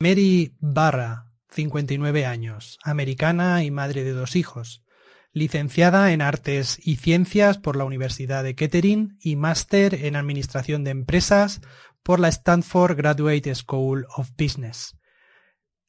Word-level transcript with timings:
Mary 0.00 0.54
Barra, 0.60 1.32
59 1.50 2.24
años, 2.24 2.78
americana 2.84 3.64
y 3.64 3.72
madre 3.72 4.04
de 4.04 4.12
dos 4.12 4.36
hijos, 4.36 4.84
licenciada 5.32 6.12
en 6.12 6.22
Artes 6.22 6.78
y 6.80 6.96
Ciencias 6.96 7.58
por 7.58 7.74
la 7.74 7.82
Universidad 7.82 8.44
de 8.44 8.54
Kettering 8.54 9.18
y 9.20 9.34
máster 9.34 10.06
en 10.06 10.14
Administración 10.14 10.84
de 10.84 10.92
Empresas 10.92 11.62
por 12.04 12.20
la 12.20 12.28
Stanford 12.28 12.96
Graduate 12.96 13.52
School 13.56 14.06
of 14.16 14.30
Business. 14.38 14.96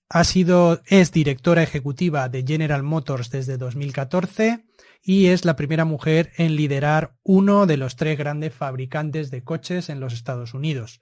Ha 0.09 0.23
sido, 0.23 0.81
es 0.87 1.11
directora 1.11 1.61
ejecutiva 1.61 2.29
de 2.29 2.43
General 2.43 2.81
Motors 2.81 3.29
desde 3.29 3.57
2014 3.57 4.65
y 5.03 5.27
es 5.27 5.45
la 5.45 5.55
primera 5.55 5.85
mujer 5.85 6.31
en 6.37 6.55
liderar 6.55 7.13
uno 7.21 7.67
de 7.67 7.77
los 7.77 7.95
tres 7.95 8.17
grandes 8.17 8.55
fabricantes 8.55 9.29
de 9.29 9.43
coches 9.43 9.87
en 9.87 9.99
los 9.99 10.13
Estados 10.13 10.55
Unidos, 10.55 10.99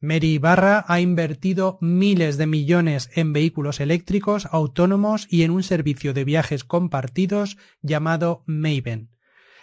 Mary 0.00 0.34
Ibarra 0.34 0.84
ha 0.88 1.00
invertido 1.00 1.78
miles 1.80 2.36
de 2.36 2.46
millones 2.46 3.10
en 3.14 3.32
vehículos 3.32 3.80
eléctricos 3.80 4.46
autónomos 4.52 5.26
y 5.30 5.42
en 5.42 5.50
un 5.50 5.62
servicio 5.62 6.12
de 6.12 6.24
viajes 6.24 6.64
compartidos 6.64 7.56
llamado 7.80 8.42
Maven. 8.46 9.10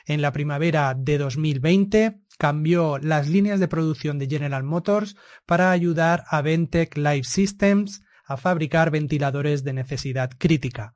En 0.06 0.22
la 0.22 0.34
primavera 0.34 0.96
de 0.98 1.18
2020 1.20 2.20
cambió 2.40 2.98
las 2.98 3.28
líneas 3.28 3.60
de 3.60 3.68
producción 3.68 4.18
de 4.18 4.28
General 4.28 4.64
Motors 4.64 5.16
para 5.46 5.72
ayudar 5.72 6.24
a 6.28 6.42
Ventec 6.42 6.98
Life 6.98 7.26
Systems 7.26 8.02
a 8.26 8.36
fabricar 8.36 8.90
ventiladores 8.90 9.64
de 9.64 9.74
necesidad 9.74 10.32
crítica. 10.38 10.94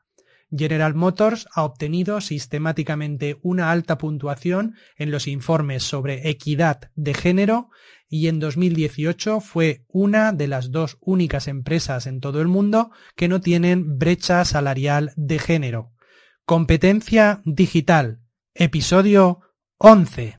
General 0.50 0.96
Motors 0.96 1.48
ha 1.54 1.64
obtenido 1.64 2.22
sistemáticamente 2.22 3.38
una 3.42 3.70
alta 3.70 3.98
puntuación 3.98 4.76
en 4.96 5.12
los 5.12 5.28
informes 5.28 5.84
sobre 5.84 6.30
equidad 6.30 6.90
de 6.96 7.14
género 7.14 7.70
y 8.10 8.28
en 8.28 8.40
2018 8.40 9.40
fue 9.40 9.86
una 9.88 10.32
de 10.32 10.48
las 10.48 10.72
dos 10.72 10.98
únicas 11.02 11.48
empresas 11.48 12.08
en 12.08 12.20
todo 12.20 12.42
el 12.42 12.48
mundo 12.48 12.92
que 13.16 13.28
no 13.28 13.42
tienen 13.42 13.98
brecha 13.98 14.44
salarial 14.46 15.12
de 15.16 15.40
género. 15.40 15.92
Competencia 16.46 17.42
digital. 17.46 18.22
Episodio 18.54 19.42
11. 19.78 20.36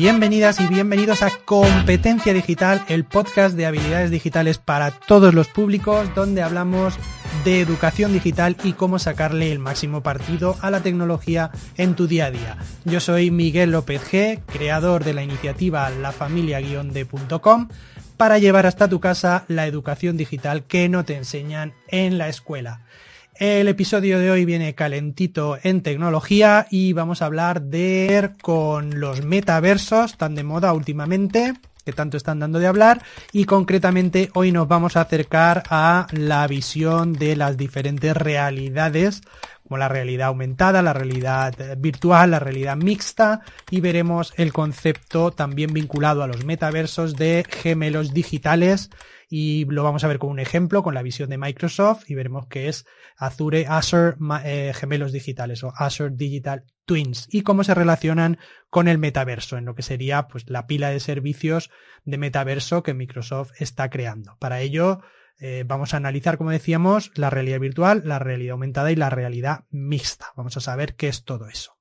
Bienvenidas 0.00 0.58
y 0.60 0.66
bienvenidos 0.66 1.20
a 1.22 1.28
Competencia 1.44 2.32
Digital, 2.32 2.82
el 2.88 3.04
podcast 3.04 3.54
de 3.54 3.66
habilidades 3.66 4.10
digitales 4.10 4.56
para 4.56 4.92
todos 4.92 5.34
los 5.34 5.48
públicos, 5.48 6.08
donde 6.14 6.40
hablamos 6.40 6.94
de 7.44 7.60
educación 7.60 8.14
digital 8.14 8.56
y 8.64 8.72
cómo 8.72 8.98
sacarle 8.98 9.52
el 9.52 9.58
máximo 9.58 10.02
partido 10.02 10.56
a 10.62 10.70
la 10.70 10.80
tecnología 10.80 11.50
en 11.76 11.96
tu 11.96 12.06
día 12.06 12.24
a 12.24 12.30
día. 12.30 12.56
Yo 12.86 12.98
soy 12.98 13.30
Miguel 13.30 13.72
López 13.72 14.00
G, 14.10 14.40
creador 14.46 15.04
de 15.04 15.12
la 15.12 15.22
iniciativa 15.22 15.90
lafamilia-de.com 15.90 17.68
para 18.16 18.38
llevar 18.38 18.64
hasta 18.64 18.88
tu 18.88 19.00
casa 19.00 19.44
la 19.48 19.66
educación 19.66 20.16
digital 20.16 20.64
que 20.64 20.88
no 20.88 21.04
te 21.04 21.18
enseñan 21.18 21.74
en 21.88 22.16
la 22.16 22.30
escuela. 22.30 22.86
El 23.40 23.68
episodio 23.68 24.18
de 24.18 24.30
hoy 24.30 24.44
viene 24.44 24.74
calentito 24.74 25.56
en 25.62 25.80
tecnología 25.80 26.66
y 26.68 26.92
vamos 26.92 27.22
a 27.22 27.24
hablar 27.24 27.62
de 27.62 28.32
con 28.42 29.00
los 29.00 29.24
metaversos 29.24 30.18
tan 30.18 30.34
de 30.34 30.44
moda 30.44 30.74
últimamente 30.74 31.54
que 31.82 31.94
tanto 31.94 32.18
están 32.18 32.38
dando 32.38 32.58
de 32.58 32.66
hablar 32.66 33.02
y 33.32 33.46
concretamente 33.46 34.28
hoy 34.34 34.52
nos 34.52 34.68
vamos 34.68 34.98
a 34.98 35.00
acercar 35.00 35.62
a 35.70 36.06
la 36.10 36.46
visión 36.48 37.14
de 37.14 37.34
las 37.34 37.56
diferentes 37.56 38.14
realidades 38.14 39.22
como 39.66 39.78
la 39.78 39.88
realidad 39.88 40.28
aumentada, 40.28 40.82
la 40.82 40.92
realidad 40.92 41.54
virtual, 41.78 42.32
la 42.32 42.40
realidad 42.40 42.76
mixta 42.76 43.40
y 43.70 43.80
veremos 43.80 44.34
el 44.36 44.52
concepto 44.52 45.30
también 45.30 45.72
vinculado 45.72 46.22
a 46.22 46.26
los 46.26 46.44
metaversos 46.44 47.16
de 47.16 47.46
gemelos 47.48 48.12
digitales 48.12 48.90
y 49.32 49.64
lo 49.66 49.84
vamos 49.84 50.02
a 50.02 50.08
ver 50.08 50.18
con 50.18 50.28
un 50.28 50.40
ejemplo, 50.40 50.82
con 50.82 50.92
la 50.92 51.02
visión 51.02 51.30
de 51.30 51.38
Microsoft 51.38 52.10
y 52.10 52.16
veremos 52.16 52.48
que 52.48 52.68
es 52.68 52.84
Azure, 53.16 53.64
Azure 53.68 54.16
eh, 54.44 54.72
gemelos 54.74 55.12
digitales 55.12 55.62
o 55.62 55.72
Azure 55.76 56.10
Digital 56.12 56.64
Twins 56.84 57.28
y 57.30 57.42
cómo 57.42 57.62
se 57.62 57.74
relacionan 57.74 58.38
con 58.70 58.88
el 58.88 58.98
metaverso, 58.98 59.56
en 59.56 59.66
lo 59.66 59.76
que 59.76 59.82
sería 59.82 60.26
pues 60.26 60.50
la 60.50 60.66
pila 60.66 60.90
de 60.90 60.98
servicios 60.98 61.70
de 62.04 62.18
metaverso 62.18 62.82
que 62.82 62.92
Microsoft 62.92 63.52
está 63.60 63.88
creando. 63.88 64.36
Para 64.40 64.60
ello, 64.60 65.00
eh, 65.38 65.64
vamos 65.64 65.94
a 65.94 65.98
analizar, 65.98 66.36
como 66.36 66.50
decíamos, 66.50 67.12
la 67.14 67.30
realidad 67.30 67.60
virtual, 67.60 68.02
la 68.04 68.18
realidad 68.18 68.52
aumentada 68.52 68.90
y 68.90 68.96
la 68.96 69.10
realidad 69.10 69.64
mixta. 69.70 70.32
Vamos 70.36 70.56
a 70.56 70.60
saber 70.60 70.96
qué 70.96 71.06
es 71.06 71.24
todo 71.24 71.48
eso. 71.48 71.79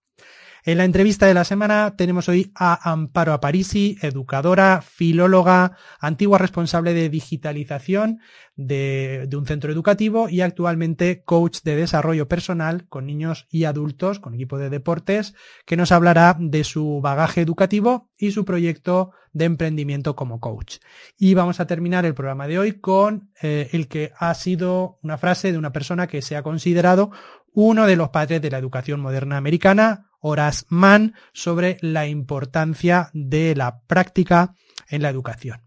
En 0.65 0.77
la 0.77 0.83
entrevista 0.83 1.25
de 1.25 1.33
la 1.33 1.45
semana 1.45 1.95
tenemos 1.95 2.27
hoy 2.27 2.51
a 2.53 2.91
Amparo 2.91 3.31
Aparisi, 3.31 3.97
educadora, 4.01 4.81
filóloga, 4.81 5.77
antigua 5.99 6.37
responsable 6.37 6.93
de 6.93 7.09
digitalización 7.09 8.19
de, 8.57 9.29
un 9.33 9.45
centro 9.45 9.71
educativo 9.71 10.27
y 10.27 10.41
actualmente 10.41 11.23
coach 11.23 11.59
de 11.63 11.77
desarrollo 11.77 12.27
personal 12.27 12.87
con 12.89 13.05
niños 13.05 13.47
y 13.49 13.63
adultos, 13.63 14.19
con 14.19 14.33
equipo 14.33 14.57
de 14.57 14.69
deportes, 14.69 15.33
que 15.65 15.77
nos 15.77 15.93
hablará 15.93 16.35
de 16.37 16.65
su 16.65 16.99
bagaje 17.01 17.39
educativo 17.39 18.09
y 18.17 18.31
su 18.31 18.43
proyecto 18.43 19.11
de 19.31 19.45
emprendimiento 19.45 20.15
como 20.15 20.41
coach. 20.41 20.79
Y 21.17 21.35
vamos 21.35 21.61
a 21.61 21.67
terminar 21.67 22.05
el 22.05 22.15
programa 22.15 22.47
de 22.47 22.59
hoy 22.59 22.73
con 22.73 23.29
eh, 23.41 23.69
el 23.71 23.87
que 23.87 24.11
ha 24.17 24.33
sido 24.33 24.99
una 25.03 25.17
frase 25.17 25.53
de 25.53 25.57
una 25.57 25.71
persona 25.71 26.07
que 26.07 26.21
se 26.21 26.35
ha 26.35 26.43
considerado 26.43 27.11
uno 27.53 27.85
de 27.85 27.95
los 27.95 28.09
padres 28.09 28.41
de 28.41 28.51
la 28.51 28.57
educación 28.57 28.99
moderna 28.99 29.37
americana, 29.37 30.09
Horace 30.21 30.65
Mann 30.69 31.13
sobre 31.33 31.77
la 31.81 32.07
importancia 32.07 33.09
de 33.13 33.55
la 33.55 33.81
práctica 33.81 34.53
en 34.89 35.01
la 35.01 35.09
educación. 35.09 35.61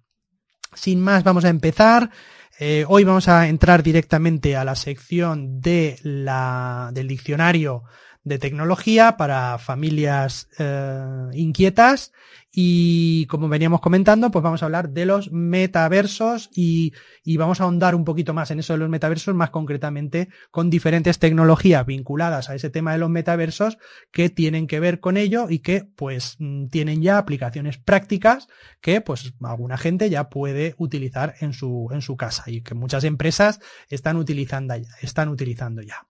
Sin 0.74 1.00
más, 1.00 1.24
vamos 1.24 1.44
a 1.44 1.48
empezar. 1.48 2.10
Eh, 2.58 2.84
hoy 2.86 3.04
vamos 3.04 3.28
a 3.28 3.48
entrar 3.48 3.82
directamente 3.82 4.56
a 4.56 4.64
la 4.64 4.74
sección 4.74 5.60
de 5.60 5.98
la, 6.02 6.90
del 6.92 7.08
diccionario 7.08 7.84
de 8.24 8.38
tecnología 8.38 9.16
para 9.16 9.58
familias 9.58 10.48
eh, 10.58 11.28
inquietas 11.32 12.12
y 12.54 13.24
como 13.26 13.48
veníamos 13.48 13.80
comentando, 13.80 14.30
pues 14.30 14.42
vamos 14.42 14.62
a 14.62 14.66
hablar 14.66 14.90
de 14.90 15.06
los 15.06 15.32
metaversos 15.32 16.50
y, 16.54 16.92
y, 17.24 17.38
vamos 17.38 17.60
a 17.60 17.64
ahondar 17.64 17.94
un 17.94 18.04
poquito 18.04 18.34
más 18.34 18.50
en 18.50 18.58
eso 18.58 18.74
de 18.74 18.78
los 18.78 18.90
metaversos, 18.90 19.34
más 19.34 19.48
concretamente 19.48 20.28
con 20.50 20.68
diferentes 20.68 21.18
tecnologías 21.18 21.86
vinculadas 21.86 22.50
a 22.50 22.54
ese 22.54 22.68
tema 22.68 22.92
de 22.92 22.98
los 22.98 23.08
metaversos 23.08 23.78
que 24.10 24.28
tienen 24.28 24.66
que 24.66 24.80
ver 24.80 25.00
con 25.00 25.16
ello 25.16 25.46
y 25.48 25.60
que 25.60 25.84
pues 25.96 26.36
mm, 26.38 26.66
tienen 26.66 27.00
ya 27.00 27.16
aplicaciones 27.16 27.78
prácticas 27.78 28.48
que 28.82 29.00
pues 29.00 29.32
alguna 29.42 29.78
gente 29.78 30.10
ya 30.10 30.28
puede 30.28 30.74
utilizar 30.76 31.34
en 31.40 31.54
su, 31.54 31.88
en 31.90 32.02
su 32.02 32.18
casa 32.18 32.44
y 32.48 32.60
que 32.60 32.74
muchas 32.74 33.04
empresas 33.04 33.60
están 33.88 34.18
utilizando 34.18 34.76
ya, 34.76 34.90
están 35.00 35.30
utilizando 35.30 35.80
ya. 35.80 36.06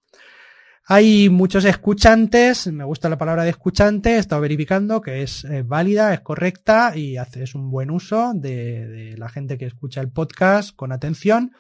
Hay 0.84 1.28
muchos 1.28 1.64
escuchantes, 1.64 2.66
me 2.66 2.82
gusta 2.82 3.08
la 3.08 3.16
palabra 3.16 3.44
de 3.44 3.50
escuchante, 3.50 4.16
he 4.16 4.18
estado 4.18 4.42
verificando 4.42 5.00
que 5.00 5.22
es 5.22 5.44
eh, 5.44 5.62
válida, 5.62 6.12
es 6.12 6.20
correcta 6.20 6.96
y 6.96 7.18
haces 7.18 7.54
un 7.54 7.70
buen 7.70 7.90
uso 7.90 8.32
de, 8.34 8.88
de, 8.88 9.16
la 9.16 9.28
gente 9.28 9.58
que 9.58 9.66
escucha 9.66 10.00
el 10.00 10.10
podcast 10.10 10.74
con 10.74 10.90
atención, 10.90 11.52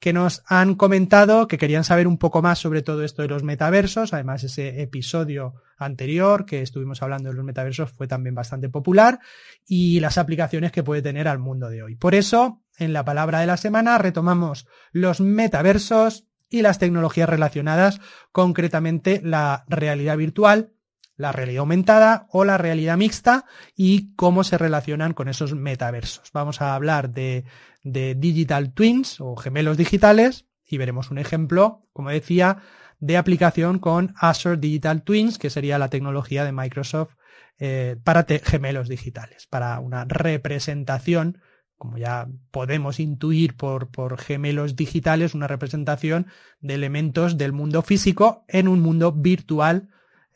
que 0.00 0.14
nos 0.14 0.42
han 0.46 0.74
comentado 0.74 1.46
que 1.46 1.58
querían 1.58 1.84
saber 1.84 2.08
un 2.08 2.16
poco 2.16 2.40
más 2.40 2.58
sobre 2.58 2.82
todo 2.82 3.04
esto 3.04 3.20
de 3.22 3.28
los 3.28 3.42
metaversos. 3.42 4.14
Además, 4.14 4.42
ese 4.42 4.80
episodio 4.82 5.54
anterior 5.76 6.46
que 6.46 6.62
estuvimos 6.62 7.02
hablando 7.02 7.28
de 7.28 7.36
los 7.36 7.44
metaversos 7.44 7.92
fue 7.92 8.08
también 8.08 8.34
bastante 8.34 8.70
popular 8.70 9.20
y 9.66 10.00
las 10.00 10.16
aplicaciones 10.16 10.72
que 10.72 10.82
puede 10.82 11.02
tener 11.02 11.28
al 11.28 11.38
mundo 11.38 11.68
de 11.68 11.82
hoy. 11.82 11.94
Por 11.94 12.14
eso, 12.14 12.62
en 12.78 12.94
la 12.94 13.04
palabra 13.04 13.40
de 13.40 13.46
la 13.46 13.58
semana 13.58 13.98
retomamos 13.98 14.66
los 14.92 15.20
metaversos 15.20 16.26
y 16.52 16.62
las 16.62 16.78
tecnologías 16.78 17.28
relacionadas, 17.28 18.00
concretamente 18.30 19.20
la 19.24 19.64
realidad 19.68 20.16
virtual, 20.16 20.72
la 21.16 21.32
realidad 21.32 21.60
aumentada 21.60 22.26
o 22.30 22.44
la 22.44 22.58
realidad 22.58 22.96
mixta 22.96 23.44
y 23.74 24.14
cómo 24.14 24.44
se 24.44 24.58
relacionan 24.58 25.14
con 25.14 25.28
esos 25.28 25.54
metaversos. 25.54 26.30
Vamos 26.32 26.60
a 26.60 26.74
hablar 26.74 27.10
de, 27.10 27.44
de 27.82 28.14
digital 28.14 28.72
twins 28.72 29.20
o 29.20 29.36
gemelos 29.36 29.76
digitales 29.76 30.46
y 30.66 30.78
veremos 30.78 31.10
un 31.10 31.18
ejemplo, 31.18 31.86
como 31.92 32.10
decía, 32.10 32.58
de 32.98 33.16
aplicación 33.16 33.78
con 33.78 34.14
Azure 34.16 34.56
Digital 34.56 35.02
Twins, 35.02 35.36
que 35.38 35.50
sería 35.50 35.78
la 35.78 35.88
tecnología 35.88 36.44
de 36.44 36.52
Microsoft 36.52 37.14
eh, 37.58 37.96
para 38.04 38.24
gemelos 38.44 38.88
digitales, 38.88 39.46
para 39.46 39.78
una 39.80 40.04
representación 40.04 41.38
como 41.82 41.98
ya 41.98 42.28
podemos 42.52 43.00
intuir 43.00 43.56
por, 43.56 43.88
por, 43.90 44.16
gemelos 44.16 44.76
digitales, 44.76 45.34
una 45.34 45.48
representación 45.48 46.28
de 46.60 46.74
elementos 46.74 47.36
del 47.36 47.52
mundo 47.52 47.82
físico 47.82 48.44
en 48.46 48.68
un 48.68 48.78
mundo 48.78 49.10
virtual 49.10 49.88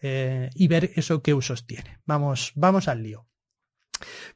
eh, 0.02 0.50
y 0.56 0.66
ver 0.66 0.90
eso 0.96 1.22
qué 1.22 1.34
usos 1.34 1.64
tiene. 1.64 2.00
Vamos, 2.04 2.50
vamos 2.56 2.88
al 2.88 3.04
lío. 3.04 3.28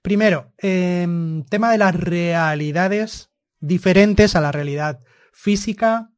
Primero, 0.02 0.52
em, 0.56 1.42
tema 1.46 1.72
de 1.72 1.78
las 1.78 1.96
realidades 1.96 3.32
diferentes 3.58 4.36
a 4.36 4.40
la 4.40 4.52
realidad 4.52 5.00
física. 5.32 6.12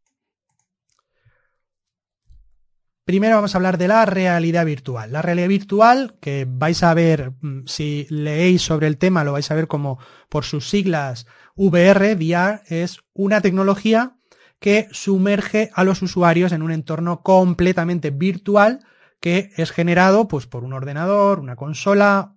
Primero 3.05 3.35
vamos 3.35 3.55
a 3.55 3.59
hablar 3.59 3.79
de 3.79 3.89
la 3.89 4.07
realidad 4.07 4.65
virtual. 4.65 5.11
La 5.11 5.23
realidad 5.23 5.49
virtual, 5.49 6.15
que 6.21 6.47
vais 6.49 6.83
a 6.85 6.95
ver, 6.95 7.33
mm, 7.41 7.67
si 7.67 8.07
leéis 8.11 8.63
sobre 8.63 8.87
el 8.87 8.97
tema, 8.97 9.25
lo 9.25 9.33
vais 9.33 9.51
a 9.51 9.57
ver 9.57 9.67
como 9.67 9.99
por 10.29 10.45
sus 10.45 10.69
siglas 10.71 11.27
VR, 11.57 12.15
VR, 12.15 12.61
es 12.67 13.01
una 13.13 13.41
tecnología 13.41 14.17
que 14.61 14.87
sumerge 14.93 15.71
a 15.75 15.83
los 15.83 16.01
usuarios 16.03 16.53
en 16.53 16.63
un 16.63 16.71
entorno 16.71 17.23
completamente 17.23 18.11
virtual 18.11 18.87
que 19.21 19.51
es 19.57 19.73
generado 19.73 20.29
pues, 20.29 20.47
por 20.47 20.63
un 20.63 20.73
ordenador, 20.73 21.41
una 21.41 21.57
consola, 21.57 22.37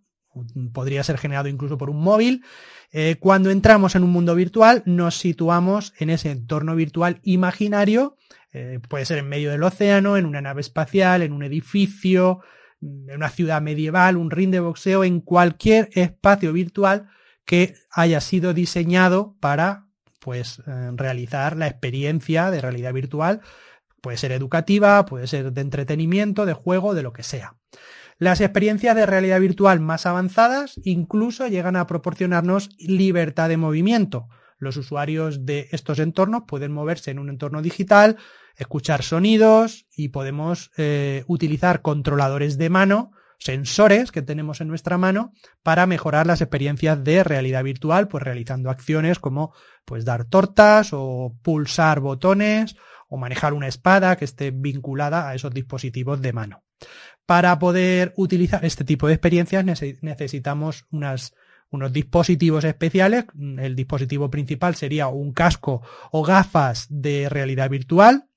podría 0.74 1.04
ser 1.04 1.20
generado 1.20 1.48
incluso 1.48 1.78
por 1.78 1.92
un 1.92 2.02
móvil. 2.02 2.44
Eh, 2.92 3.18
cuando 3.20 3.52
entramos 3.52 3.96
en 3.96 4.04
un 4.04 4.12
mundo 4.12 4.36
virtual, 4.36 4.84
nos 4.86 5.18
situamos 5.18 5.94
en 5.98 6.10
ese 6.10 6.32
entorno 6.32 6.76
virtual 6.76 7.20
imaginario 7.24 8.18
eh, 8.58 8.80
puede 8.88 9.04
ser 9.04 9.18
en 9.18 9.28
medio 9.28 9.52
del 9.52 9.64
océano, 9.64 10.16
en 10.16 10.26
una 10.26 10.40
nave 10.40 10.62
espacial, 10.62 11.22
en 11.24 11.34
un 11.34 11.44
edificio, 11.44 12.40
mm, 12.80 13.10
en 13.10 13.16
una 13.18 13.30
ciudad 13.30 13.62
medieval, 13.62 14.16
un 14.16 14.32
ring 14.32 14.50
de 14.50 14.62
boxeo, 14.62 15.04
en 15.04 15.20
cualquier 15.20 15.90
espacio 15.92 16.54
virtual 16.54 17.10
que 17.44 17.76
haya 17.92 18.22
sido 18.22 18.54
diseñado 18.54 19.36
para 19.42 19.88
pues 20.22 20.60
eh, 20.66 20.92
realizar 20.96 21.58
la 21.58 21.68
experiencia 21.68 22.50
de 22.50 22.62
realidad 22.62 22.94
virtual. 22.94 23.42
Puede 24.00 24.16
ser 24.16 24.32
educativa, 24.32 25.06
puede 25.06 25.28
ser 25.28 25.52
de 25.52 25.60
entretenimiento, 25.60 26.46
de 26.46 26.54
juego, 26.54 26.94
de 26.94 27.04
lo 27.04 27.12
que 27.12 27.24
sea. 27.24 27.58
Las 28.18 28.40
experiencias 28.40 28.96
de 28.96 29.06
realidad 29.06 29.42
virtual 29.42 29.82
más 29.82 30.06
avanzadas 30.06 30.80
incluso 30.84 31.48
llegan 31.48 31.76
a 31.76 31.86
proporcionarnos 31.86 32.70
libertad 32.78 33.50
de 33.50 33.58
movimiento. 33.58 34.30
Los 34.58 34.78
usuarios 34.78 35.46
de 35.46 35.68
estos 35.72 36.00
entornos 36.00 36.44
pueden 36.48 36.72
moverse 36.72 37.12
en 37.12 37.20
un 37.20 37.30
entorno 37.30 37.62
digital, 37.62 38.16
escuchar 38.56 39.04
sonidos 39.04 39.86
y 39.96 40.10
podemos 40.10 40.72
eh, 40.78 41.26
utilizar 41.28 41.82
controladores 41.82 42.58
de 42.58 42.70
mano, 42.70 43.12
sensores 43.38 44.14
que 44.14 44.22
tenemos 44.22 44.62
en 44.62 44.70
nuestra 44.70 44.98
mano 44.98 45.34
para 45.62 45.86
mejorar 45.86 46.26
las 46.26 46.40
experiencias 46.40 47.04
de 47.04 47.22
realidad 47.22 47.66
virtual, 47.66 48.08
pues 48.08 48.24
realizando 48.24 48.70
acciones 48.70 49.20
como 49.20 49.54
pues 49.84 50.06
dar 50.06 50.24
tortas 50.24 50.92
o 50.94 51.36
pulsar 51.42 52.00
botones 52.00 52.78
o 53.10 53.18
manejar 53.18 53.54
una 53.54 53.68
espada 53.68 54.16
que 54.16 54.24
esté 54.24 54.52
vinculada 54.52 55.28
a 55.28 55.36
esos 55.36 55.54
dispositivos 55.54 56.22
de 56.22 56.32
mano. 56.32 56.64
Para 57.26 57.58
poder 57.58 58.14
utilizar 58.18 58.64
este 58.64 58.84
tipo 58.84 59.08
de 59.08 59.14
experiencias 59.14 59.66
necesitamos 60.02 60.86
unos 60.92 61.34
dispositivos 61.92 62.64
especiales. 62.64 63.26
El 63.58 63.76
dispositivo 63.76 64.30
principal 64.30 64.76
sería 64.76 65.08
un 65.08 65.34
casco 65.34 65.82
o 66.12 66.24
gafas 66.24 66.86
de 66.90 67.28
realidad 67.30 67.70
virtual 67.70 68.30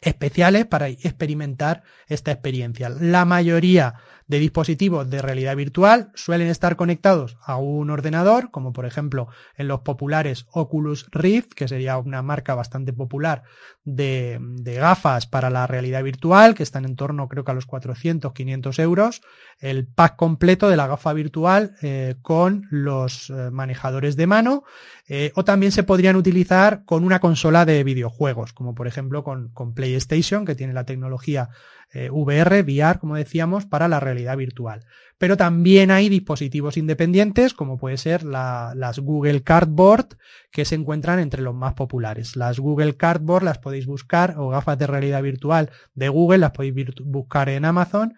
especiales 0.00 0.66
para 0.66 0.88
experimentar 0.88 1.82
esta 2.06 2.30
experiencia. 2.30 2.88
La 2.88 3.24
mayoría 3.24 3.94
de 4.26 4.38
dispositivos 4.38 5.08
de 5.10 5.20
realidad 5.20 5.56
virtual 5.56 6.10
suelen 6.14 6.48
estar 6.48 6.76
conectados 6.76 7.36
a 7.42 7.56
un 7.56 7.90
ordenador, 7.90 8.50
como 8.50 8.72
por 8.72 8.86
ejemplo 8.86 9.28
en 9.56 9.68
los 9.68 9.80
populares 9.80 10.46
Oculus 10.50 11.06
Rift, 11.10 11.52
que 11.52 11.68
sería 11.68 11.98
una 11.98 12.22
marca 12.22 12.54
bastante 12.54 12.92
popular 12.92 13.42
de, 13.84 14.40
gafas 14.78 15.26
para 15.26 15.50
la 15.50 15.66
realidad 15.66 16.02
virtual, 16.02 16.54
que 16.54 16.62
están 16.62 16.84
en 16.84 16.96
torno 16.96 17.28
creo 17.28 17.44
que 17.44 17.50
a 17.50 17.54
los 17.54 17.66
400, 17.66 18.32
500 18.32 18.78
euros, 18.78 19.22
el 19.60 19.86
pack 19.86 20.16
completo 20.16 20.68
de 20.68 20.76
la 20.76 20.86
gafa 20.86 21.12
virtual 21.12 21.76
eh, 21.82 22.16
con 22.22 22.66
los 22.70 23.30
eh, 23.30 23.50
manejadores 23.50 24.16
de 24.16 24.26
mano, 24.26 24.64
eh, 25.06 25.32
o 25.34 25.44
también 25.44 25.70
se 25.70 25.82
podrían 25.82 26.16
utilizar 26.16 26.84
con 26.84 27.04
una 27.04 27.20
consola 27.20 27.66
de 27.66 27.84
videojuegos, 27.84 28.52
como 28.52 28.74
por 28.74 28.86
ejemplo 28.86 29.22
con, 29.22 29.50
con 29.50 29.74
PlayStation, 29.74 30.46
que 30.46 30.54
tiene 30.54 30.72
la 30.72 30.84
tecnología 30.84 31.50
eh, 31.94 32.10
VR, 32.10 32.62
VR, 32.62 32.98
como 32.98 33.14
decíamos, 33.14 33.66
para 33.66 33.88
la 33.88 34.00
realidad 34.00 34.36
virtual. 34.36 34.84
Pero 35.16 35.36
también 35.36 35.92
hay 35.92 36.08
dispositivos 36.08 36.76
independientes, 36.76 37.54
como 37.54 37.78
puede 37.78 37.96
ser 37.98 38.24
las 38.24 38.98
Google 38.98 39.42
Cardboard, 39.44 40.16
que 40.50 40.64
se 40.64 40.74
encuentran 40.74 41.20
entre 41.20 41.40
los 41.40 41.54
más 41.54 41.74
populares. 41.74 42.34
Las 42.34 42.58
Google 42.58 42.96
Cardboard 42.96 43.44
las 43.44 43.58
podéis 43.58 43.86
buscar, 43.86 44.34
o 44.38 44.48
gafas 44.48 44.76
de 44.76 44.88
realidad 44.88 45.22
virtual 45.22 45.70
de 45.94 46.08
Google, 46.08 46.38
las 46.38 46.50
podéis 46.50 46.74
buscar 47.04 47.48
en 47.48 47.64
Amazon. 47.64 48.14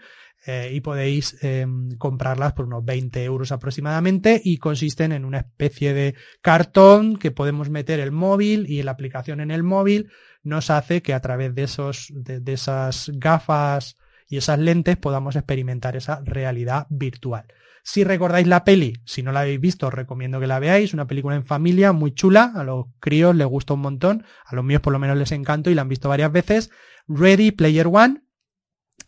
Eh, 0.49 0.71
y 0.75 0.81
podéis 0.81 1.43
em, 1.43 1.97
comprarlas 1.99 2.53
por 2.53 2.67
unos 2.67 2.85
20 2.85 3.25
euros 3.25 3.51
aproximadamente 3.51 4.41
y 4.45 4.59
consisten 4.59 5.11
en 5.11 5.25
una 5.25 5.39
especie 5.39 5.93
de 5.93 6.15
cartón 6.41 7.17
que 7.17 7.33
podemos 7.33 7.69
meter 7.69 7.99
el 7.99 8.13
móvil 8.13 8.65
y 8.69 8.81
la 8.85 8.93
aplicación 8.93 9.41
en 9.41 9.51
el 9.51 9.65
móvil 9.65 10.09
nos 10.47 10.71
hace 10.71 11.03
que 11.03 11.13
a 11.13 11.21
través 11.21 11.55
de, 11.55 11.65
esos, 11.65 12.13
de, 12.15 12.53
esas 12.53 13.11
gafas 13.15 13.97
y 14.29 14.37
esas 14.37 14.61
lentes 14.61 14.97
podamos 14.97 15.35
experimentar 15.35 15.97
esa 15.97 16.21
realidad 16.25 16.87
virtual. 16.89 17.47
Si 17.83 18.05
recordáis 18.05 18.47
la 18.47 18.65
peli, 18.65 18.95
si 19.05 19.25
no 19.25 19.33
la 19.33 19.41
habéis 19.41 19.61
visto, 19.61 19.89
os 19.89 19.95
recomiendo 19.95 20.39
que 20.39 20.47
la 20.47 20.61
veáis. 20.61 20.95
Una 20.95 21.07
película 21.07 21.37
en 21.37 21.45
familia 21.45 21.93
muy 21.93 22.13
chula. 22.13 22.53
A 22.55 22.65
los 22.65 22.87
críos 23.01 23.35
les 23.35 23.47
gusta 23.47 23.75
un 23.75 23.81
montón. 23.81 24.25
A 24.45 24.55
los 24.55 24.65
míos 24.65 24.81
por 24.81 24.93
lo 24.93 24.99
menos 24.99 25.17
les 25.17 25.33
encanta 25.33 25.71
y 25.71 25.75
la 25.75 25.83
han 25.83 25.89
visto 25.89 26.09
varias 26.09 26.33
veces. 26.33 26.71
Ready 27.09 27.53
Player 27.53 27.87
One, 27.87 28.23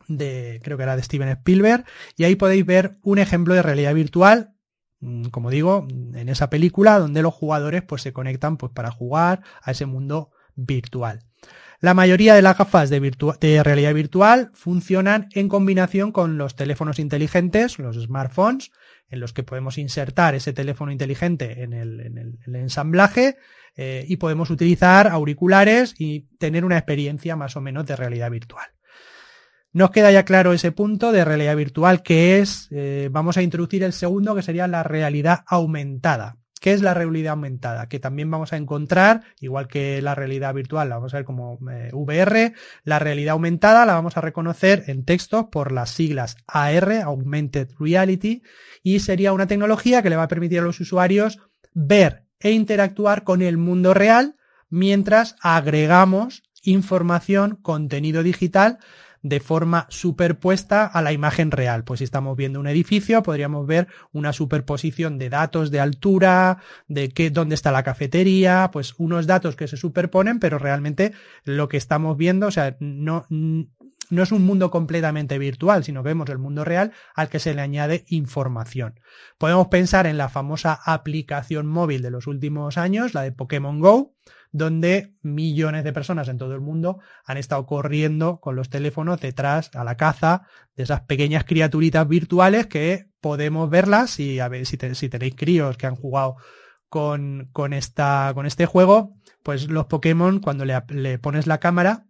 de, 0.06 0.61
creo 0.62 0.76
que 0.76 0.82
era 0.85 0.96
de 0.96 1.02
Steven 1.02 1.29
Spielberg. 1.29 1.85
Y 2.17 2.25
ahí 2.25 2.37
podéis 2.37 2.67
ver 2.67 2.99
un 3.02 3.19
ejemplo 3.19 3.55
de 3.55 3.62
realidad 3.62 3.94
virtual. 3.94 4.55
Mm, 5.00 5.26
como 5.26 5.50
digo, 5.50 5.87
en 5.90 6.29
esa 6.29 6.50
película 6.50 6.99
donde 6.99 7.23
los 7.23 7.35
jugadores 7.35 7.82
pues 7.82 8.02
se 8.02 8.12
conectan 8.12 8.56
pues 8.56 8.73
para 8.73 8.90
jugar 8.90 9.43
a 9.62 9.73
ese 9.73 9.87
mundo 9.87 10.31
virtual. 10.56 11.27
La 11.81 11.94
mayoría 11.94 12.35
de 12.35 12.43
las 12.43 12.58
gafas 12.58 12.90
de, 12.90 13.62
realidad 13.62 13.94
virtual 13.94 14.50
funcionan 14.52 15.29
en 15.32 15.49
combinación 15.49 16.11
con 16.11 16.37
los 16.37 16.56
teléfonos 16.56 16.99
inteligentes, 16.99 17.79
los 17.79 17.96
smartphones, 17.96 18.73
en 19.11 19.20
los 19.20 19.32
que 19.32 19.44
podemos 19.44 19.79
insertar 19.79 20.35
ese 20.35 20.52
teléfono 20.52 20.90
inteligente 20.90 21.62
en 21.62 21.73
el, 21.73 22.37
ensamblaje 22.52 23.37
eh, 23.76 24.05
y 24.08 24.17
podemos 24.17 24.50
utilizar 24.50 25.06
auriculares 25.06 25.94
y 25.99 26.23
tener 26.38 26.64
una 26.64 26.79
experiencia 26.79 27.37
más 27.37 27.56
o 27.56 27.61
menos 27.61 27.87
de 27.87 27.94
realidad 27.94 28.31
virtual. 28.31 28.67
Nos 29.73 29.93
queda 29.93 30.11
ya 30.11 30.25
claro 30.25 30.52
ese 30.52 30.73
punto 30.73 31.12
de 31.12 31.25
realidad 31.25 31.55
virtual 31.55 32.02
que 32.02 32.38
es, 32.40 32.67
eh, 32.73 33.08
vamos 33.12 33.37
a 33.37 33.43
introducir 33.43 33.85
el 33.85 33.93
segundo 33.93 34.35
que 34.35 34.43
sería 34.43 34.67
la 34.67 34.82
realidad 34.82 35.44
aumentada. 35.46 36.38
¿Qué 36.60 36.72
es 36.72 36.82
la 36.82 36.94
realidad 36.94 37.32
aumentada? 37.32 37.88
Que 37.88 38.00
también 38.00 38.31
vamos 38.31 38.52
a 38.52 38.56
encontrar, 38.56 39.22
igual 39.40 39.69
que 39.69 40.02
la 40.02 40.14
realidad 40.14 40.55
virtual, 40.55 40.88
la 40.88 40.96
vamos 40.96 41.14
a 41.14 41.19
ver 41.19 41.25
como 41.25 41.58
eh, 41.70 41.90
VR, 41.93 42.55
la 42.84 42.99
realidad 42.99 43.32
aumentada 43.32 43.87
la 43.87 43.94
vamos 43.94 44.16
a 44.16 44.20
reconocer 44.20 44.85
en 44.87 45.04
textos 45.04 45.47
por 45.50 45.73
las 45.73 45.90
siglas 45.90 46.37
AR, 46.47 47.02
Augmented 47.02 47.71
Reality, 47.78 48.42
y 48.82 49.00
sería 49.00 49.32
una 49.32 49.47
tecnología 49.47 50.02
que 50.02 50.11
le 50.11 50.16
va 50.16 50.25
a 50.25 50.28
permitir 50.28 50.61
a 50.61 50.62
los 50.62 50.80
usuarios 50.80 51.38
ver 51.75 52.25
e 52.40 52.52
interactuar 52.52 53.25
con 53.25 53.42
el 53.42 53.56
mundo 53.56 53.94
real 53.94 54.37
mientras 54.71 55.37
agregamos 55.40 56.42
información, 56.62 57.59
contenido 57.62 58.23
digital 58.23 58.78
de 59.22 59.40
forma 59.40 59.87
superpuesta 59.88 60.87
a 60.87 61.02
la 61.02 61.12
imagen 61.12 61.50
real. 61.50 61.84
Pues 61.84 61.98
si 61.98 62.04
estamos 62.04 62.37
viendo 62.37 62.60
un 62.60 62.66
edificio, 62.66 63.22
podríamos 63.22 63.66
ver 63.66 63.88
una 64.12 64.32
superposición 64.32 65.18
de 65.18 65.30
datos 65.30 65.70
de 65.70 65.80
altura, 65.80 66.58
de 66.87 67.10
qué, 67.10 67.30
dónde 67.30 67.54
está 67.54 67.72
la 67.72 67.82
cafetería, 67.82 68.70
pues 68.72 68.94
unos 68.98 69.26
datos 69.26 69.56
que 69.56 69.68
se 69.68 69.76
superponen, 69.76 70.38
pero 70.38 70.58
realmente 70.58 71.12
lo 71.44 71.68
que 71.68 71.76
estamos 71.76 72.16
viendo, 72.16 72.46
o 72.46 72.50
sea, 72.50 72.76
no, 72.80 73.26
no 74.10 74.22
es 74.22 74.32
un 74.32 74.44
mundo 74.44 74.70
completamente 74.70 75.38
virtual, 75.38 75.84
sino 75.84 76.02
que 76.02 76.08
vemos 76.08 76.28
el 76.30 76.38
mundo 76.38 76.64
real 76.64 76.92
al 77.14 77.28
que 77.28 77.38
se 77.38 77.54
le 77.54 77.60
añade 77.60 78.04
información. 78.08 79.00
Podemos 79.38 79.68
pensar 79.68 80.06
en 80.06 80.18
la 80.18 80.28
famosa 80.28 80.78
aplicación 80.84 81.66
móvil 81.66 82.02
de 82.02 82.10
los 82.10 82.26
últimos 82.26 82.78
años, 82.78 83.14
la 83.14 83.22
de 83.22 83.32
Pokémon 83.32 83.80
Go, 83.80 84.14
donde 84.52 85.14
millones 85.23 85.85
de 85.85 85.93
personas 85.93 86.28
en 86.28 86.38
todo 86.38 86.55
el 86.55 86.61
mundo 86.61 87.00
han 87.25 87.37
estado 87.37 87.67
corriendo 87.67 88.40
con 88.40 88.57
los 88.57 88.71
teléfonos 88.71 89.21
detrás 89.21 89.71
a 89.75 89.85
la 89.85 89.97
caza 89.97 90.43
de 90.76 90.85
esas 90.85 91.02
pequeñas 91.02 91.45
criaturitas 91.45 92.09
virtuales 92.09 92.67
que 92.67 93.09
podemos 93.21 93.69
verlas 93.69 94.21
y 94.21 94.40
a 94.40 94.49
ver 94.49 94.67
si, 94.67 94.76
tenéis 94.76 95.35
críos 95.37 95.76
que 95.76 95.87
han 95.87 95.97
jugado 95.97 96.37
con, 96.88 97.50
con, 97.52 97.73
esta, 97.73 98.33
con 98.35 98.47
este 98.47 98.67
juego, 98.67 99.17
pues 99.43 99.69
los 99.69 99.87
Pokémon 99.87 100.40
cuando 100.40 100.64
le 100.64 101.19
pones 101.19 101.47
la 101.47 101.59
cámara 101.59 102.07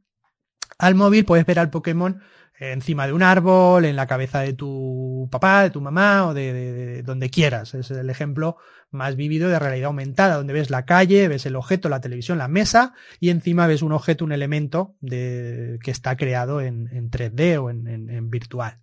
al 0.78 0.94
móvil 0.94 1.24
puedes 1.24 1.44
ver 1.44 1.58
al 1.58 1.70
Pokémon 1.70 2.20
encima 2.58 3.06
de 3.06 3.12
un 3.12 3.22
árbol, 3.22 3.84
en 3.84 3.96
la 3.96 4.06
cabeza 4.06 4.40
de 4.40 4.52
tu 4.52 5.28
papá, 5.30 5.62
de 5.62 5.70
tu 5.70 5.80
mamá 5.80 6.26
o 6.26 6.34
de, 6.34 7.02
donde 7.04 7.30
quieras. 7.30 7.74
Es 7.74 7.90
el 7.90 8.10
ejemplo 8.10 8.56
más 8.90 9.16
vívido 9.16 9.48
de 9.48 9.58
realidad 9.58 9.86
aumentada, 9.86 10.36
donde 10.36 10.52
ves 10.52 10.70
la 10.70 10.84
calle, 10.84 11.28
ves 11.28 11.46
el 11.46 11.56
objeto, 11.56 11.88
la 11.88 12.00
televisión, 12.00 12.38
la 12.38 12.48
mesa 12.48 12.94
y 13.20 13.30
encima 13.30 13.66
ves 13.66 13.82
un 13.82 13.92
objeto, 13.92 14.24
un 14.24 14.32
elemento 14.32 14.94
de, 15.00 15.78
que 15.82 15.90
está 15.90 16.16
creado 16.16 16.60
en, 16.60 16.88
3D 17.10 17.62
o 17.62 17.70
en 17.70 18.30
virtual. 18.30 18.80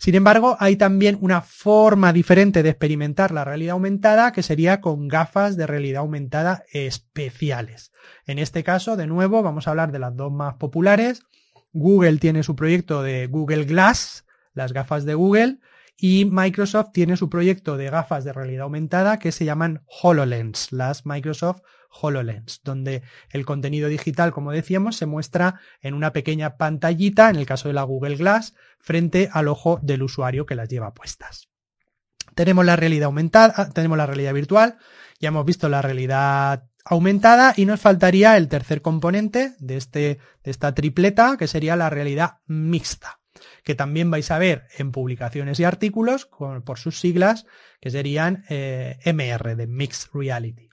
Sin 0.00 0.14
embargo, 0.14 0.56
hay 0.58 0.76
también 0.76 1.18
una 1.20 1.42
forma 1.42 2.14
diferente 2.14 2.62
de 2.62 2.70
experimentar 2.70 3.32
la 3.32 3.44
realidad 3.44 3.72
aumentada 3.72 4.32
que 4.32 4.42
sería 4.42 4.80
con 4.80 5.08
gafas 5.08 5.58
de 5.58 5.66
realidad 5.66 6.00
aumentada 6.00 6.64
especiales. 6.72 7.92
En 8.24 8.38
este 8.38 8.64
caso, 8.64 8.96
de 8.96 9.06
nuevo, 9.06 9.42
vamos 9.42 9.66
a 9.66 9.72
hablar 9.72 9.92
de 9.92 9.98
las 9.98 10.16
dos 10.16 10.32
más 10.32 10.54
populares, 10.54 11.20
Google 11.72 12.18
tiene 12.18 12.42
su 12.42 12.56
proyecto 12.56 13.02
de 13.02 13.26
Google 13.26 13.64
Glass, 13.64 14.24
las 14.54 14.72
gafas 14.72 15.04
de 15.04 15.14
Google, 15.14 15.58
y 15.96 16.24
Microsoft 16.24 16.92
tiene 16.92 17.16
su 17.16 17.28
proyecto 17.28 17.76
de 17.76 17.90
gafas 17.90 18.24
de 18.24 18.32
realidad 18.32 18.62
aumentada 18.62 19.18
que 19.18 19.32
se 19.32 19.44
llaman 19.44 19.82
HoloLens, 20.02 20.72
las 20.72 21.04
Microsoft 21.04 21.60
HoloLens, 21.90 22.62
donde 22.64 23.02
el 23.30 23.44
contenido 23.44 23.88
digital, 23.88 24.32
como 24.32 24.52
decíamos, 24.52 24.96
se 24.96 25.06
muestra 25.06 25.60
en 25.80 25.94
una 25.94 26.12
pequeña 26.12 26.56
pantallita, 26.56 27.28
en 27.28 27.36
el 27.36 27.46
caso 27.46 27.68
de 27.68 27.74
la 27.74 27.82
Google 27.82 28.16
Glass, 28.16 28.54
frente 28.78 29.28
al 29.32 29.48
ojo 29.48 29.78
del 29.82 30.02
usuario 30.02 30.46
que 30.46 30.54
las 30.54 30.68
lleva 30.68 30.94
puestas. 30.94 31.48
Tenemos 32.34 32.64
la 32.64 32.76
realidad 32.76 33.06
aumentada, 33.06 33.70
tenemos 33.70 33.98
la 33.98 34.06
realidad 34.06 34.32
virtual, 34.32 34.78
ya 35.18 35.28
hemos 35.28 35.44
visto 35.44 35.68
la 35.68 35.82
realidad 35.82 36.69
aumentada 36.84 37.54
y 37.56 37.66
nos 37.66 37.80
faltaría 37.80 38.36
el 38.36 38.48
tercer 38.48 38.82
componente 38.82 39.54
de, 39.58 39.76
este, 39.76 40.18
de 40.42 40.50
esta 40.50 40.74
tripleta, 40.74 41.36
que 41.38 41.46
sería 41.46 41.76
la 41.76 41.90
realidad 41.90 42.38
mixta 42.46 43.20
que 43.64 43.74
también 43.74 44.10
vais 44.10 44.30
a 44.30 44.38
ver 44.38 44.66
en 44.76 44.92
publicaciones 44.92 45.60
y 45.60 45.64
artículos 45.64 46.28
por 46.64 46.78
sus 46.78 46.98
siglas, 46.98 47.46
que 47.80 47.90
serían 47.90 48.44
eh, 48.48 48.98
MR, 49.04 49.56
de 49.56 49.66
Mixed 49.66 50.10
Reality. 50.12 50.68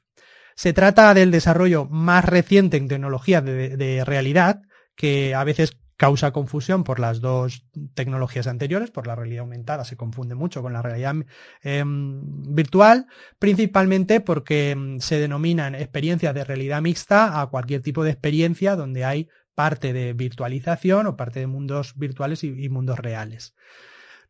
Se 0.55 0.73
trata 0.73 1.13
del 1.13 1.31
desarrollo 1.31 1.85
más 1.85 2.25
reciente 2.25 2.77
en 2.77 2.87
tecnología 2.87 3.41
de, 3.41 4.03
realidad, 4.03 4.61
que 4.95 5.35
a 5.35 5.43
veces 5.43 5.77
causa 5.97 6.31
confusión 6.31 6.83
por 6.83 6.99
las 6.99 7.21
dos 7.21 7.65
tecnologías 7.95 8.47
anteriores, 8.47 8.91
por 8.91 9.07
la 9.07 9.15
realidad 9.15 9.41
aumentada 9.41 9.83
se 9.83 9.97
confunde 9.97 10.35
mucho 10.35 10.61
con 10.61 10.71
la 10.71 10.83
realidad 10.83 11.15
em, 11.63 12.21
virtual, 12.53 13.07
principalmente 13.39 14.21
porque 14.21 14.71
em, 14.71 14.99
se 14.99 15.19
denominan 15.19 15.73
experiencias 15.73 16.35
de 16.35 16.43
realidad 16.43 16.81
mixta 16.83 17.41
a 17.41 17.47
cualquier 17.47 17.81
tipo 17.81 18.03
de 18.03 18.11
experiencia 18.11 18.75
donde 18.75 19.03
hay 19.05 19.27
parte 19.55 19.91
de 19.91 20.13
virtualización 20.13 21.07
o 21.07 21.17
parte 21.17 21.39
de 21.39 21.47
mundos 21.47 21.97
virtuales 21.97 22.43
y, 22.43 22.69
mundos 22.69 22.99
reales. 22.99 23.55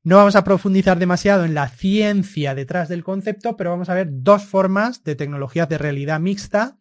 No 0.04 0.16
vamos 0.16 0.38
a 0.38 0.46
profundizar 0.46 1.00
demasiado 1.00 1.44
en 1.44 1.54
la 1.54 1.68
ciencia 1.68 2.56
detrás 2.56 2.88
del 2.88 3.04
concepto, 3.04 3.58
pero 3.58 3.72
vamos 3.72 3.90
a 3.90 3.94
ver 3.94 4.08
dos 4.10 4.46
formas 4.46 5.04
de 5.04 5.16
tecnologías 5.16 5.68
de 5.68 5.78
realidad 5.78 6.22
mixta 6.22 6.78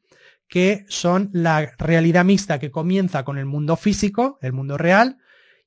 que 0.48 0.84
son 0.88 1.30
la 1.32 1.74
realidad 1.78 2.24
mixta 2.24 2.58
que 2.58 2.70
comienza 2.70 3.24
con 3.24 3.38
el 3.38 3.46
mundo 3.46 3.76
físico, 3.76 4.38
el 4.42 4.52
mundo 4.52 4.78
real, 4.78 5.18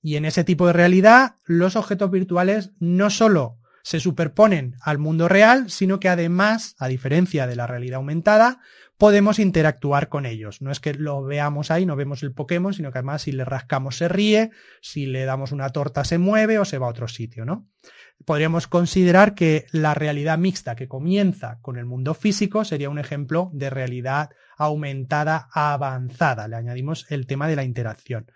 y 0.01 0.15
en 0.15 0.25
ese 0.25 0.43
tipo 0.43 0.67
de 0.67 0.73
realidad 0.73 1.35
los 1.45 1.75
objetos 1.75 2.09
virtuales 2.11 2.71
no 2.79 3.09
solo 3.09 3.57
se 3.83 3.99
superponen 3.99 4.75
al 4.81 4.97
mundo 4.97 5.27
real, 5.27 5.69
sino 5.69 5.99
que 5.99 6.09
además, 6.09 6.75
a 6.79 6.87
diferencia 6.87 7.47
de 7.47 7.55
la 7.55 7.67
realidad 7.67 7.97
aumentada, 7.97 8.59
podemos 8.97 9.39
interactuar 9.39 10.09
con 10.09 10.25
ellos. 10.25 10.61
No 10.61 10.71
es 10.71 10.79
que 10.79 10.93
lo 10.93 11.23
veamos 11.23 11.71
ahí, 11.71 11.85
no 11.85 11.95
vemos 11.95 12.21
el 12.21 12.33
Pokémon, 12.33 12.73
sino 12.73 12.91
que 12.91 12.99
además 12.99 13.23
si 13.23 13.31
le 13.31 13.45
rascamos 13.45 13.97
se 13.97 14.09
ríe, 14.09 14.51
si 14.81 15.05
le 15.05 15.23
damos 15.25 15.51
una 15.51 15.69
torta 15.69 16.03
se 16.03 16.17
mueve 16.17 16.59
o 16.59 16.65
se 16.65 16.77
va 16.77 16.87
a 16.87 16.91
otro 16.91 17.07
sitio, 17.07 17.45
¿no? 17.45 17.67
Podríamos 18.25 18.67
considerar 18.67 19.33
que 19.33 19.65
la 19.71 19.93
realidad 19.93 20.37
mixta 20.37 20.75
que 20.75 20.87
comienza 20.87 21.57
con 21.61 21.77
el 21.77 21.85
mundo 21.85 22.13
físico 22.13 22.65
sería 22.65 22.89
un 22.89 22.99
ejemplo 22.99 23.49
de 23.53 23.69
realidad 23.69 24.29
aumentada 24.57 25.49
avanzada. 25.51 26.47
Le 26.47 26.57
añadimos 26.57 27.05
el 27.09 27.25
tema 27.25 27.47
de 27.47 27.55
la 27.55 27.63
interacción. 27.63 28.31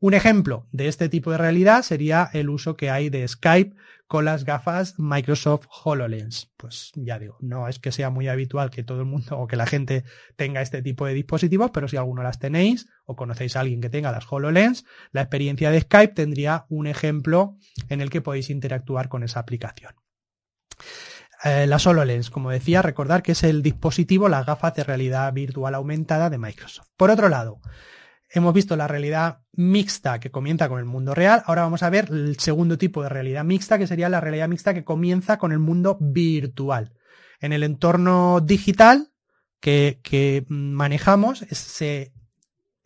Un 0.00 0.14
ejemplo 0.14 0.66
de 0.70 0.88
este 0.88 1.08
tipo 1.08 1.30
de 1.30 1.38
realidad 1.38 1.82
sería 1.82 2.28
el 2.32 2.50
uso 2.50 2.76
que 2.76 2.90
hay 2.90 3.08
de 3.08 3.26
Skype 3.26 3.74
con 4.06 4.24
las 4.24 4.44
gafas 4.44 4.94
Microsoft 4.98 5.66
HoloLens. 5.84 6.52
Pues 6.56 6.92
ya 6.94 7.18
digo, 7.18 7.36
no 7.40 7.68
es 7.68 7.78
que 7.78 7.92
sea 7.92 8.10
muy 8.10 8.28
habitual 8.28 8.70
que 8.70 8.82
todo 8.82 9.00
el 9.00 9.06
mundo 9.06 9.38
o 9.38 9.46
que 9.46 9.56
la 9.56 9.66
gente 9.66 10.04
tenga 10.36 10.62
este 10.62 10.82
tipo 10.82 11.06
de 11.06 11.14
dispositivos, 11.14 11.70
pero 11.70 11.88
si 11.88 11.96
alguno 11.96 12.22
las 12.22 12.38
tenéis 12.38 12.86
o 13.04 13.16
conocéis 13.16 13.56
a 13.56 13.60
alguien 13.60 13.80
que 13.80 13.90
tenga 13.90 14.12
las 14.12 14.30
HoloLens, 14.30 14.84
la 15.12 15.22
experiencia 15.22 15.70
de 15.70 15.80
Skype 15.80 16.14
tendría 16.14 16.66
un 16.68 16.86
ejemplo 16.86 17.56
en 17.88 18.00
el 18.00 18.10
que 18.10 18.20
podéis 18.20 18.50
interactuar 18.50 19.08
con 19.08 19.22
esa 19.22 19.40
aplicación. 19.40 19.94
Eh, 21.44 21.66
las 21.66 21.86
HoloLens, 21.86 22.30
como 22.30 22.50
decía, 22.50 22.80
recordar 22.80 23.22
que 23.22 23.32
es 23.32 23.42
el 23.42 23.62
dispositivo, 23.62 24.28
las 24.28 24.46
gafas 24.46 24.74
de 24.74 24.84
realidad 24.84 25.32
virtual 25.32 25.74
aumentada 25.74 26.30
de 26.30 26.38
Microsoft. 26.38 26.88
Por 26.96 27.10
otro 27.10 27.28
lado, 27.28 27.60
Hemos 28.36 28.52
visto 28.52 28.74
la 28.74 28.88
realidad 28.88 29.42
mixta 29.52 30.18
que 30.18 30.32
comienza 30.32 30.68
con 30.68 30.80
el 30.80 30.86
mundo 30.86 31.14
real. 31.14 31.44
Ahora 31.46 31.62
vamos 31.62 31.84
a 31.84 31.90
ver 31.90 32.08
el 32.10 32.36
segundo 32.40 32.76
tipo 32.76 33.00
de 33.00 33.08
realidad 33.08 33.44
mixta, 33.44 33.78
que 33.78 33.86
sería 33.86 34.08
la 34.08 34.20
realidad 34.20 34.48
mixta 34.48 34.74
que 34.74 34.82
comienza 34.82 35.38
con 35.38 35.52
el 35.52 35.60
mundo 35.60 35.96
virtual. 36.00 36.94
En 37.40 37.52
el 37.52 37.62
entorno 37.62 38.40
digital 38.40 39.12
que, 39.60 40.44
manejamos 40.48 41.46
se, 41.48 42.12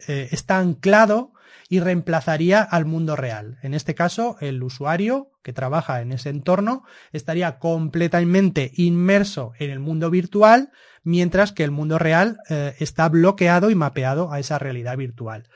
eh, 0.07 0.29
está 0.31 0.59
anclado 0.59 1.33
y 1.69 1.81
reemplazaría 1.81 2.63
al 2.63 2.87
mundo 2.87 3.15
real. 3.15 3.59
En 3.63 3.75
este 3.75 3.95
caso, 3.95 4.37
el 4.41 4.63
usuario 4.63 5.31
que 5.43 5.53
trabaja 5.53 6.01
en 6.01 6.13
ese 6.13 6.31
entorno 6.31 6.83
estaría 7.13 7.59
completamente 7.59 8.73
inmerso 8.75 9.53
en 9.59 9.71
el 9.71 9.79
mundo 9.79 10.11
virtual, 10.11 10.71
mientras 11.03 11.53
que 11.53 11.65
el 11.65 11.71
mundo 11.71 11.99
real 11.99 12.39
eh, 12.49 12.75
está 12.79 13.09
bloqueado 13.09 13.71
y 13.71 13.75
mapeado 13.75 14.33
a 14.33 14.41
esa 14.41 14.59
realidad 14.59 14.97
virtual. 14.97 15.49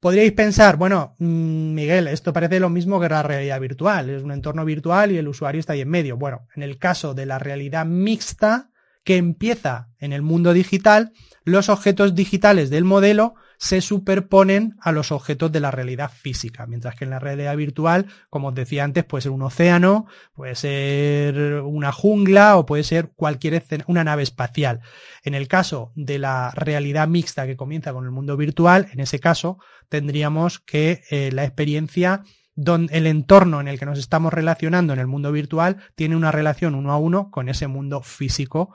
Podríais 0.00 0.32
pensar, 0.32 0.76
bueno, 0.76 1.16
mm, 1.18 1.74
Miguel, 1.74 2.08
esto 2.08 2.32
parece 2.32 2.60
lo 2.60 2.70
mismo 2.70 3.00
que 3.00 3.08
la 3.08 3.22
realidad 3.22 3.60
virtual, 3.60 4.08
es 4.10 4.22
un 4.22 4.32
entorno 4.32 4.64
virtual 4.64 5.12
y 5.12 5.18
el 5.18 5.28
usuario 5.28 5.60
está 5.60 5.74
ahí 5.74 5.82
en 5.82 5.88
medio. 5.90 6.16
Bueno, 6.16 6.46
en 6.54 6.62
el 6.62 6.78
caso 6.78 7.12
de 7.12 7.26
la 7.26 7.38
realidad 7.38 7.84
mixta, 7.84 8.70
que 9.04 9.16
empieza 9.16 9.88
en 9.98 10.12
el 10.12 10.22
mundo 10.22 10.52
digital, 10.52 11.12
los 11.44 11.68
objetos 11.68 12.14
digitales 12.16 12.70
del 12.70 12.84
modelo 12.84 13.34
se 13.58 13.80
superponen 13.80 14.76
a 14.80 14.92
los 14.92 15.12
objetos 15.12 15.52
de 15.52 15.60
la 15.60 15.70
realidad 15.70 16.10
física, 16.10 16.66
mientras 16.66 16.94
que 16.94 17.04
en 17.04 17.10
la 17.10 17.18
realidad 17.18 17.56
virtual, 17.56 18.06
como 18.30 18.48
os 18.48 18.54
decía 18.54 18.84
antes, 18.84 19.04
puede 19.04 19.22
ser 19.22 19.32
un 19.32 19.42
océano, 19.42 20.06
puede 20.34 20.54
ser 20.54 21.60
una 21.62 21.92
jungla 21.92 22.56
o 22.56 22.66
puede 22.66 22.84
ser 22.84 23.12
cualquier 23.14 23.54
escena, 23.54 23.84
una 23.88 24.04
nave 24.04 24.22
espacial. 24.22 24.80
En 25.22 25.34
el 25.34 25.48
caso 25.48 25.92
de 25.94 26.18
la 26.18 26.50
realidad 26.54 27.08
mixta 27.08 27.46
que 27.46 27.56
comienza 27.56 27.92
con 27.92 28.04
el 28.04 28.10
mundo 28.10 28.36
virtual, 28.36 28.88
en 28.92 29.00
ese 29.00 29.18
caso 29.18 29.58
tendríamos 29.88 30.58
que 30.58 31.02
eh, 31.10 31.30
la 31.32 31.44
experiencia 31.44 32.22
donde 32.54 32.96
el 32.96 33.06
entorno 33.06 33.60
en 33.60 33.68
el 33.68 33.78
que 33.78 33.86
nos 33.86 33.98
estamos 33.98 34.32
relacionando 34.32 34.94
en 34.94 34.98
el 34.98 35.06
mundo 35.06 35.30
virtual 35.30 35.76
tiene 35.94 36.16
una 36.16 36.32
relación 36.32 36.74
uno 36.74 36.90
a 36.90 36.98
uno 36.98 37.30
con 37.30 37.48
ese 37.48 37.66
mundo 37.66 38.02
físico 38.02 38.74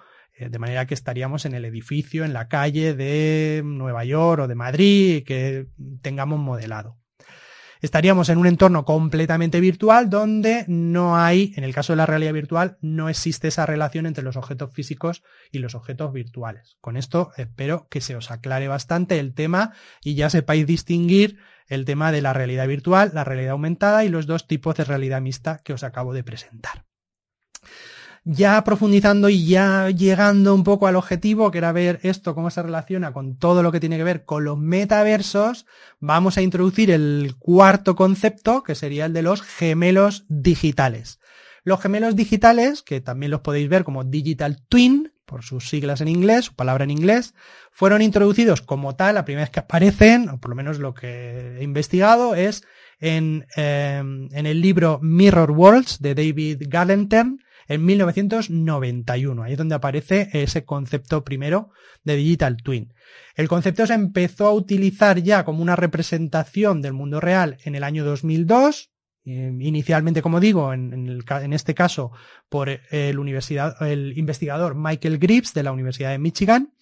de 0.50 0.60
manera 0.60 0.86
que 0.86 0.94
estaríamos 0.94 1.46
en 1.46 1.54
el 1.54 1.66
edificio, 1.66 2.24
en 2.24 2.34
la 2.34 2.48
calle 2.48 2.94
de 2.94 3.62
Nueva 3.64 4.04
York 4.06 4.44
o 4.44 4.48
de 4.48 4.56
Madrid 4.56 5.24
que 5.26 5.68
tengamos 6.02 6.40
modelado. 6.40 6.98
Estaríamos 7.82 8.30
en 8.30 8.38
un 8.38 8.46
entorno 8.46 8.86
completamente 8.86 9.60
virtual 9.60 10.08
donde 10.08 10.66
no 10.68 11.18
hay, 11.18 11.52
en 11.56 11.64
el 11.64 11.74
caso 11.74 11.94
de 11.94 11.98
la 11.98 12.06
realidad 12.06 12.34
virtual, 12.34 12.78
no 12.80 13.10
existe 13.10 13.48
esa 13.48 13.66
relación 13.66 14.06
entre 14.06 14.24
los 14.24 14.38
objetos 14.38 14.72
físicos 14.72 15.24
y 15.52 15.58
los 15.58 15.74
objetos 15.74 16.14
virtuales. 16.14 16.78
Con 16.80 16.96
esto 16.96 17.32
espero 17.38 17.88
que 17.90 18.00
se 18.00 18.16
os 18.16 18.30
aclare 18.30 18.68
bastante 18.68 19.18
el 19.18 19.34
tema 19.34 19.74
y 20.04 20.14
ya 20.14 20.30
sepáis 20.30 20.68
distinguir 20.68 21.40
el 21.68 21.86
tema 21.86 22.12
de 22.12 22.22
la 22.22 22.34
realidad 22.34 22.68
virtual, 22.68 23.12
la 23.16 23.24
realidad 23.24 23.54
aumentada 23.54 24.06
y 24.06 24.10
los 24.10 24.28
dos 24.28 24.46
tipos 24.46 24.76
de 24.76 24.84
realidad 24.84 25.22
mixta 25.22 25.60
que 25.64 25.74
os 25.74 25.84
acabo 25.84 26.14
de 26.14 26.24
presentar 26.24 26.86
ya 28.24 28.64
profundizando 28.64 29.30
y 29.30 29.46
ya 29.48 29.90
llegando 29.90 30.54
un 30.54 30.64
poco 30.64 30.88
al 30.88 30.96
objetivo, 30.96 31.50
que 31.50 31.58
era 31.58 31.72
ver 31.72 32.00
esto, 32.04 32.36
cómo 32.36 32.52
se 32.52 32.62
relaciona 32.62 33.14
con 33.14 33.38
todo 33.38 33.64
lo 33.64 33.72
que 33.72 33.80
tiene 33.80 33.98
que 33.98 34.04
ver 34.04 34.26
con 34.26 34.44
los 34.44 34.58
metaversos, 34.58 35.66
vamos 36.00 36.38
a 36.38 36.42
introducir 36.42 36.92
el 36.92 37.36
cuarto 37.40 37.96
concepto, 37.96 38.64
que 38.64 38.76
sería 38.76 39.06
el 39.06 39.14
de 39.14 39.24
los 39.24 39.42
gemelos 39.42 40.26
digitales. 40.28 41.20
Los 41.64 41.82
gemelos 41.82 42.16
digitales, 42.16 42.82
que 42.84 43.02
también 43.02 43.32
los 43.32 43.42
podéis 43.42 43.70
ver 43.70 43.84
como 43.84 44.04
Digital 44.04 44.62
Twin, 44.68 45.14
por 45.26 45.44
sus 45.44 45.70
siglas 45.70 46.02
en 46.02 46.10
inglés, 46.10 46.46
su 46.46 46.56
palabra 46.56 46.84
en 46.84 46.92
inglés, 46.92 47.34
fueron 47.72 48.02
introducidos 48.02 48.62
como 48.62 48.96
tal, 48.96 49.16
la 49.16 49.26
primera 49.26 49.46
vez 49.46 49.52
que 49.52 49.62
aparecen, 49.62 50.30
o 50.30 50.40
por 50.40 50.50
lo 50.50 50.56
menos 50.56 50.78
lo 50.78 50.94
que 50.94 51.58
he 51.58 51.64
investigado, 51.64 52.36
es 52.36 52.64
en, 53.00 53.48
eh, 53.56 54.04
el 54.34 54.62
libro 54.62 55.00
Mirror 55.02 55.52
Worlds 55.52 56.02
de 56.02 56.16
David 56.16 56.64
Gallentern, 56.68 57.40
en 57.72 57.86
1991. 57.86 59.44
Ahí 59.44 59.54
es 59.54 59.58
donde 59.58 59.76
aparece 59.76 60.30
ese 60.34 60.66
concepto 60.66 61.24
primero 61.24 61.70
de 62.04 62.18
Digital 62.18 62.58
Twin. 62.58 62.94
El 63.36 63.48
concepto 63.48 63.88
se 63.88 63.94
empezó 63.94 64.48
a 64.48 64.54
utilizar 64.54 65.22
ya 65.22 65.46
como 65.46 65.62
una 65.62 65.78
representación 65.78 66.82
del 66.82 66.94
mundo 66.94 67.22
real 67.22 67.58
en 67.64 67.76
el 67.76 67.84
año 67.84 68.04
2002, 68.04 68.92
eh, 69.24 69.54
inicialmente, 69.60 70.22
como 70.22 70.42
digo, 70.42 70.74
en, 70.74 71.22
este 71.54 71.74
caso 71.74 72.12
por 72.50 72.68
el, 72.70 73.20
universidad, 73.20 73.82
el 73.82 74.18
investigador 74.18 74.76
Michael 74.76 75.18
Grips 75.18 75.54
de 75.54 75.64
la 75.64 75.72
Universidad 75.72 76.12
de 76.12 76.18
Michigan, 76.18 76.74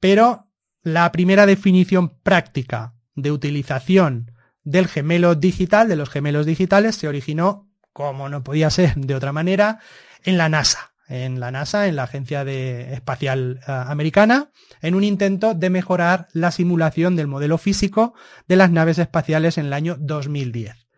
pero 0.00 0.48
la 0.82 1.12
primera 1.12 1.46
definición 1.46 2.18
práctica 2.22 2.94
de 3.14 3.30
utilización 3.30 4.32
del 4.64 4.88
gemelo 4.88 5.36
digital, 5.36 5.88
de 5.88 5.96
los 5.96 6.10
gemelos 6.10 6.46
digitales, 6.46 6.96
se 6.96 7.06
originó, 7.06 7.70
como 7.92 8.28
no 8.28 8.42
podía 8.42 8.70
ser 8.70 8.96
de 8.96 9.14
otra 9.14 9.32
manera, 9.32 9.78
en 10.24 10.38
la 10.38 10.48
NASA. 10.48 10.90
en 11.06 11.38
la 11.38 11.50
NASA, 11.50 11.86
en 11.86 11.96
la 11.96 12.04
Agencia 12.04 12.44
de 12.46 12.94
Espacial 12.94 13.60
eh, 13.60 13.70
Americana, 13.70 14.50
en 14.80 14.94
un 14.94 15.04
intento 15.04 15.52
de 15.52 15.68
mejorar 15.68 16.28
la 16.32 16.50
simulación 16.50 17.14
del 17.14 17.26
modelo 17.26 17.58
físico 17.58 18.14
de 18.48 18.56
las 18.56 18.70
naves 18.70 18.98
espaciales 18.98 19.58
en 19.58 19.66
el 19.66 19.74
año 19.74 19.96
2010. 20.00 20.88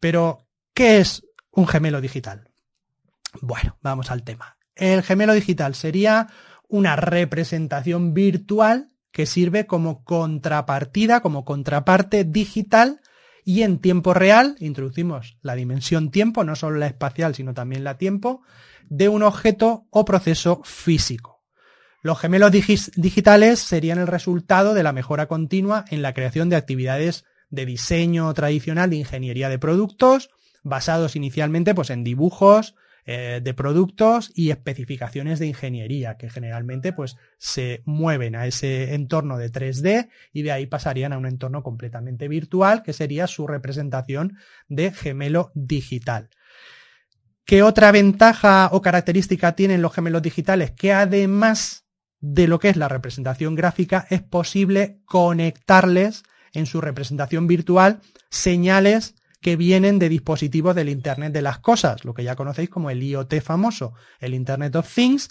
Pero, 0.00 0.48
¿qué 0.74 0.98
es 0.98 1.24
un 1.52 1.68
gemelo 1.68 2.00
digital? 2.00 2.50
Bueno, 3.40 3.78
vamos 3.80 4.10
al 4.10 4.24
tema. 4.24 4.56
El 4.74 5.02
gemelo 5.04 5.34
digital 5.34 5.76
sería 5.76 6.28
una 6.68 6.96
representación 6.96 8.12
virtual 8.12 8.90
que 9.12 9.26
sirve 9.26 9.66
como 9.66 10.02
contrapartida, 10.02 11.20
como 11.20 11.44
contraparte 11.44 12.24
digital 12.24 13.00
y 13.44 13.62
en 13.62 13.78
tiempo 13.78 14.14
real, 14.14 14.56
introducimos 14.58 15.36
la 15.42 15.54
dimensión 15.54 16.10
tiempo, 16.10 16.44
no 16.44 16.56
solo 16.56 16.78
la 16.78 16.86
espacial, 16.86 17.34
sino 17.34 17.52
también 17.52 17.84
la 17.84 17.98
tiempo, 17.98 18.42
de 18.88 19.08
un 19.08 19.22
objeto 19.22 19.86
o 19.90 20.04
proceso 20.04 20.62
físico. 20.64 21.42
Los 22.02 22.18
gemelos 22.18 22.52
digitales 22.52 23.60
serían 23.60 23.98
el 23.98 24.06
resultado 24.06 24.74
de 24.74 24.82
la 24.82 24.92
mejora 24.92 25.26
continua 25.26 25.84
en 25.90 26.02
la 26.02 26.12
creación 26.12 26.48
de 26.48 26.56
actividades 26.56 27.24
de 27.48 27.66
diseño 27.66 28.32
tradicional 28.34 28.90
de 28.90 28.96
ingeniería 28.96 29.48
de 29.48 29.58
productos, 29.58 30.30
basados 30.62 31.16
inicialmente 31.16 31.74
pues, 31.74 31.90
en 31.90 32.04
dibujos 32.04 32.74
eh, 33.06 33.40
de 33.42 33.54
productos 33.54 34.32
y 34.34 34.50
especificaciones 34.50 35.38
de 35.38 35.46
ingeniería, 35.46 36.16
que 36.16 36.30
generalmente 36.30 36.92
pues, 36.92 37.16
se 37.38 37.82
mueven 37.84 38.34
a 38.34 38.46
ese 38.46 38.94
entorno 38.94 39.36
de 39.36 39.52
3D 39.52 40.08
y 40.32 40.42
de 40.42 40.52
ahí 40.52 40.66
pasarían 40.66 41.12
a 41.12 41.18
un 41.18 41.26
entorno 41.26 41.62
completamente 41.62 42.28
virtual, 42.28 42.82
que 42.82 42.94
sería 42.94 43.26
su 43.26 43.46
representación 43.46 44.38
de 44.68 44.90
gemelo 44.90 45.52
digital. 45.54 46.30
¿Qué 47.44 47.62
otra 47.62 47.92
ventaja 47.92 48.70
o 48.72 48.80
característica 48.80 49.54
tienen 49.54 49.82
los 49.82 49.92
gemelos 49.92 50.22
digitales? 50.22 50.70
Que 50.70 50.94
además 50.94 51.84
de 52.20 52.48
lo 52.48 52.58
que 52.58 52.70
es 52.70 52.76
la 52.78 52.88
representación 52.88 53.54
gráfica, 53.54 54.06
es 54.08 54.22
posible 54.22 55.02
conectarles 55.04 56.22
en 56.54 56.64
su 56.64 56.80
representación 56.80 57.46
virtual 57.46 58.00
señales 58.30 59.14
que 59.44 59.56
vienen 59.56 59.98
de 59.98 60.08
dispositivos 60.08 60.74
del 60.74 60.88
Internet 60.88 61.34
de 61.34 61.42
las 61.42 61.58
Cosas, 61.58 62.06
lo 62.06 62.14
que 62.14 62.24
ya 62.24 62.34
conocéis 62.34 62.70
como 62.70 62.88
el 62.88 63.02
IoT 63.02 63.42
famoso, 63.42 63.92
el 64.18 64.32
Internet 64.32 64.74
of 64.74 64.90
Things. 64.90 65.28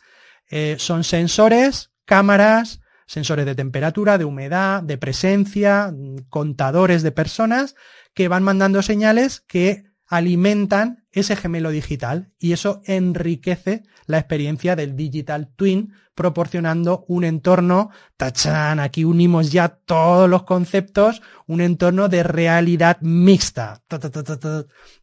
Eh, 0.51 0.75
son 0.77 1.03
sensores, 1.03 1.89
cámaras, 2.05 2.79
sensores 3.07 3.47
de 3.47 3.55
temperatura, 3.55 4.19
de 4.19 4.25
humedad, 4.25 4.83
de 4.83 4.99
presencia, 4.99 5.91
contadores 6.29 7.01
de 7.01 7.11
personas 7.11 7.73
que 8.13 8.27
van 8.27 8.43
mandando 8.43 8.83
señales 8.83 9.41
que 9.47 9.85
alimentan 10.07 11.05
ese 11.11 11.35
gemelo 11.35 11.69
digital 11.69 12.31
y 12.39 12.53
eso 12.53 12.81
enriquece 12.85 13.83
la 14.05 14.17
experiencia 14.17 14.75
del 14.75 14.95
digital 14.95 15.49
twin 15.55 15.93
proporcionando 16.15 17.05
un 17.07 17.23
entorno, 17.23 17.89
tachan, 18.17 18.79
aquí 18.79 19.03
unimos 19.03 19.51
ya 19.51 19.69
todos 19.69 20.29
los 20.29 20.43
conceptos, 20.43 21.21
un 21.47 21.61
entorno 21.61 22.07
de 22.09 22.23
realidad 22.23 22.97
mixta, 23.01 23.81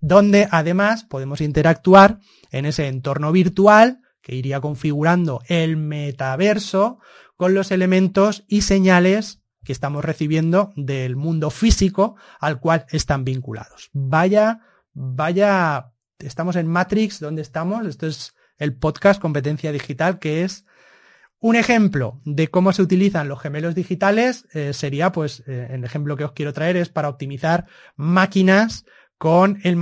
donde 0.01 0.49
además 0.51 1.05
podemos 1.05 1.41
interactuar 1.41 2.19
en 2.51 2.67
ese 2.67 2.87
entorno 2.87 3.33
virtual 3.33 4.01
que 4.23 4.37
iría 4.37 4.61
configurando 4.61 5.43
el 5.49 5.77
metaverso 5.77 6.99
con 7.37 7.55
los 7.55 7.71
elementos 7.71 8.45
y 8.47 8.63
señales 8.63 9.41
que 9.65 9.73
estamos 9.73 10.05
recibiendo 10.05 10.73
del 10.77 11.17
mundo 11.17 11.51
físico 11.51 12.17
al 12.39 12.61
cual 12.61 12.87
están 12.91 13.25
vinculados. 13.25 13.91
Vaya 13.93 14.61
vaya, 14.93 15.93
estamos 16.19 16.57
en 16.57 16.67
Matrix, 16.67 17.21
¿dónde 17.21 17.43
estamos? 17.43 17.87
Esto 17.87 18.07
es 18.07 18.35
el 18.59 18.75
podcast 18.77 19.21
Competencia 19.21 19.73
Digital, 19.73 20.19
que 20.19 20.45
es 20.45 20.67
un 21.39 21.57
ejemplo 21.57 22.21
de 22.25 22.49
cómo 22.49 22.73
se 22.73 22.83
utilizan 22.83 23.29
los 23.29 23.41
gemelos 23.41 23.75
digitales. 23.75 24.47
Eh, 24.53 24.73
sería, 24.75 25.13
pues, 25.13 25.43
eh, 25.47 25.69
el 25.71 25.85
ejemplo 25.85 26.17
que 26.17 26.25
os 26.25 26.33
quiero 26.33 26.53
traer 26.53 26.77
es 26.77 26.91
para 26.91 27.09
optimizar 27.09 27.67
máquinas 27.97 28.85
con 29.17 29.61
el, 29.65 29.77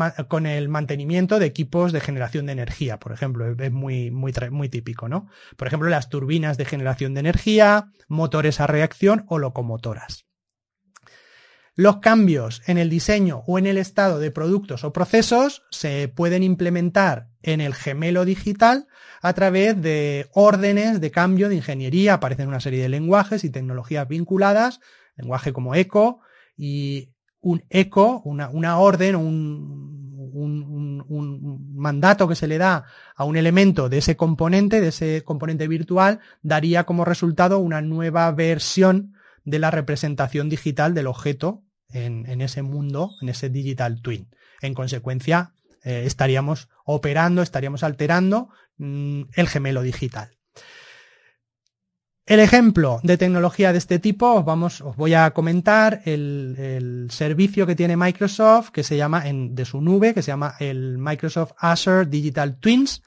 mantenimiento 0.69 1.39
de 1.39 1.47
equipos 1.47 1.93
de 1.93 2.01
generación 2.01 2.47
de 2.47 2.53
energía, 2.53 2.99
por 2.99 3.13
ejemplo, 3.13 3.55
es 3.57 3.71
muy, 3.71 4.11
muy 4.11 4.69
típico, 4.69 5.09
¿no? 5.09 5.29
Por 5.57 5.69
ejemplo, 5.69 5.89
las 5.89 6.09
turbinas 6.09 6.59
de 6.59 6.65
generación 6.65 7.15
de 7.15 7.21
energía, 7.21 7.93
motores 8.09 8.61
a 8.61 8.67
reacción 8.67 9.25
o 9.29 9.39
locomotoras. 9.39 10.28
Los 11.79 11.99
cambios 11.99 12.61
en 12.67 12.77
el 12.77 12.91
diseño 12.91 13.45
o 13.47 13.57
en 13.57 13.65
el 13.65 13.79
estado 13.79 14.19
de 14.19 14.33
productos 14.33 14.83
o 14.83 14.93
procesos 14.93 15.63
se 15.71 16.09
pueden 16.09 16.43
implementar 16.43 17.29
en 17.41 17.61
el 17.61 17.73
gemelo 17.73 18.25
digital 18.25 18.89
a 19.23 19.33
través 19.33 19.81
de 19.81 20.29
órdenes 20.33 21.01
de 21.01 21.13
cambio 21.13 21.49
de 21.49 21.55
ingeniería. 21.55 22.15
Aparecen 22.15 22.49
una 22.49 22.59
serie 22.59 22.83
de 22.83 22.89
lenguajes 22.89 23.45
y 23.45 23.51
tecnologías 23.51 24.09
vinculadas, 24.09 24.81
lenguaje 25.17 25.53
como 25.53 25.77
eco 25.77 26.19
y 26.57 27.11
un 27.41 27.63
eco, 27.71 28.23
una, 28.25 28.79
orden, 28.79 29.15
un, 29.15 30.35
un, 30.35 31.75
mandato 31.77 32.27
que 32.27 32.35
se 32.35 32.49
le 32.49 32.59
da 32.59 32.87
a 33.15 33.23
un 33.23 33.37
elemento 33.37 33.89
de 33.89 33.99
ese 33.99 34.17
componente, 34.17 34.81
de 34.81 34.89
ese 34.89 35.23
componente 35.23 35.69
virtual, 35.69 36.19
daría 36.43 36.83
como 36.87 37.05
resultado 37.05 37.61
una 37.61 37.83
nueva 37.83 38.33
versión 38.33 39.15
de 39.45 39.61
la 39.61 39.71
representación 39.71 40.49
digital 40.49 40.93
del 40.93 41.07
objeto 41.07 41.63
en, 41.93 42.41
ese 42.41 42.63
mundo, 42.63 43.13
en 43.21 43.29
ese 43.29 43.49
digital 43.49 44.01
twin. 44.03 44.29
En 44.61 44.75
consecuencia, 44.75 45.53
eh, 45.85 46.03
estaríamos 46.05 46.69
operando, 46.85 47.43
estaríamos 47.43 47.83
alterando 47.83 48.51
mm, 48.77 49.23
el 49.35 49.49
gemelo 49.49 49.83
digital. 49.83 50.39
El 52.29 52.41
ejemplo 52.41 53.01
de 53.03 53.17
tecnología 53.17 53.73
de 53.73 53.79
este 53.79 53.99
tipo, 53.99 54.35
os, 54.35 54.45
vamos, 54.45 54.83
os 54.83 54.97
voy 54.97 55.15
a 55.15 55.31
comentar 55.31 56.03
el, 56.05 57.09
servicio 57.11 57.67
que 57.67 57.75
tiene 57.75 57.97
Microsoft, 57.97 58.69
que 58.69 58.83
se 58.83 58.99
llama, 58.99 59.27
en, 59.27 59.55
de 59.55 59.65
su 59.65 59.81
nube, 59.81 60.13
que 60.13 60.21
se 60.21 60.31
llama 60.31 60.55
el 60.61 60.99
Microsoft 60.99 61.53
Azure 61.57 62.05
Digital 62.05 62.59
Twins. 62.59 63.03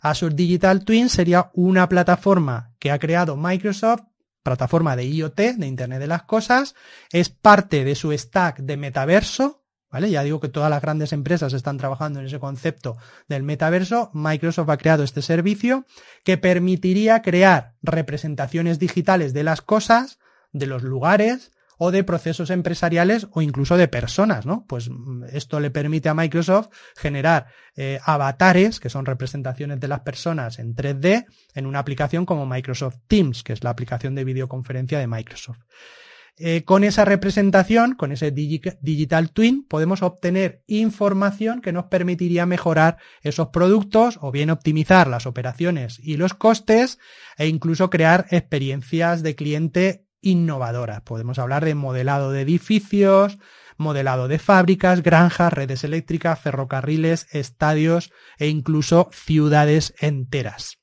Azure 0.00 0.34
Digital 0.34 0.84
Twins 0.84 1.12
sería 1.12 1.50
una 1.54 1.88
plataforma 1.88 2.72
que 2.80 2.90
ha 2.90 2.98
creado 2.98 3.36
Microsoft 3.36 4.02
plataforma 4.44 4.94
de 4.94 5.06
IoT, 5.06 5.56
de 5.56 5.66
Internet 5.66 5.98
de 5.98 6.06
las 6.06 6.22
Cosas, 6.22 6.76
es 7.10 7.30
parte 7.30 7.82
de 7.82 7.96
su 7.96 8.12
stack 8.12 8.58
de 8.58 8.76
metaverso, 8.76 9.64
¿vale? 9.90 10.10
Ya 10.10 10.22
digo 10.22 10.38
que 10.38 10.48
todas 10.48 10.70
las 10.70 10.82
grandes 10.82 11.12
empresas 11.12 11.52
están 11.52 11.78
trabajando 11.78 12.20
en 12.20 12.26
ese 12.26 12.38
concepto 12.38 12.96
del 13.26 13.42
metaverso. 13.42 14.10
Microsoft 14.12 14.68
ha 14.68 14.76
creado 14.76 15.02
este 15.02 15.22
servicio 15.22 15.86
que 16.22 16.38
permitiría 16.38 17.22
crear 17.22 17.74
representaciones 17.82 18.78
digitales 18.78 19.32
de 19.32 19.42
las 19.42 19.62
cosas, 19.62 20.18
de 20.52 20.66
los 20.66 20.82
lugares, 20.82 21.50
o 21.84 21.90
de 21.90 22.02
procesos 22.02 22.48
empresariales 22.48 23.26
o 23.32 23.42
incluso 23.42 23.76
de 23.76 23.88
personas, 23.88 24.46
¿no? 24.46 24.64
Pues 24.66 24.88
mm, 24.88 25.24
esto 25.32 25.60
le 25.60 25.70
permite 25.70 26.08
a 26.08 26.14
Microsoft 26.14 26.68
generar 26.96 27.46
eh, 27.76 28.00
avatares, 28.02 28.80
que 28.80 28.88
son 28.88 29.04
representaciones 29.04 29.80
de 29.80 29.88
las 29.88 30.00
personas 30.00 30.58
en 30.58 30.74
3D, 30.74 31.26
en 31.54 31.66
una 31.66 31.80
aplicación 31.80 32.24
como 32.24 32.46
Microsoft 32.46 32.96
Teams, 33.06 33.42
que 33.42 33.52
es 33.52 33.62
la 33.62 33.70
aplicación 33.70 34.14
de 34.14 34.24
videoconferencia 34.24 34.98
de 34.98 35.06
Microsoft. 35.06 35.58
Eh, 36.36 36.64
con 36.64 36.82
esa 36.82 37.04
representación, 37.04 37.94
con 37.94 38.10
ese 38.10 38.32
digital 38.32 39.30
twin, 39.30 39.64
podemos 39.68 40.02
obtener 40.02 40.62
información 40.66 41.60
que 41.60 41.72
nos 41.72 41.84
permitiría 41.84 42.44
mejorar 42.44 42.96
esos 43.22 43.48
productos 43.48 44.18
o 44.20 44.32
bien 44.32 44.50
optimizar 44.50 45.06
las 45.06 45.26
operaciones 45.26 46.00
y 46.02 46.16
los 46.16 46.34
costes 46.34 46.98
e 47.36 47.46
incluso 47.46 47.88
crear 47.88 48.26
experiencias 48.30 49.22
de 49.22 49.36
cliente 49.36 50.03
innovadoras. 50.24 51.02
Podemos 51.02 51.38
hablar 51.38 51.64
de 51.64 51.74
modelado 51.74 52.32
de 52.32 52.40
edificios, 52.40 53.38
modelado 53.76 54.28
de 54.28 54.38
fábricas, 54.38 55.02
granjas, 55.02 55.52
redes 55.52 55.84
eléctricas, 55.84 56.40
ferrocarriles, 56.40 57.26
estadios 57.32 58.12
e 58.38 58.48
incluso 58.48 59.08
ciudades 59.12 59.94
enteras. 60.00 60.78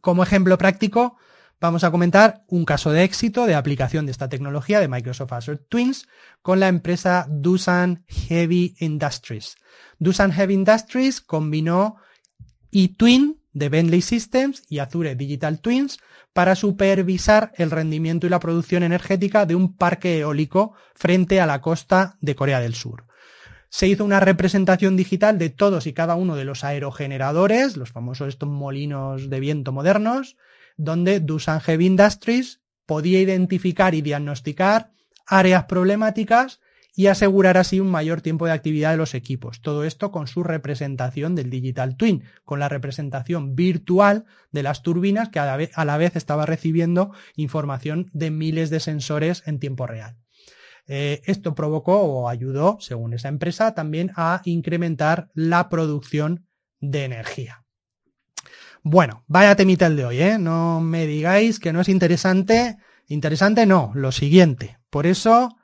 Como 0.00 0.22
ejemplo 0.22 0.58
práctico, 0.58 1.16
vamos 1.60 1.84
a 1.84 1.90
comentar 1.90 2.42
un 2.48 2.64
caso 2.64 2.90
de 2.90 3.04
éxito 3.04 3.46
de 3.46 3.54
aplicación 3.54 4.06
de 4.06 4.12
esta 4.12 4.28
tecnología 4.28 4.80
de 4.80 4.88
Microsoft 4.88 5.32
Azure 5.32 5.60
Twins 5.68 6.08
con 6.42 6.60
la 6.60 6.68
empresa 6.68 7.26
Doosan 7.28 8.04
Heavy 8.08 8.74
Industries. 8.78 9.56
Doosan 9.98 10.32
Heavy 10.32 10.54
Industries 10.54 11.20
combinó 11.20 11.96
eTwin 12.72 13.41
de 13.52 13.68
Bentley 13.68 14.02
Systems 14.02 14.62
y 14.68 14.78
Azure 14.78 15.14
Digital 15.14 15.60
Twins 15.60 15.98
para 16.32 16.54
supervisar 16.54 17.52
el 17.56 17.70
rendimiento 17.70 18.26
y 18.26 18.30
la 18.30 18.40
producción 18.40 18.82
energética 18.82 19.46
de 19.46 19.54
un 19.54 19.76
parque 19.76 20.18
eólico 20.18 20.74
frente 20.94 21.40
a 21.40 21.46
la 21.46 21.60
costa 21.60 22.16
de 22.20 22.34
Corea 22.34 22.60
del 22.60 22.74
Sur. 22.74 23.06
Se 23.68 23.88
hizo 23.88 24.04
una 24.04 24.20
representación 24.20 24.96
digital 24.96 25.38
de 25.38 25.50
todos 25.50 25.86
y 25.86 25.92
cada 25.92 26.14
uno 26.14 26.36
de 26.36 26.44
los 26.44 26.64
aerogeneradores, 26.64 27.76
los 27.76 27.90
famosos 27.90 28.28
estos 28.28 28.48
molinos 28.48 29.30
de 29.30 29.40
viento 29.40 29.72
modernos, 29.72 30.36
donde 30.76 31.20
Doosan 31.20 31.60
Heavy 31.60 31.86
Industries 31.86 32.60
podía 32.86 33.20
identificar 33.20 33.94
y 33.94 34.02
diagnosticar 34.02 34.92
áreas 35.26 35.64
problemáticas 35.64 36.60
y 36.94 37.06
asegurar 37.06 37.56
así 37.56 37.80
un 37.80 37.90
mayor 37.90 38.20
tiempo 38.20 38.46
de 38.46 38.52
actividad 38.52 38.90
de 38.90 38.98
los 38.98 39.14
equipos. 39.14 39.62
Todo 39.62 39.84
esto 39.84 40.10
con 40.10 40.26
su 40.26 40.42
representación 40.42 41.34
del 41.34 41.48
Digital 41.48 41.96
Twin, 41.96 42.24
con 42.44 42.60
la 42.60 42.68
representación 42.68 43.54
virtual 43.54 44.26
de 44.50 44.62
las 44.62 44.82
turbinas 44.82 45.30
que 45.30 45.38
a 45.38 45.84
la 45.84 45.96
vez, 45.96 46.16
estaba 46.16 46.44
recibiendo 46.44 47.12
información 47.36 48.10
de 48.12 48.30
miles 48.30 48.68
de 48.70 48.80
sensores 48.80 49.42
en 49.46 49.58
tiempo 49.58 49.86
real. 49.86 50.16
Eh, 50.86 51.22
esto 51.24 51.54
provocó 51.54 52.00
o 52.00 52.28
ayudó, 52.28 52.76
según 52.80 53.14
esa 53.14 53.28
empresa, 53.28 53.74
también 53.74 54.10
a 54.16 54.42
incrementar 54.44 55.30
la 55.34 55.68
producción 55.68 56.46
de 56.80 57.04
energía. 57.04 57.64
Bueno, 58.82 59.22
vaya 59.28 59.54
temita 59.54 59.86
el 59.86 59.96
de 59.96 60.04
hoy, 60.04 60.20
¿eh? 60.20 60.38
No 60.38 60.80
me 60.80 61.06
digáis 61.06 61.60
que 61.60 61.72
no 61.72 61.80
es 61.80 61.88
interesante. 61.88 62.76
Interesante 63.06 63.64
no, 63.64 63.92
lo 63.94 64.10
siguiente. 64.10 64.78
Por 64.90 65.06
eso, 65.06 65.56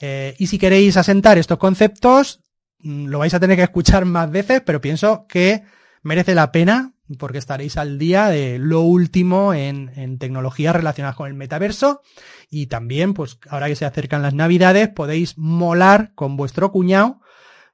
eh, 0.00 0.34
y 0.38 0.46
si 0.46 0.58
queréis 0.58 0.96
asentar 0.96 1.38
estos 1.38 1.58
conceptos, 1.58 2.40
mm, 2.80 3.06
lo 3.06 3.18
vais 3.18 3.34
a 3.34 3.40
tener 3.40 3.56
que 3.56 3.62
escuchar 3.62 4.04
más 4.04 4.30
veces, 4.30 4.62
pero 4.64 4.80
pienso 4.80 5.26
que 5.28 5.62
merece 6.02 6.34
la 6.34 6.50
pena 6.50 6.94
porque 7.18 7.38
estaréis 7.38 7.76
al 7.76 7.98
día 7.98 8.28
de 8.28 8.58
lo 8.58 8.82
último 8.82 9.52
en, 9.52 9.90
en 9.96 10.18
tecnologías 10.18 10.76
relacionadas 10.76 11.16
con 11.16 11.26
el 11.26 11.34
metaverso. 11.34 12.02
Y 12.48 12.66
también, 12.66 13.14
pues 13.14 13.38
ahora 13.48 13.66
que 13.66 13.74
se 13.74 13.84
acercan 13.84 14.22
las 14.22 14.32
navidades, 14.32 14.88
podéis 14.88 15.36
molar 15.36 16.12
con 16.14 16.36
vuestro 16.36 16.70
cuñado 16.70 17.20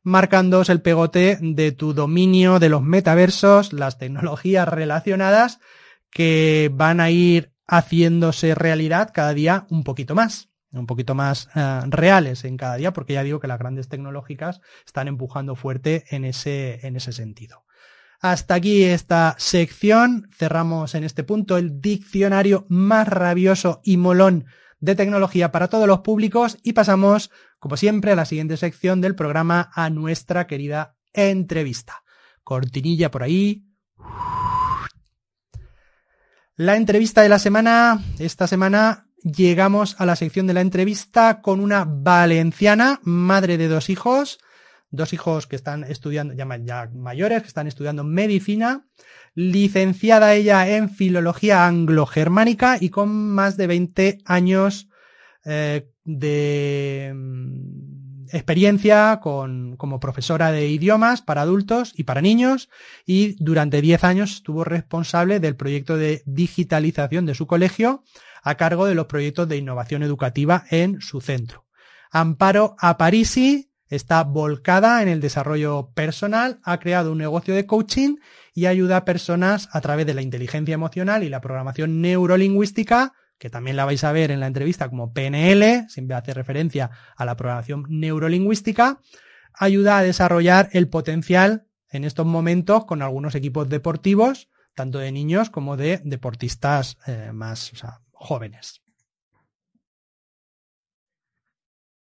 marcándoos 0.07 0.69
el 0.69 0.83
pegote 0.83 1.37
de 1.41 1.73
tu 1.73 1.93
dominio 1.93 2.61
de 2.61 2.69
los 2.69 2.81
metaversos, 2.81 3.73
las 3.73 3.99
tecnologías 3.99 4.69
relacionadas 4.69 5.59
que 6.13 6.71
van 6.73 7.01
a 7.01 7.11
ir 7.11 7.53
haciéndose 7.67 8.55
realidad 8.55 9.11
cada 9.13 9.35
día 9.35 9.67
un 9.69 9.83
poquito 9.83 10.15
más, 10.15 10.49
un 10.79 10.87
poquito 10.87 11.15
más 11.15 11.49
eh, 11.55 11.81
reales 11.89 12.45
en 12.45 12.57
cada 12.57 12.77
día, 12.77 12.93
porque 12.93 13.15
ya 13.15 13.23
digo 13.23 13.41
que 13.41 13.49
las 13.49 13.59
grandes 13.59 13.89
tecnológicas 13.89 14.61
están 14.85 15.09
empujando 15.09 15.57
fuerte 15.57 16.05
en 16.11 16.25
ese, 16.25 16.87
en 16.87 16.97
ese 16.97 17.13
sentido. 17.13 17.65
Hasta 18.21 18.55
aquí 18.55 18.85
esta 18.85 19.35
sección. 19.39 20.29
Cerramos 20.33 20.95
en 20.95 21.05
este 21.05 21.23
punto 21.23 21.57
el 21.57 21.81
diccionario 21.81 22.67
más 22.69 23.09
rabioso 23.09 23.81
y 23.85 23.97
molón 23.97 24.47
de 24.81 24.95
tecnología 24.95 25.53
para 25.53 25.69
todos 25.69 25.87
los 25.87 26.01
públicos 26.01 26.59
y 26.63 26.73
pasamos, 26.73 27.31
como 27.59 27.77
siempre, 27.77 28.13
a 28.13 28.17
la 28.17 28.25
siguiente 28.25 28.57
sección 28.57 29.01
del 29.01 29.15
programa, 29.15 29.71
a 29.75 29.91
nuestra 29.91 30.47
querida 30.47 30.97
entrevista. 31.13 32.03
Cortinilla 32.43 33.11
por 33.11 33.23
ahí. 33.23 33.65
La 36.57 36.77
entrevista 36.77 37.21
de 37.23 37.29
la 37.29 37.39
semana, 37.39 38.03
esta 38.19 38.47
semana 38.47 39.06
llegamos 39.27 39.97
a 39.99 40.07
la 40.07 40.17
sección 40.17 40.47
de 40.47 40.55
la 40.55 40.61
entrevista 40.61 41.41
con 41.43 41.61
una 41.61 41.85
valenciana, 41.85 43.01
madre 43.03 43.59
de 43.59 43.69
dos 43.69 43.91
hijos, 43.91 44.39
dos 44.91 45.13
hijos 45.13 45.47
que 45.47 45.57
están 45.57 45.85
estudiando, 45.85 46.35
ya, 46.35 46.47
ya 46.59 46.89
mayores, 46.95 47.43
que 47.43 47.49
están 47.49 47.67
estudiando 47.67 48.05
medicina, 48.05 48.87
licenciada 49.35 50.35
ella 50.35 50.69
en 50.69 50.89
filología 50.89 51.67
anglo-germánica 51.67 52.79
y 52.81 52.91
con 52.91 53.09
más 53.11 53.57
de 53.57 53.67
20 53.67 54.19
años 54.25 54.89
eh, 55.45 55.91
de 56.05 57.13
mm, 57.15 57.96
experiencia 58.33 59.21
con, 59.23 59.77
como 59.77 60.01
profesora 60.01 60.53
de 60.53 60.69
idiomas 60.69 61.23
para 61.23 61.43
adultos 61.43 61.93
y 61.97 62.05
para 62.05 62.21
niños 62.21 62.69
y 63.05 63.37
durante 63.43 63.81
10 63.81 64.05
años 64.05 64.33
estuvo 64.33 64.65
responsable 64.65 65.41
del 65.41 65.57
proyecto 65.57 65.97
de 65.97 66.23
digitalización 66.27 67.27
de 67.27 67.35
su 67.35 67.47
colegio 67.47 68.03
a 68.43 68.55
cargo 68.57 68.87
de 68.87 68.95
los 68.95 69.07
proyectos 69.07 69.49
de 69.49 69.57
innovación 69.57 70.03
educativa 70.03 70.65
en 70.71 71.01
su 71.01 71.21
centro. 71.21 71.67
Amparo 72.11 72.77
Aparisi 72.79 73.71
está 73.89 74.25
volcada 74.25 75.03
en 75.03 75.09
el 75.09 75.21
desarrollo 75.21 75.91
personal, 75.95 76.61
ha 76.65 76.79
creado 76.79 77.13
un 77.13 77.19
negocio 77.19 77.55
de 77.55 77.67
coaching 77.67 78.17
y 78.55 78.67
ayuda 78.67 78.99
a 78.99 79.05
personas 79.05 79.69
a 79.73 79.81
través 79.81 80.07
de 80.07 80.15
la 80.15 80.23
inteligencia 80.23 80.75
emocional 80.75 81.23
y 81.23 81.29
la 81.29 81.41
programación 81.41 82.01
neurolingüística, 82.01 83.13
que 83.39 83.51
también 83.51 83.77
la 83.77 83.85
vais 83.85 84.03
a 84.05 84.13
ver 84.13 84.31
en 84.31 84.41
la 84.41 84.47
entrevista 84.47 84.89
como 84.89 85.13
PNL, 85.13 85.89
siempre 85.89 86.17
hace 86.17 86.35
referencia 86.35 86.91
a 87.17 87.25
la 87.25 87.37
programación 87.37 87.85
neurolingüística, 87.89 89.01
ayuda 89.53 89.99
a 89.99 90.03
desarrollar 90.03 90.69
el 90.73 90.89
potencial 90.89 91.67
en 91.91 92.05
estos 92.05 92.27
momentos 92.27 92.85
con 92.85 93.03
algunos 93.03 93.35
equipos 93.35 93.69
deportivos, 93.69 94.49
tanto 94.75 94.99
de 94.99 95.13
niños 95.13 95.51
como 95.51 95.77
de 95.77 96.01
deportistas 96.05 96.99
eh, 97.07 97.31
más 97.33 97.73
jóvenes. 98.13 98.83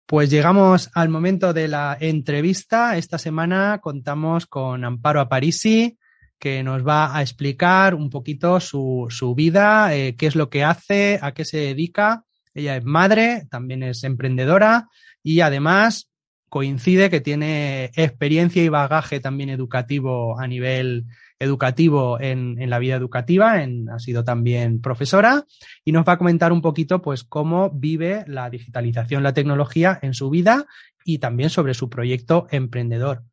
Pues 0.06 0.30
llegamos 0.30 0.90
al 0.94 1.08
momento 1.08 1.52
de 1.52 1.66
la 1.66 1.96
entrevista. 1.98 2.96
Esta 2.96 3.18
semana 3.18 3.80
contamos 3.82 4.46
con 4.46 4.84
Amparo 4.84 5.20
Aparisi, 5.20 5.98
que 6.38 6.62
nos 6.62 6.86
va 6.86 7.16
a 7.16 7.22
explicar 7.22 7.94
un 7.94 8.10
poquito 8.10 8.60
su, 8.60 9.06
su 9.10 9.34
vida, 9.34 9.94
eh, 9.94 10.16
qué 10.16 10.26
es 10.26 10.36
lo 10.36 10.50
que 10.50 10.64
hace, 10.64 11.18
a 11.22 11.32
qué 11.32 11.44
se 11.44 11.58
dedica. 11.58 12.24
Ella 12.54 12.76
es 12.76 12.84
madre, 12.84 13.46
también 13.50 13.82
es 13.82 14.04
emprendedora 14.04 14.88
y 15.22 15.40
además 15.40 16.10
coincide 16.48 17.10
que 17.10 17.20
tiene 17.20 17.90
experiencia 17.96 18.62
y 18.62 18.68
bagaje 18.68 19.20
también 19.20 19.50
educativo 19.50 20.38
a 20.38 20.46
nivel 20.46 21.06
educativo 21.38 22.18
en, 22.20 22.60
en 22.60 22.70
la 22.70 22.78
vida 22.78 22.96
educativa, 22.96 23.62
ha 23.92 23.98
sido 23.98 24.24
también 24.24 24.80
profesora 24.80 25.44
y 25.84 25.92
nos 25.92 26.06
va 26.06 26.14
a 26.14 26.18
comentar 26.18 26.52
un 26.52 26.62
poquito 26.62 27.02
pues 27.02 27.24
cómo 27.24 27.70
vive 27.70 28.24
la 28.26 28.48
digitalización, 28.48 29.22
la 29.22 29.34
tecnología 29.34 29.98
en 30.00 30.14
su 30.14 30.30
vida 30.30 30.66
y 31.04 31.18
también 31.18 31.50
sobre 31.50 31.74
su 31.74 31.90
proyecto 31.90 32.46
emprendedor. 32.50 33.24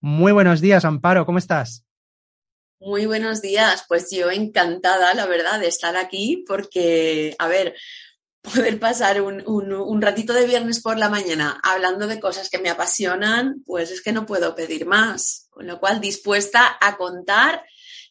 Muy 0.00 0.32
buenos 0.32 0.60
días, 0.60 0.84
Amparo, 0.84 1.24
¿cómo 1.24 1.38
estás? 1.38 1.86
Muy 2.84 3.06
buenos 3.06 3.40
días, 3.40 3.84
pues 3.86 4.10
yo 4.10 4.32
encantada, 4.32 5.14
la 5.14 5.26
verdad, 5.26 5.60
de 5.60 5.68
estar 5.68 5.96
aquí 5.96 6.44
porque, 6.48 7.36
a 7.38 7.46
ver, 7.46 7.76
poder 8.42 8.80
pasar 8.80 9.22
un, 9.22 9.40
un, 9.46 9.72
un, 9.72 10.02
ratito 10.02 10.32
de 10.32 10.46
viernes 10.46 10.82
por 10.82 10.98
la 10.98 11.08
mañana 11.08 11.60
hablando 11.62 12.08
de 12.08 12.18
cosas 12.18 12.50
que 12.50 12.58
me 12.58 12.70
apasionan, 12.70 13.62
pues 13.64 13.92
es 13.92 14.02
que 14.02 14.12
no 14.12 14.26
puedo 14.26 14.56
pedir 14.56 14.84
más. 14.84 15.46
Con 15.50 15.68
lo 15.68 15.78
cual, 15.78 16.00
dispuesta 16.00 16.76
a 16.80 16.96
contar 16.96 17.62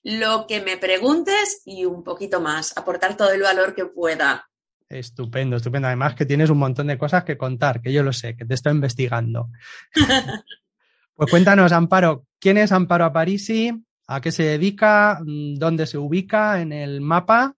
lo 0.04 0.48
que 0.48 0.62
me 0.62 0.78
preguntes 0.78 1.62
y 1.66 1.84
un 1.84 2.02
poquito 2.06 2.40
más, 2.40 2.78
aportar 2.78 3.18
todo 3.18 3.34
el 3.34 3.42
valor 3.42 3.76
que 3.76 3.88
pueda. 3.88 4.48
Estupendo, 4.88 5.58
estupendo. 5.58 5.88
Además 5.90 6.16
que 6.16 6.26
tienes 6.26 6.50
un 6.50 6.60
montón 6.60 6.88
de 6.88 6.98
cosas 6.98 7.26
que 7.26 7.38
contar, 7.38 7.82
que 7.82 7.92
yo 7.92 8.04
lo 8.04 8.14
sé, 8.14 8.38
que 8.38 8.46
te 8.46 8.54
estoy 8.54 8.72
investigando. 8.72 9.50
pues 11.16 11.30
cuéntanos, 11.30 11.74
Amparo, 11.74 12.26
¿quién 12.40 12.58
es 12.58 12.72
Amparo 12.72 13.04
Aparisi? 13.04 13.74
¿A 14.13 14.19
qué 14.19 14.34
se 14.34 14.43
dedica? 14.43 15.19
¿Dónde 15.24 15.88
se 15.88 15.97
ubica 15.97 16.62
en 16.62 16.74
el 16.74 17.00
mapa? 17.00 17.56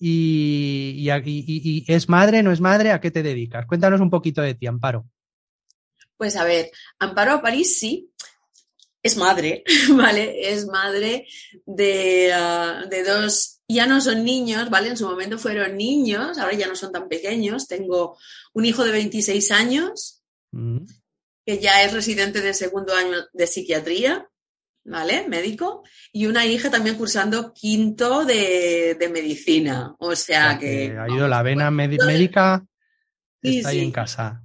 Y, 0.00 0.96
y, 0.98 1.10
y, 1.10 1.24
y, 1.26 1.84
es 1.86 2.08
madre, 2.08 2.42
no 2.42 2.50
es 2.50 2.60
madre, 2.60 2.90
¿a 2.90 3.00
qué 3.00 3.12
te 3.12 3.22
dedicas? 3.22 3.66
Cuéntanos 3.66 4.00
un 4.00 4.10
poquito 4.10 4.42
de 4.42 4.54
ti, 4.54 4.66
Amparo. 4.66 5.06
Pues 6.16 6.34
a 6.34 6.42
ver, 6.42 6.72
Amparo 6.98 7.40
Parisi 7.40 8.10
es 9.00 9.16
madre, 9.16 9.62
¿vale? 9.96 10.52
Es 10.52 10.66
madre 10.66 11.28
de, 11.66 12.32
uh, 12.34 12.88
de, 12.88 13.04
dos, 13.04 13.60
ya 13.68 13.86
no 13.86 14.00
son 14.00 14.24
niños, 14.24 14.70
¿vale? 14.70 14.88
En 14.88 14.96
su 14.96 15.08
momento 15.08 15.38
fueron 15.38 15.76
niños, 15.76 16.36
ahora 16.36 16.54
ya 16.54 16.66
no 16.66 16.74
son 16.74 16.90
tan 16.90 17.08
pequeños. 17.08 17.68
Tengo 17.68 18.18
un 18.54 18.64
hijo 18.64 18.84
de 18.84 18.90
26 18.90 19.52
años, 19.52 20.24
mm. 20.50 20.78
que 21.46 21.60
ya 21.60 21.84
es 21.84 21.92
residente 21.92 22.40
de 22.40 22.54
segundo 22.54 22.92
año 22.92 23.18
de 23.32 23.46
psiquiatría, 23.46 24.28
¿vale? 24.84 25.26
Médico, 25.28 25.84
y 26.12 26.26
una 26.26 26.46
hija 26.46 26.70
también 26.70 26.96
cursando 26.96 27.52
quinto 27.52 28.24
de, 28.24 28.96
de 28.98 29.08
medicina. 29.08 29.94
O 29.98 30.14
sea, 30.14 30.58
que. 30.58 30.96
Ha 30.98 31.08
ido 31.08 31.28
la 31.28 31.42
vena 31.42 31.70
médica, 31.70 32.64
sí, 33.42 33.58
está 33.58 33.68
ahí 33.70 33.78
sí. 33.78 33.84
en 33.84 33.92
casa. 33.92 34.42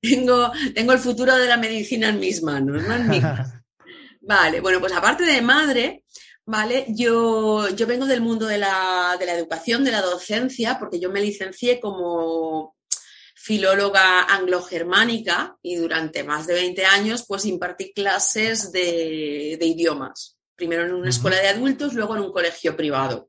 Tengo, 0.00 0.52
tengo 0.74 0.92
el 0.92 0.98
futuro 0.98 1.36
de 1.36 1.48
la 1.48 1.56
medicina 1.56 2.10
en 2.10 2.20
mis 2.20 2.42
manos, 2.42 2.82
no 2.82 2.94
en. 2.94 3.22
Vale, 4.20 4.60
bueno, 4.60 4.80
pues 4.80 4.92
aparte 4.92 5.24
de 5.24 5.40
madre, 5.40 6.02
¿vale? 6.44 6.86
Yo, 6.88 7.68
yo 7.70 7.86
vengo 7.86 8.06
del 8.06 8.20
mundo 8.20 8.46
de 8.46 8.58
la, 8.58 9.16
de 9.18 9.24
la 9.24 9.34
educación, 9.34 9.84
de 9.84 9.92
la 9.92 10.02
docencia, 10.02 10.78
porque 10.80 10.98
yo 10.98 11.10
me 11.12 11.20
licencié 11.20 11.78
como 11.78 12.75
filóloga 13.46 14.24
anglo-germánica 14.24 15.56
y 15.62 15.76
durante 15.76 16.24
más 16.24 16.48
de 16.48 16.54
20 16.54 16.84
años 16.84 17.24
pues 17.28 17.44
impartí 17.44 17.92
clases 17.92 18.72
de, 18.72 19.56
de 19.60 19.66
idiomas, 19.66 20.36
primero 20.56 20.84
en 20.84 20.92
una 20.92 21.10
escuela 21.10 21.36
de 21.36 21.50
adultos, 21.50 21.94
luego 21.94 22.16
en 22.16 22.22
un 22.22 22.32
colegio 22.32 22.76
privado. 22.76 23.28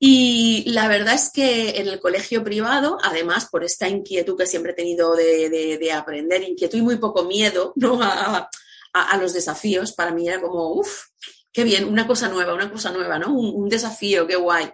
Y 0.00 0.64
la 0.66 0.88
verdad 0.88 1.14
es 1.14 1.30
que 1.32 1.78
en 1.78 1.86
el 1.86 2.00
colegio 2.00 2.42
privado, 2.42 2.98
además 3.04 3.46
por 3.48 3.62
esta 3.62 3.88
inquietud 3.88 4.36
que 4.36 4.46
siempre 4.46 4.72
he 4.72 4.74
tenido 4.74 5.14
de, 5.14 5.48
de, 5.48 5.78
de 5.78 5.92
aprender, 5.92 6.42
inquietud 6.42 6.78
y 6.78 6.82
muy 6.82 6.96
poco 6.96 7.22
miedo 7.22 7.72
¿no? 7.76 8.02
a, 8.02 8.50
a, 8.92 9.10
a, 9.12 9.16
los 9.16 9.32
desafíos, 9.32 9.92
para 9.92 10.10
mí 10.10 10.26
era 10.26 10.40
como, 10.40 10.72
uff, 10.72 11.04
qué 11.52 11.62
bien, 11.62 11.84
una 11.84 12.04
cosa 12.04 12.28
nueva, 12.28 12.52
una 12.52 12.68
cosa 12.68 12.90
nueva, 12.90 13.16
¿no? 13.20 13.32
Un, 13.32 13.62
un 13.62 13.68
desafío, 13.68 14.26
qué 14.26 14.34
guay. 14.34 14.72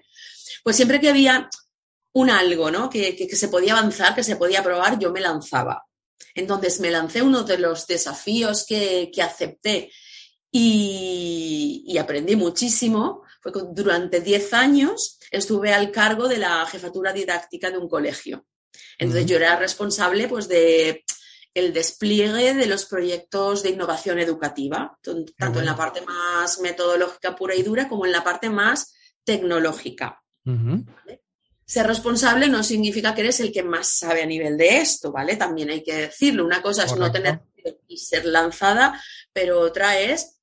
Pues 0.64 0.76
siempre 0.76 0.98
que 0.98 1.10
había 1.10 1.50
un 2.12 2.30
algo, 2.30 2.70
¿no? 2.70 2.88
Que, 2.90 3.14
que, 3.14 3.26
que, 3.26 3.36
se 3.36 3.48
podía 3.48 3.76
avanzar, 3.76 4.14
que 4.14 4.24
se 4.24 4.36
podía 4.36 4.62
probar, 4.62 4.98
yo 4.98 5.12
me 5.12 5.20
lanzaba. 5.20 5.88
Entonces 6.34 6.80
me 6.80 6.90
lancé 6.90 7.22
uno 7.22 7.42
de 7.42 7.58
los 7.58 7.86
desafíos 7.86 8.64
que, 8.66 9.10
acepté 9.22 9.90
y, 10.50 11.96
aprendí 11.98 12.36
muchísimo. 12.36 13.22
Fue 13.40 13.52
que 13.52 13.60
durante 13.72 14.20
10 14.20 14.52
años 14.54 15.18
estuve 15.30 15.72
al 15.72 15.90
cargo 15.90 16.28
de 16.28 16.38
la 16.38 16.64
jefatura 16.66 17.12
didáctica 17.12 17.70
de 17.70 17.78
un 17.78 17.88
colegio. 17.88 18.46
Entonces 18.98 19.26
yo 19.26 19.36
era 19.36 19.56
responsable 19.56 20.28
pues 20.28 20.48
de 20.48 21.04
el 21.54 21.72
despliegue 21.72 22.54
de 22.54 22.66
los 22.66 22.84
proyectos 22.84 23.62
de 23.62 23.70
innovación 23.70 24.20
educativa, 24.20 24.96
tanto 25.02 25.58
en 25.58 25.66
la 25.66 25.76
parte 25.76 26.02
más 26.02 26.60
metodológica 26.60 27.34
pura 27.34 27.54
y 27.56 27.62
dura 27.62 27.88
como 27.88 28.06
en 28.06 28.12
la 28.12 28.22
parte 28.22 28.48
más 28.48 28.94
tecnológica. 29.24 30.22
Ser 31.68 31.86
responsable 31.86 32.48
no 32.48 32.64
significa 32.64 33.14
que 33.14 33.20
eres 33.20 33.40
el 33.40 33.52
que 33.52 33.62
más 33.62 33.88
sabe 33.88 34.22
a 34.22 34.26
nivel 34.26 34.56
de 34.56 34.78
esto, 34.78 35.12
¿vale? 35.12 35.36
También 35.36 35.68
hay 35.68 35.82
que 35.82 35.94
decirlo. 35.94 36.46
Una 36.46 36.62
cosa 36.62 36.84
es 36.84 36.96
no 36.96 37.12
tener 37.12 37.42
y 37.86 37.98
ser 37.98 38.24
lanzada, 38.24 38.98
pero 39.34 39.60
otra 39.60 40.00
es 40.00 40.40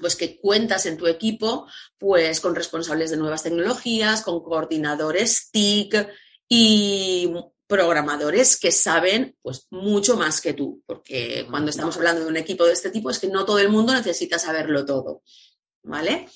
pues 0.00 0.14
que 0.14 0.38
cuentas 0.38 0.86
en 0.86 0.96
tu 0.96 1.08
equipo 1.08 1.66
pues 1.98 2.38
con 2.38 2.54
responsables 2.54 3.10
de 3.10 3.16
nuevas 3.16 3.42
tecnologías, 3.42 4.22
con 4.22 4.44
coordinadores 4.44 5.50
TIC 5.50 6.08
y 6.48 7.32
programadores 7.66 8.56
que 8.56 8.70
saben 8.70 9.36
pues 9.42 9.66
mucho 9.70 10.16
más 10.16 10.40
que 10.40 10.52
tú, 10.52 10.84
porque 10.86 11.48
cuando 11.50 11.70
estamos 11.70 11.96
hablando 11.96 12.22
de 12.22 12.28
un 12.28 12.36
equipo 12.36 12.64
de 12.64 12.74
este 12.74 12.90
tipo 12.90 13.10
es 13.10 13.18
que 13.18 13.26
no 13.26 13.44
todo 13.44 13.58
el 13.58 13.70
mundo 13.70 13.92
necesita 13.92 14.38
saberlo 14.38 14.84
todo, 14.84 15.24
¿vale? 15.82 16.28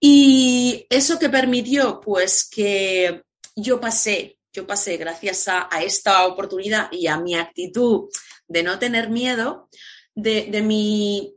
Y 0.00 0.86
eso 0.88 1.18
que 1.18 1.28
permitió 1.28 2.00
pues 2.00 2.48
que 2.48 3.22
yo 3.60 3.80
pasé, 3.80 4.38
yo 4.52 4.66
pasé 4.66 4.96
gracias 4.96 5.48
a, 5.48 5.68
esta 5.82 6.26
oportunidad 6.26 6.90
y 6.92 7.06
a 7.06 7.18
mi 7.18 7.34
actitud 7.34 8.08
de 8.48 8.62
no 8.62 8.78
tener 8.78 9.10
miedo, 9.10 9.68
de, 10.14 10.46
de 10.50 10.62
mi 10.62 11.34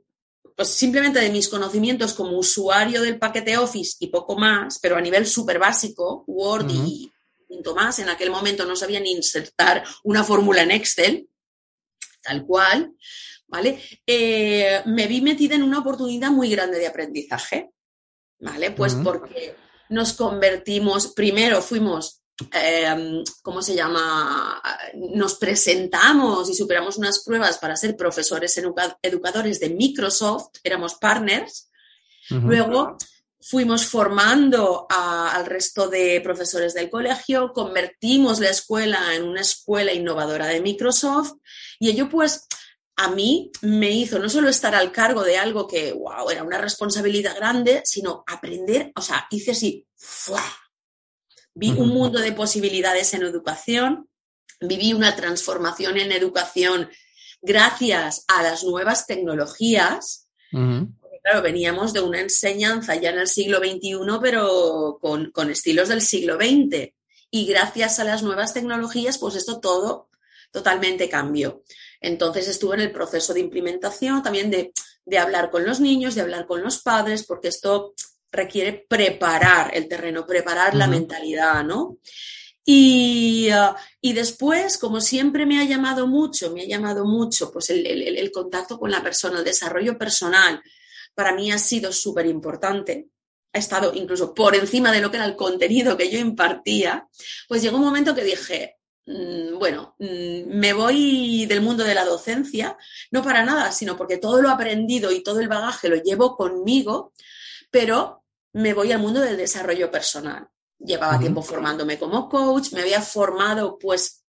pues 0.55 0.69
simplemente 0.69 1.19
de 1.19 1.31
mis 1.31 1.47
conocimientos 1.47 2.13
como 2.13 2.37
usuario 2.37 3.01
del 3.01 3.17
paquete 3.17 3.57
Office 3.57 3.97
y 3.99 4.07
poco 4.07 4.37
más, 4.37 4.77
pero 4.79 4.95
a 4.95 5.01
nivel 5.01 5.25
súper 5.25 5.57
básico, 5.57 6.23
Word 6.27 6.69
y 6.69 7.11
más. 7.75 7.99
En 7.99 8.09
aquel 8.09 8.29
momento 8.29 8.65
no 8.65 8.75
sabían 8.75 9.05
insertar 9.05 9.83
una 10.03 10.23
fórmula 10.23 10.63
en 10.63 10.71
Excel, 10.71 11.29
tal 12.21 12.45
cual, 12.45 12.93
¿vale? 13.47 13.79
Eh, 14.05 14.81
me 14.85 15.07
vi 15.07 15.21
metida 15.21 15.55
en 15.55 15.63
una 15.63 15.79
oportunidad 15.79 16.31
muy 16.31 16.49
grande 16.49 16.79
de 16.79 16.87
aprendizaje, 16.87 17.69
¿vale? 18.39 18.71
Pues 18.71 18.95
porque 18.95 19.55
nos 19.89 20.13
convertimos, 20.13 21.07
primero 21.07 21.61
fuimos 21.61 22.23
em, 22.51 23.23
¿cómo 23.41 23.61
se 23.61 23.75
llama? 23.75 24.61
Nos 25.13 25.35
presentamos 25.35 26.49
y 26.49 26.55
superamos 26.55 26.97
unas 26.97 27.23
pruebas 27.23 27.57
para 27.57 27.75
ser 27.75 27.95
profesores 27.95 28.59
educadores 29.01 29.59
de 29.59 29.69
Microsoft, 29.69 30.57
éramos 30.63 30.95
partners. 30.95 31.69
Luego 32.29 32.97
fuimos 33.39 33.85
formando 33.85 34.87
al 34.89 35.45
resto 35.45 35.89
de 35.89 36.21
profesores 36.21 36.73
del 36.73 36.89
colegio, 36.89 37.51
convertimos 37.53 38.39
la 38.39 38.49
escuela 38.49 39.13
en 39.13 39.23
una 39.23 39.41
escuela 39.41 39.91
innovadora 39.91 40.47
de 40.47 40.61
Microsoft 40.61 41.33
y 41.79 41.89
ello 41.89 42.09
pues 42.09 42.47
a 42.95 43.09
mí 43.09 43.51
me 43.61 43.91
hizo 43.91 44.19
no 44.19 44.29
solo 44.29 44.49
estar 44.49 44.75
al 44.75 44.91
cargo 44.91 45.23
de 45.23 45.37
algo 45.37 45.67
que, 45.67 45.91
wow, 45.93 46.29
era 46.29 46.43
una 46.43 46.59
responsabilidad 46.59 47.35
grande, 47.35 47.81
sino 47.85 48.23
aprender, 48.27 48.91
o 48.95 49.01
sea, 49.01 49.27
hice 49.31 49.51
así, 49.51 49.87
vi 51.55 51.71
un 51.71 51.89
mundo 51.89 52.19
de 52.19 52.31
posibilidades 52.31 53.13
en 53.13 53.23
educación, 53.23 54.09
viví 54.59 54.93
una 54.93 55.15
transformación 55.15 55.97
en 55.97 56.11
educación 56.11 56.89
gracias 57.41 58.25
a 58.27 58.43
las 58.43 58.63
nuevas 58.63 59.05
tecnologías 59.07 60.29
claro, 61.23 61.41
veníamos 61.41 61.93
de 61.93 62.01
una 62.01 62.19
enseñanza 62.19 62.95
ya 62.95 63.09
en 63.09 63.19
el 63.19 63.27
siglo 63.27 63.59
XXI, 63.59 64.19
pero 64.21 64.99
con, 65.01 65.49
estilos 65.49 65.89
del 65.89 66.01
siglo 66.01 66.35
XX. 66.35 66.93
Y 67.31 67.45
gracias 67.47 67.99
a 67.99 68.03
las 68.03 68.21
nuevas 68.21 68.53
tecnologías, 68.53 69.17
pues 69.17 69.35
esto 69.35 69.59
todo 69.59 70.09
totalmente 70.51 71.09
cambió. 71.09 71.63
Entonces 72.03 72.49
estuve 72.49 72.75
en 72.75 72.81
el 72.81 72.91
proceso 72.91 73.33
de 73.33 73.39
implementación 73.39 74.21
también 74.21 74.51
de, 74.51 74.73
hablar 75.17 75.49
con 75.49 75.65
los 75.65 75.79
niños, 75.79 76.15
de 76.15 76.21
hablar 76.21 76.45
con 76.45 76.61
los 76.61 76.81
padres, 76.81 77.23
porque 77.23 77.47
esto 77.47 77.93
requiere 78.29 78.85
preparar 78.87 79.71
el 79.73 79.87
terreno, 79.87 80.25
preparar 80.25 80.75
la 80.75 80.87
mentalidad, 80.87 81.63
¿no? 81.63 81.99
Y, 82.65 83.49
uh, 83.51 83.73
y, 84.01 84.13
después, 84.13 84.77
como 84.77 85.01
siempre 85.01 85.45
me 85.45 85.59
ha 85.59 85.65
llamado 85.65 86.07
mucho, 86.07 86.51
me 86.51 86.61
ha 86.61 86.65
llamado 86.65 87.05
mucho 87.05 87.51
pues 87.51 87.69
el, 87.69 87.85
el, 87.85 88.31
contacto 88.31 88.79
con 88.79 88.89
la 88.89 89.03
persona, 89.03 89.39
el 89.39 89.45
desarrollo 89.45 89.97
personal, 89.97 90.61
para 91.13 91.33
mí 91.33 91.51
ha 91.51 91.57
sido 91.57 91.91
súper 91.91 92.25
importante, 92.25 93.07
ha 93.53 93.59
estado 93.59 93.93
incluso 93.93 94.33
por 94.33 94.55
encima 94.55 94.91
de 94.91 95.01
lo 95.01 95.11
que 95.11 95.17
era 95.17 95.25
el 95.25 95.35
contenido 95.35 95.97
que 95.97 96.09
yo 96.09 96.19
impartía, 96.19 97.07
pues 97.47 97.61
llegó 97.61 97.77
un 97.77 97.83
momento 97.83 98.15
que 98.15 98.23
dije, 98.23 98.77
bueno, 99.05 99.95
mm, 99.99 100.47
me 100.47 100.73
voy 100.73 101.45
del 101.45 101.61
mundo 101.61 101.83
de 101.83 101.95
la 101.95 102.05
docencia, 102.05 102.77
no 103.11 103.21
para 103.21 103.43
nada, 103.43 103.71
sino 103.71 103.97
porque 103.97 104.17
todo 104.17 104.41
lo 104.41 104.49
aprendido 104.49 105.11
y 105.11 105.23
todo 105.23 105.39
el 105.39 105.47
bagaje 105.47 105.89
lo 105.89 105.97
llevo 105.97 106.35
conmigo, 106.35 107.13
pero 107.69 108.23
me 108.53 108.73
voy 108.73 108.91
al 108.91 108.99
mundo 108.99 109.19
del 109.19 109.37
desarrollo 109.37 109.91
personal. 109.91 110.47
Llevaba 110.79 111.19
tiempo 111.19 111.41
formándome 111.41 111.97
como 111.97 112.29
coach, 112.29 112.71
me 112.73 112.81
había 112.81 113.01
formado 113.01 113.77
pues 113.77 114.25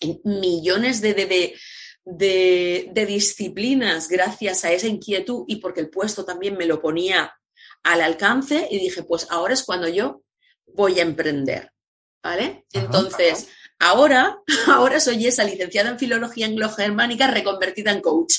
en 0.00 0.20
millones 0.24 1.00
de, 1.00 1.14
de, 1.14 2.90
de, 2.92 3.06
disciplinas 3.06 4.08
gracias 4.08 4.64
a 4.64 4.72
esa 4.72 4.86
inquietud 4.86 5.44
y 5.46 5.56
porque 5.56 5.80
el 5.80 5.90
puesto 5.90 6.24
también 6.24 6.56
me 6.56 6.66
lo 6.66 6.80
ponía 6.80 7.32
al 7.82 8.00
alcance 8.00 8.66
y 8.70 8.78
dije, 8.78 9.02
pues 9.02 9.26
ahora 9.30 9.54
es 9.54 9.62
cuando 9.62 9.88
yo 9.88 10.22
voy 10.66 10.98
a 10.98 11.02
emprender, 11.02 11.70
¿vale? 12.22 12.66
Entonces, 12.72 13.48
ahora, 13.78 14.38
ahora 14.68 15.00
soy 15.00 15.26
esa 15.26 15.44
licenciada 15.44 15.90
en 15.90 15.98
filología 15.98 16.46
anglo-germánica 16.46 17.26
reconvertida 17.28 17.92
en 17.92 18.00
coach, 18.00 18.36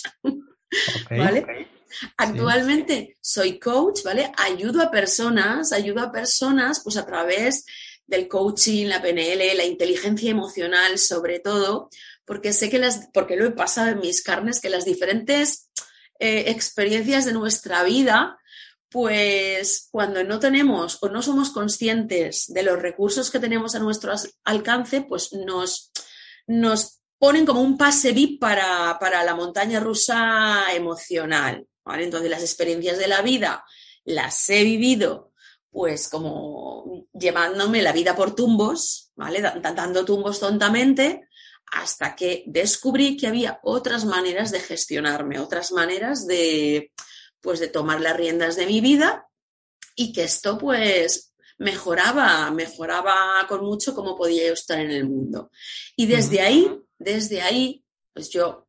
¿vale? 1.09 1.69
Actualmente 2.17 3.17
soy 3.21 3.59
coach, 3.59 4.03
¿vale? 4.03 4.31
Ayudo 4.37 4.81
a 4.81 4.91
personas, 4.91 5.71
ayudo 5.71 6.01
a 6.01 6.11
personas 6.11 6.81
pues 6.83 6.97
a 6.97 7.05
través 7.05 7.65
del 8.05 8.27
coaching, 8.27 8.87
la 8.87 9.01
PNL, 9.01 9.57
la 9.57 9.65
inteligencia 9.65 10.29
emocional 10.29 10.97
sobre 10.97 11.39
todo, 11.39 11.89
porque 12.25 12.53
sé 12.53 12.69
que 12.69 12.79
las, 12.79 13.07
porque 13.13 13.35
lo 13.35 13.45
he 13.45 13.51
pasado 13.51 13.89
en 13.89 13.99
mis 13.99 14.21
carnes, 14.21 14.59
que 14.59 14.69
las 14.69 14.85
diferentes 14.85 15.69
eh, 16.19 16.45
experiencias 16.47 17.25
de 17.25 17.33
nuestra 17.33 17.83
vida, 17.83 18.37
pues 18.95 19.89
cuando 19.91 20.23
no 20.23 20.39
tenemos 20.39 20.99
o 21.01 21.09
no 21.09 21.21
somos 21.21 21.49
conscientes 21.49 22.45
de 22.47 22.63
los 22.63 22.81
recursos 22.81 23.29
que 23.29 23.41
tenemos 23.41 23.75
a 23.75 23.79
nuestro 23.79 24.13
alcance, 24.45 25.01
pues 25.01 25.33
nos, 25.33 25.91
nos 26.47 27.01
ponen 27.19 27.45
como 27.45 27.59
un 27.59 27.77
pase 27.77 28.13
VIP 28.13 28.39
para, 28.39 28.97
para 28.97 29.25
la 29.25 29.35
montaña 29.35 29.81
rusa 29.81 30.73
emocional. 30.73 31.67
¿vale? 31.83 32.05
Entonces 32.05 32.29
las 32.29 32.41
experiencias 32.41 32.97
de 32.97 33.09
la 33.09 33.21
vida 33.21 33.65
las 34.05 34.49
he 34.49 34.63
vivido 34.63 35.33
pues 35.69 36.07
como 36.07 37.05
llevándome 37.11 37.81
la 37.81 37.91
vida 37.91 38.15
por 38.15 38.33
tumbos, 38.33 39.11
¿vale? 39.17 39.41
Dando 39.41 40.05
tumbos 40.05 40.39
tontamente, 40.39 41.27
hasta 41.69 42.15
que 42.15 42.45
descubrí 42.47 43.17
que 43.17 43.27
había 43.27 43.59
otras 43.61 44.05
maneras 44.05 44.51
de 44.51 44.61
gestionarme, 44.61 45.37
otras 45.37 45.73
maneras 45.73 46.25
de, 46.27 46.93
pues, 47.45 47.59
de 47.59 47.67
tomar 47.67 48.01
las 48.01 48.17
riendas 48.17 48.55
de 48.55 48.65
mi 48.65 48.81
vida 48.81 49.29
y 49.95 50.11
que 50.11 50.23
esto, 50.23 50.57
pues, 50.57 51.33
mejoraba, 51.59 52.49
mejoraba 52.49 53.45
con 53.47 53.63
mucho 53.63 53.93
cómo 53.93 54.17
podía 54.17 54.47
yo 54.47 54.53
estar 54.53 54.79
en 54.79 54.89
el 54.91 55.07
mundo. 55.07 55.51
Y 55.95 56.07
desde 56.07 56.41
ahí, 56.41 56.69
desde 56.97 57.41
ahí, 57.41 57.85
pues 58.13 58.29
yo 58.29 58.63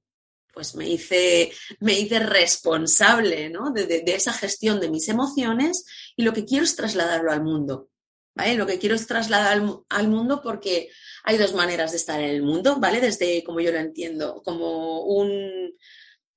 pues 0.52 0.74
me 0.74 0.88
hice, 0.88 1.52
me 1.80 1.98
hice 1.98 2.18
responsable 2.18 3.50
¿no? 3.50 3.72
de, 3.72 4.02
esa 4.06 4.32
gestión 4.32 4.80
de 4.80 4.88
mis 4.88 5.06
emociones 5.10 5.84
y 6.16 6.22
lo 6.22 6.32
que 6.32 6.46
quiero 6.46 6.64
es 6.64 6.76
trasladarlo 6.76 7.30
al 7.30 7.42
mundo. 7.42 7.90
¿vale? 8.34 8.54
Lo 8.54 8.66
que 8.66 8.78
quiero 8.78 8.94
es 8.94 9.06
trasladar 9.06 9.62
al 9.88 10.08
mundo 10.08 10.40
porque 10.42 10.90
hay 11.24 11.38
dos 11.38 11.54
maneras 11.54 11.90
de 11.90 11.96
estar 11.96 12.20
en 12.20 12.30
el 12.30 12.42
mundo, 12.42 12.76
¿vale? 12.78 13.00
Desde, 13.00 13.42
como 13.44 13.60
yo 13.60 13.72
lo 13.72 13.78
entiendo, 13.78 14.42
como 14.44 15.02
un, 15.02 15.74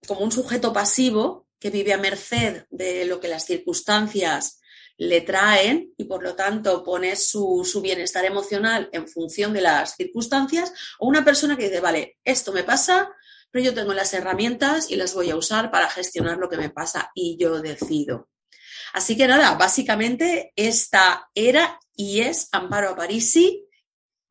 como 0.07 0.21
un 0.21 0.31
sujeto 0.31 0.73
pasivo 0.73 1.48
que 1.59 1.69
vive 1.69 1.93
a 1.93 1.97
merced 1.97 2.65
de 2.69 3.05
lo 3.05 3.19
que 3.19 3.27
las 3.27 3.45
circunstancias 3.45 4.59
le 4.97 5.21
traen 5.21 5.93
y 5.97 6.05
por 6.05 6.23
lo 6.23 6.35
tanto 6.35 6.83
pone 6.83 7.15
su, 7.15 7.65
su, 7.69 7.81
bienestar 7.81 8.25
emocional 8.25 8.89
en 8.91 9.07
función 9.07 9.53
de 9.53 9.61
las 9.61 9.95
circunstancias, 9.95 10.73
o 10.99 11.07
una 11.07 11.23
persona 11.23 11.55
que 11.55 11.69
dice, 11.69 11.79
vale, 11.79 12.17
esto 12.23 12.51
me 12.51 12.63
pasa, 12.63 13.09
pero 13.49 13.63
yo 13.63 13.73
tengo 13.73 13.93
las 13.93 14.13
herramientas 14.13 14.91
y 14.91 14.97
las 14.97 15.13
voy 15.13 15.29
a 15.29 15.37
usar 15.37 15.71
para 15.71 15.89
gestionar 15.89 16.37
lo 16.37 16.49
que 16.49 16.57
me 16.57 16.69
pasa 16.69 17.11
y 17.15 17.37
yo 17.39 17.61
decido. 17.61 18.29
Así 18.93 19.15
que 19.15 19.27
nada, 19.27 19.55
básicamente 19.55 20.51
esta 20.55 21.29
era 21.33 21.79
y 21.95 22.21
es 22.21 22.49
Amparo 22.51 22.95
Parisi 22.95 23.65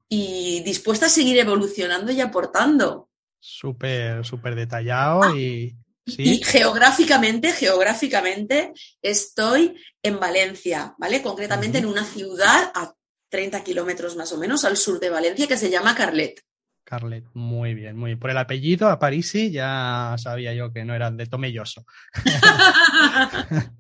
y 0.09 0.61
dispuesta 0.65 1.07
a 1.07 1.11
seguir 1.11 1.39
evolucionando 1.39 2.13
y 2.13 2.21
aportando. 2.21 3.11
Súper, 3.41 4.25
súper 4.25 4.55
detallado 4.55 5.23
ah, 5.23 5.33
y, 5.37 5.77
y 6.17 6.43
geográficamente, 6.45 7.53
geográficamente 7.53 8.73
estoy 9.03 9.77
en 10.03 10.19
Valencia, 10.19 10.95
¿vale? 10.99 11.23
Concretamente 11.23 11.79
en 11.79 11.87
una 11.87 12.05
ciudad 12.05 12.71
a 12.75 12.93
30 13.29 13.63
kilómetros 13.63 14.17
más 14.17 14.33
o 14.33 14.39
menos 14.39 14.65
al 14.65 14.77
sur 14.77 14.99
de 15.01 15.11
Valencia 15.11 15.47
que 15.47 15.57
se 15.57 15.71
llama 15.71 15.95
Carlet. 15.95 16.41
Carlet, 16.85 17.25
muy 17.35 17.75
bien, 17.75 17.97
muy 17.97 18.11
bien. 18.11 18.19
Por 18.19 18.31
el 18.31 18.39
apellido, 18.39 18.89
a 18.89 18.99
Parisi, 18.99 19.51
ya 19.51 20.15
sabía 20.17 20.55
yo 20.55 20.73
que 20.73 20.85
no 20.85 20.95
eran 20.95 21.19
de 21.19 21.27
Tomelloso. 21.27 21.85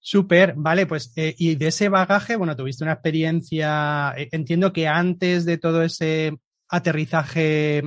Súper, 0.00 0.54
vale, 0.56 0.86
pues 0.86 1.12
eh, 1.16 1.34
y 1.36 1.56
de 1.56 1.66
ese 1.66 1.88
bagaje, 1.88 2.36
bueno, 2.36 2.56
tuviste 2.56 2.84
una 2.84 2.92
experiencia, 2.92 4.14
eh, 4.16 4.28
entiendo 4.32 4.72
que 4.72 4.86
antes 4.86 5.44
de 5.44 5.58
todo 5.58 5.82
ese 5.82 6.38
aterrizaje 6.68 7.82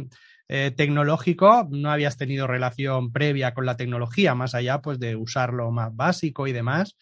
eh, 0.52 0.72
tecnológico 0.76 1.68
no 1.70 1.92
habías 1.92 2.18
tenido 2.18 2.48
relación 2.48 3.12
previa 3.12 3.54
con 3.54 3.68
la 3.68 3.78
tecnología, 3.78 4.34
más 4.34 4.56
allá 4.56 4.82
pues 4.82 5.00
de 5.00 5.16
usarlo 5.16 5.70
más 5.70 5.96
básico 5.96 6.48
y 6.48 6.54
demás. 6.54 6.98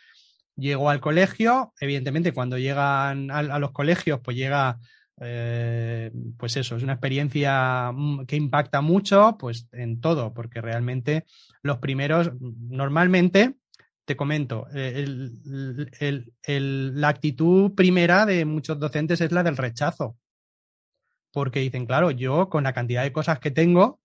Llegó 0.58 0.90
al 0.90 1.00
colegio, 1.00 1.74
evidentemente 1.80 2.34
cuando 2.34 2.58
llegan 2.58 3.32
a, 3.32 3.58
los 3.58 3.72
colegios 3.72 4.20
pues 4.22 4.36
llega, 4.36 4.80
eh, 5.22 6.12
pues 6.38 6.58
eso, 6.58 6.76
es 6.76 6.84
una 6.84 6.94
experiencia 6.94 7.94
mm, 7.94 8.26
que 8.26 8.36
impacta 8.36 8.82
mucho 8.82 9.38
pues 9.40 9.70
en 9.72 10.02
todo, 10.02 10.34
porque 10.34 10.60
realmente 10.60 11.24
los 11.62 11.78
primeros, 11.78 12.32
normalmente, 12.42 13.56
te 14.04 14.18
comento, 14.18 14.68
la 16.48 17.08
actitud 17.08 17.76
primera 17.76 18.26
de 18.26 18.44
muchos 18.44 18.78
docentes 18.80 19.22
es 19.22 19.32
la 19.32 19.44
del 19.44 19.56
rechazo 19.56 20.18
porque 21.32 21.60
dicen, 21.60 21.86
claro, 21.86 22.12
yo 22.12 22.50
con 22.50 22.64
la 22.64 22.74
cantidad 22.74 23.04
de 23.04 23.12
cosas 23.12 23.40
que 23.40 23.52
tengo, 23.52 24.00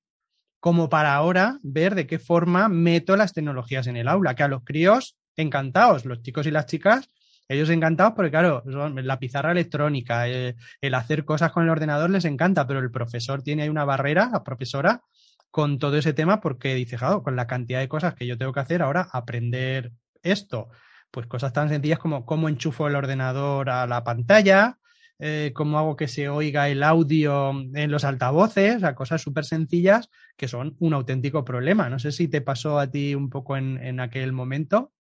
como 0.61 0.89
para 0.89 1.15
ahora 1.15 1.59
ver 1.63 1.95
de 1.95 2.07
qué 2.07 2.19
forma 2.19 2.69
meto 2.69 3.17
las 3.17 3.33
tecnologías 3.33 3.87
en 3.87 3.97
el 3.97 4.09
aula, 4.09 4.35
que 4.35 4.43
a 4.43 4.49
los 4.49 4.63
críos 4.65 5.17
encantados, 5.37 6.05
los 6.05 6.23
chicos 6.23 6.47
y 6.47 6.51
las 6.51 6.67
chicas, 6.67 7.09
ellos 7.49 7.71
encantados 7.71 8.15
porque, 8.15 8.31
claro, 8.31 8.63
la 8.65 9.19
pizarra 9.19 9.53
electrónica, 9.53 10.27
el, 10.29 10.57
el, 10.81 10.95
hacer 10.95 11.25
cosas 11.25 11.53
con 11.53 11.65
el 11.65 11.71
ordenador 11.71 12.11
les 12.11 12.25
encanta, 12.25 12.67
pero 12.67 12.79
el 12.79 12.91
profesor 12.91 13.43
tiene 13.43 13.65
ahí 13.65 13.69
una 13.69 13.85
barrera, 13.85 14.31
la 14.33 14.45
profesora, 14.45 15.03
con 15.53 15.79
todo 15.79 15.99
ese 15.99 16.15
tema 16.15 16.41
porque 16.41 16.75
dice, 16.75 16.97
claro, 16.97 17.23
con 17.23 17.37
la 17.37 17.47
cantidad 17.47 17.81
de 17.81 17.89
cosas 17.89 18.15
que 18.15 18.27
yo 18.27 18.39
tengo 18.39 18.53
que 18.53 18.61
hacer 18.61 18.83
ahora, 18.83 19.09
aprender 19.13 19.93
esto, 20.23 20.71
pues 21.11 21.27
cosas 21.27 21.53
tan 21.53 21.69
sencillas 21.69 21.99
como 21.99 22.25
cómo 22.25 22.49
enchufo 22.49 22.89
el 22.89 22.97
ordenador 22.97 23.69
a 23.69 23.87
la 23.87 24.03
pantalla, 24.03 24.79
eh, 25.19 25.53
cómo 25.55 25.79
hago 25.79 25.97
que 25.97 26.09
se 26.09 26.29
oiga 26.29 26.69
el 26.69 26.83
audio 26.83 27.51
en 27.51 27.91
los 27.91 28.05
altavoces, 28.05 28.77
o 28.77 28.81
sea, 28.81 28.95
cosas 28.95 29.23
súper 29.23 29.45
sencillas 29.45 30.09
que 30.37 30.49
son 30.49 30.77
un 30.81 30.95
auténtico 30.95 31.45
problema. 31.45 31.89
No 31.89 31.99
sé 31.99 32.13
si 32.13 32.29
te 32.29 32.41
pasó 32.41 32.79
a 32.79 32.91
ti 32.91 33.15
un 33.15 33.31
poco 33.31 33.57
en, 33.57 34.01
aquel 34.01 34.33
momento. 34.33 34.93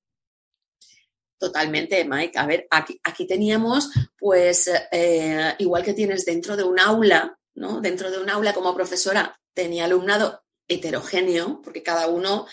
Totalmente, 1.38 2.04
Mike. 2.04 2.38
A 2.38 2.46
ver, 2.46 2.68
aquí, 2.70 3.00
aquí 3.02 3.26
teníamos, 3.26 3.90
pues, 4.18 4.70
eh, 4.92 5.54
igual 5.58 5.82
que 5.82 5.94
tienes 5.94 6.24
dentro 6.24 6.56
de 6.56 6.62
un 6.62 6.78
aula, 6.78 7.36
¿no? 7.54 7.80
Dentro 7.80 8.10
de 8.10 8.18
un 8.18 8.30
aula 8.30 8.52
como 8.52 8.74
profesora 8.74 9.40
tenía 9.52 9.86
alumnado 9.86 10.44
heterogéneo, 10.68 11.60
porque 11.62 11.82
cada 11.82 12.06
uno 12.06 12.46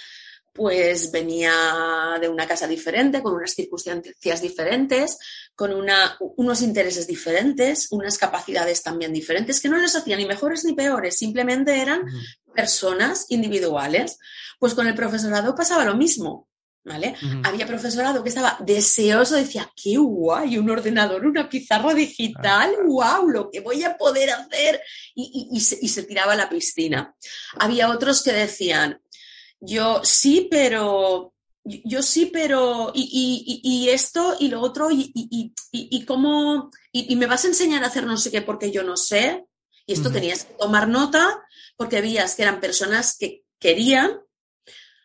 pues 0.60 1.10
venía 1.10 2.18
de 2.20 2.28
una 2.28 2.46
casa 2.46 2.68
diferente, 2.68 3.24
con 3.24 3.34
unas 3.34 3.52
circunstancias 3.54 4.42
diferentes, 4.42 5.18
con 5.56 5.72
unos 5.72 6.62
intereses 6.62 7.08
diferentes, 7.08 7.88
unas 7.92 8.18
capacidades 8.18 8.84
también 8.84 9.14
diferentes, 9.14 9.62
que 9.62 9.70
no 9.70 9.78
les 9.78 9.96
hacían 9.96 10.20
ni 10.20 10.26
mejores 10.26 10.66
ni 10.66 10.74
peores, 10.74 11.18
simplemente 11.18 11.80
eran 11.80 12.04
personas 12.54 13.28
individuales. 13.30 14.20
Pues 14.60 14.74
con 14.74 14.86
el 14.86 14.96
profesorado 14.96 15.56
pasaba 15.56 15.86
lo 15.86 15.96
mismo. 15.96 16.50
¿Vale? 16.82 17.14
Había 17.44 17.68
profesorado 17.68 18.24
que 18.24 18.30
estaba 18.30 18.58
deseoso, 18.62 19.36
decía, 19.36 19.70
qué 19.76 19.98
guay, 19.98 20.58
un 20.58 20.70
ordenador, 20.70 21.26
una 21.26 21.48
pizarra 21.48 21.94
digital, 21.94 22.74
wow, 22.86 23.28
lo 23.28 23.52
que 23.52 23.60
voy 23.60 23.84
a 23.84 23.96
poder 23.96 24.32
hacer, 24.32 24.82
y, 25.14 25.60
se, 25.60 25.78
y 25.82 25.90
se 25.90 26.04
tiraba 26.04 26.34
a 26.34 26.38
la 26.38 26.50
piscina. 26.50 27.14
Había 27.60 27.92
otros 27.92 28.24
que 28.24 28.32
decían, 28.32 29.00
yo 29.60 30.02
sí, 30.04 30.48
pero 30.50 31.34
yo 31.64 32.02
sí, 32.02 32.28
pero 32.28 32.92
y, 32.94 33.90
esto 33.90 34.36
y 34.40 34.48
lo 34.48 34.62
otro 34.62 34.90
y, 34.92 35.12
y, 35.72 36.06
cómo 36.06 36.72
y, 36.92 37.16
me 37.16 37.28
vas 37.28 37.46
a 37.46 37.50
enseñar 37.50 37.84
a 37.84 37.88
hacer 37.88 38.06
no 38.06 38.18
sé 38.18 38.32
qué 38.32 38.42
porque 38.42 38.72
yo 38.72 38.84
no 38.84 38.98
sé. 38.98 39.46
Y 39.86 39.94
esto 39.94 40.12
tenías 40.12 40.46
que 40.46 40.54
tomar 40.54 40.88
nota 40.88 41.44
porque 41.76 42.02
veías 42.02 42.36
que 42.36 42.44
eran 42.44 42.60
personas 42.60 43.18
que 43.18 43.44
querían 43.60 44.20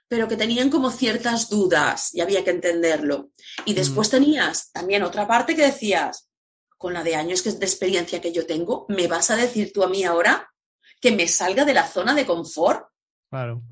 pero 0.07 0.29
que 0.29 0.37
tenían 0.37 0.71
como 0.71 0.91
ciertas 0.91 1.49
dudas 1.49 2.15
y 2.15 2.21
había 2.21 2.45
que 2.45 2.51
entenderlo. 2.51 3.31
Y 3.65 3.75
después 3.75 4.11
tenías 4.11 4.71
también 4.71 5.03
otra 5.03 5.27
parte 5.27 5.57
que 5.57 5.63
decías 5.63 6.29
con 6.77 6.93
la 6.93 7.03
de 7.03 7.17
años 7.17 7.43
de 7.43 7.67
experiencia 7.67 8.21
que 8.21 8.31
yo 8.31 8.47
tengo 8.47 8.87
me 8.89 9.09
vas 9.09 9.31
a 9.31 9.37
decir 9.37 9.73
tú 9.73 9.83
a 9.83 9.89
mí 9.89 10.05
ahora 10.05 10.53
que 11.01 11.13
me 11.13 11.27
salga 11.27 11.65
de 11.65 11.75
la 11.75 11.87
zona 11.87 12.15
de 12.15 12.27
confort 12.27 12.89
claro 13.31 13.63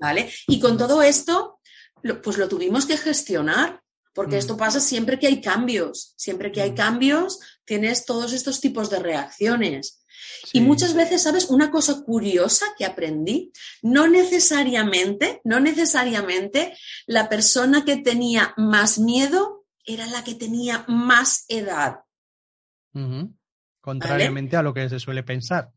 ¿vale? 0.00 0.32
Y 0.48 0.58
con 0.58 0.78
todo 0.78 1.02
esto, 1.02 1.60
pues 2.22 2.38
lo 2.38 2.48
tuvimos 2.48 2.86
que 2.86 2.96
gestionar, 2.96 3.82
porque 4.14 4.38
esto 4.38 4.54
mm. 4.54 4.58
pasa 4.58 4.80
siempre 4.80 5.18
que 5.18 5.26
hay 5.26 5.40
cambios, 5.40 6.14
siempre 6.16 6.50
que 6.50 6.62
hay 6.62 6.72
mm. 6.72 6.76
cambios, 6.76 7.38
tienes 7.64 8.04
todos 8.04 8.32
estos 8.32 8.60
tipos 8.60 8.90
de 8.90 8.98
reacciones. 8.98 10.04
Y 10.52 10.60
muchas 10.60 10.94
veces, 10.94 11.22
¿sabes? 11.22 11.50
Una 11.50 11.70
cosa 11.70 12.02
curiosa 12.02 12.66
que 12.76 12.84
aprendí, 12.84 13.52
no 13.82 14.08
necesariamente, 14.08 15.40
no 15.44 15.60
necesariamente 15.60 16.76
la 17.06 17.28
persona 17.28 17.84
que 17.84 17.98
tenía 17.98 18.54
más 18.56 18.98
miedo 18.98 19.66
era 19.84 20.06
la 20.06 20.24
que 20.24 20.34
tenía 20.34 20.84
más 20.88 21.44
edad. 21.48 22.00
Contrariamente 23.80 24.56
a 24.56 24.62
lo 24.62 24.74
que 24.74 24.88
se 24.88 24.98
suele 24.98 25.22
pensar. 25.22 25.70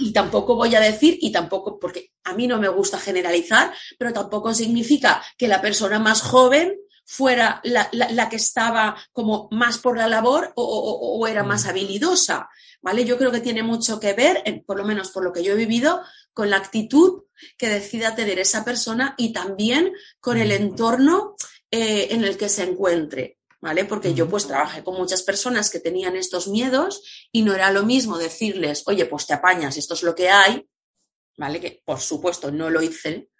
Y 0.00 0.12
tampoco 0.12 0.56
voy 0.56 0.74
a 0.74 0.80
decir, 0.80 1.18
y 1.20 1.30
tampoco, 1.30 1.78
porque 1.78 2.12
a 2.24 2.34
mí 2.34 2.46
no 2.46 2.58
me 2.58 2.68
gusta 2.68 2.98
generalizar, 2.98 3.72
pero 3.98 4.12
tampoco 4.12 4.54
significa 4.54 5.22
que 5.36 5.48
la 5.48 5.60
persona 5.60 5.98
más 5.98 6.22
joven 6.22 6.76
fuera 7.04 7.60
la, 7.64 8.28
que 8.28 8.36
estaba 8.36 8.96
como 9.12 9.48
más 9.50 9.78
por 9.78 9.98
la 9.98 10.08
labor 10.08 10.52
o, 10.56 11.26
era 11.26 11.42
más 11.42 11.66
mm. 11.66 11.68
habilidosa, 11.68 12.48
¿vale? 12.80 13.04
Yo 13.04 13.18
creo 13.18 13.30
que 13.30 13.40
tiene 13.40 13.62
mucho 13.62 14.00
que 14.00 14.12
ver, 14.12 14.42
por 14.66 14.76
lo 14.76 14.84
menos 14.84 15.10
por 15.10 15.24
lo 15.24 15.32
que 15.32 15.42
yo 15.42 15.52
he 15.52 15.56
vivido, 15.56 16.02
con 16.32 16.48
la 16.48 16.56
actitud 16.56 17.24
que 17.58 17.68
decida 17.68 18.14
tener 18.14 18.38
esa 18.38 18.64
persona 18.64 19.14
y 19.18 19.32
también 19.32 19.92
con 20.20 20.38
el 20.38 20.48
mm. 20.48 20.62
entorno 20.62 21.36
eh, 21.70 22.08
en 22.10 22.24
el 22.24 22.36
que 22.36 22.48
se 22.48 22.62
encuentre. 22.64 23.38
¿Vale? 23.62 23.84
Porque 23.84 24.12
yo 24.12 24.28
pues 24.28 24.46
trabajé 24.46 24.82
con 24.82 24.96
muchas 24.96 25.22
personas 25.22 25.70
que 25.70 25.78
tenían 25.78 26.16
estos 26.16 26.48
miedos 26.48 27.02
y 27.30 27.42
no 27.42 27.54
era 27.54 27.70
lo 27.70 27.84
mismo 27.84 28.18
decirles, 28.18 28.82
oye, 28.86 29.06
pues 29.06 29.26
te 29.26 29.34
apañas, 29.34 29.76
esto 29.76 29.94
es 29.94 30.02
lo 30.02 30.14
que 30.14 30.28
hay, 30.28 30.68
¿vale? 31.38 31.60
Que 31.60 31.80
por 31.84 32.00
supuesto 32.00 32.50
no 32.50 32.68
lo 32.68 32.82
hice, 32.82 33.30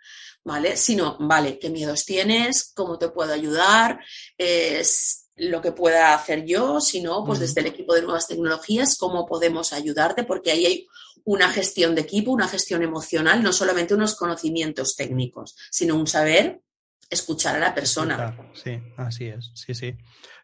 ¿vale? 0.44 0.76
Sino, 0.76 1.18
vale, 1.18 1.58
¿qué 1.58 1.68
miedos 1.70 2.04
tienes? 2.04 2.72
¿Cómo 2.72 2.98
te 2.98 3.08
puedo 3.08 3.32
ayudar? 3.32 3.98
Es 4.38 5.28
lo 5.34 5.60
que 5.60 5.72
pueda 5.72 6.14
hacer 6.14 6.44
yo, 6.44 6.80
si 6.80 7.02
no, 7.02 7.24
pues 7.24 7.40
desde 7.40 7.60
el 7.60 7.66
equipo 7.66 7.94
de 7.94 8.02
nuevas 8.02 8.28
tecnologías, 8.28 8.96
cómo 8.96 9.26
podemos 9.26 9.72
ayudarte, 9.72 10.22
porque 10.22 10.52
ahí 10.52 10.66
hay 10.66 10.88
una 11.24 11.48
gestión 11.50 11.96
de 11.96 12.02
equipo, 12.02 12.30
una 12.30 12.46
gestión 12.46 12.82
emocional, 12.84 13.42
no 13.42 13.52
solamente 13.52 13.94
unos 13.94 14.14
conocimientos 14.14 14.94
técnicos, 14.94 15.56
sino 15.70 15.96
un 15.96 16.06
saber 16.06 16.62
escuchar 17.12 17.56
a 17.56 17.60
la 17.60 17.74
persona. 17.74 18.34
Sí, 18.54 18.80
así 18.96 19.26
es, 19.26 19.52
sí, 19.54 19.74
sí. 19.74 19.94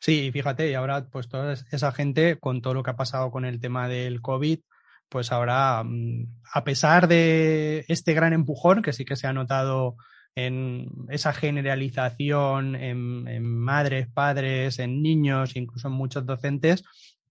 Sí, 0.01 0.31
fíjate, 0.33 0.71
y 0.71 0.75
ahora 0.75 1.09
pues 1.11 1.29
toda 1.29 1.55
esa 1.71 1.93
gente, 1.93 2.39
con 2.39 2.61
todo 2.61 2.75
lo 2.75 2.83
que 2.83 2.91
ha 2.91 2.97
pasado 2.97 3.31
con 3.31 3.45
el 3.45 3.61
tema 3.61 3.89
del 3.89 4.21
COVID, 4.21 4.61
pues 5.09 5.33
ahora, 5.33 5.83
mm, 5.85 6.27
a 6.53 6.65
pesar 6.65 7.09
de 7.09 7.85
este 7.89 8.13
gran 8.13 8.33
empujón 8.33 8.83
que 8.83 8.93
sí 8.93 9.05
que 9.05 9.17
se 9.17 9.27
ha 9.27 9.33
notado 9.33 9.97
en 10.35 10.89
esa 11.09 11.33
generalización 11.33 12.77
en, 12.77 13.45
madres, 13.45 14.07
padres, 14.13 14.79
en 14.79 15.03
niños, 15.03 15.57
incluso 15.57 15.89
en 15.89 15.95
muchos 15.95 16.27
docentes, 16.27 16.85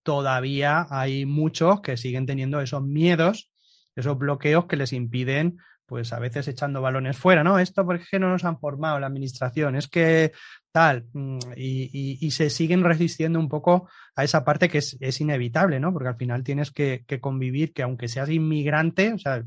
todavía 0.04 0.88
hay 0.90 1.26
muchos 1.26 1.82
que 1.82 1.96
siguen 1.96 2.26
teniendo 2.26 2.60
esos 2.60 2.84
miedos, 2.84 3.50
esos 3.96 4.18
bloqueos 4.18 4.66
que 4.66 4.76
les 4.76 4.92
impiden 4.92 5.58
pues 5.88 6.12
a 6.14 6.20
veces 6.20 6.48
echando 6.48 6.82
balones 6.82 7.18
fuera, 7.18 7.44
¿no? 7.44 7.58
Esto 7.58 7.86
porque 7.86 8.20
no 8.20 8.30
nos 8.30 8.44
han 8.44 8.60
formado 8.60 9.00
la 9.00 9.08
administración, 9.08 9.76
es 9.76 9.88
que 9.88 10.34
tal, 10.72 11.06
mm, 11.14 11.40
y, 11.56 12.30
se 12.32 12.50
siguen 12.50 12.84
resistiendo 12.84 13.40
un 13.40 13.50
poco 13.50 13.90
a 14.16 14.24
esa 14.24 14.44
parte 14.44 14.70
que 14.70 14.80
es, 14.80 15.22
inevitable, 15.22 15.80
¿no? 15.80 15.94
Porque 15.94 16.10
al 16.10 16.18
final 16.18 16.44
tienes 16.44 16.72
que, 16.72 17.06
convivir, 17.22 17.74
que 17.74 17.84
aunque 17.84 18.10
seas 18.10 18.30
inmigrante, 18.30 19.14
o 19.14 19.18
sea, 19.18 19.44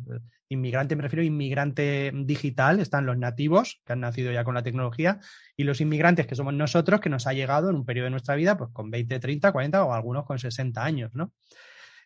inmigrante 0.49 0.97
me 0.97 1.03
refiero 1.03 1.22
a 1.22 1.26
inmigrante 1.26 2.11
digital, 2.12 2.80
están 2.80 3.07
los 3.07 3.18
nativos, 3.18 3.80
que 3.84 3.93
han 3.93 4.01
nacido 4.01 4.32
ya 4.32 4.43
con 4.43 4.55
la 4.55 4.62
tecnología, 4.62 5.20
y 5.57 5.64
los 5.64 5.80
inmigrantes, 5.80 6.26
que 6.26 6.34
somos 6.34 6.55
nosotros, 6.55 7.01
que 7.01 7.11
nos 7.11 7.26
ha 7.26 7.34
llegado 7.34 7.70
en 7.70 7.76
un 7.76 7.84
periodo 7.84 8.07
de 8.07 8.11
nuestra 8.12 8.34
vida, 8.34 8.57
pues 8.57 8.70
con 8.72 8.91
20, 8.91 9.20
30, 9.20 9.53
40 9.53 9.84
o 9.84 9.93
algunos 9.93 10.24
con 10.24 10.38
60 10.38 10.82
años, 10.82 11.14
¿no? 11.14 11.32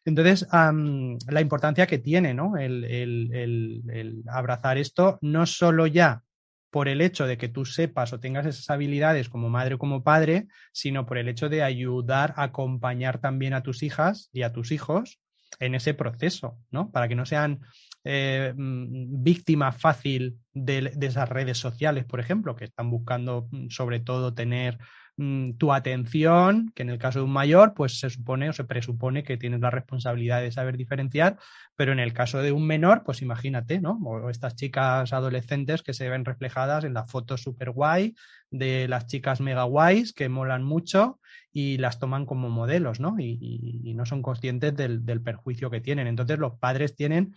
Entonces, 0.04 0.46
la 0.50 1.40
importancia 1.40 1.86
que 1.86 1.98
tiene 1.98 2.34
¿no? 2.34 2.56
el, 2.56 4.22
abrazar 4.28 4.78
esto, 4.78 5.18
no 5.22 5.46
solo 5.46 5.86
ya 5.86 6.22
por 6.70 6.88
el 6.88 7.00
hecho 7.00 7.26
de 7.26 7.38
que 7.38 7.48
tú 7.48 7.64
sepas 7.64 8.12
o 8.12 8.18
tengas 8.18 8.46
esas 8.46 8.68
habilidades 8.68 9.28
como 9.28 9.48
madre 9.48 9.76
o 9.76 9.78
como 9.78 10.02
padre, 10.02 10.48
sino 10.72 11.06
por 11.06 11.18
el 11.18 11.28
hecho 11.28 11.48
de 11.48 11.62
ayudar 11.62 12.34
a 12.36 12.44
acompañar 12.44 13.18
también 13.18 13.54
a 13.54 13.62
tus 13.62 13.82
hijas 13.84 14.28
y 14.32 14.42
a 14.42 14.52
tus 14.52 14.72
hijos 14.72 15.20
en 15.60 15.76
ese 15.76 15.94
proceso, 15.94 16.58
¿no? 16.70 16.90
Para 16.90 17.06
que 17.06 17.14
no 17.14 17.26
sean 17.26 17.60
eh, 18.02 18.52
mm, 18.56 19.22
víctima 19.22 19.72
fácil 19.72 20.38
de, 20.52 20.92
esas 21.00 21.28
redes 21.28 21.58
sociales, 21.58 22.04
por 22.04 22.20
ejemplo, 22.20 22.56
que 22.56 22.64
están 22.64 22.90
buscando 22.90 23.48
mm, 23.50 23.68
sobre 23.68 24.00
todo 24.00 24.34
tener 24.34 24.78
mm, 25.16 25.52
tu 25.52 25.72
atención, 25.72 26.72
que 26.74 26.82
en 26.82 26.90
el 26.90 26.98
caso 26.98 27.20
de 27.20 27.24
un 27.24 27.32
mayor, 27.32 27.74
pues 27.74 27.98
se 27.98 28.10
supone 28.10 28.48
o 28.48 28.52
se 28.52 28.64
presupone 28.64 29.22
que 29.22 29.36
tienes 29.36 29.60
la 29.60 29.70
responsabilidad 29.70 30.40
de 30.40 30.52
saber 30.52 30.76
diferenciar, 30.76 31.38
pero 31.76 31.92
en 31.92 31.98
el 31.98 32.12
caso 32.12 32.42
de 32.42 32.52
un 32.52 32.66
menor, 32.66 33.02
pues 33.04 33.22
imagínate, 33.22 33.80
¿no? 33.80 33.98
O 34.04 34.30
estas 34.30 34.56
chicas 34.56 35.12
adolescentes 35.12 35.82
que 35.82 35.94
se 35.94 36.08
ven 36.08 36.24
reflejadas 36.24 36.84
en 36.84 36.94
las 36.94 37.10
fotos 37.10 37.42
super 37.42 37.70
guay 37.70 38.14
de 38.50 38.86
las 38.88 39.06
chicas 39.06 39.40
mega 39.40 39.64
guays 39.64 40.12
que 40.12 40.28
molan 40.28 40.62
mucho 40.62 41.18
y 41.52 41.78
las 41.78 41.98
toman 41.98 42.26
como 42.26 42.50
modelos, 42.50 43.00
¿no? 43.00 43.16
Y, 43.18 43.92
no 43.94 44.06
son 44.06 44.22
conscientes 44.22 44.74
del, 44.76 45.04
del, 45.06 45.22
perjuicio 45.22 45.70
que 45.70 45.80
tienen. 45.80 46.08
Entonces 46.08 46.38
los 46.38 46.58
padres 46.58 46.96
tienen 46.96 47.34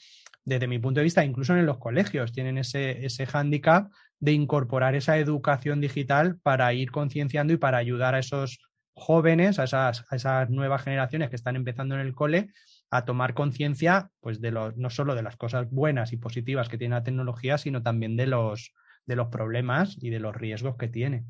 desde 0.47 0.67
mi 0.67 0.79
punto 0.79 1.01
de 1.01 1.03
vista, 1.03 1.25
incluso 1.25 1.55
en 1.55 1.65
los 1.65 1.77
colegios, 1.77 2.31
tienen 2.31 2.57
ese, 2.57 3.05
ese 3.05 3.25
hándicap 3.25 3.91
de 4.19 4.31
incorporar 4.31 4.95
esa 4.95 5.17
educación 5.17 5.81
digital 5.81 6.39
para 6.41 6.73
ir 6.73 6.91
concienciando 6.91 7.53
y 7.53 7.57
para 7.57 7.77
ayudar 7.77 8.15
a 8.15 8.19
esos 8.19 8.59
jóvenes, 8.93 9.59
a 9.59 9.65
esas, 9.65 10.05
a 10.09 10.15
esas 10.15 10.49
nuevas 10.49 10.81
generaciones 10.81 11.29
que 11.29 11.35
están 11.35 11.55
empezando 11.55 11.95
en 11.95 12.01
el 12.01 12.15
cole, 12.15 12.49
a 12.89 13.05
tomar 13.05 13.33
conciencia, 13.33 14.09
pues, 14.19 14.41
de 14.41 14.51
los, 14.51 14.75
no 14.75 14.89
solo 14.89 15.13
de 15.13 15.21
las 15.21 15.35
cosas 15.35 15.69
buenas 15.69 16.13
y 16.13 16.17
positivas 16.17 16.69
que 16.69 16.77
tiene 16.77 16.95
la 16.95 17.03
tecnología, 17.03 17.57
sino 17.57 17.83
también 17.83 18.17
de 18.17 18.27
los, 18.27 18.73
de 19.05 19.15
los 19.15 19.27
problemas 19.27 19.97
y 20.01 20.09
de 20.09 20.19
los 20.19 20.35
riesgos 20.35 20.77
que 20.77 20.87
tiene. 20.87 21.25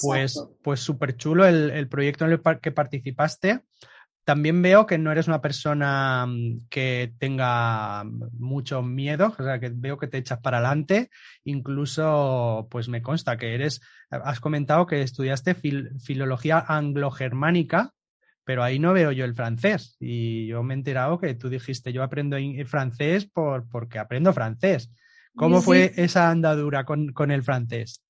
Pues, 0.00 0.42
pues 0.62 0.80
súper 0.80 1.16
chulo 1.16 1.46
el, 1.46 1.70
el, 1.70 1.88
proyecto 1.88 2.24
en 2.24 2.32
el 2.32 2.60
que 2.60 2.72
participaste. 2.72 3.60
También 4.26 4.60
veo 4.60 4.86
que 4.86 4.98
no 4.98 5.12
eres 5.12 5.28
una 5.28 5.40
persona 5.40 6.26
mm, 6.26 6.66
que 6.68 7.14
tenga 7.16 8.02
mucho 8.32 8.82
miedo, 8.82 9.32
o 9.38 9.42
sea, 9.42 9.60
que 9.60 9.70
veo 9.72 9.98
que 9.98 10.08
te 10.08 10.18
echas 10.18 10.40
para 10.40 10.58
adelante. 10.58 11.10
Incluso, 11.44 12.66
pues 12.68 12.88
me 12.88 13.02
consta 13.02 13.36
que 13.36 13.54
eres, 13.54 13.80
has 14.10 14.40
comentado 14.40 14.84
que 14.86 15.00
estudiaste 15.00 15.54
filología 15.54 16.58
anglo-germánica, 16.58 17.92
pero 18.42 18.64
ahí 18.64 18.80
no 18.80 18.92
veo 18.92 19.12
yo 19.12 19.24
el 19.24 19.36
francés. 19.36 19.96
Y 20.00 20.48
yo 20.48 20.64
me 20.64 20.74
he 20.74 20.76
enterado 20.78 21.20
que 21.20 21.32
tú 21.36 21.48
dijiste, 21.48 21.92
yo 21.92 22.02
aprendo 22.02 22.36
francés 22.66 23.26
por, 23.26 23.68
porque 23.68 24.00
aprendo 24.00 24.32
francés. 24.32 24.90
¿Cómo 25.36 25.62
fue 25.62 25.92
esa 25.94 26.30
andadura 26.30 26.84
con, 26.84 27.12
con 27.12 27.30
el 27.30 27.44
francés? 27.44 28.02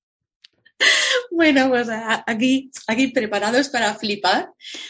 Bueno, 1.37 1.69
pues 1.69 1.87
aquí, 2.25 2.71
aquí 2.87 3.09
preparados 3.09 3.69
para 3.69 3.93
flipar, 3.93 4.49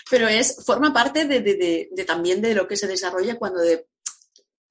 pero 0.09 0.29
es, 0.29 0.63
forma 0.65 0.93
parte 0.93 1.25
de, 1.25 1.89
también 2.07 2.41
de 2.41 2.55
lo 2.55 2.69
que 2.69 2.77
se 2.77 2.87
desarrolla 2.87 3.35
cuando, 3.35 3.59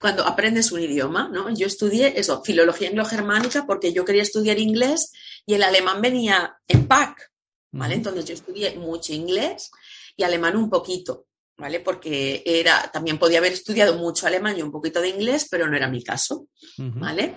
cuando 0.00 0.26
aprendes 0.26 0.72
un 0.72 0.80
idioma, 0.80 1.28
¿no? 1.28 1.54
Yo 1.54 1.66
estudié 1.66 2.18
eso, 2.18 2.42
filología 2.42 2.88
anglo-germánica, 2.88 3.66
porque 3.66 3.92
yo 3.92 4.06
quería 4.06 4.22
estudiar 4.22 4.58
inglés 4.58 5.12
y 5.44 5.52
el 5.52 5.62
alemán 5.62 6.00
venía 6.00 6.56
en 6.66 6.88
pack, 6.88 7.30
¿vale? 7.72 7.96
Entonces 7.96 8.24
yo 8.24 8.32
estudié 8.32 8.74
mucho 8.76 9.12
inglés 9.12 9.70
y 10.16 10.22
alemán 10.22 10.56
un 10.56 10.70
poquito, 10.70 11.26
¿vale? 11.58 11.80
Porque 11.80 12.42
era, 12.46 12.90
también 12.90 13.18
podía 13.18 13.36
haber 13.36 13.52
estudiado 13.52 13.98
mucho 13.98 14.26
alemán 14.26 14.56
y 14.56 14.62
un 14.62 14.72
poquito 14.72 15.02
de 15.02 15.10
inglés, 15.10 15.46
pero 15.50 15.66
no 15.66 15.76
era 15.76 15.88
mi 15.88 16.02
caso, 16.02 16.48
¿vale? 16.78 17.34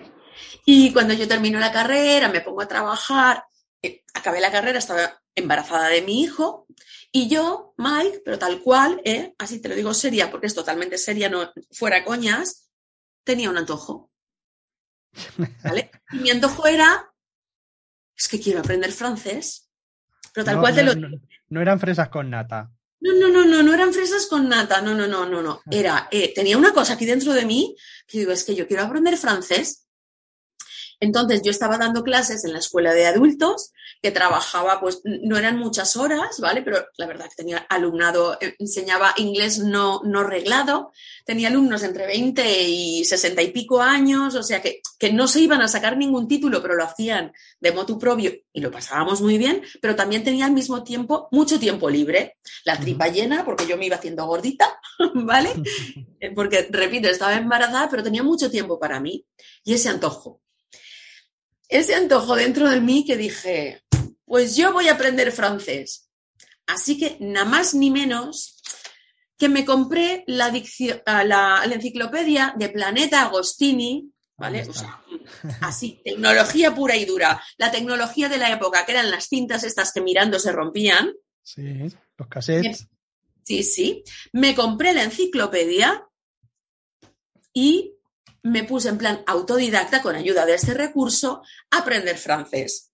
Y 0.65 0.93
cuando 0.93 1.13
yo 1.13 1.27
termino 1.27 1.59
la 1.59 1.73
carrera, 1.73 2.29
me 2.29 2.39
pongo 2.39 2.61
a 2.61 2.67
trabajar 2.69 3.43
acabé 4.13 4.41
la 4.41 4.51
carrera, 4.51 4.79
estaba 4.79 5.21
embarazada 5.35 5.87
de 5.89 6.01
mi 6.01 6.21
hijo 6.21 6.67
y 7.11 7.27
yo, 7.29 7.73
Mike, 7.77 8.21
pero 8.23 8.37
tal 8.37 8.61
cual, 8.61 9.01
eh, 9.03 9.33
así 9.37 9.61
te 9.61 9.69
lo 9.69 9.75
digo 9.75 9.93
seria, 9.93 10.29
porque 10.29 10.47
es 10.47 10.55
totalmente 10.55 10.97
seria, 10.97 11.29
no 11.29 11.51
fuera 11.71 12.03
coñas, 12.03 12.69
tenía 13.23 13.49
un 13.49 13.57
antojo. 13.57 14.11
¿Vale? 15.63 15.89
Y 16.11 16.17
mi 16.17 16.29
antojo 16.29 16.67
era, 16.67 17.11
es 18.15 18.27
que 18.27 18.39
quiero 18.39 18.59
aprender 18.59 18.91
francés, 18.91 19.69
pero 20.33 20.45
tal 20.45 20.59
cual 20.59 20.75
te 20.75 20.83
lo... 20.83 20.95
No, 20.95 21.09
no, 21.49 21.61
eran 21.61 21.79
fresas 21.79 22.09
con 22.09 22.29
nata. 22.29 22.71
No, 22.99 23.13
no, 23.13 23.29
no, 23.29 23.45
no, 23.45 23.63
no 23.63 23.73
eran 23.73 23.93
fresas 23.93 24.27
con 24.27 24.47
nata, 24.47 24.81
no, 24.81 24.93
no, 24.93 25.07
no, 25.07 25.25
no, 25.25 25.41
no. 25.41 25.61
Era, 25.71 26.09
eh, 26.11 26.33
tenía 26.33 26.57
una 26.57 26.73
cosa 26.73 26.93
aquí 26.93 27.05
dentro 27.05 27.33
de 27.33 27.45
mí 27.45 27.75
que 28.05 28.19
digo, 28.19 28.31
es 28.31 28.43
que 28.43 28.55
yo 28.55 28.67
quiero 28.67 28.83
aprender 28.83 29.17
francés 29.17 29.88
entonces 30.99 31.41
yo 31.43 31.51
estaba 31.51 31.77
dando 31.77 32.03
clases 32.03 32.43
en 32.43 32.53
la 32.53 32.59
escuela 32.59 32.93
de 32.93 33.05
adultos, 33.05 33.71
que 34.01 34.11
trabajaba, 34.11 34.79
pues 34.79 35.01
no 35.03 35.37
eran 35.37 35.57
muchas 35.57 35.95
horas, 35.95 36.39
¿vale? 36.39 36.61
Pero 36.61 36.85
la 36.97 37.05
verdad 37.05 37.27
que 37.29 37.35
tenía 37.35 37.57
alumnado, 37.69 38.37
eh, 38.39 38.55
enseñaba 38.59 39.13
inglés 39.17 39.59
no, 39.59 40.01
no 40.03 40.23
reglado, 40.23 40.91
tenía 41.25 41.49
alumnos 41.49 41.83
entre 41.83 42.05
20 42.05 42.63
y 42.63 43.05
60 43.05 43.41
y 43.41 43.51
pico 43.51 43.81
años, 43.81 44.35
o 44.35 44.43
sea 44.43 44.61
que, 44.61 44.81
que 44.97 45.11
no 45.11 45.27
se 45.27 45.41
iban 45.41 45.61
a 45.61 45.67
sacar 45.67 45.97
ningún 45.97 46.27
título, 46.27 46.61
pero 46.61 46.75
lo 46.75 46.83
hacían 46.83 47.31
de 47.59 47.71
motu 47.71 47.97
propio 47.97 48.31
y 48.53 48.61
lo 48.61 48.71
pasábamos 48.71 49.21
muy 49.21 49.37
bien, 49.37 49.61
pero 49.81 49.95
también 49.95 50.23
tenía 50.23 50.45
al 50.45 50.53
mismo 50.53 50.83
tiempo 50.83 51.27
mucho 51.31 51.59
tiempo 51.59 51.89
libre, 51.89 52.37
la 52.65 52.77
tripa 52.77 53.07
llena, 53.07 53.45
porque 53.45 53.67
yo 53.67 53.77
me 53.77 53.85
iba 53.85 53.95
haciendo 53.95 54.25
gordita, 54.25 54.79
¿vale? 55.13 55.49
Porque, 56.35 56.67
repito, 56.69 57.07
estaba 57.07 57.35
embarazada, 57.35 57.87
pero 57.89 58.03
tenía 58.03 58.23
mucho 58.23 58.51
tiempo 58.51 58.77
para 58.77 58.99
mí 58.99 59.25
y 59.63 59.73
ese 59.73 59.87
antojo 59.87 60.41
ese 61.69 61.95
antojo 61.95 62.35
dentro 62.35 62.69
de 62.69 62.81
mí 62.81 63.05
que 63.05 63.15
dije, 63.15 63.83
pues 64.25 64.55
yo 64.55 64.73
voy 64.73 64.87
a 64.87 64.93
aprender 64.93 65.31
francés. 65.31 66.09
Así 66.65 66.97
que 66.97 67.17
nada 67.19 67.45
más 67.45 67.73
ni 67.73 67.91
menos 67.91 68.61
que 69.37 69.49
me 69.49 69.63
compré 69.63 70.23
la, 70.27 70.51
la, 71.23 71.63
enciclopedia 71.63 72.53
de 72.57 72.69
Planeta 72.69 73.23
Agostini, 73.23 74.11
¿vale? 74.37 74.67
O 74.67 74.73
sea, 74.73 75.01
así, 75.61 76.01
tecnología 76.03 76.75
pura 76.75 76.97
y 76.97 77.05
dura. 77.05 77.41
La 77.57 77.71
tecnología 77.71 78.27
de 78.27 78.37
la 78.37 78.51
época, 78.51 78.85
que 78.85 78.91
eran 78.91 79.09
las 79.09 79.27
cintas 79.27 79.63
estas 79.63 79.93
que 79.93 80.01
mirando 80.01 80.39
se 80.39 80.51
rompían. 80.51 81.13
Sí, 81.41 81.63
los 82.17 82.27
cassettes. 82.27 82.87
Sí, 83.43 83.63
sí. 83.63 84.03
Me 84.33 84.53
compré 84.53 84.93
la 84.93 85.03
enciclopedia 85.03 86.05
y 87.53 87.95
me 88.43 88.63
puse 88.63 88.89
en 88.89 88.97
plan 88.97 89.23
autodidacta 89.25 90.01
con 90.01 90.15
ayuda 90.15 90.45
de 90.45 90.55
este 90.55 90.73
recurso 90.73 91.41
a 91.71 91.79
aprender 91.79 92.17
francés. 92.17 92.91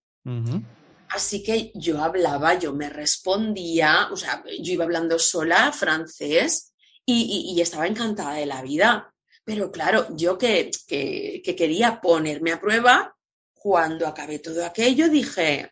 Así 1.09 1.43
que 1.43 1.71
yo 1.75 2.03
hablaba, 2.03 2.57
yo 2.57 2.73
me 2.73 2.89
respondía, 2.89 4.09
o 4.11 4.17
sea, 4.17 4.43
yo 4.59 4.73
iba 4.73 4.85
hablando 4.85 5.19
sola 5.19 5.71
francés 5.71 6.73
y, 7.05 7.59
estaba 7.61 7.87
encantada 7.87 8.33
de 8.33 8.45
la 8.45 8.61
vida. 8.61 9.13
Pero 9.43 9.71
claro, 9.71 10.07
yo 10.15 10.37
que, 10.37 10.71
que, 10.87 11.55
quería 11.55 12.01
ponerme 12.01 12.51
a 12.51 12.59
prueba, 12.59 13.15
cuando 13.53 14.07
acabé 14.07 14.39
todo 14.39 14.65
aquello 14.65 15.07
dije, 15.07 15.71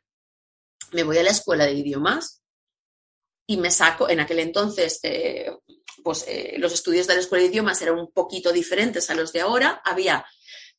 me 0.92 1.04
voy 1.04 1.18
a 1.18 1.24
la 1.24 1.32
escuela 1.32 1.66
de 1.66 1.74
idiomas 1.74 2.44
y 3.48 3.58
me 3.58 3.72
saco, 3.72 4.10
en 4.10 4.20
aquel 4.20 4.40
entonces, 4.40 5.00
eh, 5.04 5.52
pues 6.04 6.26
eh, 6.28 6.56
los 6.58 6.74
estudios 6.74 7.08
de 7.08 7.16
la 7.16 7.22
escuela 7.22 7.44
de 7.44 7.50
idiomas 7.50 7.82
eran 7.82 7.98
un 7.98 8.12
poquito 8.12 8.52
diferentes 8.52 9.10
a 9.10 9.16
los 9.16 9.32
de 9.32 9.42
ahora. 9.42 9.82
Había 9.84 10.26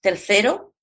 tercero 0.00 0.74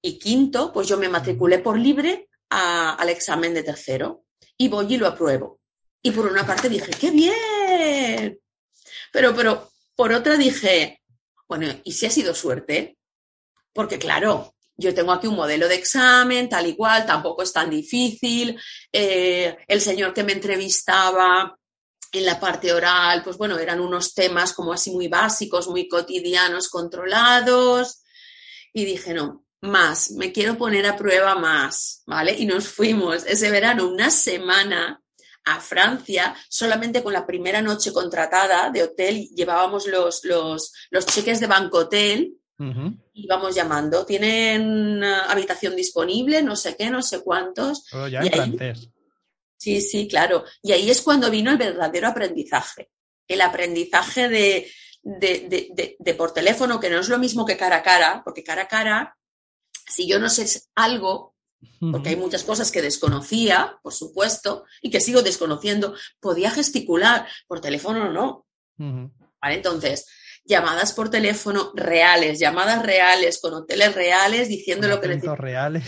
y 0.00 0.18
quinto, 0.18 0.72
pues 0.72 0.88
yo 0.88 0.96
me 0.96 1.08
matriculé 1.08 1.58
por 1.58 1.78
libre 1.78 2.28
al 2.50 3.08
examen 3.08 3.52
de 3.52 3.62
tercero 3.62 4.24
y 4.56 4.68
voy 4.68 4.94
y 4.94 4.96
lo 4.96 5.06
apruebo. 5.06 5.60
Y 6.02 6.12
por 6.12 6.26
una 6.26 6.46
parte 6.46 6.68
dije, 6.68 6.90
¡qué 6.92 7.10
bien! 7.10 8.40
Pero, 9.12 9.34
pero 9.34 9.70
por 9.94 10.12
otra 10.12 10.36
dije, 10.36 11.02
bueno, 11.48 11.66
¿y 11.84 11.92
si 11.92 12.06
ha 12.06 12.10
sido 12.10 12.34
suerte? 12.34 12.96
Porque 13.72 13.98
claro, 13.98 14.54
yo 14.76 14.94
tengo 14.94 15.12
aquí 15.12 15.26
un 15.26 15.34
modelo 15.34 15.66
de 15.66 15.74
examen, 15.74 16.48
tal 16.48 16.66
y 16.68 16.76
cual, 16.76 17.04
tampoco 17.04 17.42
es 17.42 17.52
tan 17.52 17.68
difícil. 17.68 18.58
Eh, 18.92 19.56
el 19.66 19.80
señor 19.80 20.14
que 20.14 20.22
me 20.22 20.32
entrevistaba 20.32 21.58
en 22.12 22.24
la 22.24 22.40
parte 22.40 22.72
oral, 22.72 23.22
pues 23.22 23.36
bueno, 23.36 23.58
eran 23.58 23.80
unos 23.80 24.14
temas 24.14 24.52
como 24.52 24.72
así 24.72 24.90
muy 24.90 25.08
básicos, 25.08 25.68
muy 25.68 25.88
cotidianos, 25.88 26.68
controlados. 26.68 28.02
Y 28.72 28.84
dije, 28.84 29.14
no, 29.14 29.44
más, 29.60 30.10
me 30.12 30.32
quiero 30.32 30.56
poner 30.56 30.86
a 30.86 30.96
prueba 30.96 31.34
más, 31.34 32.02
¿vale? 32.06 32.34
Y 32.38 32.46
nos 32.46 32.68
fuimos 32.68 33.24
ese 33.26 33.50
verano 33.50 33.88
una 33.88 34.10
semana 34.10 35.02
a 35.44 35.60
Francia, 35.60 36.36
solamente 36.48 37.02
con 37.02 37.12
la 37.12 37.26
primera 37.26 37.62
noche 37.62 37.92
contratada 37.92 38.70
de 38.70 38.82
hotel, 38.82 39.28
llevábamos 39.34 39.86
los, 39.86 40.24
los, 40.24 40.72
los 40.90 41.06
cheques 41.06 41.40
de 41.40 41.46
Banco 41.46 41.78
Hotel 41.78 42.34
y 42.60 43.24
íbamos 43.24 43.54
llamando, 43.54 44.04
¿tienen 44.04 45.02
uh, 45.02 45.30
habitación 45.30 45.76
disponible? 45.76 46.42
No 46.42 46.56
sé 46.56 46.76
qué, 46.76 46.90
no 46.90 47.02
sé 47.02 47.22
cuántos. 47.22 47.84
ya 48.10 48.20
en 48.20 48.32
francés. 48.32 48.90
Sí, 49.58 49.80
sí, 49.80 50.08
claro. 50.08 50.44
Y 50.62 50.72
ahí 50.72 50.88
es 50.88 51.02
cuando 51.02 51.30
vino 51.30 51.50
el 51.50 51.58
verdadero 51.58 52.08
aprendizaje. 52.08 52.90
el 53.26 53.42
aprendizaje 53.42 54.28
de, 54.28 54.70
de, 55.02 56.14
por 56.14 56.32
teléfono, 56.32 56.80
que 56.80 56.88
no 56.88 57.00
es 57.00 57.08
lo 57.08 57.18
mismo 57.18 57.44
que 57.44 57.56
cara 57.56 57.76
a 57.76 57.82
cara, 57.82 58.22
porque 58.24 58.42
cara 58.42 58.62
a 58.62 58.68
cara, 58.68 59.16
si 59.86 60.08
yo 60.08 60.18
no 60.18 60.30
sé 60.30 60.46
algo, 60.74 61.34
porque 61.80 62.10
hay 62.10 62.16
muchas 62.16 62.44
cosas 62.44 62.70
que 62.70 62.80
desconocía, 62.82 63.78
por 63.82 63.92
supuesto, 63.92 64.64
y 64.80 64.90
que 64.90 65.00
sigo 65.00 65.22
desconociendo, 65.22 65.94
podía 66.20 66.50
gesticular, 66.50 67.26
por 67.46 67.60
teléfono 67.60 68.10
no. 68.12 68.46
¿Vale? 68.76 69.54
Entonces, 69.54 70.06
llamadas 70.44 70.92
por 70.92 71.10
teléfono 71.10 71.72
reales, 71.74 72.38
llamadas 72.38 72.82
reales, 72.82 73.40
con 73.40 73.54
hoteles 73.54 73.94
reales, 73.94 74.48
diciendo 74.48 74.88
lo 74.88 75.00
que 75.00 75.08
necesito. 75.08 75.36
reales. 75.36 75.84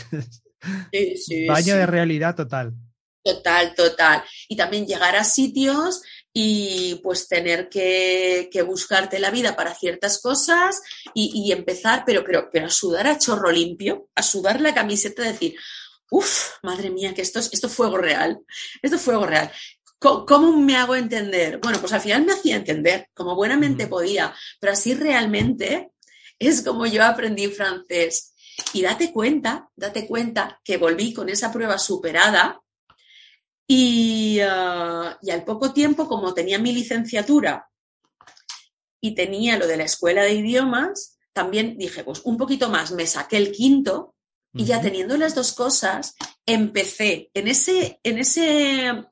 Baño 1.49 1.77
de 1.77 1.87
realidad 1.87 2.35
total. 2.37 2.75
Total, 3.23 3.75
total. 3.75 4.25
Y 4.49 4.57
también 4.57 4.87
llegar 4.87 5.15
a 5.17 5.25
sitios 5.25 6.03
y 6.33 7.01
pues 7.03 7.29
tener 7.29 7.69
que, 7.69 8.49
buscarte 8.67 9.19
la 9.19 9.31
vida 9.31 9.57
para 9.57 9.75
ciertas 9.75 10.21
cosas 10.21 10.81
y, 11.15 11.51
empezar, 11.53 12.05
pero, 12.07 12.25
pero, 12.25 12.49
pero 12.53 12.67
a 12.67 12.71
sudar 12.71 13.07
a 13.07 13.19
chorro 13.19 13.51
limpio, 13.51 14.09
a 14.15 14.23
sudar 14.23 14.61
la 14.61 14.75
camiseta, 14.75 15.23
decir, 15.23 15.55
uff, 16.11 16.53
madre 16.63 16.91
mía, 16.91 17.15
que 17.15 17.23
esto 17.23 17.41
es, 17.41 17.51
esto 17.53 17.69
fuego 17.69 17.99
real, 17.99 18.41
esto 18.81 18.97
es 18.97 19.03
fuego 19.03 19.27
real. 19.27 19.51
¿Cómo, 19.99 20.57
me 20.57 20.77
hago 20.77 20.97
entender? 20.97 21.59
Bueno, 21.59 21.79
pues 21.79 21.93
al 21.93 22.01
final 22.01 22.25
me 22.25 22.33
hacía 22.33 22.57
entender, 22.57 23.09
como 23.13 23.35
buenamente 23.35 23.87
podía, 23.87 24.35
pero 24.59 24.73
así 24.73 24.95
realmente 24.95 25.93
es 26.39 26.63
como 26.63 26.87
yo 26.87 27.05
aprendí 27.05 27.49
francés. 27.49 28.35
Y 28.73 28.83
date 28.83 29.13
cuenta, 29.13 29.69
date 29.77 30.07
cuenta 30.07 30.61
que 30.65 30.79
volví 30.79 31.13
con 31.13 31.29
esa 31.29 31.53
prueba 31.53 31.79
superada 31.79 32.61
y, 33.73 34.41
ah, 34.41 35.17
y, 35.23 35.31
al 35.31 35.45
poco 35.45 35.73
tiempo, 35.73 36.09
como 36.09 36.35
tenía 36.35 36.59
mi 36.59 36.73
licenciatura 36.73 37.71
y 39.01 39.15
tenía 39.15 39.57
lo 39.59 39.69
de 39.69 39.77
la 39.77 39.85
escuela 39.85 40.25
de 40.25 40.35
idiomas, 40.35 41.21
también 41.33 41.79
dije, 41.79 42.03
pues 42.03 42.23
un 42.25 42.37
poquito 42.37 42.69
más, 42.69 42.91
me 42.91 43.07
saqué 43.07 43.37
el 43.37 43.53
quinto 43.53 44.17
y 44.53 44.65
ya 44.65 44.81
teniendo 44.81 45.17
las 45.17 45.37
dos 45.37 45.53
cosas, 45.53 46.17
empecé 46.45 47.31
en 47.33 47.47
ese, 47.47 48.01
en 48.03 48.19
ese 48.19 49.05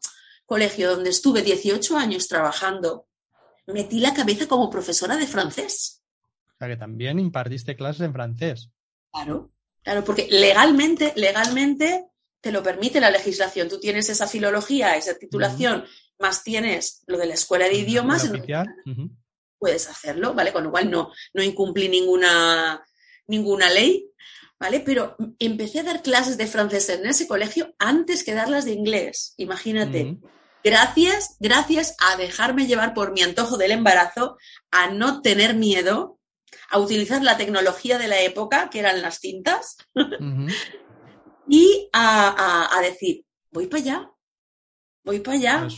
colegio 0.45 0.91
donde 0.91 1.11
estuve 1.11 1.43
18 1.43 1.97
años 1.97 2.27
trabajando, 2.27 3.07
metí 3.69 4.01
la 4.01 4.13
cabeza 4.13 4.49
como 4.49 4.71
profesora 4.71 5.17
de 5.17 5.29
francés. 5.29 6.03
O 6.55 6.59
sea 6.59 6.67
que 6.67 6.77
también 6.77 7.21
impartiste 7.21 7.77
clases 7.77 8.01
en 8.01 8.13
francés. 8.13 8.73
Claro, 9.13 9.51
claro, 9.85 10.03
porque 10.03 10.27
legalmente, 10.29 11.13
legalmente 11.15 12.09
te 12.41 12.53
lo 12.53 12.63
permite 12.63 13.01
la 13.01 13.11
legislación. 13.11 13.69
Tú 13.69 13.81
tienes 13.81 14.09
esa 14.09 14.27
filología, 14.27 14.97
esa 14.97 15.15
titulación, 15.15 15.85
más 16.19 16.43
tienes 16.43 17.03
lo 17.07 17.19
de 17.19 17.27
la 17.27 17.35
escuela 17.35 17.67
de 17.67 17.75
idiomas, 17.75 18.31
puedes 19.59 19.89
hacerlo, 19.89 20.35
¿vale? 20.35 20.53
Con 20.53 20.65
lo 20.65 20.71
cual 20.71 20.91
no, 20.91 21.13
no 21.35 21.43
incumplí 21.43 21.89
ninguna, 21.89 22.85
ninguna 23.27 23.71
ley, 23.71 24.11
¿vale? 24.59 24.81
Pero 24.81 25.17
empecé 25.39 25.81
a 25.81 25.85
dar 25.85 26.03
clases 26.03 26.37
de 26.37 26.47
francés 26.47 26.89
en 26.89 27.07
ese 27.07 27.27
colegio 27.27 27.75
antes 27.79 28.25
que 28.25 28.35
darlas 28.35 28.65
de 28.65 28.73
inglés, 28.73 29.35
imagínate. 29.37 30.19
Gracias, 30.65 31.37
gracias 31.39 31.97
a 31.99 32.17
dejarme 32.17 32.67
llevar 32.67 32.93
por 32.95 33.13
mi 33.13 33.23
antojo 33.23 33.57
del 33.57 33.73
embarazo, 33.73 34.37
a 34.71 34.91
no 34.91 35.23
tener 35.23 35.55
miedo, 35.55 36.19
a 36.71 36.79
utilizar 36.79 37.23
la 37.23 37.37
tecnología 37.37 37.99
de 37.99 38.09
la 38.09 38.21
época, 38.21 38.69
que 38.71 38.81
eran 38.81 39.01
las 39.01 39.21
cintas, 39.21 39.77
y 41.49 41.89
a, 41.93 42.69
decir, 42.83 43.25
voy 43.51 43.67
para 43.67 43.83
allá, 43.83 44.11
voy 45.05 45.21
para 45.21 45.37
allá, 45.37 45.69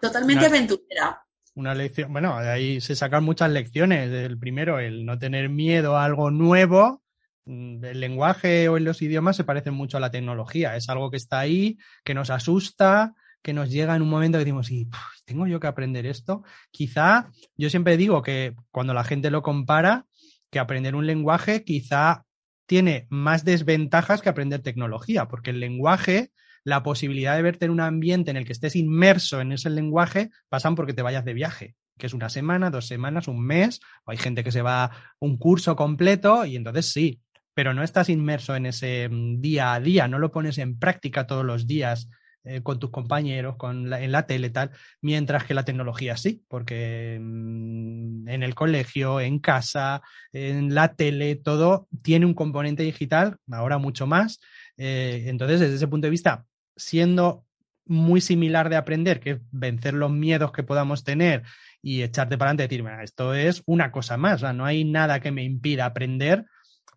totalmente 0.00 0.46
aventurera. 0.46 1.22
Una 1.54 1.74
lección, 1.74 2.12
bueno, 2.12 2.38
de 2.40 2.48
ahí 2.48 2.80
se 2.80 2.96
sacan 2.96 3.24
muchas 3.24 3.50
lecciones. 3.50 4.10
El 4.10 4.38
primero, 4.38 4.78
el 4.78 5.04
no 5.04 5.18
tener 5.18 5.48
miedo 5.48 5.96
a 5.96 6.04
algo 6.04 6.30
nuevo. 6.30 7.02
Mm, 7.44 7.84
el 7.84 8.00
lenguaje 8.00 8.68
o 8.68 8.76
en 8.76 8.84
los 8.84 9.02
idiomas 9.02 9.36
se 9.36 9.44
parecen 9.44 9.74
mucho 9.74 9.98
a 9.98 10.00
la 10.00 10.10
tecnología. 10.10 10.76
Es 10.76 10.88
algo 10.88 11.10
que 11.10 11.18
está 11.18 11.40
ahí, 11.40 11.76
que 12.04 12.14
nos 12.14 12.30
asusta, 12.30 13.14
que 13.42 13.52
nos 13.52 13.70
llega 13.70 13.94
en 13.94 14.02
un 14.02 14.08
momento 14.08 14.38
que 14.38 14.44
decimos, 14.44 14.70
y 14.70 14.88
tengo 15.26 15.46
yo 15.46 15.60
que 15.60 15.66
aprender 15.66 16.06
esto. 16.06 16.42
Quizá, 16.70 17.30
yo 17.56 17.68
siempre 17.68 17.96
digo 17.96 18.22
que 18.22 18.54
cuando 18.70 18.94
la 18.94 19.04
gente 19.04 19.30
lo 19.30 19.42
compara, 19.42 20.06
que 20.50 20.58
aprender 20.58 20.94
un 20.94 21.06
lenguaje 21.06 21.64
quizá 21.64 22.24
tiene 22.72 23.06
más 23.10 23.44
desventajas 23.44 24.22
que 24.22 24.30
aprender 24.30 24.62
tecnología, 24.62 25.28
porque 25.28 25.50
el 25.50 25.60
lenguaje, 25.60 26.32
la 26.64 26.82
posibilidad 26.82 27.36
de 27.36 27.42
verte 27.42 27.66
en 27.66 27.70
un 27.70 27.82
ambiente 27.82 28.30
en 28.30 28.38
el 28.38 28.46
que 28.46 28.54
estés 28.54 28.76
inmerso 28.76 29.42
en 29.42 29.52
ese 29.52 29.68
lenguaje, 29.68 30.30
pasan 30.48 30.74
porque 30.74 30.94
te 30.94 31.02
vayas 31.02 31.26
de 31.26 31.34
viaje, 31.34 31.76
que 31.98 32.06
es 32.06 32.14
una 32.14 32.30
semana, 32.30 32.70
dos 32.70 32.86
semanas, 32.86 33.28
un 33.28 33.44
mes, 33.44 33.82
o 34.06 34.10
hay 34.10 34.16
gente 34.16 34.42
que 34.42 34.52
se 34.52 34.62
va 34.62 34.90
un 35.20 35.36
curso 35.36 35.76
completo 35.76 36.46
y 36.46 36.56
entonces 36.56 36.90
sí, 36.90 37.20
pero 37.52 37.74
no 37.74 37.82
estás 37.82 38.08
inmerso 38.08 38.56
en 38.56 38.64
ese 38.64 39.06
mm, 39.06 39.42
día 39.42 39.74
a 39.74 39.80
día, 39.80 40.08
no 40.08 40.18
lo 40.18 40.32
pones 40.32 40.56
en 40.56 40.78
práctica 40.78 41.26
todos 41.26 41.44
los 41.44 41.66
días 41.66 42.08
eh, 42.44 42.62
con 42.62 42.78
tus 42.78 42.90
compañeros, 42.90 43.56
con 43.56 43.92
en 43.92 44.12
la 44.12 44.26
tele, 44.26 44.50
tal, 44.50 44.70
mientras 45.00 45.44
que 45.44 45.54
la 45.54 45.64
tecnología 45.64 46.16
sí, 46.16 46.42
porque 46.48 47.18
mm, 47.20 48.28
en 48.28 48.42
el 48.42 48.54
colegio, 48.54 49.20
en 49.20 49.38
casa, 49.38 50.02
en 50.32 50.74
la 50.74 50.94
tele, 50.94 51.36
todo 51.36 51.88
tiene 52.02 52.26
un 52.26 52.34
componente 52.34 52.82
digital, 52.82 53.36
ahora 53.50 53.78
mucho 53.78 54.06
más. 54.06 54.40
Eh, 54.76 55.24
entonces, 55.26 55.60
desde 55.60 55.76
ese 55.76 55.88
punto 55.88 56.06
de 56.06 56.10
vista, 56.10 56.44
siendo 56.76 57.44
muy 57.84 58.20
similar 58.20 58.68
de 58.68 58.76
aprender, 58.76 59.20
que 59.20 59.30
es 59.30 59.38
vencer 59.50 59.94
los 59.94 60.10
miedos 60.10 60.52
que 60.52 60.62
podamos 60.62 61.04
tener 61.04 61.42
y 61.82 62.02
echarte 62.02 62.38
para 62.38 62.52
adelante 62.52 62.74
y 62.74 63.04
esto 63.04 63.34
es 63.34 63.62
una 63.66 63.90
cosa 63.90 64.16
más, 64.16 64.42
no 64.54 64.64
hay 64.64 64.84
nada 64.84 65.20
que 65.20 65.32
me 65.32 65.42
impida 65.42 65.86
aprender 65.86 66.46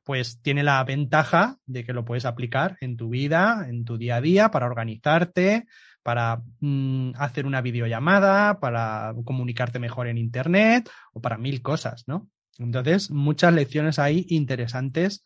pues 0.06 0.40
tiene 0.42 0.64
la 0.64 0.82
ventaja 0.84 1.58
de 1.66 1.84
que 1.84 1.92
lo 1.92 2.06
puedes 2.06 2.26
aplicar 2.26 2.78
en 2.80 2.96
tu 2.96 3.10
vida, 3.10 3.66
en 3.68 3.84
tu 3.84 3.98
día 3.98 4.18
a 4.18 4.22
día, 4.22 4.52
para 4.52 4.68
organizarte, 4.68 5.66
para 6.04 6.44
mm, 6.60 7.14
hacer 7.18 7.48
una 7.48 7.62
videollamada, 7.62 8.60
para 8.60 9.16
comunicarte 9.26 9.80
mejor 9.80 10.08
en 10.08 10.20
Internet 10.20 10.90
o 11.12 11.22
para 11.22 11.40
mil 11.40 11.64
cosas, 11.64 12.04
¿no? 12.06 12.30
Entonces, 12.60 13.10
muchas 13.10 13.52
lecciones 13.54 13.98
ahí 13.98 14.28
interesantes 14.30 15.26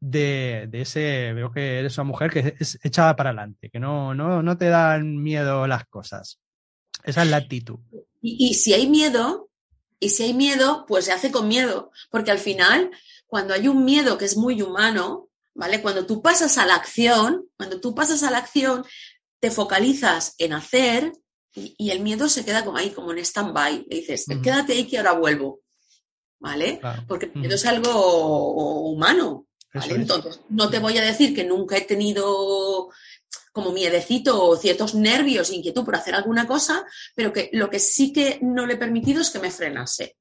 de, 0.00 0.68
ese, 0.72 1.32
veo 1.32 1.52
que 1.52 1.78
eres 1.78 1.96
una 1.96 2.04
mujer 2.04 2.30
que 2.32 2.56
es 2.58 2.78
echada 2.82 3.14
para 3.14 3.30
adelante, 3.30 3.70
que 3.70 3.78
no, 3.78 4.12
no, 4.12 4.42
no 4.42 4.58
te 4.58 4.66
dan 4.66 5.22
miedo 5.22 5.68
las 5.68 5.86
cosas. 5.86 6.40
Esa 7.04 7.22
es 7.22 7.30
la 7.30 7.36
actitud. 7.36 7.78
y 8.20 8.54
si 8.54 8.74
hay 8.74 8.88
miedo, 8.88 9.46
y 9.98 10.10
si 10.10 10.24
hay 10.24 10.34
miedo, 10.34 10.84
pues 10.86 11.06
se 11.06 11.12
hace 11.12 11.30
con 11.30 11.48
miedo, 11.48 11.90
porque 12.10 12.30
al 12.30 12.38
final 12.38 12.90
cuando 13.26 13.54
hay 13.54 13.68
un 13.68 13.84
miedo 13.84 14.18
que 14.18 14.24
es 14.24 14.36
muy 14.36 14.62
humano, 14.62 15.28
¿vale? 15.54 15.82
Cuando 15.82 16.06
tú 16.06 16.22
pasas 16.22 16.58
a 16.58 16.66
la 16.66 16.74
acción, 16.74 17.48
cuando 17.56 17.80
tú 17.80 17.94
pasas 17.94 18.22
a 18.22 18.30
la 18.30 18.38
acción, 18.38 18.84
te 19.40 19.50
focalizas 19.50 20.34
en 20.38 20.52
hacer 20.52 21.12
y, 21.54 21.90
el 21.90 22.00
miedo 22.00 22.28
se 22.28 22.44
queda 22.44 22.64
como 22.64 22.76
ahí, 22.76 22.90
como 22.90 23.12
en 23.12 23.18
stand-by. 23.18 23.86
Le 23.88 23.96
dices, 23.96 24.26
quédate 24.42 24.74
ahí 24.74 24.86
que 24.86 24.98
ahora 24.98 25.12
vuelvo, 25.12 25.60
¿vale? 26.38 26.80
Porque 27.08 27.26
el 27.26 27.34
miedo 27.34 27.54
es 27.54 27.64
algo 27.64 28.90
humano, 28.90 29.46
¿vale? 29.72 29.94
Entonces, 29.94 30.40
no 30.50 30.68
te 30.68 30.78
voy 30.78 30.98
a 30.98 31.02
decir 31.02 31.34
que 31.34 31.44
nunca 31.44 31.78
he 31.78 31.82
tenido 31.82 32.90
como 33.52 33.72
miedecito 33.72 34.44
o 34.44 34.56
ciertos 34.56 34.94
nervios, 34.94 35.50
inquietud 35.50 35.82
por 35.82 35.96
hacer 35.96 36.14
alguna 36.14 36.46
cosa, 36.46 36.84
pero 37.14 37.32
que 37.32 37.48
lo 37.54 37.70
que 37.70 37.78
sí 37.78 38.12
que 38.12 38.38
no 38.42 38.66
le 38.66 38.74
he 38.74 38.76
permitido 38.76 39.22
es 39.22 39.30
que 39.30 39.38
me 39.38 39.50
frenase. 39.50 40.18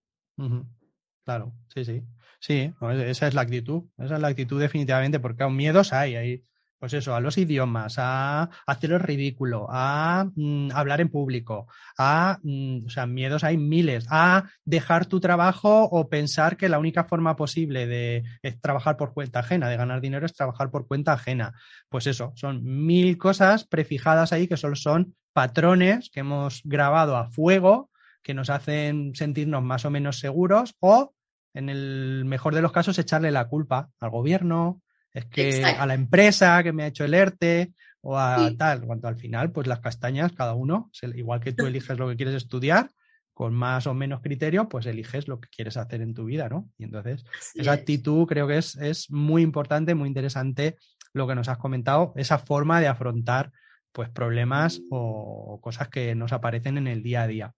Claro, 1.25 1.53
sí, 1.73 1.83
sí. 1.83 2.01
Sí, 2.45 2.71
esa 3.07 3.27
es 3.27 3.33
la 3.33 3.41
actitud, 3.41 3.85
esa 3.97 4.15
es 4.15 4.21
la 4.21 4.27
actitud 4.27 4.61
definitivamente, 4.61 5.19
porque 5.19 5.41
aún 5.41 5.55
miedos 5.55 5.91
hay, 5.93 6.15
hay, 6.15 6.43
pues 6.77 6.93
eso, 6.93 7.15
a 7.15 7.19
los 7.19 7.39
idiomas, 7.39 7.95
a 7.97 8.51
hacer 8.67 8.91
el 8.91 8.99
ridículo, 8.99 9.65
a 9.67 10.27
mm, 10.35 10.69
hablar 10.75 11.01
en 11.01 11.09
público, 11.09 11.65
a, 11.97 12.37
mm, 12.43 12.85
o 12.85 12.89
sea, 12.91 13.07
miedos 13.07 13.43
hay 13.43 13.57
miles, 13.57 14.05
a 14.11 14.43
dejar 14.63 15.07
tu 15.07 15.19
trabajo 15.19 15.85
o 15.85 16.07
pensar 16.07 16.55
que 16.55 16.69
la 16.69 16.77
única 16.77 17.05
forma 17.05 17.35
posible 17.35 17.87
de 17.87 18.23
trabajar 18.61 18.95
por 18.95 19.15
cuenta 19.15 19.39
ajena, 19.39 19.67
de 19.67 19.77
ganar 19.77 19.99
dinero, 19.99 20.27
es 20.27 20.35
trabajar 20.35 20.69
por 20.69 20.87
cuenta 20.87 21.13
ajena. 21.13 21.53
Pues 21.89 22.05
eso, 22.05 22.31
son 22.35 22.63
mil 22.63 23.17
cosas 23.17 23.65
prefijadas 23.65 24.33
ahí 24.33 24.47
que 24.47 24.57
solo 24.57 24.75
son 24.75 25.15
patrones 25.33 26.11
que 26.11 26.19
hemos 26.19 26.61
grabado 26.63 27.17
a 27.17 27.25
fuego 27.25 27.89
que 28.21 28.35
nos 28.35 28.51
hacen 28.51 29.15
sentirnos 29.15 29.63
más 29.63 29.83
o 29.85 29.89
menos 29.89 30.19
seguros 30.19 30.75
o 30.79 31.15
en 31.55 31.69
el 31.69 32.23
mejor 32.25 32.53
de 32.53 32.61
los 32.61 32.71
casos, 32.71 32.99
echarle 32.99 33.31
la 33.31 33.47
culpa 33.47 33.89
al 33.99 34.09
gobierno, 34.11 34.81
es 35.11 35.25
que 35.25 35.63
a 35.63 35.85
la 35.85 35.93
empresa 35.93 36.61
que 36.61 36.73
me 36.73 36.83
ha 36.83 36.87
hecho 36.87 37.05
el 37.05 37.13
ERTE 37.13 37.73
o 38.01 38.19
a 38.19 38.51
tal, 38.57 38.85
cuando 38.85 39.07
al 39.07 39.15
final, 39.15 39.51
pues 39.51 39.65
las 39.65 39.79
castañas, 39.79 40.33
cada 40.33 40.53
uno, 40.53 40.91
igual 41.15 41.39
que 41.39 41.53
tú 41.53 41.65
eliges 41.65 41.97
lo 41.97 42.09
que 42.09 42.17
quieres 42.17 42.35
estudiar, 42.35 42.89
con 43.33 43.53
más 43.53 43.87
o 43.87 43.93
menos 43.93 44.21
criterio, 44.21 44.67
pues 44.67 44.85
eliges 44.85 45.27
lo 45.27 45.39
que 45.39 45.49
quieres 45.49 45.77
hacer 45.77 46.01
en 46.01 46.13
tu 46.13 46.25
vida, 46.25 46.49
¿no? 46.49 46.69
Y 46.77 46.83
entonces, 46.83 47.25
esa 47.55 47.71
actitud 47.71 48.27
creo 48.27 48.47
que 48.47 48.57
es, 48.57 48.75
es 48.75 49.09
muy 49.09 49.41
importante, 49.41 49.95
muy 49.95 50.07
interesante 50.07 50.77
lo 51.13 51.27
que 51.27 51.35
nos 51.35 51.47
has 51.47 51.57
comentado, 51.57 52.13
esa 52.17 52.37
forma 52.37 52.81
de 52.81 52.87
afrontar 52.87 53.51
pues 53.93 54.09
problemas 54.09 54.81
o 54.89 55.59
cosas 55.61 55.87
que 55.87 56.15
nos 56.15 56.33
aparecen 56.33 56.77
en 56.77 56.87
el 56.87 57.01
día 57.01 57.23
a 57.23 57.27
día. 57.27 57.53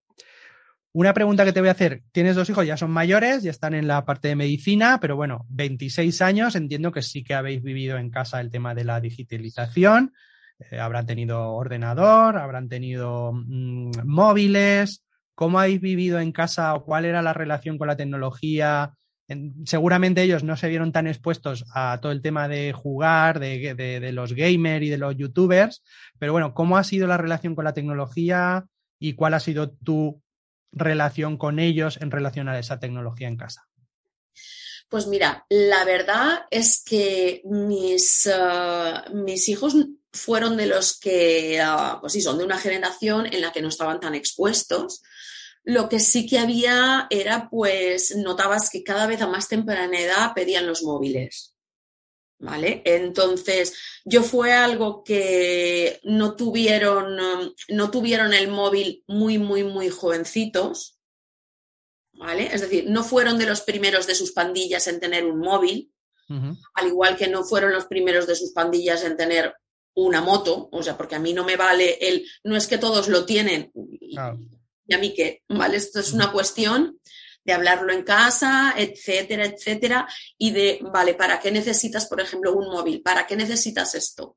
Una 0.98 1.14
pregunta 1.14 1.46
que 1.46 1.54
te 1.54 1.60
voy 1.60 1.70
a 1.70 1.74
hacer, 1.74 2.02
tienes 2.12 2.36
dos 2.36 2.50
hijos, 2.50 2.66
ya 2.66 2.76
son 2.76 2.90
mayores, 2.90 3.44
ya 3.44 3.52
están 3.52 3.76
en 3.76 3.88
la 3.88 4.04
parte 4.04 4.30
de 4.30 4.36
medicina, 4.36 4.98
pero 5.00 5.16
bueno, 5.16 5.46
26 5.50 6.24
años, 6.24 6.56
entiendo 6.56 6.92
que 6.92 7.04
sí 7.04 7.24
que 7.24 7.36
habéis 7.36 7.62
vivido 7.62 8.00
en 8.00 8.10
casa 8.10 8.42
el 8.42 8.50
tema 8.50 8.74
de 8.74 8.84
la 8.84 9.00
digitalización, 9.00 10.16
eh, 10.58 10.80
habrán 10.80 11.06
tenido 11.06 11.54
ordenador, 11.54 12.40
habrán 12.40 12.68
tenido 12.68 13.32
mm, 13.32 13.92
móviles, 14.06 15.04
¿cómo 15.36 15.60
habéis 15.60 15.82
vivido 15.82 16.20
en 16.20 16.32
casa 16.32 16.74
o 16.74 16.84
cuál 16.84 17.06
era 17.06 17.22
la 17.22 17.34
relación 17.34 17.78
con 17.78 17.88
la 17.88 17.96
tecnología? 17.96 18.94
seguramente 19.66 20.24
ellos 20.24 20.44
no 20.44 20.56
se 20.56 20.70
vieron 20.70 20.94
tan 20.94 21.06
expuestos 21.06 21.66
a 21.76 22.00
todo 22.02 22.14
el 22.14 22.24
tema 22.24 22.48
de 22.48 22.72
jugar, 22.72 23.40
de, 23.40 23.76
de 23.76 24.12
los 24.14 24.34
gamers 24.34 24.86
y 24.86 24.90
de 24.90 24.98
los 24.98 25.16
youtubers, 25.16 25.84
pero 26.18 26.32
bueno, 26.32 26.56
¿cómo 26.56 26.76
ha 26.78 26.84
sido 26.84 27.06
la 27.08 27.18
relación 27.18 27.54
con 27.54 27.66
la 27.66 27.74
tecnología 27.74 28.66
y 29.00 29.14
cuál 29.14 29.36
ha 29.36 29.40
sido 29.40 29.70
tu 29.70 30.24
relación 30.72 31.38
con 31.38 31.60
ellos 31.60 31.98
en 32.02 32.12
relación 32.12 32.50
a 32.50 32.60
esa 32.60 32.80
tecnología 32.80 33.28
en 33.28 33.38
casa? 33.38 33.68
Pues 34.90 35.08
mira, 35.08 35.46
la 35.50 35.84
verdad 35.84 36.46
es 36.50 36.84
que 36.84 37.42
mis, 37.44 38.26
eh, 38.26 38.94
mis 39.14 39.50
hijos 39.50 39.76
fueron 40.14 40.56
de 40.56 40.66
los 40.66 40.98
que, 40.98 41.62
uh, 41.62 42.00
pues 42.00 42.14
sí, 42.14 42.22
son 42.22 42.38
de 42.38 42.46
una 42.46 42.58
generación 42.58 43.26
en 43.28 43.42
la 43.42 43.52
que 43.52 43.62
no 43.62 43.68
estaban 43.68 44.00
tan 44.00 44.16
expuestos. 44.16 45.04
Lo 45.64 45.90
que 45.90 46.00
sí 46.00 46.26
que 46.26 46.40
había 46.40 47.08
era, 47.10 47.50
pues, 47.50 48.16
notabas 48.16 48.70
que 48.70 48.84
cada 48.84 49.08
vez 49.08 49.22
a 49.22 49.28
más 49.28 49.50
temprana 49.50 50.00
edad 50.00 50.32
pedían 50.34 50.66
los 50.66 50.84
móviles. 50.84 51.57
¿Vale? 52.40 52.84
Entonces, 52.86 53.76
yo 54.06 54.22
fue 54.22 54.54
algo 54.54 55.04
que 55.04 56.00
no 56.04 56.36
tuvieron, 56.36 57.18
no 57.70 57.92
tuvieron 57.92 58.32
el 58.34 58.48
móvil 58.48 59.04
muy, 59.08 59.40
muy, 59.40 59.64
muy 59.64 59.90
jovencitos, 59.90 61.00
¿vale? 62.14 62.50
Es 62.54 62.62
decir, 62.62 62.86
no 62.90 63.04
fueron 63.04 63.40
de 63.40 63.48
los 63.48 63.62
primeros 63.62 64.06
de 64.06 64.14
sus 64.14 64.34
pandillas 64.34 64.86
en 64.88 65.00
tener 65.00 65.26
un 65.26 65.40
móvil, 65.40 65.92
al 66.74 66.88
igual 66.88 67.16
que 67.16 67.28
no 67.28 67.44
fueron 67.44 67.72
los 67.72 67.86
primeros 67.86 68.28
de 68.28 68.36
sus 68.36 68.52
pandillas 68.52 69.04
en 69.04 69.18
tener 69.18 69.56
una 69.96 70.22
moto, 70.22 70.70
o 70.72 70.84
sea, 70.84 70.96
porque 70.96 71.16
a 71.16 71.20
mí 71.20 71.34
no 71.34 71.44
me 71.44 71.56
vale 71.56 71.98
el, 72.02 72.28
no 72.44 72.56
es 72.56 72.68
que 72.68 72.78
todos 72.78 73.08
lo 73.08 73.26
tienen, 73.26 73.72
y, 73.74 74.16
y 74.88 74.94
a 74.94 74.98
mí 75.00 75.14
qué, 75.16 75.42
¿vale? 75.50 75.78
Esto 75.78 76.00
es 76.00 76.14
una 76.14 76.32
cuestión 76.32 77.00
de 77.48 77.54
hablarlo 77.54 77.94
en 77.94 78.04
casa, 78.04 78.74
etcétera, 78.76 79.46
etcétera, 79.46 80.06
y 80.38 80.52
de, 80.52 80.80
vale, 80.92 81.14
¿para 81.14 81.40
qué 81.40 81.50
necesitas, 81.50 82.06
por 82.06 82.20
ejemplo, 82.20 82.54
un 82.54 82.70
móvil? 82.70 83.02
¿Para 83.02 83.26
qué 83.26 83.38
necesitas 83.38 83.96
esto? 83.96 84.36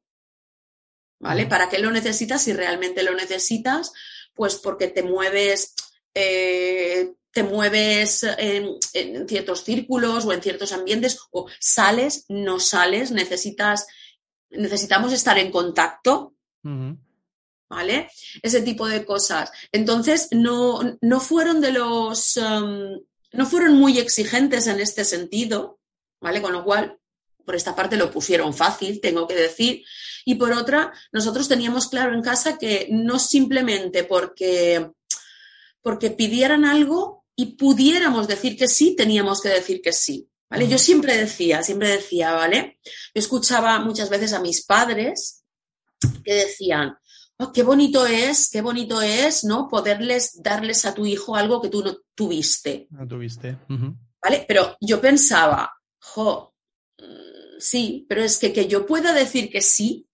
¿Vale? 1.19 1.47
¿Para 1.47 1.69
qué 1.69 1.81
lo 1.81 1.91
necesitas? 1.91 2.41
Si 2.41 2.53
realmente 2.53 3.03
lo 3.03 3.13
necesitas, 3.17 3.93
pues 4.33 4.55
porque 4.55 4.87
te 4.87 5.03
mueves, 5.03 5.75
eh, 6.15 7.13
te 7.33 7.43
mueves 7.43 8.23
en, 8.39 8.79
ciertos 9.29 9.65
círculos 9.65 10.25
o 10.25 10.33
en 10.33 10.41
ciertos 10.41 10.73
ambientes, 10.73 11.19
o 11.33 11.49
sales, 11.59 12.27
no 12.29 12.61
sales, 12.61 13.11
necesitas, 13.11 13.89
necesitamos 14.51 15.13
estar 15.13 15.37
en 15.37 15.51
contacto. 15.51 16.37
¿Vale? 17.71 18.11
Ese 18.43 18.61
tipo 18.63 18.87
de 18.87 19.05
cosas. 19.07 19.51
Entonces, 19.73 20.29
no, 20.33 20.81
no 21.01 21.21
fueron 21.21 21.61
de 21.61 21.73
los, 21.73 22.37
um, 22.37 23.01
no 23.33 23.47
fueron 23.47 23.75
muy 23.75 23.99
exigentes 23.99 24.67
en 24.67 24.81
este 24.81 25.05
sentido, 25.05 25.79
¿vale? 26.21 26.43
Con 26.43 26.53
lo 26.53 26.65
cual, 26.65 26.99
por 27.47 27.55
esta 27.55 27.75
parte 27.75 27.97
lo 27.97 28.11
pusieron 28.11 28.53
fácil, 28.53 29.01
tengo 29.01 29.27
que 29.27 29.37
decir. 29.37 29.85
Y 30.25 30.35
por 30.35 30.53
otra, 30.53 30.93
nosotros 31.13 31.49
teníamos 31.49 31.89
claro 31.89 32.13
en 32.13 32.23
casa 32.23 32.59
que 32.59 32.89
no 32.91 33.19
simplemente 33.19 34.05
porque, 34.05 34.91
porque 35.81 36.11
pidieran 36.11 36.65
algo 36.65 37.25
y 37.37 37.55
pudiéramos 37.55 38.27
decir 38.27 38.59
que 38.59 38.69
sí, 38.69 38.97
teníamos 38.97 39.41
que 39.41 39.49
decir 39.49 39.81
que 39.81 39.93
sí. 39.93 40.27
¿Vale? 40.51 40.67
Yo 40.67 40.79
siempre 40.79 41.17
decía, 41.17 41.63
siempre 41.63 41.91
decía, 41.91 42.33
¿vale? 42.33 42.81
Yo 42.85 43.21
escuchaba 43.21 43.79
muchas 43.79 44.11
veces 44.11 44.33
a 44.33 44.41
mis 44.41 44.67
padres 44.67 45.45
que 46.25 46.35
decían, 46.35 46.97
Oh, 47.43 47.53
qué 47.53 47.63
bonito 47.63 48.07
es, 48.07 48.51
qué 48.51 48.61
bonito 48.61 49.01
es, 49.01 49.45
¿no? 49.45 49.67
Poderles 49.67 50.43
darles 50.43 50.85
a 50.85 50.93
tu 50.93 51.07
hijo 51.07 51.35
algo 51.35 51.63
que 51.63 51.71
tú 51.71 51.83
no 51.83 51.97
tuviste. 52.15 52.87
No 52.91 53.09
tuviste. 53.09 53.57
¿Vale? 54.23 54.45
Pero 54.47 54.77
yo 54.79 55.01
pensaba, 55.01 55.73
jo, 55.99 56.55
mm, 56.99 57.59
sí, 57.59 58.05
pero 58.07 58.23
es 58.23 58.37
que 58.37 58.53
que 58.53 58.69
yo 58.69 58.85
pueda 58.85 59.15
decir 59.15 59.49
que 59.51 59.63
sí, 59.63 60.07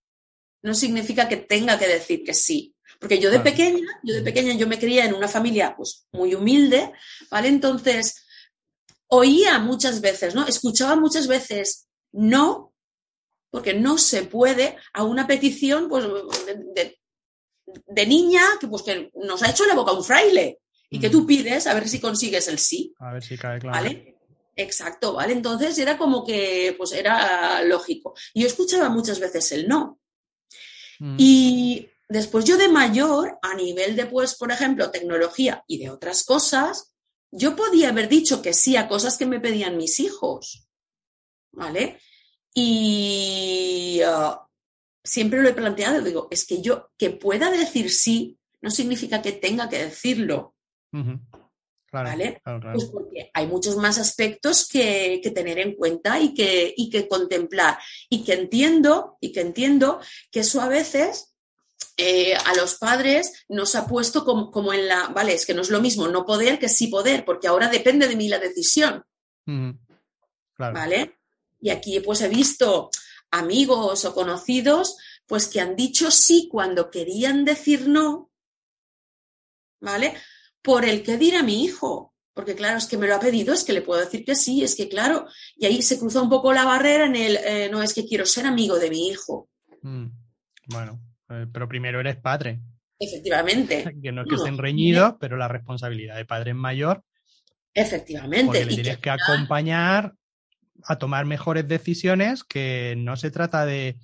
no 0.62 0.72
significa 0.72 1.28
que 1.28 1.38
tenga 1.38 1.76
que 1.76 1.88
decir 1.88 2.22
que 2.22 2.32
sí. 2.32 2.76
Porque 3.00 3.18
yo 3.18 3.28
de 3.30 3.40
pequeña, 3.40 3.86
yo 4.04 4.14
de 4.14 4.22
pequeña, 4.22 4.54
yo 4.54 4.68
me 4.68 4.78
crié 4.78 5.04
en 5.04 5.14
una 5.14 5.26
familia 5.26 5.74
pues 5.76 6.06
muy 6.12 6.32
humilde, 6.32 6.92
¿vale? 7.28 7.48
Entonces, 7.48 8.24
oía 9.08 9.58
muchas 9.58 10.00
veces, 10.00 10.36
¿no? 10.36 10.46
Escuchaba 10.46 10.94
muchas 10.94 11.26
veces 11.26 11.88
no, 12.12 12.72
porque 13.50 13.74
no 13.74 13.98
se 13.98 14.22
puede 14.22 14.76
a 14.92 15.02
una 15.02 15.26
petición 15.26 15.88
pues, 15.88 16.04
de, 16.74 16.98
de 17.86 18.06
niña 18.06 18.42
que, 18.60 18.68
pues, 18.68 18.82
que 18.82 19.10
nos 19.14 19.42
ha 19.42 19.50
hecho 19.50 19.66
la 19.66 19.74
boca 19.74 19.92
un 19.92 20.04
fraile 20.04 20.60
y 20.90 21.00
que 21.00 21.10
tú 21.10 21.26
pides 21.26 21.66
a 21.66 21.74
ver 21.74 21.88
si 21.88 22.00
consigues 22.00 22.48
el 22.48 22.58
sí. 22.58 22.94
A 22.98 23.12
ver 23.12 23.22
si 23.22 23.36
cae 23.36 23.58
claro. 23.58 23.76
¿Vale? 23.76 24.16
Exacto, 24.56 25.12
¿vale? 25.14 25.34
Entonces 25.34 25.76
era 25.78 25.98
como 25.98 26.24
que, 26.24 26.74
pues 26.78 26.92
era 26.92 27.62
lógico. 27.62 28.14
Y 28.32 28.40
yo 28.42 28.46
escuchaba 28.46 28.88
muchas 28.88 29.20
veces 29.20 29.52
el 29.52 29.68
no. 29.68 30.00
Mm. 30.98 31.16
Y 31.18 31.88
después 32.08 32.44
yo 32.46 32.56
de 32.56 32.68
mayor, 32.68 33.38
a 33.42 33.54
nivel 33.54 33.96
de, 33.96 34.06
pues, 34.06 34.34
por 34.34 34.50
ejemplo, 34.50 34.90
tecnología 34.90 35.62
y 35.66 35.78
de 35.78 35.90
otras 35.90 36.24
cosas, 36.24 36.94
yo 37.30 37.54
podía 37.54 37.90
haber 37.90 38.08
dicho 38.08 38.40
que 38.40 38.54
sí 38.54 38.76
a 38.76 38.88
cosas 38.88 39.18
que 39.18 39.26
me 39.26 39.40
pedían 39.40 39.76
mis 39.76 40.00
hijos. 40.00 40.66
¿Vale? 41.52 42.00
Y, 42.54 44.00
uh, 44.02 44.45
siempre 45.06 45.40
lo 45.40 45.48
he 45.48 45.54
planteado, 45.54 46.02
digo, 46.02 46.28
es 46.30 46.44
que 46.44 46.60
yo 46.60 46.90
que 46.98 47.10
pueda 47.10 47.50
decir 47.50 47.90
sí 47.90 48.38
no 48.60 48.70
significa 48.70 49.22
que 49.22 49.32
tenga 49.32 49.68
que 49.68 49.84
decirlo. 49.84 50.54
¿Vale? 51.92 52.42
Pues 52.44 52.86
porque 52.86 53.30
hay 53.32 53.46
muchos 53.46 53.76
más 53.76 53.98
aspectos 53.98 54.68
que, 54.68 55.20
tener 55.34 55.58
en 55.58 55.74
cuenta 55.74 56.20
y 56.20 56.34
que, 56.34 56.74
y 56.76 56.90
que 56.90 57.08
contemplar. 57.08 57.78
Y 58.10 58.24
que 58.24 58.34
entiendo, 58.34 59.16
y 59.20 59.32
que 59.32 59.40
entiendo 59.40 60.00
que 60.30 60.40
eso 60.40 60.60
a 60.60 60.68
veces 60.68 61.34
eh, 61.96 62.34
a 62.34 62.54
los 62.56 62.74
padres 62.74 63.46
nos 63.48 63.74
ha 63.76 63.86
puesto 63.86 64.24
como, 64.24 64.72
en 64.72 64.88
la, 64.88 65.08
vale, 65.08 65.34
es 65.34 65.46
que 65.46 65.54
no 65.54 65.62
es 65.62 65.70
lo 65.70 65.80
mismo 65.80 66.08
no 66.08 66.26
poder 66.26 66.58
que 66.58 66.68
sí 66.68 66.88
poder, 66.88 67.24
porque 67.24 67.48
ahora 67.48 67.68
depende 67.68 68.08
de 68.08 68.16
mí 68.16 68.28
la 68.28 68.38
decisión. 68.38 69.04
¿Vale? 70.58 71.18
Y 71.60 71.70
aquí 71.70 72.00
pues 72.00 72.20
he 72.20 72.28
visto 72.28 72.90
amigos 73.30 74.04
o 74.04 74.14
conocidos, 74.14 74.96
pues 75.26 75.48
que 75.48 75.60
han 75.60 75.76
dicho 75.76 76.10
sí 76.10 76.48
cuando 76.50 76.90
querían 76.90 77.44
decir 77.44 77.88
no, 77.88 78.30
¿vale? 79.80 80.14
Por 80.62 80.84
el 80.84 81.02
que 81.02 81.16
dirá 81.16 81.42
mi 81.42 81.64
hijo. 81.64 82.14
Porque 82.34 82.54
claro, 82.54 82.76
es 82.76 82.84
que 82.84 82.98
me 82.98 83.06
lo 83.06 83.14
ha 83.14 83.20
pedido, 83.20 83.54
es 83.54 83.64
que 83.64 83.72
le 83.72 83.80
puedo 83.80 83.98
decir 83.98 84.22
que 84.22 84.34
sí, 84.34 84.62
es 84.62 84.76
que 84.76 84.90
claro, 84.90 85.26
y 85.56 85.64
ahí 85.64 85.80
se 85.80 85.98
cruza 85.98 86.20
un 86.20 86.28
poco 86.28 86.52
la 86.52 86.66
barrera 86.66 87.06
en 87.06 87.16
el, 87.16 87.36
eh, 87.36 87.70
no 87.70 87.82
es 87.82 87.94
que 87.94 88.04
quiero 88.04 88.26
ser 88.26 88.44
amigo 88.44 88.78
de 88.78 88.90
mi 88.90 89.08
hijo. 89.08 89.48
Mm, 89.80 90.08
bueno, 90.66 91.00
eh, 91.30 91.46
pero 91.50 91.66
primero 91.66 91.98
eres 91.98 92.16
padre. 92.16 92.60
Efectivamente. 92.98 93.84
Que 94.02 94.12
no 94.12 94.22
es 94.22 94.28
que 94.28 94.34
estén 94.34 94.58
reñidos, 94.58 95.14
pero 95.18 95.38
la 95.38 95.48
responsabilidad 95.48 96.16
de 96.16 96.26
padre 96.26 96.50
es 96.50 96.56
mayor. 96.56 97.02
Efectivamente. 97.72 98.44
Porque 98.44 98.66
le 98.66 98.74
tienes 98.74 98.98
que 98.98 99.10
acompañar 99.10 100.14
a 100.86 100.96
tomar 100.96 101.26
mejores 101.26 101.66
decisiones, 101.66 102.44
que 102.44 102.94
no 102.96 103.16
se 103.16 103.30
trata 103.30 103.66
de 103.66 103.98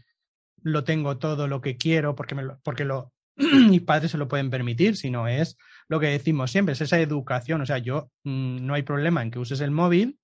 lo 0.63 0.85
tengo 0.85 1.19
todo 1.19 1.49
lo 1.49 1.61
que 1.61 1.77
quiero 1.77 2.15
porque, 2.15 2.35
me 2.35 2.43
lo, 2.43 2.61
porque 2.63 2.89
mis 3.37 3.83
padres 3.83 4.11
se 4.11 4.19
lo 4.19 4.29
pueden 4.29 4.51
permitir, 4.51 4.97
sino 4.97 5.29
es 5.29 5.57
lo 5.89 6.01
que 6.01 6.07
decimos 6.07 6.51
siempre, 6.51 6.73
es 6.73 6.81
esa 6.81 7.01
educación. 7.01 7.61
O 7.61 7.67
sea, 7.67 7.79
yo 7.79 8.11
mm, 8.25 8.65
no 8.65 8.75
hay 8.75 8.83
problema 8.83 9.23
en 9.23 9.31
que 9.31 9.39
uses 9.39 9.61
el 9.61 9.71
móvil, 9.71 10.19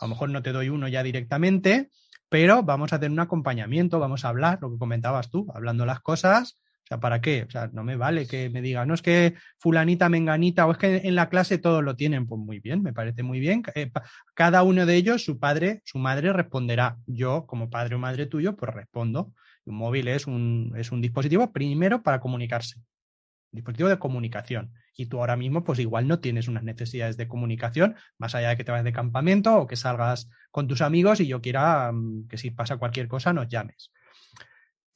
a 0.00 0.06
lo 0.06 0.10
mejor 0.10 0.30
no 0.30 0.42
te 0.42 0.52
doy 0.52 0.68
uno 0.68 0.88
ya 0.88 1.02
directamente, 1.02 1.90
pero 2.28 2.62
vamos 2.62 2.92
a 2.92 2.98
tener 2.98 3.12
un 3.12 3.20
acompañamiento, 3.20 3.98
vamos 3.98 4.24
a 4.24 4.28
hablar, 4.28 4.58
lo 4.60 4.70
que 4.70 4.78
comentabas 4.78 5.30
tú, 5.30 5.46
hablando 5.54 5.86
las 5.86 6.00
cosas 6.00 6.58
o 6.86 6.88
sea, 6.88 7.00
¿para 7.00 7.20
qué? 7.20 7.42
O 7.42 7.50
sea, 7.50 7.68
no 7.72 7.82
me 7.82 7.96
vale 7.96 8.28
que 8.28 8.48
me 8.48 8.62
diga, 8.62 8.86
no 8.86 8.94
es 8.94 9.02
que 9.02 9.34
fulanita, 9.58 10.08
menganita, 10.08 10.66
o 10.66 10.70
es 10.70 10.78
que 10.78 10.98
en 10.98 11.16
la 11.16 11.28
clase 11.28 11.58
todos 11.58 11.82
lo 11.82 11.96
tienen. 11.96 12.28
Pues 12.28 12.40
muy 12.40 12.60
bien, 12.60 12.80
me 12.84 12.92
parece 12.92 13.24
muy 13.24 13.40
bien. 13.40 13.64
Eh, 13.74 13.90
cada 14.34 14.62
uno 14.62 14.86
de 14.86 14.94
ellos, 14.94 15.24
su 15.24 15.40
padre, 15.40 15.82
su 15.84 15.98
madre 15.98 16.32
responderá. 16.32 16.96
Yo, 17.06 17.44
como 17.46 17.70
padre 17.70 17.96
o 17.96 17.98
madre 17.98 18.26
tuyo, 18.26 18.54
pues 18.54 18.72
respondo. 18.72 19.32
Un 19.64 19.74
móvil 19.78 20.06
es 20.06 20.28
un, 20.28 20.74
es 20.76 20.92
un 20.92 21.00
dispositivo 21.00 21.52
primero 21.52 22.04
para 22.04 22.20
comunicarse. 22.20 22.80
dispositivo 23.50 23.88
de 23.88 23.98
comunicación. 23.98 24.72
Y 24.96 25.06
tú 25.06 25.18
ahora 25.18 25.36
mismo, 25.36 25.64
pues 25.64 25.80
igual 25.80 26.06
no 26.06 26.20
tienes 26.20 26.46
unas 26.46 26.62
necesidades 26.62 27.16
de 27.16 27.26
comunicación, 27.26 27.96
más 28.16 28.36
allá 28.36 28.50
de 28.50 28.56
que 28.56 28.64
te 28.64 28.70
vayas 28.70 28.84
de 28.84 28.92
campamento 28.92 29.56
o 29.58 29.66
que 29.66 29.74
salgas 29.74 30.30
con 30.52 30.68
tus 30.68 30.82
amigos 30.82 31.18
y 31.20 31.26
yo 31.26 31.40
quiera 31.40 31.90
mm, 31.92 32.28
que 32.28 32.38
si 32.38 32.52
pasa 32.52 32.76
cualquier 32.76 33.08
cosa 33.08 33.32
nos 33.32 33.48
llames. 33.48 33.90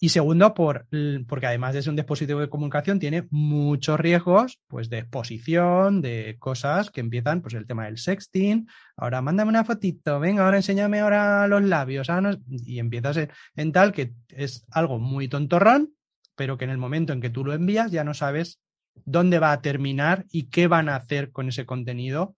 Y 0.03 0.09
segundo, 0.09 0.55
por, 0.55 0.87
porque 1.29 1.47
además 1.47 1.75
de 1.75 1.83
ser 1.83 1.91
un 1.91 1.97
dispositivo 1.97 2.41
de 2.41 2.49
comunicación, 2.49 2.99
tiene 2.99 3.29
muchos 3.31 4.01
riesgos 4.01 4.59
pues, 4.67 4.89
de 4.89 5.01
exposición, 5.01 6.01
de 6.01 6.37
cosas 6.39 6.91
que 6.91 7.01
empiezan, 7.01 7.43
pues 7.43 7.53
el 7.53 7.67
tema 7.67 7.85
del 7.85 7.99
sexting. 7.99 8.67
Ahora, 8.97 9.21
mándame 9.21 9.51
una 9.51 9.63
fotito, 9.63 10.19
venga, 10.19 10.47
ahora 10.47 10.57
enséñame 10.57 11.01
ahora 11.01 11.47
los 11.49 11.63
labios. 11.63 12.09
y 12.49 12.79
empiezas 12.79 13.19
en, 13.19 13.31
en, 13.57 13.73
tal 13.73 13.93
que 13.93 14.15
es 14.31 14.65
algo 14.71 14.99
muy 14.99 15.29
tontorrón, 15.29 15.93
pero 16.35 16.57
que 16.57 16.65
en 16.65 16.71
el 16.71 16.79
momento 16.79 17.13
en 17.13 17.21
que 17.21 17.29
tú 17.29 17.45
lo 17.45 17.53
envías 17.53 17.91
ya 17.91 18.03
no 18.03 18.15
sabes 18.15 18.59
dónde 19.05 19.39
va 19.39 19.53
a 19.53 19.61
terminar 19.61 20.25
y 20.31 20.45
qué 20.45 20.67
van 20.67 20.89
a 20.89 20.97
hacer 20.97 21.31
con 21.31 21.49
ese 21.49 21.67
contenido 21.67 22.37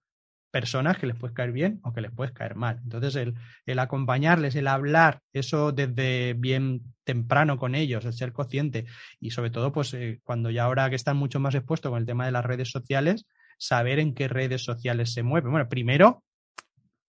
personas 0.52 0.98
que 0.98 1.06
les 1.06 1.16
puede 1.16 1.34
caer 1.34 1.50
bien 1.50 1.80
o 1.82 1.92
que 1.92 2.02
les 2.02 2.12
puede 2.12 2.32
caer 2.32 2.54
mal. 2.54 2.78
Entonces, 2.84 3.16
el, 3.16 3.34
el, 3.66 3.78
acompañarles, 3.78 4.54
el 4.54 4.68
hablar, 4.68 5.20
eso 5.32 5.72
desde 5.72 6.34
bien 6.34 6.82
temprano 7.04 7.56
con 7.56 7.74
ellos, 7.74 8.04
el 8.04 8.12
ser 8.12 8.32
consciente 8.32 8.84
y 9.18 9.30
sobre 9.30 9.50
todo, 9.50 9.72
pues 9.72 9.92
eh, 9.94 10.20
cuando 10.22 10.50
ya 10.50 10.64
ahora 10.64 10.90
que 10.90 10.96
están 10.96 11.16
mucho 11.16 11.40
más 11.40 11.54
expuestos 11.54 11.90
con 11.90 11.98
el 11.98 12.06
tema 12.06 12.26
de 12.26 12.32
las 12.32 12.44
redes 12.44 12.70
sociales, 12.70 13.26
saber 13.58 13.98
en 13.98 14.14
qué 14.14 14.28
redes 14.28 14.62
sociales 14.62 15.12
se 15.12 15.22
mueven. 15.22 15.50
Bueno, 15.50 15.68
primero, 15.68 16.22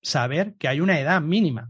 saber 0.01 0.55
que 0.57 0.69
hay 0.69 0.79
una 0.79 0.99
edad 0.99 1.21
mínima. 1.21 1.69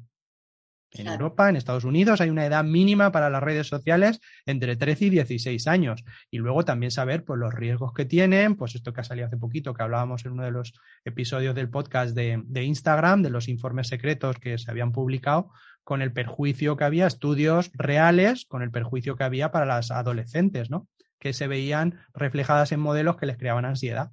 En 0.96 1.08
Europa, 1.08 1.50
en 1.50 1.56
Estados 1.56 1.86
Unidos, 1.86 2.22
hay 2.22 2.30
una 2.30 2.46
edad 2.46 2.64
mínima 2.64 3.12
para 3.12 3.30
las 3.32 3.42
redes 3.42 3.68
sociales 3.68 4.22
entre 4.46 4.76
13 4.76 5.06
y 5.06 5.10
16 5.10 5.68
años. 5.68 6.04
Y 6.30 6.38
luego 6.38 6.66
también 6.66 6.92
saber 6.92 7.24
pues, 7.24 7.40
los 7.40 7.54
riesgos 7.54 7.94
que 7.94 8.06
tienen, 8.06 8.56
pues 8.56 8.76
esto 8.76 8.94
que 8.94 9.02
ha 9.02 9.04
salido 9.04 9.26
hace 9.26 9.38
poquito, 9.38 9.74
que 9.74 9.82
hablábamos 9.82 10.24
en 10.26 10.34
uno 10.34 10.44
de 10.44 10.52
los 10.52 10.74
episodios 11.04 11.56
del 11.56 11.70
podcast 11.70 12.16
de, 12.16 12.44
de 12.46 12.64
Instagram, 12.64 13.24
de 13.24 13.32
los 13.32 13.48
informes 13.48 13.88
secretos 13.88 14.38
que 14.38 14.60
se 14.60 14.70
habían 14.70 14.92
publicado, 14.92 15.52
con 15.84 16.04
el 16.04 16.14
perjuicio 16.14 16.78
que 16.78 16.84
había, 16.84 17.08
estudios 17.08 17.72
reales, 17.74 18.46
con 18.46 18.62
el 18.62 18.70
perjuicio 18.70 19.16
que 19.16 19.24
había 19.24 19.52
para 19.52 19.66
las 19.66 19.90
adolescentes, 19.90 20.70
¿no? 20.70 20.88
Que 21.20 21.34
se 21.34 21.48
veían 21.48 22.00
reflejadas 22.14 22.72
en 22.72 22.80
modelos 22.80 23.18
que 23.18 23.26
les 23.26 23.38
creaban 23.38 23.66
ansiedad. 23.66 24.12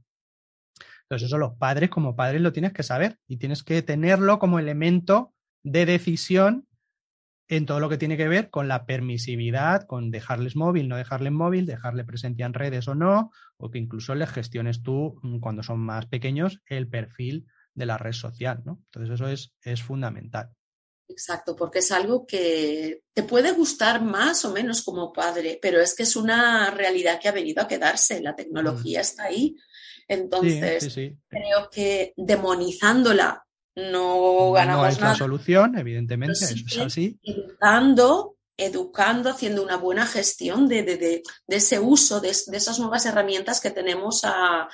Entonces, 1.03 1.27
eso 1.27 1.39
los 1.39 1.57
padres, 1.57 1.91
como 1.91 2.17
padres, 2.17 2.41
lo 2.41 2.53
tienes 2.53 2.73
que 2.73 2.85
saber 2.85 3.19
y 3.27 3.37
tienes 3.37 3.63
que 3.65 3.83
tenerlo 3.83 4.39
como 4.39 4.59
elemento 4.59 5.35
de 5.63 5.85
decisión 5.85 6.67
en 7.51 7.67
todo 7.67 7.81
lo 7.81 7.89
que 7.89 7.99
tiene 7.99 8.17
que 8.17 8.29
ver 8.29 8.49
con 8.49 8.69
la 8.69 8.87
permisividad, 8.87 9.85
con 9.87 10.13
dejarles 10.13 10.55
móvil, 10.55 10.89
no 10.89 10.97
dejarles 10.97 11.33
móvil, 11.33 11.67
dejarle 11.67 12.05
presencia 12.05 12.47
en 12.47 12.55
redes 12.55 12.87
o 12.87 12.95
no, 12.95 13.33
o 13.57 13.71
que 13.71 13.79
incluso 13.79 14.15
les 14.15 14.31
gestiones 14.31 14.85
tú, 14.85 15.19
mm, 15.23 15.41
cuando 15.41 15.65
son 15.65 15.81
más 15.81 16.07
pequeños, 16.07 16.61
el 16.67 16.89
perfil 16.89 17.47
de 17.75 17.87
la 17.87 17.99
red 17.99 18.13
social, 18.13 18.63
¿no? 18.65 18.81
Entonces 18.85 19.15
eso 19.15 19.27
es, 19.27 19.53
es 19.63 19.83
fundamental. 19.83 20.51
Exacto, 21.09 21.57
porque 21.57 21.81
es 21.81 21.91
algo 21.91 22.25
que 22.25 23.03
te 23.13 23.25
puede 23.25 23.51
gustar 23.51 24.01
más 24.01 24.45
o 24.45 24.53
menos 24.53 24.83
como 24.85 25.13
padre, 25.13 25.59
pero 25.61 25.81
es 25.81 25.97
que 25.97 26.05
es 26.05 26.15
una 26.15 26.71
realidad 26.71 27.19
que 27.21 27.29
ha 27.29 27.33
venido 27.33 27.65
a 27.65 27.67
quedarse, 27.67 28.23
la 28.23 28.37
tecnología 28.37 29.01
mm. 29.01 29.03
está 29.03 29.25
ahí. 29.25 29.57
Entonces, 30.07 30.95
creo 31.29 31.69
que 31.69 32.15
demonizándola 32.17 33.45
no 33.77 34.53
ganamos 34.53 34.83
no 34.83 34.89
es 34.89 35.01
la 35.01 35.15
solución, 35.15 35.79
evidentemente, 35.79 36.33
eso 36.33 36.55
es 36.55 36.79
así. 36.79 37.19
Educando, 37.23 38.37
educando, 38.57 39.31
haciendo 39.31 39.63
una 39.63 39.77
buena 39.77 40.07
gestión 40.07 40.69
de, 40.69 40.83
de, 40.83 40.97
de, 40.97 41.23
ese 41.49 41.79
uso 41.79 42.21
de, 42.21 42.31
esas 42.31 42.79
nuevas 42.79 43.07
herramientas 43.07 43.61
que 43.61 43.71
tenemos 43.71 44.25
a, 44.25 44.69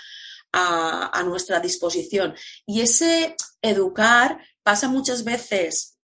a, 0.52 1.10
a, 1.12 1.22
nuestra 1.22 1.60
disposición. 1.60 2.34
Y 2.66 2.80
ese 2.80 3.36
educar 3.62 4.38
pasa 4.62 4.88
muchas 4.88 5.24
veces 5.24 5.96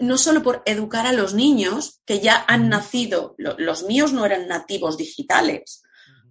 no 0.00 0.16
solo 0.16 0.42
por 0.42 0.62
educar 0.64 1.06
a 1.06 1.12
los 1.12 1.34
niños 1.34 2.00
que 2.06 2.20
ya 2.20 2.44
han 2.48 2.68
nacido, 2.68 3.34
los 3.36 3.82
míos 3.84 4.12
no 4.12 4.24
eran 4.24 4.48
nativos 4.48 4.96
digitales, 4.96 5.82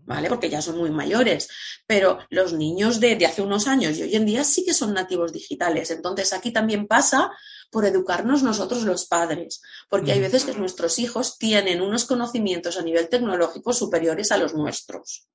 ¿vale? 0.07 0.29
Porque 0.29 0.49
ya 0.49 0.61
son 0.61 0.77
muy 0.77 0.89
mayores, 0.89 1.49
pero 1.85 2.19
los 2.29 2.53
niños 2.53 3.01
de, 3.01 3.23
hace 3.25 3.41
unos 3.41 3.67
años 3.67 3.97
y 3.97 4.03
hoy 4.03 4.15
en 4.15 4.25
día 4.25 4.45
sí 4.45 4.63
que 4.63 4.73
son 4.73 4.93
nativos 4.93 5.33
digitales. 5.33 5.91
Entonces 5.91 6.31
aquí 6.31 6.51
también 6.51 6.87
pasa 6.87 7.29
por 7.69 7.85
educarnos 7.85 8.41
nosotros 8.41 8.83
los 8.83 9.05
padres, 9.05 9.61
porque 9.89 10.13
hay 10.13 10.21
veces 10.21 10.45
que 10.45 10.53
nuestros 10.53 10.97
hijos 10.99 11.37
tienen 11.37 11.81
unos 11.81 12.05
conocimientos 12.05 12.77
a 12.77 12.83
nivel 12.83 13.09
tecnológico 13.09 13.73
superiores 13.73 14.31
a 14.31 14.37
los 14.37 14.53
nuestros, 14.53 15.27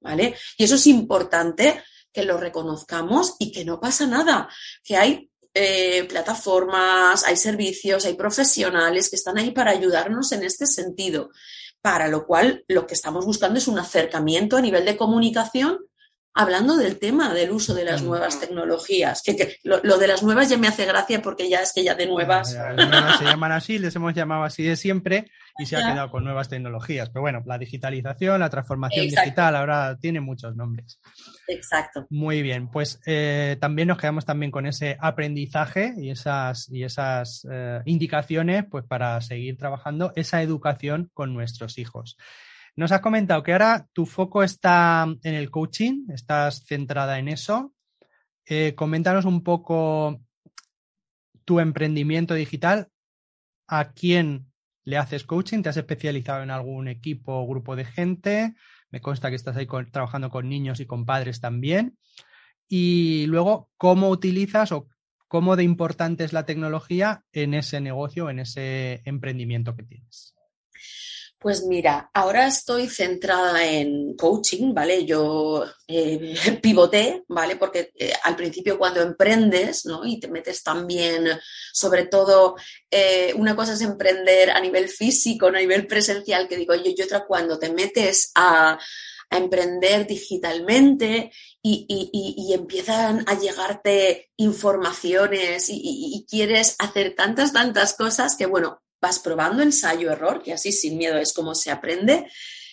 ¿vale? 0.00 0.36
Y 0.58 0.64
eso 0.64 0.74
es 0.74 0.86
importante 0.86 1.82
que 2.12 2.24
lo 2.24 2.36
reconozcamos 2.36 3.36
y 3.38 3.50
que 3.50 3.64
no 3.64 3.80
pasa 3.80 4.06
nada, 4.06 4.50
que 4.84 4.98
hay 4.98 5.30
eh, 5.54 6.04
plataformas, 6.04 7.24
hay 7.24 7.36
servicios, 7.36 8.04
hay 8.04 8.14
profesionales 8.14 9.08
que 9.08 9.16
están 9.16 9.38
ahí 9.38 9.52
para 9.52 9.70
ayudarnos 9.70 10.32
en 10.32 10.44
este 10.44 10.66
sentido 10.66 11.30
para 11.82 12.08
lo 12.08 12.26
cual 12.26 12.64
lo 12.68 12.86
que 12.86 12.94
estamos 12.94 13.24
buscando 13.24 13.58
es 13.58 13.68
un 13.68 13.78
acercamiento 13.78 14.56
a 14.56 14.60
nivel 14.60 14.84
de 14.84 14.96
comunicación 14.96 15.78
hablando 16.34 16.76
del 16.76 16.98
tema 16.98 17.34
del 17.34 17.50
uso 17.50 17.74
de 17.74 17.84
las 17.84 18.02
nuevas 18.02 18.40
tecnologías. 18.40 19.22
Que, 19.22 19.56
lo, 19.64 19.98
de 19.98 20.06
las 20.06 20.22
nuevas 20.22 20.48
ya 20.48 20.56
me 20.56 20.68
hace 20.68 20.86
gracia 20.86 21.22
porque 21.22 21.48
ya 21.48 21.60
es 21.60 21.72
que 21.72 21.84
ya 21.84 21.94
de 21.94 22.06
nuevas. 22.06 22.50
se 23.18 23.24
llaman 23.24 23.52
así, 23.52 23.78
les 23.78 23.94
hemos 23.96 24.14
llamado 24.14 24.44
así 24.44 24.62
de 24.62 24.76
siempre 24.76 25.30
y 25.58 25.66
se 25.66 25.76
ha 25.76 25.80
quedado 25.80 26.10
con 26.10 26.24
nuevas 26.24 26.48
tecnologías. 26.48 27.10
Pero 27.10 27.22
bueno, 27.22 27.42
la 27.46 27.58
digitalización, 27.58 28.40
la 28.40 28.50
transformación 28.50 29.08
digital 29.08 29.56
ahora 29.56 29.96
tiene 30.00 30.20
muchos 30.20 30.56
nombres. 30.56 31.00
Exacto. 31.48 32.06
Muy 32.10 32.42
bien, 32.42 32.70
pues 32.70 33.00
eh, 33.06 33.56
también 33.60 33.88
nos 33.88 33.98
quedamos 33.98 34.24
también 34.24 34.50
con 34.50 34.66
ese 34.66 34.96
aprendizaje 35.00 35.94
y 35.98 36.10
esas, 36.10 36.70
y 36.70 36.84
esas 36.84 37.46
eh, 37.50 37.80
indicaciones 37.86 38.64
pues 38.70 38.84
para 38.84 39.20
seguir 39.20 39.58
trabajando 39.58 40.12
esa 40.14 40.42
educación 40.42 41.10
con 41.12 41.34
nuestros 41.34 41.78
hijos. 41.78 42.16
Nos 42.80 42.92
has 42.92 43.02
comentado 43.02 43.42
que 43.42 43.52
ahora 43.52 43.86
tu 43.92 44.06
foco 44.06 44.42
está 44.42 45.06
en 45.22 45.34
el 45.34 45.50
coaching, 45.50 46.06
estás 46.14 46.64
centrada 46.64 47.18
en 47.18 47.28
eso. 47.28 47.74
Eh, 48.46 48.74
coméntanos 48.74 49.26
un 49.26 49.42
poco 49.42 50.22
tu 51.44 51.60
emprendimiento 51.60 52.32
digital, 52.32 52.88
a 53.66 53.92
quién 53.92 54.50
le 54.84 54.96
haces 54.96 55.24
coaching, 55.24 55.60
te 55.60 55.68
has 55.68 55.76
especializado 55.76 56.42
en 56.42 56.50
algún 56.50 56.88
equipo 56.88 57.34
o 57.34 57.46
grupo 57.46 57.76
de 57.76 57.84
gente, 57.84 58.54
me 58.90 59.02
consta 59.02 59.28
que 59.28 59.36
estás 59.36 59.58
ahí 59.58 59.68
trabajando 59.92 60.30
con 60.30 60.48
niños 60.48 60.80
y 60.80 60.86
con 60.86 61.04
padres 61.04 61.38
también. 61.38 61.98
Y 62.66 63.26
luego, 63.26 63.68
¿cómo 63.76 64.08
utilizas 64.08 64.72
o 64.72 64.88
cómo 65.28 65.54
de 65.56 65.64
importante 65.64 66.24
es 66.24 66.32
la 66.32 66.46
tecnología 66.46 67.24
en 67.32 67.52
ese 67.52 67.82
negocio, 67.82 68.30
en 68.30 68.38
ese 68.38 69.02
emprendimiento 69.04 69.76
que 69.76 69.82
tienes? 69.82 70.34
Pues 71.40 71.64
mira, 71.64 72.10
ahora 72.12 72.46
estoy 72.48 72.86
centrada 72.86 73.64
en 73.64 74.14
coaching, 74.14 74.74
¿vale? 74.74 75.06
Yo 75.06 75.64
eh, 75.88 76.34
pivoté, 76.62 77.24
¿vale? 77.28 77.56
Porque 77.56 77.92
eh, 77.94 78.12
al 78.24 78.36
principio 78.36 78.76
cuando 78.78 79.00
emprendes, 79.00 79.86
¿no? 79.86 80.04
Y 80.04 80.20
te 80.20 80.28
metes 80.28 80.62
también, 80.62 81.26
sobre 81.72 82.04
todo, 82.08 82.56
eh, 82.90 83.32
una 83.36 83.56
cosa 83.56 83.72
es 83.72 83.80
emprender 83.80 84.50
a 84.50 84.60
nivel 84.60 84.90
físico, 84.90 85.46
a 85.46 85.52
nivel 85.52 85.86
presencial, 85.86 86.46
que 86.46 86.58
digo 86.58 86.74
yo, 86.74 86.92
y 86.94 87.02
otra 87.02 87.24
cuando 87.26 87.58
te 87.58 87.72
metes 87.72 88.32
a, 88.34 88.78
emprender 89.32 90.08
digitalmente 90.08 91.30
y, 91.62 92.52
empiezan 92.52 93.24
a 93.28 93.38
llegarte 93.38 94.28
informaciones 94.36 95.68
y, 95.70 96.26
quieres 96.28 96.74
hacer 96.80 97.14
tantas, 97.14 97.52
tantas 97.52 97.94
cosas 97.94 98.36
que, 98.36 98.46
bueno, 98.46 98.82
vas 99.00 99.18
probando 99.18 99.62
ensayo-error, 99.62 100.42
que 100.42 100.52
así 100.52 100.72
sin 100.72 100.98
miedo 100.98 101.18
es 101.18 101.32
como 101.32 101.54
se 101.54 101.70
aprende. 101.70 102.26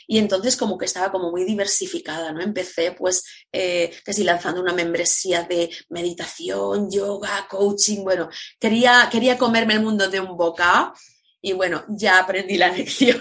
Y 0.09 0.19
entonces 0.19 0.55
como 0.55 0.78
que 0.78 0.86
estaba 0.86 1.11
como 1.11 1.32
muy 1.32 1.43
diversificada, 1.43 2.32
¿no? 2.32 2.41
Empecé 2.41 2.93
pues 2.93 3.23
eh, 3.51 3.93
que 4.05 4.13
si 4.13 4.23
lanzando 4.23 4.61
una 4.61 4.73
membresía 4.73 5.43
de 5.43 5.69
meditación, 5.89 6.89
yoga, 6.89 7.45
coaching, 7.49 8.03
bueno, 8.03 8.30
quería, 8.57 9.09
quería 9.11 9.38
comerme 9.38 9.73
el 9.73 9.84
mundo 9.84 10.09
de 10.09 10.21
un 10.21 10.38
boca 10.38 10.93
y 11.41 11.53
bueno, 11.53 11.84
ya 11.89 12.19
aprendí 12.19 12.57
la 12.57 12.69
lección, 12.75 13.19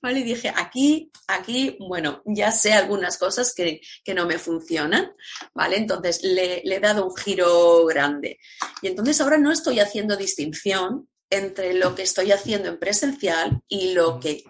¿vale? 0.00 0.20
Y 0.20 0.24
dije, 0.24 0.52
aquí, 0.56 1.10
aquí, 1.26 1.76
bueno, 1.80 2.22
ya 2.24 2.50
sé 2.50 2.72
algunas 2.72 3.18
cosas 3.18 3.54
que, 3.54 3.82
que 4.02 4.14
no 4.14 4.26
me 4.26 4.38
funcionan, 4.38 5.12
¿vale? 5.54 5.76
Entonces 5.76 6.22
le, 6.22 6.62
le 6.64 6.76
he 6.76 6.80
dado 6.80 7.06
un 7.06 7.16
giro 7.16 7.84
grande. 7.84 8.38
Y 8.80 8.88
entonces 8.88 9.20
ahora 9.20 9.36
no 9.36 9.52
estoy 9.52 9.80
haciendo 9.80 10.16
distinción 10.16 11.08
entre 11.32 11.72
lo 11.72 11.94
que 11.94 12.02
estoy 12.02 12.30
haciendo 12.30 12.68
en 12.68 12.78
presencial 12.78 13.62
y 13.66 13.94
lo 13.94 14.20
que 14.20 14.44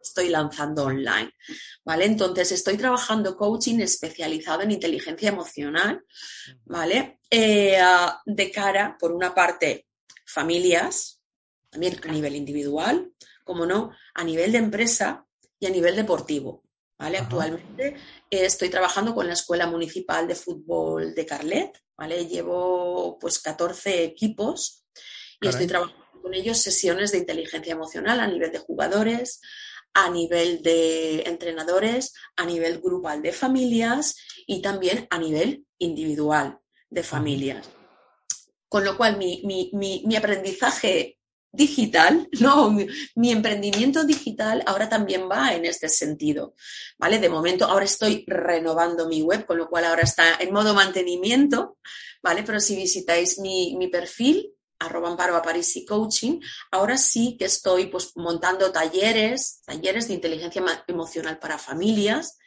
estoy 0.00 0.28
lanzando 0.28 0.84
online. 0.84 1.32
¿Vale? 1.84 2.04
Entonces, 2.06 2.50
estoy 2.52 2.76
trabajando 2.76 3.36
coaching 3.36 3.78
especializado 3.78 4.62
en 4.62 4.72
inteligencia 4.72 5.28
emocional, 5.28 6.04
¿vale? 6.64 7.20
Eh, 7.30 7.78
de 8.26 8.50
cara, 8.50 8.96
por 8.98 9.12
una 9.12 9.32
parte, 9.32 9.86
familias, 10.26 11.20
también 11.70 12.00
a 12.04 12.12
nivel 12.12 12.34
individual, 12.34 13.12
como 13.44 13.64
no, 13.64 13.92
a 14.14 14.24
nivel 14.24 14.52
de 14.52 14.58
empresa 14.58 15.24
y 15.60 15.66
a 15.66 15.70
nivel 15.70 15.96
deportivo. 15.96 16.64
¿Vale? 16.96 17.18
Actualmente 17.18 17.88
eh, 18.30 18.44
estoy 18.44 18.70
trabajando 18.70 19.14
con 19.14 19.26
la 19.26 19.32
Escuela 19.32 19.66
Municipal 19.66 20.28
de 20.28 20.36
Fútbol 20.36 21.12
de 21.14 21.26
Carlet, 21.26 21.72
¿vale? 21.96 22.26
Llevo 22.26 23.18
pues 23.18 23.40
14 23.40 24.04
equipos 24.04 24.84
y 25.40 25.48
estoy 25.48 25.66
trabajando 25.66 26.03
con 26.24 26.32
ellos 26.32 26.56
sesiones 26.56 27.12
de 27.12 27.18
inteligencia 27.18 27.74
emocional 27.74 28.18
a 28.18 28.26
nivel 28.26 28.50
de 28.50 28.58
jugadores, 28.58 29.42
a 29.92 30.08
nivel 30.08 30.62
de 30.62 31.20
entrenadores, 31.26 32.14
a 32.34 32.46
nivel 32.46 32.80
grupal 32.80 33.20
de 33.20 33.34
familias 33.34 34.16
y 34.46 34.62
también 34.62 35.06
a 35.10 35.18
nivel 35.18 35.66
individual 35.76 36.60
de 36.88 37.02
familias. 37.02 37.68
Con 38.70 38.86
lo 38.86 38.96
cual, 38.96 39.18
mi, 39.18 39.70
mi 39.74 40.16
aprendizaje 40.16 41.18
digital, 41.54 42.28
no, 42.40 42.70
mi, 42.70 43.30
emprendimiento 43.30 44.04
digital 44.04 44.62
ahora 44.66 44.88
también 44.88 45.28
va 45.30 45.54
en 45.54 45.64
este 45.64 45.88
sentido, 45.88 46.54
¿vale? 46.98 47.18
De 47.18 47.28
momento 47.28 47.64
ahora 47.64 47.84
estoy 47.84 48.24
renovando 48.26 49.08
mi 49.08 49.22
web, 49.22 49.46
con 49.46 49.58
lo 49.58 49.68
cual 49.68 49.84
ahora 49.84 50.02
está 50.02 50.36
en 50.40 50.52
modo 50.52 50.74
mantenimiento, 50.74 51.78
¿vale? 52.22 52.42
Pero 52.42 52.60
si 52.60 52.76
visitáis 52.76 53.38
mi, 53.38 53.88
perfil, 53.90 54.53
arroba 54.78 55.08
amparo 55.08 55.40
París 55.42 55.84
coaching, 55.88 56.40
ahora 56.70 56.96
sí 56.96 57.36
que 57.38 57.46
estoy 57.46 57.86
pues 57.86 58.12
montando 58.16 58.70
talleres, 58.72 59.62
talleres 59.64 60.08
de 60.08 60.14
inteligencia 60.14 60.62
emocional 60.86 61.38
para 61.38 61.58
familias. 61.58 62.38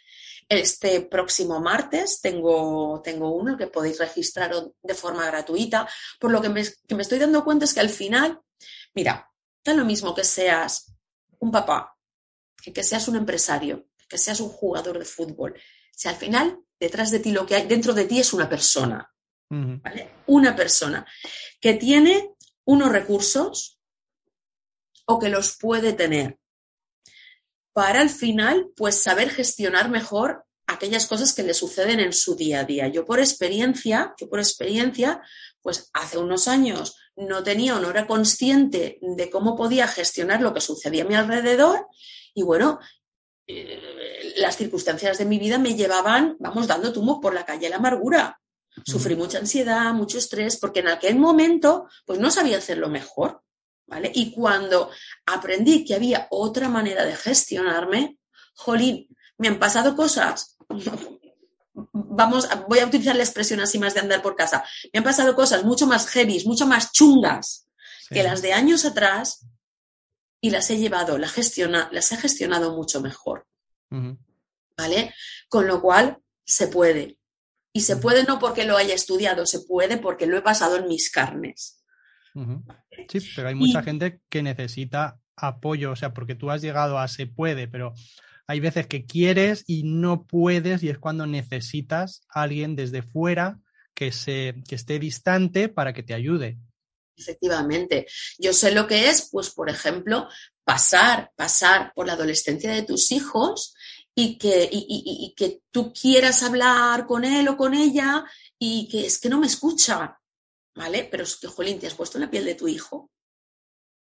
Este 0.49 1.01
próximo 1.01 1.59
martes 1.59 2.21
tengo, 2.21 3.01
tengo 3.03 3.35
uno 3.35 3.57
que 3.57 3.67
podéis 3.67 3.99
registrar 3.99 4.53
de 4.81 4.93
forma 4.93 5.25
gratuita, 5.25 5.87
por 6.19 6.31
lo 6.31 6.41
que 6.41 6.49
me, 6.49 6.63
que 6.87 6.95
me 6.95 7.01
estoy 7.01 7.19
dando 7.19 7.43
cuenta 7.43 7.65
es 7.65 7.73
que 7.73 7.81
al 7.81 7.89
final 7.89 8.41
Mira, 8.97 9.31
da 9.63 9.75
lo 9.75 9.85
mismo 9.85 10.15
que 10.15 10.23
seas 10.23 10.91
un 11.37 11.51
papá, 11.51 11.95
que 12.73 12.83
seas 12.83 13.07
un 13.07 13.15
empresario, 13.15 13.89
que 14.09 14.17
seas 14.17 14.39
un 14.39 14.49
jugador 14.49 14.97
de 14.97 15.05
fútbol. 15.05 15.53
Si 15.91 16.07
al 16.07 16.15
final 16.15 16.63
detrás 16.79 17.11
de 17.11 17.19
ti 17.19 17.31
lo 17.31 17.45
que 17.45 17.55
hay 17.55 17.67
dentro 17.67 17.93
de 17.93 18.05
ti 18.05 18.19
es 18.19 18.33
una 18.33 18.49
persona, 18.49 19.13
Una 19.49 20.55
persona 20.55 21.05
que 21.61 21.73
tiene 21.75 22.31
unos 22.65 22.91
recursos 22.91 23.79
o 25.05 25.19
que 25.19 25.29
los 25.29 25.57
puede 25.57 25.93
tener 25.93 26.37
para 27.73 28.01
al 28.01 28.09
final 28.09 28.71
pues 28.75 29.01
saber 29.01 29.29
gestionar 29.29 29.89
mejor 29.89 30.45
aquellas 30.65 31.05
cosas 31.05 31.33
que 31.33 31.43
le 31.43 31.53
suceden 31.53 31.99
en 31.99 32.11
su 32.11 32.35
día 32.35 32.61
a 32.61 32.63
día. 32.63 32.87
Yo 32.87 33.05
por 33.05 33.19
experiencia, 33.19 34.13
yo 34.19 34.27
por 34.29 34.39
experiencia, 34.39 35.21
pues 35.61 35.89
hace 35.93 36.17
unos 36.17 36.47
años 36.47 36.97
no 37.15 37.43
tenía 37.43 37.77
o 37.77 37.79
no 37.79 37.89
era 37.89 38.05
consciente 38.05 38.99
de 39.01 39.29
cómo 39.29 39.55
podía 39.55 39.87
gestionar 39.87 40.41
lo 40.41 40.53
que 40.53 40.61
sucedía 40.61 41.03
a 41.03 41.07
mi 41.07 41.15
alrededor 41.15 41.87
y 42.33 42.43
bueno, 42.43 42.79
eh, 43.47 44.33
las 44.37 44.57
circunstancias 44.57 45.17
de 45.17 45.25
mi 45.25 45.39
vida 45.39 45.57
me 45.57 45.75
llevaban, 45.75 46.35
vamos, 46.39 46.67
dando 46.67 46.91
tumo 46.91 47.21
por 47.21 47.33
la 47.33 47.45
calle 47.45 47.69
la 47.69 47.77
amargura. 47.77 48.39
Sufrí 48.85 49.15
mucha 49.15 49.39
ansiedad, 49.39 49.93
mucho 49.93 50.17
estrés, 50.17 50.57
porque 50.57 50.79
en 50.79 50.89
aquel 50.89 51.17
momento 51.17 51.87
pues 52.05 52.19
no 52.19 52.29
sabía 52.31 52.57
hacerlo 52.57 52.89
mejor, 52.89 53.41
¿vale? 53.85 54.11
Y 54.13 54.31
cuando 54.31 54.91
aprendí 55.25 55.83
que 55.83 55.95
había 55.95 56.27
otra 56.29 56.69
manera 56.69 57.05
de 57.05 57.15
gestionarme, 57.15 58.17
jolín, 58.53 59.07
me 59.37 59.47
han 59.47 59.59
pasado 59.59 59.95
cosas 59.95 60.57
vamos, 61.93 62.47
voy 62.67 62.79
a 62.79 62.85
utilizar 62.85 63.15
la 63.15 63.23
expresión 63.23 63.59
así 63.59 63.79
más 63.79 63.93
de 63.93 63.99
andar 63.99 64.21
por 64.21 64.35
casa. 64.35 64.63
Me 64.91 64.99
han 64.99 65.03
pasado 65.03 65.35
cosas 65.35 65.63
mucho 65.63 65.85
más 65.85 66.07
heavy, 66.07 66.43
mucho 66.45 66.65
más 66.65 66.91
chungas 66.91 67.67
que 68.09 68.23
las 68.23 68.41
de 68.41 68.53
años 68.53 68.85
atrás 68.85 69.45
y 70.39 70.49
las 70.49 70.69
he 70.69 70.77
llevado, 70.77 71.17
las, 71.17 71.33
gestiona, 71.33 71.89
las 71.91 72.11
he 72.11 72.17
gestionado 72.17 72.75
mucho 72.75 73.01
mejor. 73.01 73.45
¿Vale? 74.77 75.13
Con 75.49 75.67
lo 75.67 75.81
cual, 75.81 76.19
se 76.45 76.67
puede. 76.67 77.16
Y 77.73 77.81
se 77.81 77.97
puede 77.97 78.23
no 78.23 78.39
porque 78.39 78.65
lo 78.65 78.77
haya 78.77 78.95
estudiado, 78.95 79.45
se 79.45 79.59
puede 79.61 79.97
porque 79.97 80.25
lo 80.25 80.37
he 80.37 80.41
pasado 80.41 80.77
en 80.77 80.87
mis 80.87 81.11
carnes. 81.11 81.83
Sí, 83.09 83.19
pero 83.35 83.47
hay 83.47 83.55
mucha 83.55 83.81
gente 83.81 84.21
que 84.29 84.43
necesita 84.43 85.19
apoyo, 85.35 85.91
o 85.91 85.95
sea, 85.95 86.13
porque 86.13 86.35
tú 86.35 86.51
has 86.51 86.61
llegado 86.61 86.99
a 86.99 87.07
se 87.07 87.27
puede, 87.27 87.67
pero 87.67 87.93
hay 88.47 88.59
veces 88.59 88.87
que 88.87 89.05
quieres 89.05 89.63
y 89.67 89.83
no 89.83 90.25
puedes 90.25 90.83
y 90.83 90.89
es 90.89 90.97
cuando 90.97 91.27
necesitas 91.27 92.21
a 92.29 92.43
alguien 92.43 92.75
desde 92.75 93.01
fuera 93.01 93.59
que, 93.93 94.11
se, 94.11 94.55
que 94.67 94.75
esté 94.75 94.99
distante 94.99 95.69
para 95.69 95.93
que 95.93 96.03
te 96.03 96.13
ayude. 96.13 96.57
Efectivamente. 97.15 98.05
Yo 98.37 98.53
sé 98.53 98.71
lo 98.71 98.87
que 98.87 99.09
es, 99.09 99.29
pues, 99.31 99.49
por 99.49 99.69
ejemplo, 99.69 100.29
pasar, 100.63 101.31
pasar 101.35 101.91
por 101.95 102.05
la 102.05 102.13
adolescencia 102.13 102.71
de 102.71 102.83
tus 102.83 103.11
hijos 103.11 103.73
y 104.19 104.35
que, 104.39 104.67
y, 104.71 105.35
que 105.37 105.61
tú 105.69 105.93
quieras 105.93 106.41
hablar 106.41 107.05
con 107.05 107.23
él 107.23 107.47
o 107.49 107.55
con 107.55 107.75
ella 107.75 108.25
y 108.57 108.87
que 108.89 109.05
es 109.05 109.19
que 109.19 109.29
no 109.29 109.39
me 109.39 109.45
escucha, 109.45 110.19
¿vale? 110.75 111.07
Pero 111.11 111.23
es 111.23 111.35
que, 111.35 111.45
jolín, 111.45 111.77
te 111.77 111.85
has 111.85 111.93
puesto 111.93 112.17
en 112.17 112.23
la 112.23 112.31
piel 112.31 112.43
de 112.43 112.55
tu 112.55 112.67
hijo 112.67 113.11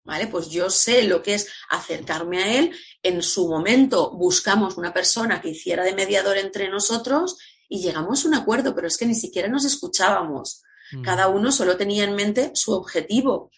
¿vale? 0.03 0.25
Pues 0.25 0.49
yo 0.49 0.71
sé 0.71 1.03
lo 1.03 1.21
que 1.21 1.35
es 1.35 1.51
acercarme 1.69 2.41
a 2.41 2.57
él. 2.57 2.71
En 3.03 3.21
su 3.21 3.47
momento 3.47 4.09
buscamos 4.17 4.77
una 4.77 4.91
persona 4.91 5.39
que 5.39 5.49
hiciera 5.49 5.83
de 5.83 5.93
mediador 5.93 6.39
entre 6.39 6.69
nosotros 6.69 7.37
y 7.67 7.79
llegamos 7.79 8.25
a 8.25 8.29
un 8.29 8.33
acuerdo, 8.33 8.73
pero 8.73 8.87
es 8.87 8.97
que 8.97 9.05
ni 9.05 9.13
siquiera 9.13 9.47
nos 9.47 9.65
escuchábamos. 9.65 10.63
Mm. 10.91 11.03
Cada 11.03 11.27
uno 11.27 11.51
solo 11.51 11.77
tenía 11.77 12.05
en 12.05 12.15
mente 12.15 12.49
su 12.55 12.71
objetivo. 12.71 13.51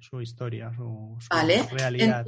Su, 0.00 0.20
historia, 0.20 0.72
su, 0.74 1.16
realidad. 1.70 2.24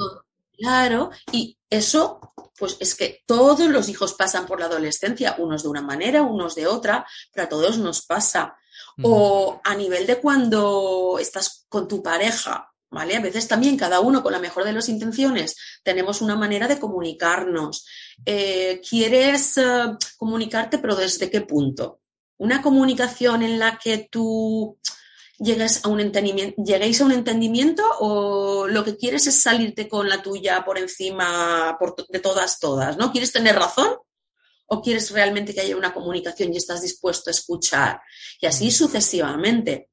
Claro, 0.60 1.10
y 1.32 1.58
eso, 1.68 2.20
pues 2.58 2.76
es 2.80 2.94
que 2.94 3.22
todos 3.26 3.60
los 3.68 3.88
hijos 3.88 4.14
pasan 4.14 4.46
por 4.46 4.60
la 4.60 4.66
adolescencia, 4.66 5.36
unos 5.38 5.62
de 5.62 5.68
una 5.68 5.82
manera, 5.82 6.22
unos 6.22 6.54
de 6.54 6.66
otra, 6.66 7.06
pero 7.32 7.46
a 7.46 7.48
todos 7.48 7.78
nos 7.78 8.04
pasa. 8.06 8.56
O 9.02 9.60
a 9.64 9.74
nivel 9.74 10.06
de 10.06 10.20
cuando 10.20 11.16
estás 11.18 11.64
con 11.68 11.88
tu 11.88 12.02
pareja 12.02 12.70
¿vale? 12.90 13.16
A 13.16 13.20
veces 13.20 13.46
también 13.46 13.76
cada 13.76 14.00
uno 14.00 14.22
con 14.22 14.32
la 14.32 14.38
mejor 14.38 14.64
de 14.64 14.72
las 14.72 14.88
intenciones 14.88 15.56
tenemos 15.82 16.20
una 16.20 16.36
manera 16.36 16.66
de 16.66 16.78
comunicarnos. 16.78 17.86
Eh, 18.24 18.80
¿Quieres 18.88 19.56
eh, 19.58 19.96
comunicarte, 20.16 20.78
pero 20.78 20.96
desde 20.96 21.30
qué 21.30 21.40
punto? 21.42 22.00
Una 22.38 22.60
comunicación 22.62 23.42
en 23.42 23.58
la 23.58 23.78
que 23.78 24.08
tú 24.10 24.78
llegues 25.40 25.84
a 25.84 25.88
un 25.88 26.00
entendimiento, 26.00 26.62
lleguéis 26.62 27.00
a 27.00 27.04
un 27.06 27.12
entendimiento 27.12 27.82
o 28.00 28.66
lo 28.68 28.84
que 28.84 28.96
quieres 28.96 29.26
es 29.26 29.42
salirte 29.42 29.88
con 29.88 30.08
la 30.08 30.22
tuya 30.22 30.64
por 30.64 30.78
encima 30.78 31.76
de 32.08 32.20
todas, 32.20 32.60
todas, 32.60 32.96
¿no? 32.96 33.10
¿Quieres 33.10 33.32
tener 33.32 33.56
razón? 33.56 33.96
¿O 34.66 34.80
quieres 34.80 35.10
realmente 35.10 35.52
que 35.52 35.62
haya 35.62 35.76
una 35.76 35.92
comunicación 35.92 36.52
y 36.52 36.58
estás 36.58 36.82
dispuesto 36.82 37.30
a 37.30 37.32
escuchar? 37.32 38.00
Y 38.40 38.46
así 38.46 38.70
sucesivamente 38.70 39.88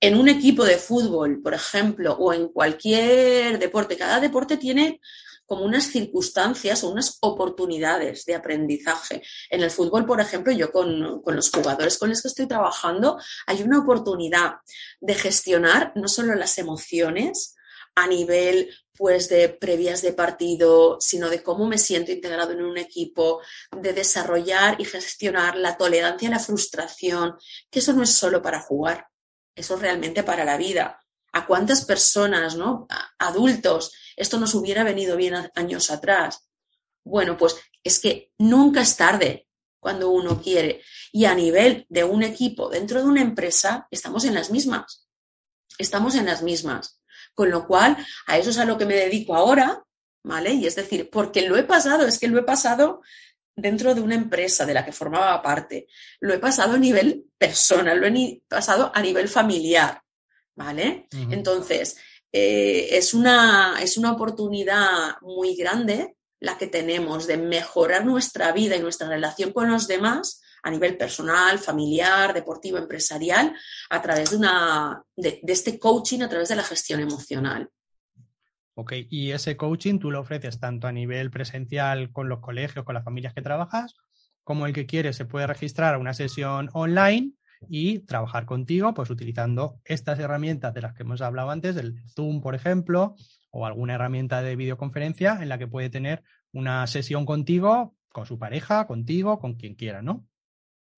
en 0.00 0.16
un 0.16 0.28
equipo 0.28 0.64
de 0.64 0.76
fútbol, 0.76 1.40
por 1.42 1.54
ejemplo, 1.54 2.14
o 2.14 2.32
en 2.32 2.48
cualquier 2.48 3.58
deporte, 3.58 3.96
cada 3.96 4.20
deporte 4.20 4.56
tiene 4.56 5.00
como 5.46 5.64
unas 5.64 5.84
circunstancias 5.84 6.82
o 6.84 6.90
unas 6.90 7.18
oportunidades 7.20 8.24
de 8.24 8.34
aprendizaje. 8.34 9.22
En 9.50 9.62
el 9.62 9.70
fútbol, 9.70 10.06
por 10.06 10.20
ejemplo, 10.20 10.52
yo 10.52 10.72
con, 10.72 11.22
los 11.24 11.50
jugadores 11.50 11.98
con 11.98 12.08
los 12.08 12.22
que 12.22 12.28
estoy 12.28 12.46
trabajando, 12.46 13.18
hay 13.46 13.62
una 13.62 13.80
oportunidad 13.80 14.54
de 15.00 15.14
gestionar 15.14 15.92
no 15.96 16.08
solo 16.08 16.34
las 16.34 16.58
emociones 16.58 17.54
a 17.94 18.06
nivel 18.06 18.70
pues 18.96 19.28
de 19.28 19.48
previas 19.48 20.02
de 20.02 20.12
partido, 20.12 20.98
sino 21.00 21.28
de 21.28 21.42
cómo 21.42 21.66
me 21.66 21.78
siento 21.78 22.12
integrado 22.12 22.52
en 22.52 22.62
un 22.62 22.78
equipo, 22.78 23.40
de 23.76 23.92
desarrollar 23.92 24.80
y 24.80 24.84
gestionar 24.84 25.56
la 25.56 25.76
tolerancia 25.76 26.28
a 26.28 26.32
la 26.32 26.38
frustración, 26.38 27.34
que 27.70 27.80
eso 27.80 27.92
no 27.92 28.04
es 28.04 28.10
solo 28.10 28.40
para 28.40 28.60
jugar, 28.60 29.08
eso 29.54 29.76
realmente 29.76 30.22
para 30.22 30.44
la 30.44 30.56
vida. 30.56 31.03
¿A 31.36 31.46
cuántas 31.46 31.84
personas, 31.84 32.54
¿no? 32.54 32.86
adultos, 33.18 33.92
esto 34.16 34.38
nos 34.38 34.54
hubiera 34.54 34.84
venido 34.84 35.16
bien 35.16 35.34
años 35.56 35.90
atrás? 35.90 36.48
Bueno, 37.04 37.36
pues 37.36 37.56
es 37.82 37.98
que 37.98 38.32
nunca 38.38 38.82
es 38.82 38.96
tarde 38.96 39.48
cuando 39.80 40.10
uno 40.10 40.40
quiere. 40.40 40.82
Y 41.10 41.24
a 41.24 41.34
nivel 41.34 41.86
de 41.88 42.04
un 42.04 42.22
equipo, 42.22 42.68
dentro 42.68 43.00
de 43.00 43.08
una 43.08 43.20
empresa, 43.20 43.88
estamos 43.90 44.24
en 44.24 44.34
las 44.34 44.52
mismas. 44.52 45.08
Estamos 45.76 46.14
en 46.14 46.26
las 46.26 46.40
mismas. 46.42 47.00
Con 47.34 47.50
lo 47.50 47.66
cual, 47.66 47.96
a 48.28 48.38
eso 48.38 48.50
es 48.50 48.58
a 48.58 48.64
lo 48.64 48.78
que 48.78 48.86
me 48.86 48.94
dedico 48.94 49.34
ahora, 49.34 49.82
¿vale? 50.22 50.52
Y 50.52 50.68
es 50.68 50.76
decir, 50.76 51.10
porque 51.10 51.48
lo 51.48 51.56
he 51.56 51.64
pasado, 51.64 52.06
es 52.06 52.20
que 52.20 52.28
lo 52.28 52.38
he 52.38 52.44
pasado 52.44 53.02
dentro 53.56 53.92
de 53.92 54.02
una 54.02 54.14
empresa 54.14 54.64
de 54.64 54.74
la 54.74 54.84
que 54.84 54.92
formaba 54.92 55.42
parte. 55.42 55.88
Lo 56.20 56.32
he 56.32 56.38
pasado 56.38 56.74
a 56.74 56.78
nivel 56.78 57.26
personal, 57.36 57.98
lo 57.98 58.06
he 58.06 58.42
pasado 58.48 58.92
a 58.94 59.02
nivel 59.02 59.28
familiar, 59.28 60.03
¿vale? 60.56 61.08
Entonces, 61.30 61.96
eh, 62.32 62.88
es, 62.96 63.14
una, 63.14 63.76
es 63.80 63.96
una 63.96 64.12
oportunidad 64.12 65.16
muy 65.22 65.56
grande 65.56 66.16
la 66.40 66.58
que 66.58 66.66
tenemos 66.66 67.26
de 67.26 67.36
mejorar 67.36 68.04
nuestra 68.04 68.52
vida 68.52 68.76
y 68.76 68.80
nuestra 68.80 69.08
relación 69.08 69.52
con 69.52 69.70
los 69.70 69.86
demás 69.86 70.42
a 70.62 70.70
nivel 70.70 70.96
personal, 70.96 71.58
familiar, 71.58 72.32
deportivo, 72.32 72.78
empresarial, 72.78 73.54
a 73.90 74.02
través 74.02 74.30
de, 74.30 74.36
una, 74.38 75.02
de 75.14 75.40
este 75.46 75.78
coaching, 75.78 76.22
a 76.22 76.28
través 76.28 76.48
de 76.48 76.56
la 76.56 76.62
gestión 76.62 77.00
emocional. 77.00 77.68
Ok, 78.74 78.92
y 79.10 79.30
ese 79.30 79.56
coaching 79.56 79.98
tú 79.98 80.10
lo 80.10 80.20
ofreces 80.20 80.58
tanto 80.58 80.86
a 80.86 80.92
nivel 80.92 81.30
presencial 81.30 82.10
con 82.10 82.28
los 82.28 82.40
colegios, 82.40 82.84
con 82.84 82.94
las 82.94 83.04
familias 83.04 83.34
que 83.34 83.42
trabajas, 83.42 83.94
como 84.42 84.66
el 84.66 84.72
que 84.72 84.86
quiere 84.86 85.12
se 85.12 85.26
puede 85.26 85.46
registrar 85.46 85.94
a 85.94 85.98
una 85.98 86.12
sesión 86.12 86.70
online 86.72 87.32
y 87.68 88.00
trabajar 88.00 88.46
contigo, 88.46 88.94
pues 88.94 89.10
utilizando 89.10 89.80
estas 89.84 90.18
herramientas 90.18 90.74
de 90.74 90.82
las 90.82 90.94
que 90.94 91.02
hemos 91.02 91.20
hablado 91.20 91.50
antes, 91.50 91.76
el 91.76 92.02
Zoom, 92.14 92.40
por 92.40 92.54
ejemplo, 92.54 93.16
o 93.50 93.66
alguna 93.66 93.94
herramienta 93.94 94.42
de 94.42 94.56
videoconferencia 94.56 95.38
en 95.40 95.48
la 95.48 95.58
que 95.58 95.68
puede 95.68 95.90
tener 95.90 96.22
una 96.52 96.86
sesión 96.86 97.26
contigo, 97.26 97.94
con 98.08 98.26
su 98.26 98.38
pareja, 98.38 98.86
contigo, 98.86 99.38
con 99.38 99.54
quien 99.54 99.74
quiera, 99.74 100.02
¿no? 100.02 100.26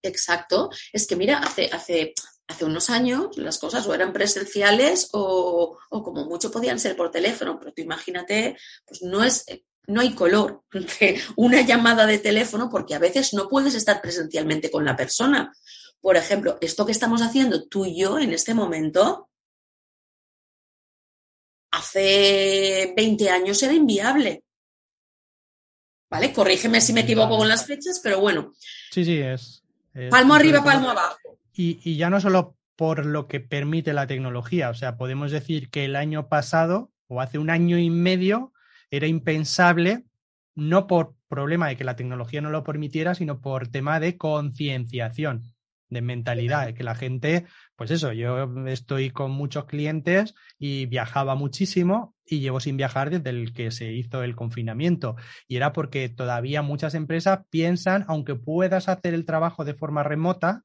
Exacto. 0.02 0.70
Es 0.92 1.06
que 1.06 1.16
mira, 1.16 1.38
hace, 1.38 1.70
hace, 1.72 2.14
hace 2.46 2.64
unos 2.64 2.90
años 2.90 3.36
las 3.36 3.58
cosas 3.58 3.86
o 3.86 3.94
eran 3.94 4.12
presenciales 4.12 5.08
o, 5.12 5.78
o, 5.90 6.02
como 6.02 6.26
mucho 6.26 6.50
podían 6.50 6.78
ser 6.78 6.96
por 6.96 7.10
teléfono, 7.10 7.58
pero 7.58 7.72
tú 7.72 7.82
imagínate, 7.82 8.56
pues 8.86 9.02
no 9.02 9.24
es, 9.24 9.44
no 9.86 10.00
hay 10.00 10.14
color 10.14 10.62
entre 10.72 11.20
una 11.36 11.62
llamada 11.62 12.06
de 12.06 12.18
teléfono 12.18 12.68
porque 12.70 12.94
a 12.94 12.98
veces 12.98 13.34
no 13.34 13.48
puedes 13.48 13.74
estar 13.74 14.00
presencialmente 14.00 14.70
con 14.70 14.84
la 14.84 14.96
persona. 14.96 15.52
Por 16.00 16.16
ejemplo, 16.16 16.58
esto 16.60 16.86
que 16.86 16.92
estamos 16.92 17.22
haciendo 17.22 17.66
tú 17.68 17.84
y 17.84 17.98
yo 17.98 18.18
en 18.18 18.32
este 18.32 18.54
momento, 18.54 19.30
hace 21.72 22.92
20 22.96 23.30
años 23.30 23.62
era 23.62 23.72
inviable. 23.72 24.44
¿Vale? 26.08 26.32
Corrígeme 26.32 26.80
si 26.80 26.92
me 26.92 27.00
equivoco 27.00 27.36
con 27.36 27.48
las 27.48 27.66
fechas, 27.66 28.00
pero 28.02 28.20
bueno. 28.20 28.52
Sí, 28.90 29.04
sí, 29.04 29.18
es. 29.18 29.64
palmo 30.10 30.34
arriba, 30.34 30.62
palmo 30.62 30.90
abajo. 30.90 31.18
Y, 31.52 31.80
y 31.82 31.96
ya 31.96 32.10
no 32.10 32.20
solo 32.20 32.56
por 32.76 33.06
lo 33.06 33.26
que 33.26 33.40
permite 33.40 33.92
la 33.92 34.06
tecnología, 34.06 34.70
o 34.70 34.74
sea, 34.74 34.96
podemos 34.96 35.32
decir 35.32 35.70
que 35.70 35.86
el 35.86 35.96
año 35.96 36.28
pasado 36.28 36.92
o 37.08 37.20
hace 37.20 37.38
un 37.38 37.50
año 37.50 37.78
y 37.78 37.90
medio 37.90 38.52
era 38.90 39.06
impensable, 39.06 40.04
no 40.54 40.86
por 40.86 41.14
problema 41.28 41.68
de 41.68 41.76
que 41.76 41.84
la 41.84 41.96
tecnología 41.96 42.40
no 42.40 42.50
lo 42.50 42.64
permitiera, 42.64 43.14
sino 43.14 43.40
por 43.40 43.68
tema 43.68 44.00
de 44.00 44.16
concienciación, 44.16 45.44
de 45.88 46.00
mentalidad, 46.02 46.74
que 46.74 46.82
la 46.82 46.94
gente, 46.94 47.46
pues 47.76 47.90
eso, 47.90 48.12
yo 48.12 48.48
estoy 48.66 49.10
con 49.10 49.30
muchos 49.30 49.66
clientes 49.66 50.34
y 50.58 50.86
viajaba 50.86 51.34
muchísimo 51.34 52.14
y 52.26 52.40
llevo 52.40 52.60
sin 52.60 52.76
viajar 52.76 53.10
desde 53.10 53.30
el 53.30 53.52
que 53.52 53.70
se 53.70 53.92
hizo 53.92 54.22
el 54.22 54.34
confinamiento. 54.34 55.16
Y 55.46 55.56
era 55.56 55.72
porque 55.72 56.08
todavía 56.08 56.62
muchas 56.62 56.94
empresas 56.94 57.40
piensan, 57.50 58.04
aunque 58.08 58.34
puedas 58.34 58.88
hacer 58.88 59.14
el 59.14 59.24
trabajo 59.24 59.64
de 59.64 59.74
forma 59.74 60.02
remota, 60.02 60.64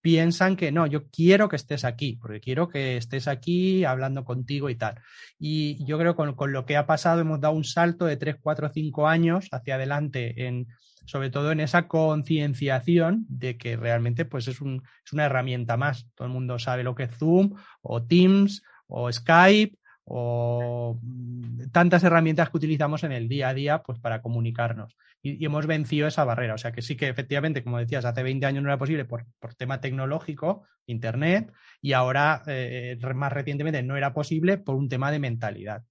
piensan 0.00 0.56
que 0.56 0.70
no, 0.70 0.86
yo 0.86 1.08
quiero 1.08 1.48
que 1.48 1.56
estés 1.56 1.84
aquí, 1.84 2.16
porque 2.20 2.40
quiero 2.40 2.68
que 2.68 2.96
estés 2.96 3.26
aquí 3.26 3.84
hablando 3.84 4.24
contigo 4.24 4.70
y 4.70 4.76
tal. 4.76 5.00
Y 5.38 5.84
yo 5.84 5.98
creo 5.98 6.12
que 6.12 6.16
con, 6.16 6.34
con 6.34 6.52
lo 6.52 6.64
que 6.64 6.76
ha 6.76 6.86
pasado 6.86 7.20
hemos 7.20 7.40
dado 7.40 7.54
un 7.54 7.64
salto 7.64 8.04
de 8.04 8.16
3, 8.16 8.36
4, 8.40 8.70
5 8.72 9.08
años 9.08 9.48
hacia 9.50 9.74
adelante 9.74 10.46
en 10.46 10.68
sobre 11.06 11.30
todo 11.30 11.52
en 11.52 11.60
esa 11.60 11.88
concienciación 11.88 13.24
de 13.28 13.56
que 13.56 13.76
realmente 13.76 14.24
pues 14.24 14.48
es, 14.48 14.60
un, 14.60 14.82
es 15.04 15.12
una 15.12 15.24
herramienta 15.24 15.76
más. 15.76 16.08
Todo 16.14 16.28
el 16.28 16.34
mundo 16.34 16.58
sabe 16.58 16.84
lo 16.84 16.94
que 16.94 17.04
es 17.04 17.16
Zoom 17.16 17.54
o 17.80 18.02
Teams 18.02 18.62
o 18.86 19.10
Skype 19.10 19.78
o 20.04 20.98
mm, 21.02 21.70
tantas 21.72 22.04
herramientas 22.04 22.50
que 22.50 22.56
utilizamos 22.58 23.02
en 23.04 23.12
el 23.12 23.28
día 23.28 23.48
a 23.48 23.54
día 23.54 23.82
pues 23.82 23.98
para 23.98 24.22
comunicarnos 24.22 24.96
y, 25.26 25.44
hemos 25.44 25.66
vencido 25.66 26.06
esa 26.06 26.24
barrera. 26.24 26.54
O 26.54 26.58
sea 26.58 26.72
que 26.72 26.82
sí 26.82 26.96
que 26.96 27.08
efectivamente, 27.08 27.62
como 27.62 27.78
decías, 27.78 28.04
hace 28.04 28.22
20 28.22 28.46
años 28.46 28.62
no 28.62 28.68
era 28.68 28.78
posible 28.78 29.04
por, 29.04 29.26
por 29.38 29.54
tema 29.54 29.80
tecnológico, 29.80 30.64
Internet, 30.86 31.52
y 31.80 31.92
ahora 31.92 32.42
eh, 32.46 32.98
más 33.14 33.32
recientemente 33.32 33.82
no 33.82 33.96
era 33.96 34.12
posible 34.12 34.58
por 34.58 34.76
un 34.76 34.88
tema 34.88 35.10
de 35.10 35.18
mentalidad 35.18 35.84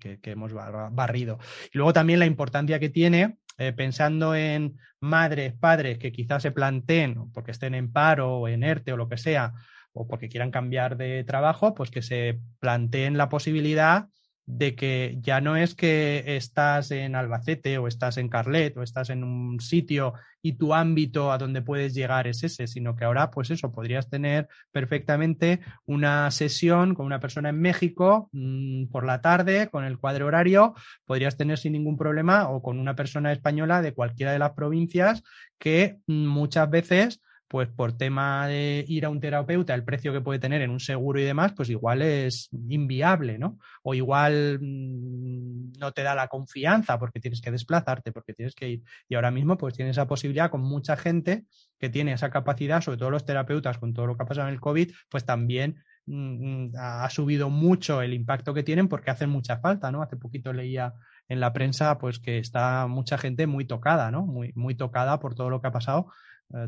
que 0.00 0.18
hemos 0.24 0.52
barrido. 0.52 1.38
Y 1.72 1.78
luego 1.78 1.92
también 1.92 2.18
la 2.18 2.26
importancia 2.26 2.80
que 2.80 2.88
tiene 2.88 3.38
eh, 3.58 3.72
pensando 3.72 4.34
en 4.34 4.78
madres, 5.00 5.52
padres 5.52 5.98
que 5.98 6.12
quizás 6.12 6.42
se 6.42 6.52
planteen, 6.52 7.30
porque 7.32 7.50
estén 7.50 7.74
en 7.74 7.92
paro 7.92 8.38
o 8.38 8.48
en 8.48 8.62
ERTE 8.62 8.92
o 8.92 8.96
lo 8.96 9.08
que 9.08 9.18
sea, 9.18 9.52
o 9.92 10.06
porque 10.06 10.28
quieran 10.28 10.50
cambiar 10.50 10.96
de 10.96 11.24
trabajo, 11.24 11.74
pues 11.74 11.90
que 11.90 12.02
se 12.02 12.40
planteen 12.60 13.18
la 13.18 13.28
posibilidad 13.28 14.08
de 14.48 14.74
que 14.74 15.18
ya 15.20 15.42
no 15.42 15.56
es 15.56 15.74
que 15.74 16.24
estás 16.36 16.90
en 16.90 17.14
Albacete 17.14 17.76
o 17.76 17.86
estás 17.86 18.16
en 18.16 18.30
Carlet 18.30 18.74
o 18.78 18.82
estás 18.82 19.10
en 19.10 19.22
un 19.22 19.60
sitio 19.60 20.14
y 20.40 20.54
tu 20.54 20.72
ámbito 20.72 21.30
a 21.30 21.36
donde 21.36 21.60
puedes 21.60 21.92
llegar 21.92 22.26
es 22.26 22.42
ese, 22.42 22.66
sino 22.66 22.96
que 22.96 23.04
ahora, 23.04 23.30
pues 23.30 23.50
eso, 23.50 23.70
podrías 23.72 24.08
tener 24.08 24.48
perfectamente 24.72 25.60
una 25.84 26.30
sesión 26.30 26.94
con 26.94 27.04
una 27.04 27.20
persona 27.20 27.50
en 27.50 27.60
México 27.60 28.30
mmm, 28.32 28.86
por 28.86 29.04
la 29.04 29.20
tarde, 29.20 29.68
con 29.68 29.84
el 29.84 29.98
cuadro 29.98 30.26
horario, 30.26 30.74
podrías 31.04 31.36
tener 31.36 31.58
sin 31.58 31.74
ningún 31.74 31.98
problema 31.98 32.48
o 32.48 32.62
con 32.62 32.78
una 32.78 32.96
persona 32.96 33.32
española 33.32 33.82
de 33.82 33.92
cualquiera 33.92 34.32
de 34.32 34.38
las 34.38 34.52
provincias 34.52 35.22
que 35.58 35.98
mmm, 36.06 36.26
muchas 36.26 36.70
veces 36.70 37.20
pues 37.48 37.68
por 37.68 37.96
tema 37.96 38.46
de 38.46 38.84
ir 38.86 39.06
a 39.06 39.08
un 39.08 39.20
terapeuta, 39.20 39.74
el 39.74 39.82
precio 39.82 40.12
que 40.12 40.20
puede 40.20 40.38
tener 40.38 40.60
en 40.60 40.70
un 40.70 40.80
seguro 40.80 41.18
y 41.18 41.24
demás, 41.24 41.52
pues 41.56 41.70
igual 41.70 42.02
es 42.02 42.50
inviable, 42.68 43.38
¿no? 43.38 43.58
O 43.82 43.94
igual 43.94 44.58
mmm, 44.60 45.72
no 45.78 45.92
te 45.92 46.02
da 46.02 46.14
la 46.14 46.28
confianza 46.28 46.98
porque 46.98 47.20
tienes 47.20 47.40
que 47.40 47.50
desplazarte, 47.50 48.12
porque 48.12 48.34
tienes 48.34 48.54
que 48.54 48.68
ir. 48.68 48.82
Y 49.08 49.14
ahora 49.14 49.30
mismo 49.30 49.56
pues 49.56 49.74
tienes 49.74 49.96
esa 49.96 50.06
posibilidad 50.06 50.50
con 50.50 50.60
mucha 50.60 50.96
gente 50.96 51.46
que 51.78 51.88
tiene 51.88 52.12
esa 52.12 52.30
capacidad, 52.30 52.82
sobre 52.82 52.98
todo 52.98 53.10
los 53.10 53.24
terapeutas 53.24 53.78
con 53.78 53.94
todo 53.94 54.06
lo 54.06 54.16
que 54.16 54.24
ha 54.24 54.26
pasado 54.26 54.48
en 54.48 54.54
el 54.54 54.60
COVID, 54.60 54.92
pues 55.08 55.24
también 55.24 55.82
mmm, 56.04 56.68
ha 56.76 57.08
subido 57.08 57.48
mucho 57.48 58.02
el 58.02 58.12
impacto 58.12 58.52
que 58.52 58.62
tienen 58.62 58.88
porque 58.88 59.10
hacen 59.10 59.30
mucha 59.30 59.58
falta, 59.58 59.90
¿no? 59.90 60.02
Hace 60.02 60.16
poquito 60.16 60.52
leía 60.52 60.92
en 61.28 61.40
la 61.40 61.54
prensa 61.54 61.96
pues 61.98 62.18
que 62.18 62.38
está 62.38 62.86
mucha 62.88 63.16
gente 63.16 63.46
muy 63.46 63.64
tocada, 63.64 64.10
¿no? 64.10 64.26
Muy, 64.26 64.52
muy 64.54 64.74
tocada 64.74 65.18
por 65.18 65.34
todo 65.34 65.48
lo 65.48 65.62
que 65.62 65.68
ha 65.68 65.72
pasado 65.72 66.08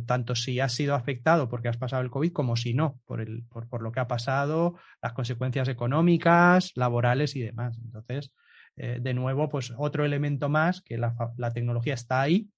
tanto 0.07 0.35
si 0.35 0.61
has 0.61 0.72
sido 0.72 0.95
afectado 0.95 1.49
porque 1.49 1.68
has 1.68 1.78
pasado 1.78 2.03
el 2.03 2.11
COVID 2.11 2.33
como 2.33 2.57
si 2.57 2.74
no, 2.74 3.01
por, 3.07 3.20
el, 3.20 3.45
por, 3.45 3.68
por 3.68 3.83
lo 3.83 3.93
que 3.93 4.01
ha 4.01 4.09
pasado, 4.09 4.76
las 5.03 5.12
consecuencias 5.14 5.68
económicas, 5.68 6.72
laborales 6.74 7.35
y 7.37 7.41
demás. 7.41 7.78
Entonces, 7.83 8.33
eh, 8.76 8.99
de 9.01 9.14
nuevo, 9.14 9.49
pues 9.49 9.72
otro 9.76 10.05
elemento 10.05 10.49
más 10.49 10.83
que 10.83 10.99
la, 10.99 11.14
la, 11.37 11.53
tecnología 11.53 11.95
está 11.95 12.20
ahí, 12.20 12.49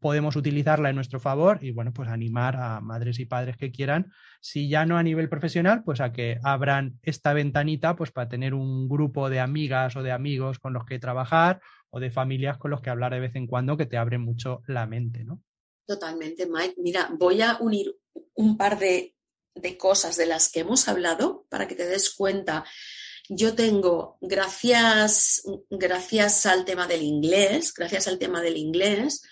podemos 0.00 0.36
utilizarla 0.36 0.90
en 0.90 0.96
nuestro 0.96 1.20
favor 1.20 1.58
y, 1.62 1.70
bueno, 1.72 1.92
pues 1.92 2.08
animar 2.08 2.56
a 2.56 2.80
madres 2.80 3.18
y 3.18 3.24
padres 3.24 3.56
que 3.56 3.70
quieran, 3.70 4.12
si 4.40 4.68
ya 4.68 4.86
no 4.86 4.96
a 4.96 5.02
nivel 5.02 5.28
profesional, 5.28 5.82
pues 5.84 6.00
a 6.00 6.12
que 6.12 6.38
abran 6.42 6.98
esta 7.02 7.32
ventanita 7.32 7.96
pues 7.96 8.12
para 8.12 8.28
tener 8.28 8.54
un 8.54 8.88
grupo 8.88 9.30
de 9.30 9.40
amigas 9.40 9.96
o 9.96 10.02
de 10.02 10.12
amigos 10.12 10.58
con 10.58 10.72
los 10.72 10.84
que 10.84 10.98
trabajar 10.98 11.60
o 11.90 12.00
de 12.00 12.10
familias 12.10 12.58
con 12.58 12.70
los 12.70 12.80
que 12.80 12.90
hablar 12.90 13.12
de 13.12 13.20
vez 13.20 13.34
en 13.34 13.46
cuando 13.46 13.76
que 13.76 13.86
te 13.86 13.96
abren 13.96 14.20
mucho 14.20 14.62
la 14.66 14.86
mente, 14.86 15.24
¿no? 15.24 15.40
Totalmente, 15.88 16.44
Mike. 16.44 16.74
Mira, 16.76 17.08
voy 17.12 17.40
a 17.40 17.56
unir 17.62 17.98
un 18.34 18.58
par 18.58 18.78
de, 18.78 19.16
de, 19.54 19.78
cosas 19.78 20.18
de 20.18 20.26
las 20.26 20.50
que 20.50 20.60
hemos 20.60 20.86
hablado 20.86 21.46
para 21.48 21.66
que 21.66 21.74
te 21.74 21.86
des 21.86 22.10
cuenta. 22.10 22.62
Yo 23.30 23.54
tengo, 23.54 24.18
gracias, 24.20 25.42
gracias 25.70 26.44
al 26.44 26.66
tema 26.66 26.86
del 26.86 27.02
inglés, 27.02 27.72
gracias 27.72 28.06
al 28.06 28.18
tema 28.18 28.42
del 28.42 28.58
inglés, 28.58 29.22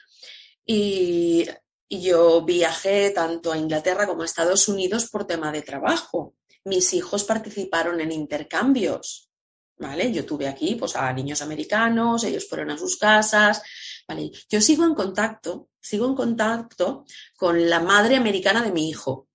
y, 0.64 1.46
yo 1.88 2.42
viajé 2.42 3.10
tanto 3.10 3.52
a 3.52 3.58
Inglaterra 3.58 4.08
como 4.08 4.22
a 4.22 4.24
Estados 4.24 4.66
Unidos 4.66 5.08
por 5.08 5.24
tema 5.24 5.52
de 5.52 5.62
trabajo. 5.62 6.34
Mis 6.64 6.92
hijos 6.94 7.22
participaron 7.22 8.00
en 8.00 8.10
intercambios, 8.10 9.30
¿vale? 9.78 10.10
Yo 10.10 10.24
tuve 10.24 10.48
aquí 10.48 10.74
pues, 10.74 10.96
a 10.96 11.12
niños 11.12 11.42
americanos, 11.42 12.24
ellos 12.24 12.48
fueron 12.48 12.70
a 12.70 12.78
sus 12.78 12.96
casas, 12.96 13.62
¿vale? 14.08 14.32
Yo 14.50 14.60
sigo 14.60 14.84
en 14.84 14.94
contacto, 14.94 15.68
sigo 15.86 16.06
en 16.06 16.16
contacto 16.16 17.04
con 17.36 17.70
la 17.70 17.78
madre 17.78 18.16
americana 18.16 18.60
de 18.60 18.72
mi 18.72 18.88
hijo, 18.88 19.28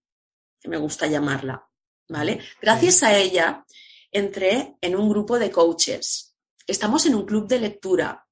que 0.60 0.68
me 0.68 0.76
gusta 0.76 1.08
llamarla, 1.08 1.66
¿vale? 2.10 2.42
Gracias 2.62 3.04
a 3.04 3.18
ella 3.18 3.66
entré 4.12 4.76
en 4.82 4.98
un 4.98 5.08
grupo 5.08 5.40
de 5.40 5.50
coaches. 5.50 6.36
Estamos 6.68 7.06
en 7.06 7.16
un 7.16 7.26
club 7.26 7.48
de 7.48 7.60
lectura 7.60 8.28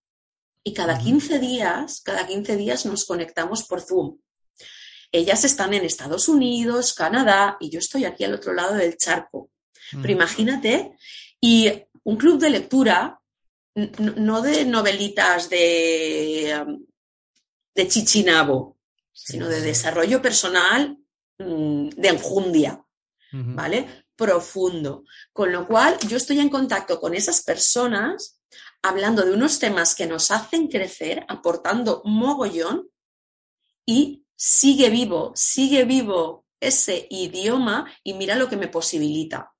y 0.61 0.73
cada 0.73 0.99
15 0.99 1.39
días, 1.39 2.01
cada 2.01 2.27
15 2.27 2.57
días 2.57 2.85
nos 2.85 3.05
conectamos 3.05 3.63
por 3.63 3.79
Zoom. 3.79 4.17
Ellas 5.13 5.45
están 5.45 5.73
en 5.73 5.85
Estados 5.85 6.27
Unidos, 6.27 6.93
Canadá 6.93 7.55
y 7.61 7.69
yo 7.69 7.79
estoy 7.79 8.03
aquí 8.03 8.25
al 8.25 8.33
otro 8.33 8.53
lado 8.53 8.75
del 8.75 8.97
charco. 8.97 9.49
Pero 9.91 10.11
imagínate, 10.11 10.91
y 11.39 11.71
un 12.03 12.17
club 12.17 12.37
de 12.37 12.49
lectura 12.49 13.19
no 13.75 14.41
de 14.41 14.65
novelitas 14.65 15.49
de, 15.49 16.81
de 17.75 17.87
chichinabo, 17.87 18.77
sí, 19.11 19.33
sino 19.33 19.47
de 19.47 19.61
desarrollo 19.61 20.21
personal 20.21 20.97
mm, 21.37 21.89
de 21.89 22.07
enjundia, 22.07 22.73
uh 23.33 23.35
-huh. 23.35 23.55
¿vale? 23.55 24.05
Profundo. 24.15 25.03
Con 25.31 25.51
lo 25.51 25.67
cual, 25.67 25.97
yo 26.07 26.17
estoy 26.17 26.39
en 26.39 26.49
contacto 26.49 26.99
con 26.99 27.13
esas 27.13 27.41
personas 27.43 28.39
hablando 28.81 29.25
de 29.25 29.33
unos 29.33 29.59
temas 29.59 29.95
que 29.95 30.07
nos 30.07 30.31
hacen 30.31 30.67
crecer, 30.67 31.25
aportando 31.27 32.01
mogollón 32.05 32.89
y 33.85 34.25
sigue 34.35 34.89
vivo, 34.89 35.31
sigue 35.35 35.83
vivo 35.85 36.45
ese 36.59 37.07
idioma 37.09 37.91
y 38.03 38.13
mira 38.13 38.35
lo 38.35 38.49
que 38.49 38.57
me 38.57 38.67
posibilita. 38.67 39.51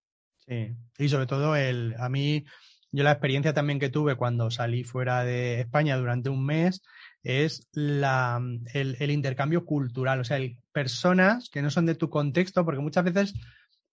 Sí, 0.46 0.76
y 0.98 1.10
sobre 1.10 1.28
todo 1.28 1.56
el, 1.56 1.96
a 1.98 2.10
mí 2.10 2.46
yo 2.92 3.04
la 3.04 3.12
experiencia 3.12 3.54
también 3.54 3.80
que 3.80 3.90
tuve 3.90 4.16
cuando 4.16 4.50
salí 4.50 4.84
fuera 4.84 5.24
de 5.24 5.62
España 5.62 5.98
durante 5.98 6.30
un 6.30 6.46
mes 6.46 6.82
es 7.24 7.68
la, 7.74 8.42
el, 8.74 9.12
intercambio 9.12 9.66
cultural, 9.66 10.20
o 10.20 10.24
sea, 10.24 10.40
personas 10.72 11.50
que 11.50 11.62
no 11.62 11.70
son 11.70 11.86
de 11.86 11.96
tu 11.96 12.10
contexto, 12.10 12.64
porque 12.64 12.82
muchas 12.82 13.04
veces 13.04 13.34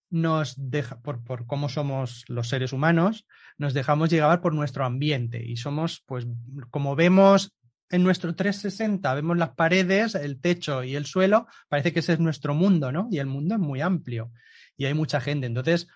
nos 0.09 0.53
deja, 0.57 1.01
por, 1.01 1.23
por, 1.23 1.45
cómo 1.45 1.67
somos 1.67 2.23
los 2.27 2.47
seres 2.47 2.71
humanos, 2.71 3.25
nos 3.57 3.73
dejamos 3.73 4.09
llevar 4.09 4.39
por 4.41 4.53
nuestro 4.53 4.85
ambiente 4.85 5.43
y 5.45 5.57
somos, 5.57 6.03
pues, 6.05 6.25
como 6.69 6.95
vemos 6.95 7.53
en 7.89 8.03
nuestro 8.03 8.35
360, 8.35 9.13
vemos 9.13 9.37
las 9.37 9.51
paredes, 9.51 10.15
el 10.15 10.39
techo 10.39 10.83
y 10.83 10.95
el 10.95 11.05
suelo, 11.05 11.47
parece 11.69 11.93
que 11.93 11.99
ese 11.99 12.13
es 12.13 12.19
nuestro 12.19 12.53
mundo, 12.53 12.91
¿no? 12.91 13.07
Y 13.11 13.19
el 13.19 13.27
mundo 13.27 13.55
es 13.55 13.61
muy 13.61 13.81
amplio 13.81 14.31
y 14.77 14.85
hay 14.85 14.93
mucha 14.93 15.21
gente. 15.21 15.47
Entonces, 15.47 15.87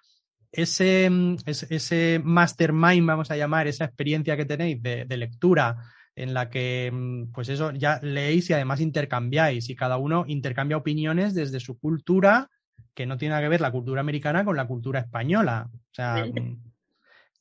ese, 0.52 1.10
ese, 1.46 2.22
mastermind, 2.24 3.06
vamos 3.06 3.32
a 3.32 3.38
llamar, 3.38 3.68
esa 3.68 3.86
experiencia 3.86 4.36
que 4.36 4.46
tenéis 4.46 4.82
de, 4.82 5.06
de 5.06 5.18
lectura, 5.18 5.78
en 6.16 6.34
la 6.34 6.50
que, 6.50 6.92
pues 7.34 7.50
eso, 7.50 7.72
ya 7.72 8.00
leéis 8.02 8.50
y 8.50 8.54
además 8.54 8.82
intercambiáis 8.82 9.70
y 9.70 9.76
cada 9.76 9.98
uno 9.98 10.26
intercambia 10.28 10.78
opiniones 10.78 11.34
desde 11.34 11.60
su 11.60 11.80
cultura 11.80 12.50
que 12.94 13.06
no 13.06 13.18
tiene 13.18 13.32
nada 13.32 13.44
que 13.44 13.50
ver 13.50 13.62
la 13.62 13.72
cultura 13.72 14.02
americana 14.02 14.44
con 14.44 14.58
la 14.58 14.68
cultura 14.68 15.00
española. 15.00 15.70
O 15.74 15.94
sea, 15.94 16.26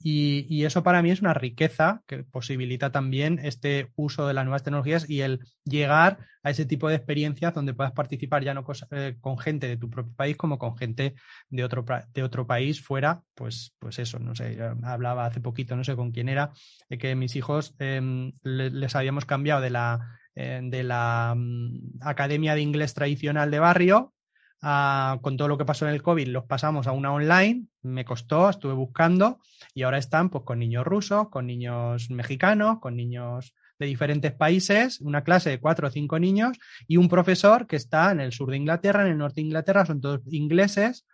y, 0.03 0.65
eso 0.65 0.83
para 0.83 1.03
mí 1.03 1.11
es 1.11 1.21
una 1.21 1.35
riqueza 1.35 2.03
que 2.07 2.25
posibilita 2.25 2.91
también 2.91 3.39
este 3.43 3.91
uso 3.97 4.27
de 4.27 4.33
las 4.33 4.45
nuevas 4.45 4.63
tecnologías 4.63 5.09
y 5.11 5.21
el 5.21 5.41
llegar 5.65 6.19
a 6.43 6.51
ese 6.51 6.65
tipo 6.65 6.89
de 6.89 6.95
experiencias 6.95 7.53
donde 7.53 7.75
puedas 7.75 7.93
participar 7.93 8.43
ya 8.43 8.55
no 8.55 8.65
eh, 8.93 9.17
con 9.21 9.39
gente 9.39 9.69
de 9.69 9.77
tu 9.77 9.91
propio 9.91 10.15
país 10.15 10.39
como 10.39 10.59
con 10.59 10.75
gente 10.77 11.17
de 11.51 11.65
otro, 11.65 11.85
de 12.15 12.23
otro 12.23 12.47
país 12.47 12.83
fuera, 12.83 13.23
pues, 13.35 13.75
pues 13.79 13.99
eso, 13.99 14.19
no 14.19 14.35
sé, 14.35 14.59
hablaba 14.83 15.27
hace 15.27 15.41
poquito, 15.41 15.77
no 15.77 15.85
sé 15.85 15.95
con 15.97 16.13
quién 16.13 16.31
era, 16.31 16.51
de 16.89 16.97
que 16.97 17.15
mis 17.15 17.37
hijos 17.37 17.75
em, 17.79 18.33
les 18.43 18.95
habíamos 18.97 19.27
cambiado 19.27 19.61
de 19.61 19.71
la, 19.71 20.19
eh, 20.35 20.61
de 20.63 20.83
la 20.83 21.35
mm, 21.37 21.99
academia 22.01 22.55
de 22.55 22.63
inglés 22.63 22.95
tradicional 22.95 23.51
de 23.51 23.59
barrio 23.59 24.15
con 24.61 25.37
todo 25.37 25.49
lo 25.49 25.57
que 25.57 25.65
pasó 25.65 25.89
en 25.89 25.95
el 25.95 26.03
COVID, 26.03 26.29
los 26.29 26.45
pasamos 26.45 26.87
a 26.87 26.93
una 26.93 27.13
online, 27.13 27.67
me 27.83 28.05
costó, 28.05 28.51
estuve 28.51 28.75
buscando 28.75 29.41
y 29.75 29.83
ahora 29.83 29.99
están 29.99 30.29
pues 30.29 30.45
con 30.45 30.59
niños 30.59 30.85
rusos, 30.85 31.31
con 31.31 31.47
niños 31.47 32.11
mexicanos, 32.11 32.79
con 32.81 32.95
niños 32.97 33.55
de 33.79 33.87
diferentes 33.87 34.33
países, 34.33 35.01
una 35.01 35.25
clase 35.25 35.49
de 35.49 35.61
cuatro 35.61 35.89
o 35.89 35.91
cinco 35.91 36.19
niños 36.19 36.59
y 36.87 36.99
un 36.99 37.09
profesor 37.09 37.67
que 37.67 37.77
está 37.77 38.13
en 38.13 38.21
el 38.21 38.33
sur 38.33 38.51
de 38.51 38.59
Inglaterra, 38.59 39.03
en 39.03 39.13
el 39.13 39.19
norte 39.19 39.37
de 39.37 39.47
Inglaterra, 39.47 39.87
son 39.87 40.03
todos 40.03 40.21
ingleses 40.31 41.07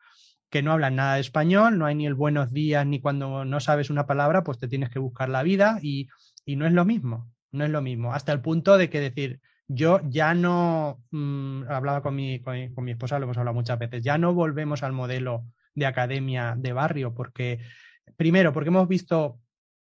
que 0.51 0.62
no 0.62 0.72
hablan 0.72 0.97
nada 0.97 1.14
de 1.14 1.20
español, 1.20 1.78
no 1.78 1.86
hay 1.86 1.94
ni 1.94 2.07
el 2.07 2.14
buenos 2.14 2.53
días 2.53 2.84
ni 2.84 3.01
cuando 3.01 3.44
no 3.44 3.61
sabes 3.61 3.90
una 3.90 4.07
palabra, 4.07 4.42
pues 4.42 4.59
te 4.59 4.66
tienes 4.66 4.90
que 4.90 4.99
buscar 4.99 5.28
la 5.28 5.44
vida 5.44 5.78
y 5.80 6.09
no 6.47 6.66
es 6.66 6.72
lo 6.72 6.84
mismo, 6.84 7.30
no 7.53 7.64
es 7.64 7.70
lo 7.70 7.82
mismo, 7.82 8.12
hasta 8.12 8.32
el 8.32 8.40
punto 8.40 8.76
de 8.76 8.90
que 8.90 9.01
decir, 9.01 9.40
yo 9.69 10.01
ya 10.09 10.35
no, 10.35 11.03
mm, 11.11 11.64
hablaba 11.69 12.03
con 12.03 12.14
mi, 12.14 12.41
con, 12.41 12.85
mi 12.85 12.93
esposa, 12.93 13.19
lo 13.19 13.25
hemos 13.25 13.39
hablado 13.39 13.55
muchas 13.55 13.79
veces, 13.79 14.03
ya 14.03 14.19
no 14.19 14.35
volvemos 14.35 14.83
al 14.83 14.93
modelo 14.93 15.45
de 15.75 15.87
academia 15.87 16.55
de 16.57 16.73
barrio, 16.73 17.14
porque, 17.14 17.59
primero, 18.17 18.53
porque 18.53 18.69
hemos 18.69 18.89
visto 18.89 19.41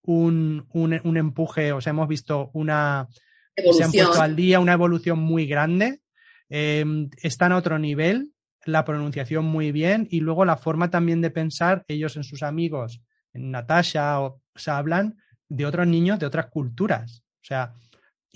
un, 0.02 0.66
un, 0.72 1.16
empuje, 1.16 1.72
o 1.72 1.80
sea, 1.80 1.90
hemos 1.90 2.08
visto 2.08 2.50
una... 2.54 3.08
Se 3.56 3.84
han 3.84 3.92
puesto 3.92 4.20
al 4.20 4.36
día 4.36 4.60
una 4.60 4.74
evolución 4.74 5.18
muy 5.18 5.46
grande, 5.46 6.00
em, 6.48 7.08
están 7.22 7.52
a 7.52 7.56
otro 7.56 7.78
nivel, 7.78 8.32
la 8.66 8.84
pronunciación 8.84 9.44
muy 9.44 9.72
bien 9.72 10.06
y 10.10 10.20
luego 10.20 10.44
la 10.44 10.56
forma 10.56 10.90
también 10.90 11.20
de 11.22 11.30
pensar, 11.30 11.84
ellos 11.88 12.16
en 12.16 12.24
sus 12.24 12.42
amigos, 12.42 13.00
en 13.32 13.50
Natasha, 13.50 14.20
o, 14.20 14.42
se 14.54 14.70
hablan 14.70 15.16
de 15.48 15.66
otros 15.66 15.86
niños 15.86 16.18
de 16.18 16.26
otras 16.26 16.46
culturas. 16.46 17.22
O 17.42 17.46
sea, 17.46 17.74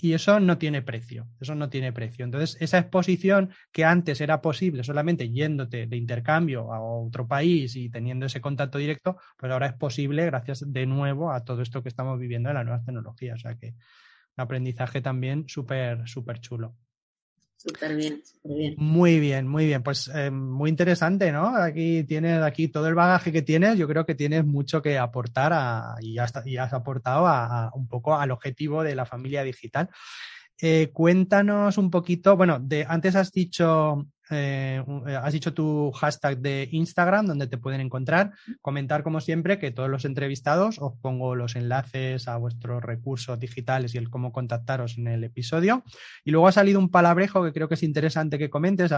y 0.01 0.13
eso 0.13 0.39
no 0.39 0.57
tiene 0.57 0.81
precio, 0.81 1.27
eso 1.39 1.53
no 1.55 1.69
tiene 1.69 1.93
precio. 1.93 2.25
Entonces, 2.25 2.57
esa 2.59 2.79
exposición 2.79 3.51
que 3.71 3.85
antes 3.85 4.19
era 4.19 4.41
posible 4.41 4.83
solamente 4.83 5.29
yéndote 5.29 5.85
de 5.85 5.97
intercambio 5.97 6.73
a 6.73 6.81
otro 6.81 7.27
país 7.27 7.75
y 7.75 7.89
teniendo 7.89 8.25
ese 8.25 8.41
contacto 8.41 8.79
directo, 8.79 9.17
pues 9.37 9.51
ahora 9.51 9.67
es 9.67 9.73
posible 9.73 10.25
gracias 10.25 10.63
de 10.65 10.85
nuevo 10.87 11.31
a 11.31 11.43
todo 11.43 11.61
esto 11.61 11.83
que 11.83 11.89
estamos 11.89 12.19
viviendo 12.19 12.49
en 12.49 12.55
las 12.55 12.65
nuevas 12.65 12.83
tecnologías. 12.83 13.35
O 13.35 13.41
sea 13.41 13.55
que 13.55 13.67
un 14.37 14.43
aprendizaje 14.43 15.01
también 15.01 15.47
súper, 15.47 16.07
súper 16.07 16.39
chulo. 16.39 16.75
Súper 17.63 17.95
bien, 17.95 18.23
súper 18.25 18.57
bien. 18.57 18.75
Muy 18.77 19.19
bien, 19.19 19.47
muy 19.47 19.67
bien. 19.67 19.83
Pues 19.83 20.09
eh, 20.15 20.31
muy 20.31 20.71
interesante, 20.71 21.31
¿no? 21.31 21.55
Aquí 21.55 22.03
tienes 22.05 22.41
aquí 22.41 22.69
todo 22.69 22.87
el 22.87 22.95
bagaje 22.95 23.31
que 23.31 23.43
tienes. 23.43 23.77
Yo 23.77 23.87
creo 23.87 24.03
que 24.03 24.15
tienes 24.15 24.43
mucho 24.43 24.81
que 24.81 24.97
aportar 24.97 25.53
a, 25.53 25.95
y, 25.99 26.17
has, 26.17 26.33
y 26.43 26.57
has 26.57 26.73
aportado 26.73 27.27
a, 27.27 27.69
un 27.75 27.87
poco 27.87 28.15
al 28.15 28.31
objetivo 28.31 28.81
de 28.81 28.95
la 28.95 29.05
familia 29.05 29.43
digital. 29.43 29.89
Eh, 30.61 30.91
cuéntanos 30.93 31.77
un 31.79 31.89
poquito, 31.89 32.37
bueno, 32.37 32.59
de 32.59 32.85
antes 32.87 33.15
has 33.15 33.31
dicho 33.31 34.05
eh, 34.29 34.81
eh, 35.07 35.15
has 35.21 35.33
dicho 35.33 35.53
tu 35.53 35.91
hashtag 35.91 36.37
de 36.37 36.69
Instagram 36.71 37.25
donde 37.25 37.47
te 37.47 37.57
pueden 37.57 37.81
encontrar. 37.81 38.31
Comentar, 38.61 39.03
como 39.03 39.19
siempre, 39.19 39.59
que 39.59 39.71
todos 39.71 39.89
los 39.89 40.05
entrevistados 40.05 40.77
os 40.79 40.93
pongo 41.01 41.35
los 41.35 41.57
enlaces 41.57 42.29
a 42.29 42.37
vuestros 42.37 42.81
recursos 42.81 43.37
digitales 43.39 43.93
y 43.93 43.97
el 43.97 44.09
cómo 44.09 44.31
contactaros 44.31 44.97
en 44.97 45.07
el 45.07 45.23
episodio. 45.25 45.83
Y 46.23 46.31
luego 46.31 46.47
ha 46.47 46.53
salido 46.53 46.79
un 46.79 46.89
palabrejo 46.89 47.43
que 47.43 47.51
creo 47.51 47.67
que 47.67 47.73
es 47.73 47.83
interesante 47.83 48.39
que 48.39 48.49
comentes, 48.49 48.93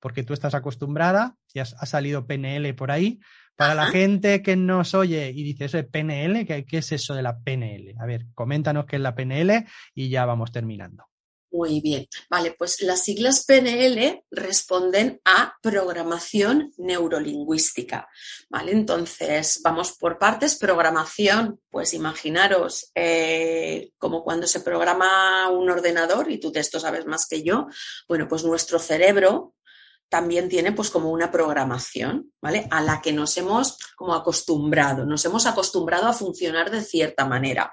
porque 0.00 0.24
tú 0.24 0.32
estás 0.32 0.54
acostumbrada 0.54 1.36
y 1.54 1.60
ha 1.60 1.64
salido 1.64 2.26
PNL 2.26 2.74
por 2.74 2.90
ahí. 2.90 3.20
Para 3.60 3.74
la 3.74 3.88
gente 3.88 4.42
que 4.42 4.56
nos 4.56 4.94
oye 4.94 5.30
y 5.34 5.42
dice 5.42 5.66
eso 5.66 5.76
de 5.76 5.84
PNL, 5.84 6.46
¿qué, 6.46 6.64
¿qué 6.64 6.78
es 6.78 6.92
eso 6.92 7.12
de 7.12 7.20
la 7.20 7.40
PNL? 7.40 7.94
A 8.00 8.06
ver, 8.06 8.24
coméntanos 8.34 8.86
qué 8.86 8.96
es 8.96 9.02
la 9.02 9.14
PNL 9.14 9.66
y 9.94 10.08
ya 10.08 10.24
vamos 10.24 10.50
terminando. 10.50 11.10
Muy 11.52 11.80
bien. 11.80 12.06
Vale, 12.30 12.54
pues 12.56 12.80
las 12.80 13.02
siglas 13.02 13.44
PNL 13.44 14.24
responden 14.30 15.20
a 15.26 15.56
programación 15.60 16.72
neurolingüística. 16.78 18.08
Vale, 18.48 18.72
entonces 18.72 19.60
vamos 19.62 19.92
por 19.98 20.16
partes. 20.18 20.56
Programación, 20.56 21.60
pues 21.68 21.92
imaginaros 21.92 22.90
eh, 22.94 23.90
como 23.98 24.22
cuando 24.22 24.46
se 24.46 24.60
programa 24.60 25.50
un 25.50 25.68
ordenador, 25.68 26.30
y 26.30 26.38
tú 26.38 26.50
de 26.50 26.60
esto 26.60 26.80
sabes 26.80 27.04
más 27.04 27.26
que 27.28 27.42
yo. 27.42 27.66
Bueno, 28.08 28.26
pues 28.26 28.42
nuestro 28.44 28.78
cerebro 28.78 29.54
también 30.10 30.48
tiene 30.48 30.72
pues 30.72 30.90
como 30.90 31.10
una 31.10 31.30
programación, 31.30 32.32
¿vale? 32.42 32.66
A 32.70 32.82
la 32.82 33.00
que 33.00 33.12
nos 33.12 33.36
hemos 33.38 33.78
como 33.96 34.12
acostumbrado, 34.12 35.06
nos 35.06 35.24
hemos 35.24 35.46
acostumbrado 35.46 36.08
a 36.08 36.12
funcionar 36.12 36.70
de 36.70 36.82
cierta 36.82 37.24
manera 37.24 37.72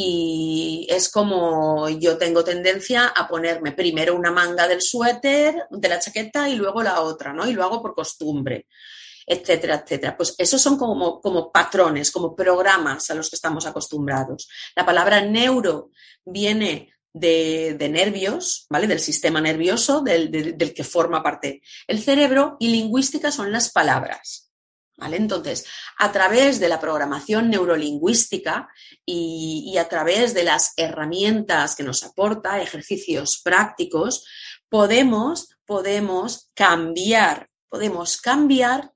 y 0.00 0.86
es 0.88 1.10
como 1.10 1.88
yo 1.88 2.18
tengo 2.18 2.44
tendencia 2.44 3.06
a 3.06 3.26
ponerme 3.26 3.72
primero 3.72 4.14
una 4.14 4.30
manga 4.30 4.68
del 4.68 4.80
suéter, 4.80 5.66
de 5.70 5.88
la 5.88 5.98
chaqueta 5.98 6.48
y 6.48 6.54
luego 6.54 6.84
la 6.84 7.00
otra, 7.00 7.32
¿no? 7.32 7.48
Y 7.48 7.52
lo 7.52 7.64
hago 7.64 7.82
por 7.82 7.96
costumbre, 7.96 8.66
etcétera, 9.26 9.82
etcétera. 9.82 10.16
Pues 10.16 10.36
esos 10.38 10.62
son 10.62 10.78
como, 10.78 11.20
como 11.20 11.50
patrones, 11.50 12.12
como 12.12 12.36
programas 12.36 13.10
a 13.10 13.14
los 13.14 13.28
que 13.28 13.34
estamos 13.34 13.66
acostumbrados. 13.66 14.48
La 14.76 14.86
palabra 14.86 15.20
neuro 15.20 15.90
viene 16.24 16.92
de, 17.12 17.88
nervios, 17.90 18.66
¿vale? 18.70 18.86
Del 18.86 19.00
sistema 19.00 19.40
nervioso 19.40 20.00
del, 20.00 20.56
que 20.74 20.84
forma 20.84 21.22
parte 21.22 21.62
el 21.86 22.02
cerebro 22.02 22.56
y 22.60 22.68
lingüística 22.68 23.30
son 23.32 23.52
las 23.52 23.70
palabras. 23.70 24.50
Entonces, 25.00 25.64
a 25.98 26.10
través 26.10 26.58
de 26.58 26.68
la 26.68 26.80
programación 26.80 27.50
neurolingüística 27.50 28.68
y, 29.06 29.76
a 29.78 29.88
través 29.88 30.34
de 30.34 30.42
las 30.42 30.72
herramientas 30.76 31.76
que 31.76 31.84
nos 31.84 32.02
aporta, 32.02 32.60
ejercicios 32.60 33.40
prácticos, 33.42 34.26
podemos, 34.68 35.50
podemos 35.64 36.50
cambiar, 36.54 37.48
podemos 37.68 38.20
cambiar 38.20 38.92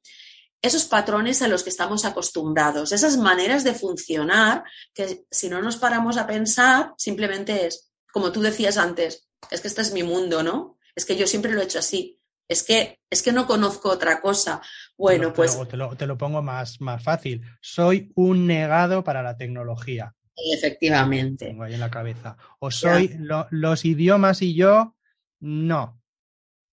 esos 0.61 0.85
patrones 0.85 1.41
a 1.43 1.49
los 1.49 1.63
que 1.63 1.71
estamos 1.71 2.05
acostumbrados, 2.05 2.93
esas 2.93 3.17
maneras 3.17 3.63
de 3.65 3.75
funcionar 3.75 4.65
que 4.95 5.25
si 5.31 5.49
no 5.49 5.61
nos 5.61 5.77
paramos 5.77 6.17
a 6.17 6.27
pensar, 6.27 6.95
simplemente 6.97 7.67
es, 7.67 7.92
como 8.13 8.31
tú 8.31 8.41
decías 8.41 8.77
antes, 8.77 9.29
es 9.51 9.61
que 9.61 9.69
este 9.69 9.81
es 9.83 9.93
mi 9.93 10.03
mundo, 10.03 10.43
¿no? 10.43 10.79
Es 10.95 11.05
que 11.05 11.17
yo 11.17 11.27
siempre 11.27 11.53
lo 11.53 11.61
he 11.61 11.65
hecho 11.65 11.79
así. 11.79 12.21
Es 12.49 12.63
que, 12.63 13.01
es 13.09 13.23
que 13.23 13.33
no 13.33 13.47
conozco 13.47 13.89
otra 13.91 14.21
cosa. 14.21 14.61
Bueno, 14.97 15.33
pues. 15.33 15.59
Te 15.69 15.77
lo, 15.77 15.97
te 15.97 16.07
lo, 16.07 16.19
pongo 16.19 16.43
más, 16.43 16.81
más 16.81 17.03
fácil. 17.03 17.43
Soy 17.61 18.13
un 18.15 18.47
negado 18.47 19.03
para 19.03 19.23
la 19.23 19.37
tecnología. 19.37 20.15
Efectivamente. 20.37 21.47
Tengo 21.47 21.65
ahí 21.65 21.75
en 21.75 21.81
la 21.81 21.91
cabeza. 21.91 22.37
O 22.59 22.71
soy 22.71 23.17
los 23.51 23.85
idiomas 23.85 24.43
y 24.43 24.55
yo, 24.55 24.97
no. 25.41 26.03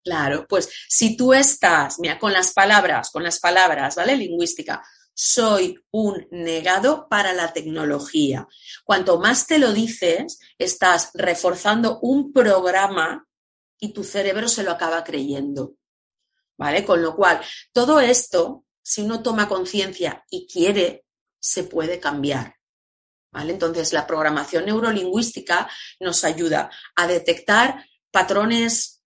Claro, 0.04 0.46
pues 0.50 0.70
si 0.90 1.16
tú 1.16 1.34
estás, 1.34 1.98
mira, 2.00 2.20
con 2.20 2.34
las 2.34 2.52
palabras, 2.52 3.10
con 3.10 3.24
las 3.24 3.40
palabras, 3.40 3.96
¿vale? 3.96 4.18
Lingüística, 4.18 4.84
soy 5.14 5.80
un 5.92 6.28
negado 6.32 7.08
para 7.10 7.34
la 7.34 7.54
tecnología. 7.54 8.48
Cuanto 8.84 9.20
más 9.20 9.48
te 9.48 9.60
lo 9.60 9.74
dices, 9.74 10.40
estás 10.58 11.12
reforzando 11.14 12.00
un 12.00 12.34
programa 12.34 13.28
y 13.80 13.94
tu 13.94 14.04
cerebro 14.04 14.48
se 14.48 14.64
lo 14.64 14.72
acaba 14.72 15.04
creyendo. 15.04 15.76
¿Vale? 16.58 16.86
Con 16.86 17.02
lo 17.02 17.16
cual, 17.16 17.42
todo 17.72 18.00
esto, 18.00 18.66
si 18.82 19.02
uno 19.02 19.22
toma 19.22 19.50
conciencia 19.50 20.24
y 20.30 20.48
quiere, 20.48 21.06
se 21.40 21.64
puede 21.64 22.00
cambiar. 22.00 22.56
¿vale? 23.32 23.54
Entonces, 23.54 23.92
la 23.92 24.08
programación 24.08 24.66
neurolingüística 24.66 25.70
nos 26.00 26.24
ayuda 26.24 26.70
a 26.96 27.08
detectar 27.08 27.86
patrones 28.12 29.02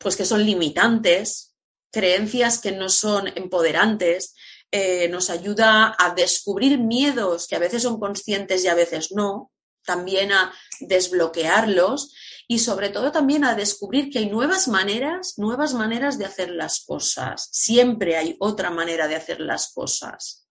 pues 0.00 0.16
que 0.16 0.24
son 0.24 0.44
limitantes, 0.44 1.54
creencias 1.90 2.58
que 2.58 2.72
no 2.72 2.88
son 2.88 3.28
empoderantes, 3.28 4.34
eh, 4.74 5.06
nos 5.10 5.28
ayuda 5.28 5.94
a 5.98 6.14
descubrir 6.14 6.78
miedos 6.78 7.46
que 7.46 7.56
a 7.56 7.58
veces 7.58 7.82
son 7.82 8.00
conscientes 8.00 8.64
y 8.64 8.68
a 8.68 8.74
veces 8.74 9.12
no, 9.12 9.52
también 9.84 10.32
a 10.32 10.50
desbloquearlos 10.80 12.14
y 12.48 12.58
sobre 12.58 12.88
todo 12.88 13.12
también 13.12 13.44
a 13.44 13.54
descubrir 13.54 14.08
que 14.08 14.20
hay 14.20 14.30
nuevas 14.30 14.68
maneras, 14.68 15.34
nuevas 15.36 15.74
maneras 15.74 16.18
de 16.18 16.24
hacer 16.24 16.50
las 16.50 16.84
cosas. 16.86 17.50
Siempre 17.52 18.16
hay 18.16 18.36
otra 18.40 18.70
manera 18.70 19.08
de 19.08 19.16
hacer 19.16 19.40
las 19.40 19.72
cosas. 19.74 20.48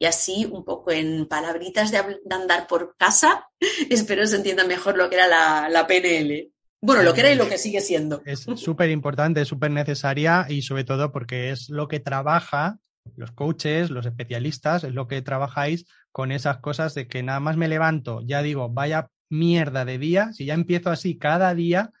Y 0.00 0.06
así, 0.06 0.46
un 0.50 0.64
poco 0.64 0.90
en 0.90 1.26
palabritas 1.26 1.92
de, 1.92 2.20
andar 2.28 2.66
por 2.66 2.96
casa, 2.96 3.48
espero 3.88 4.26
se 4.26 4.36
entienda 4.36 4.64
mejor 4.64 4.96
lo 4.96 5.08
que 5.08 5.14
era 5.14 5.28
la, 5.28 5.68
la 5.68 5.86
PNL. 5.86 6.50
Bueno, 6.82 7.04
lo 7.04 7.14
que 7.14 7.20
era 7.20 7.30
y 7.30 7.36
lo 7.36 7.48
que 7.48 7.58
sigue 7.58 7.82
siendo. 7.82 8.20
Es 8.24 8.46
súper 8.56 8.90
importante, 8.90 9.44
súper 9.44 9.70
necesaria 9.70 10.46
y 10.48 10.62
sobre 10.62 10.82
todo 10.82 11.12
porque 11.12 11.50
es 11.50 11.68
lo 11.68 11.86
que 11.86 12.00
trabaja 12.00 12.80
los 13.16 13.32
coaches, 13.32 13.90
los 13.90 14.06
especialistas, 14.06 14.84
es 14.84 14.94
lo 14.94 15.08
que 15.08 15.22
trabajáis 15.22 15.86
con 16.12 16.32
esas 16.32 16.58
cosas 16.58 16.94
de 16.94 17.06
que 17.06 17.22
nada 17.22 17.40
más 17.40 17.56
me 17.56 17.68
levanto, 17.68 18.20
ya 18.22 18.42
digo, 18.42 18.68
vaya 18.70 19.08
mierda 19.28 19.84
de 19.84 19.98
día, 19.98 20.32
si 20.32 20.46
ya 20.46 20.54
empiezo 20.54 20.90
así 20.90 21.18
cada 21.18 21.54
día, 21.54 21.92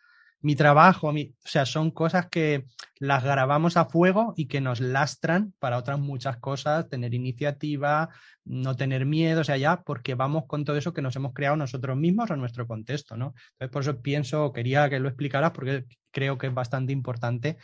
mi 0.42 0.56
trabajo, 0.56 1.12
mi, 1.12 1.34
o 1.44 1.48
sea, 1.48 1.66
son 1.66 1.90
cosas 1.90 2.28
que 2.30 2.64
las 2.98 3.22
grabamos 3.22 3.76
a 3.76 3.84
fuego 3.84 4.32
y 4.36 4.46
que 4.46 4.60
nos 4.60 4.80
lastran 4.80 5.52
para 5.58 5.76
otras 5.76 5.98
muchas 5.98 6.38
cosas, 6.38 6.88
tener 6.88 7.12
iniciativa, 7.12 8.08
no 8.44 8.74
tener 8.74 9.04
miedo, 9.04 9.42
o 9.42 9.44
sea, 9.44 9.58
ya 9.58 9.82
porque 9.82 10.14
vamos 10.14 10.44
con 10.46 10.64
todo 10.64 10.76
eso 10.76 10.94
que 10.94 11.02
nos 11.02 11.14
hemos 11.16 11.34
creado 11.34 11.56
nosotros 11.56 11.96
mismos 11.96 12.30
o 12.30 12.36
nuestro 12.36 12.66
contexto, 12.66 13.16
¿no? 13.16 13.34
Entonces, 13.52 13.70
por 13.70 13.82
eso 13.82 14.00
pienso, 14.00 14.52
quería 14.52 14.88
que 14.88 14.98
lo 14.98 15.08
explicaras 15.08 15.50
porque 15.52 15.84
creo 16.10 16.38
que 16.38 16.46
es 16.46 16.54
bastante 16.54 16.92
importante 16.92 17.58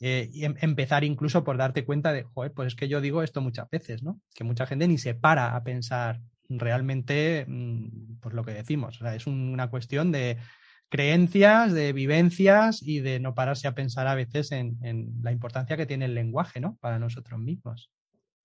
eh, 0.00 0.30
y 0.32 0.44
em, 0.44 0.54
empezar 0.60 1.04
incluso 1.04 1.44
por 1.44 1.56
darte 1.58 1.84
cuenta 1.84 2.12
de, 2.12 2.24
joder, 2.24 2.52
pues 2.52 2.68
es 2.68 2.74
que 2.74 2.88
yo 2.88 3.00
digo 3.00 3.22
esto 3.22 3.40
muchas 3.40 3.68
veces, 3.70 4.02
¿no? 4.02 4.20
Que 4.34 4.44
mucha 4.44 4.66
gente 4.66 4.88
ni 4.88 4.98
se 4.98 5.14
para 5.14 5.54
a 5.54 5.62
pensar 5.62 6.20
realmente, 6.48 7.44
mm, 7.46 8.18
pues 8.20 8.34
lo 8.34 8.44
que 8.44 8.52
decimos, 8.52 9.00
o 9.00 9.04
sea, 9.04 9.14
es 9.14 9.26
una 9.26 9.68
cuestión 9.70 10.10
de 10.10 10.38
creencias, 10.88 11.72
de 11.72 11.92
vivencias 11.92 12.82
y 12.82 13.00
de 13.00 13.20
no 13.20 13.34
pararse 13.34 13.68
a 13.68 13.74
pensar 13.74 14.08
a 14.08 14.14
veces 14.14 14.50
en, 14.52 14.78
en 14.82 15.12
la 15.22 15.32
importancia 15.32 15.76
que 15.76 15.86
tiene 15.86 16.06
el 16.06 16.14
lenguaje, 16.14 16.60
¿no? 16.60 16.76
Para 16.80 16.98
nosotros 16.98 17.38
mismos. 17.38 17.90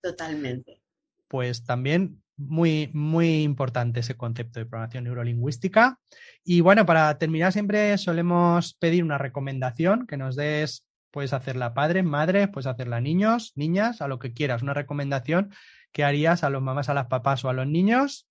Totalmente. 0.00 0.80
Pues 1.26 1.64
también 1.64 2.22
muy, 2.36 2.90
muy 2.92 3.42
importante 3.42 4.00
ese 4.00 4.16
concepto 4.16 4.60
de 4.60 4.66
programación 4.66 5.04
neurolingüística. 5.04 5.98
Y 6.44 6.60
bueno, 6.60 6.86
para 6.86 7.18
terminar 7.18 7.52
siempre 7.52 7.96
solemos 7.98 8.74
pedir 8.74 9.02
una 9.02 9.18
recomendación 9.18 10.06
que 10.06 10.16
nos 10.16 10.36
des 10.36 10.85
Puedes 11.16 11.32
hacerla 11.32 11.72
padres, 11.72 12.04
madres, 12.04 12.50
puedes 12.52 12.66
hacerla 12.66 13.00
niños, 13.00 13.52
niñas, 13.54 14.02
a 14.02 14.06
lo 14.06 14.18
que 14.18 14.34
quieras. 14.34 14.60
Una 14.60 14.74
recomendación 14.74 15.50
que 15.90 16.04
harías 16.04 16.44
a 16.44 16.50
los 16.50 16.60
mamás, 16.60 16.90
a 16.90 16.94
las 16.94 17.06
papás 17.06 17.42
o 17.42 17.48
a 17.48 17.54
los 17.54 17.66
niños. 17.66 18.28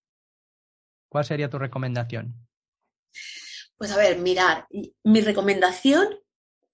¿Cuál 1.10 1.26
sería 1.26 1.50
tu 1.50 1.58
recomendación? 1.58 2.36
Pues 3.76 3.92
a 3.92 3.98
ver, 3.98 4.20
mirar, 4.20 4.68
mi 5.04 5.22
recomendación 5.22 6.10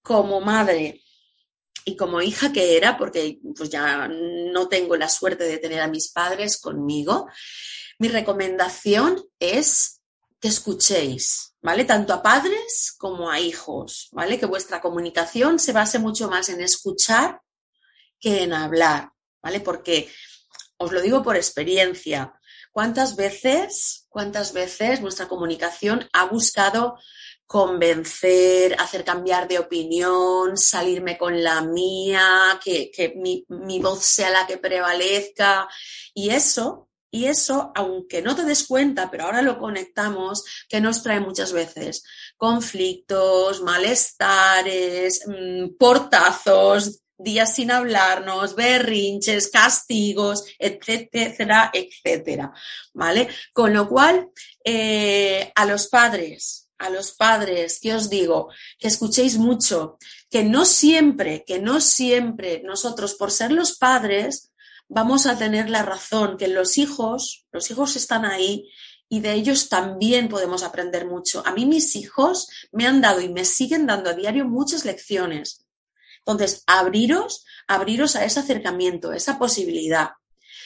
como 0.02 0.42
madre 0.42 1.02
y 1.86 1.96
como 1.96 2.22
hija 2.22 2.52
que 2.52 2.76
era, 2.76 2.98
porque 2.98 3.40
pues 3.56 3.70
ya 3.70 4.10
no 4.10 4.68
tengo 4.68 4.98
la 4.98 5.08
suerte 5.08 5.46
de 5.46 5.60
tener 5.60 5.80
a 5.80 5.88
mis 5.88 6.12
padres 6.12 6.60
conmigo, 6.60 7.30
mi 8.00 8.10
recomendación 8.10 9.16
es 9.40 10.02
que 10.42 10.50
escuchéis, 10.50 11.51
¿vale? 11.62 11.86
Tanto 11.86 12.14
a 12.14 12.22
padres 12.22 12.96
como 12.98 13.30
a 13.30 13.40
hijos, 13.40 14.10
¿vale? 14.12 14.40
Que 14.40 14.46
vuestra 14.46 14.82
comunicación 14.82 15.60
se 15.60 15.74
base 15.74 16.00
mucho 16.00 16.30
más 16.30 16.50
en 16.50 16.62
escuchar 16.62 17.42
que 18.20 18.44
en 18.44 18.54
hablar, 18.54 19.12
¿vale? 19.42 19.60
Porque 19.60 20.12
os 20.78 20.92
lo 20.92 21.02
digo 21.02 21.24
por 21.24 21.36
experiencia. 21.36 22.34
¿Cuántas 22.72 23.16
veces, 23.16 24.06
cuántas 24.10 24.54
veces 24.54 25.02
nuestra 25.02 25.28
comunicación 25.28 26.08
ha 26.14 26.26
buscado 26.26 26.98
convencer, 27.46 28.78
hacer 28.80 29.04
cambiar 29.04 29.48
de 29.48 29.60
opinión, 29.60 30.58
salirme 30.58 31.18
con 31.18 31.44
la 31.44 31.62
mía, 31.62 32.60
que, 32.64 32.90
que 32.90 33.14
mi, 33.18 33.46
mi 33.50 33.80
voz 33.80 34.06
sea 34.06 34.30
la 34.30 34.48
que 34.48 34.58
prevalezca? 34.58 35.68
Y 36.14 36.30
eso 36.30 36.90
y 37.12 37.26
eso, 37.26 37.72
aunque 37.76 38.22
no 38.22 38.36
te 38.36 38.46
des 38.46 38.66
cuenta, 38.66 39.12
pero 39.12 39.26
ahora 39.26 39.42
lo 39.42 39.60
conectamos, 39.60 40.46
que 40.70 40.80
nos 40.80 41.04
trae 41.04 41.20
muchas 41.20 41.52
veces 41.52 42.04
conflictos, 42.38 43.62
malestares, 43.62 45.24
mm, 45.28 45.76
portazos, 45.78 47.02
días 47.18 47.54
sin 47.54 47.70
hablarnos, 47.70 48.56
berrinches, 48.56 49.50
castigos, 49.50 50.46
etcétera, 50.58 51.70
etcétera. 51.74 52.54
¿Vale? 52.94 53.28
Con 53.54 53.74
lo 53.74 53.88
cual, 53.88 54.30
eh, 54.64 55.52
a 55.54 55.66
los 55.66 55.88
padres, 55.88 56.70
a 56.78 56.90
los 56.90 57.12
padres, 57.12 57.80
que 57.80 57.94
os 57.94 58.10
digo, 58.10 58.50
que 58.80 58.88
escuchéis 58.88 59.38
mucho, 59.38 59.98
que 60.30 60.44
no 60.44 60.66
siempre, 60.66 61.44
que 61.46 61.60
no 61.60 61.80
siempre 61.80 62.62
nosotros, 62.64 63.14
por 63.16 63.32
ser 63.32 63.52
los 63.52 63.78
padres, 63.78 64.51
vamos 64.94 65.26
a 65.26 65.38
tener 65.38 65.70
la 65.70 65.84
razón, 65.84 66.38
que 66.38 66.50
los 66.50 66.78
hijos, 66.78 67.46
los 67.54 67.72
hijos 67.72 67.96
están 67.96 68.26
ahí 68.26 68.70
y 69.08 69.22
de 69.22 69.34
ellos 69.34 69.70
también 69.70 70.28
podemos 70.28 70.64
aprender 70.64 71.06
mucho. 71.06 71.42
A 71.46 71.54
mí 71.54 71.66
mis 71.66 71.96
hijos 71.96 72.50
me 72.74 72.86
han 72.86 73.00
dado 73.00 73.22
y 73.22 73.30
me 73.30 73.46
siguen 73.46 73.88
dando 73.88 74.10
a 74.10 74.14
diario 74.14 74.46
muchas 74.46 74.84
lecciones. 74.84 75.66
Entonces, 76.20 76.64
abriros, 76.68 77.46
abriros 77.68 78.18
a 78.18 78.26
ese 78.26 78.42
acercamiento, 78.42 79.12
a 79.12 79.16
esa 79.16 79.40
posibilidad. 79.40 80.12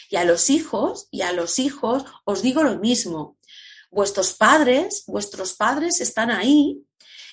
Y 0.10 0.16
a 0.16 0.26
los 0.26 0.50
hijos, 0.50 1.08
y 1.12 1.22
a 1.22 1.32
los 1.32 1.60
hijos 1.60 2.04
os 2.24 2.42
digo 2.42 2.64
lo 2.64 2.80
mismo. 2.80 3.38
Vuestros 3.92 4.34
padres, 4.34 5.04
vuestros 5.06 5.54
padres 5.54 6.02
están 6.02 6.32
ahí 6.32 6.82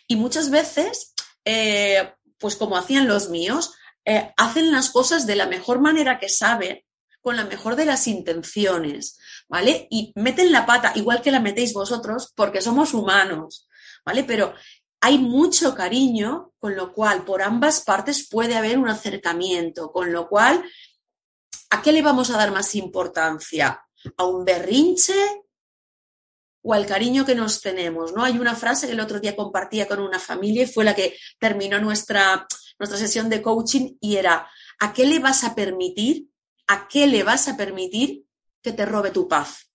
y 0.07 0.17
muchas 0.17 0.51
veces, 0.51 1.15
eh, 1.47 2.13
pues 2.39 2.55
como 2.57 2.77
hacían 2.77 3.09
los 3.09 3.31
míos, 3.31 3.73
eh, 4.05 4.33
hacen 4.37 4.73
las 4.73 4.91
cosas 4.91 5.27
de 5.27 5.37
la 5.37 5.47
mejor 5.47 5.81
manera 5.81 6.19
que 6.19 6.29
saben, 6.29 6.83
con 7.21 7.37
la 7.37 7.45
mejor 7.45 7.77
de 7.77 7.85
las 7.85 8.09
intenciones, 8.09 9.19
¿vale? 9.49 9.87
Y 9.91 10.13
meten 10.17 10.51
la 10.51 10.67
pata 10.67 10.93
igual 10.97 11.23
que 11.23 11.31
la 11.31 11.41
metéis 11.41 11.73
vosotros 11.73 12.33
porque 12.35 12.61
somos 12.61 12.95
humanos, 12.95 13.69
¿vale? 14.05 14.25
Pero 14.25 14.55
hay 15.01 15.19
mucho 15.19 15.75
cariño, 15.75 16.53
con 16.59 16.77
lo 16.77 16.93
cual 16.93 17.25
por 17.25 17.43
ambas 17.43 17.83
partes 17.83 18.29
puede 18.29 18.57
haber 18.57 18.79
un 18.79 18.89
acercamiento, 18.89 19.91
con 19.93 20.13
lo 20.13 20.29
cual, 20.29 20.65
¿a 21.71 21.83
qué 21.83 21.93
le 21.93 22.03
vamos 22.03 22.31
a 22.31 22.37
dar 22.37 22.53
más 22.53 22.75
importancia? 22.75 23.81
¿A 24.17 24.25
un 24.25 24.45
berrinche 24.45 25.15
o 26.63 26.75
al 26.75 26.87
cariño 26.87 27.25
que 27.25 27.35
nos 27.35 27.61
tenemos, 27.61 28.13
¿no? 28.13 28.25
Hay 28.25 28.39
una 28.39 28.55
frase 28.55 28.87
que 28.87 28.93
el 28.93 29.01
otro 29.01 29.19
día 29.19 29.35
compartía 29.35 29.89
con 29.89 30.01
una 30.01 30.19
familia 30.21 30.63
y 30.63 30.67
fue 30.67 30.85
la 30.85 30.95
que 30.95 31.17
terminó 31.39 31.81
nuestra, 31.81 32.47
nuestra 32.83 32.99
sesión 32.99 33.29
de 33.29 33.41
coaching 33.41 33.97
y 34.01 34.17
era, 34.17 34.51
¿a 34.81 34.93
qué 34.93 35.07
le 35.07 35.21
vas 35.21 35.45
a 35.45 35.55
permitir? 35.55 36.29
¿A 36.67 36.89
qué 36.89 37.07
le 37.07 37.23
vas 37.23 37.47
a 37.47 37.57
permitir 37.57 38.27
que 38.61 38.73
te 38.73 38.85
robe 38.85 39.13
tu 39.13 39.29
paz? 39.29 39.71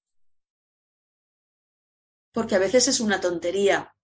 Porque 2.33 2.55
a 2.55 2.59
veces 2.59 2.89
es 2.89 2.99
una 2.99 3.21
tontería. 3.21 3.95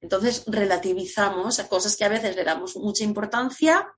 Entonces 0.00 0.44
relativizamos 0.46 1.58
a 1.58 1.68
cosas 1.68 1.96
que 1.96 2.04
a 2.04 2.08
veces 2.08 2.36
le 2.36 2.44
damos 2.44 2.76
mucha 2.76 3.02
importancia, 3.02 3.92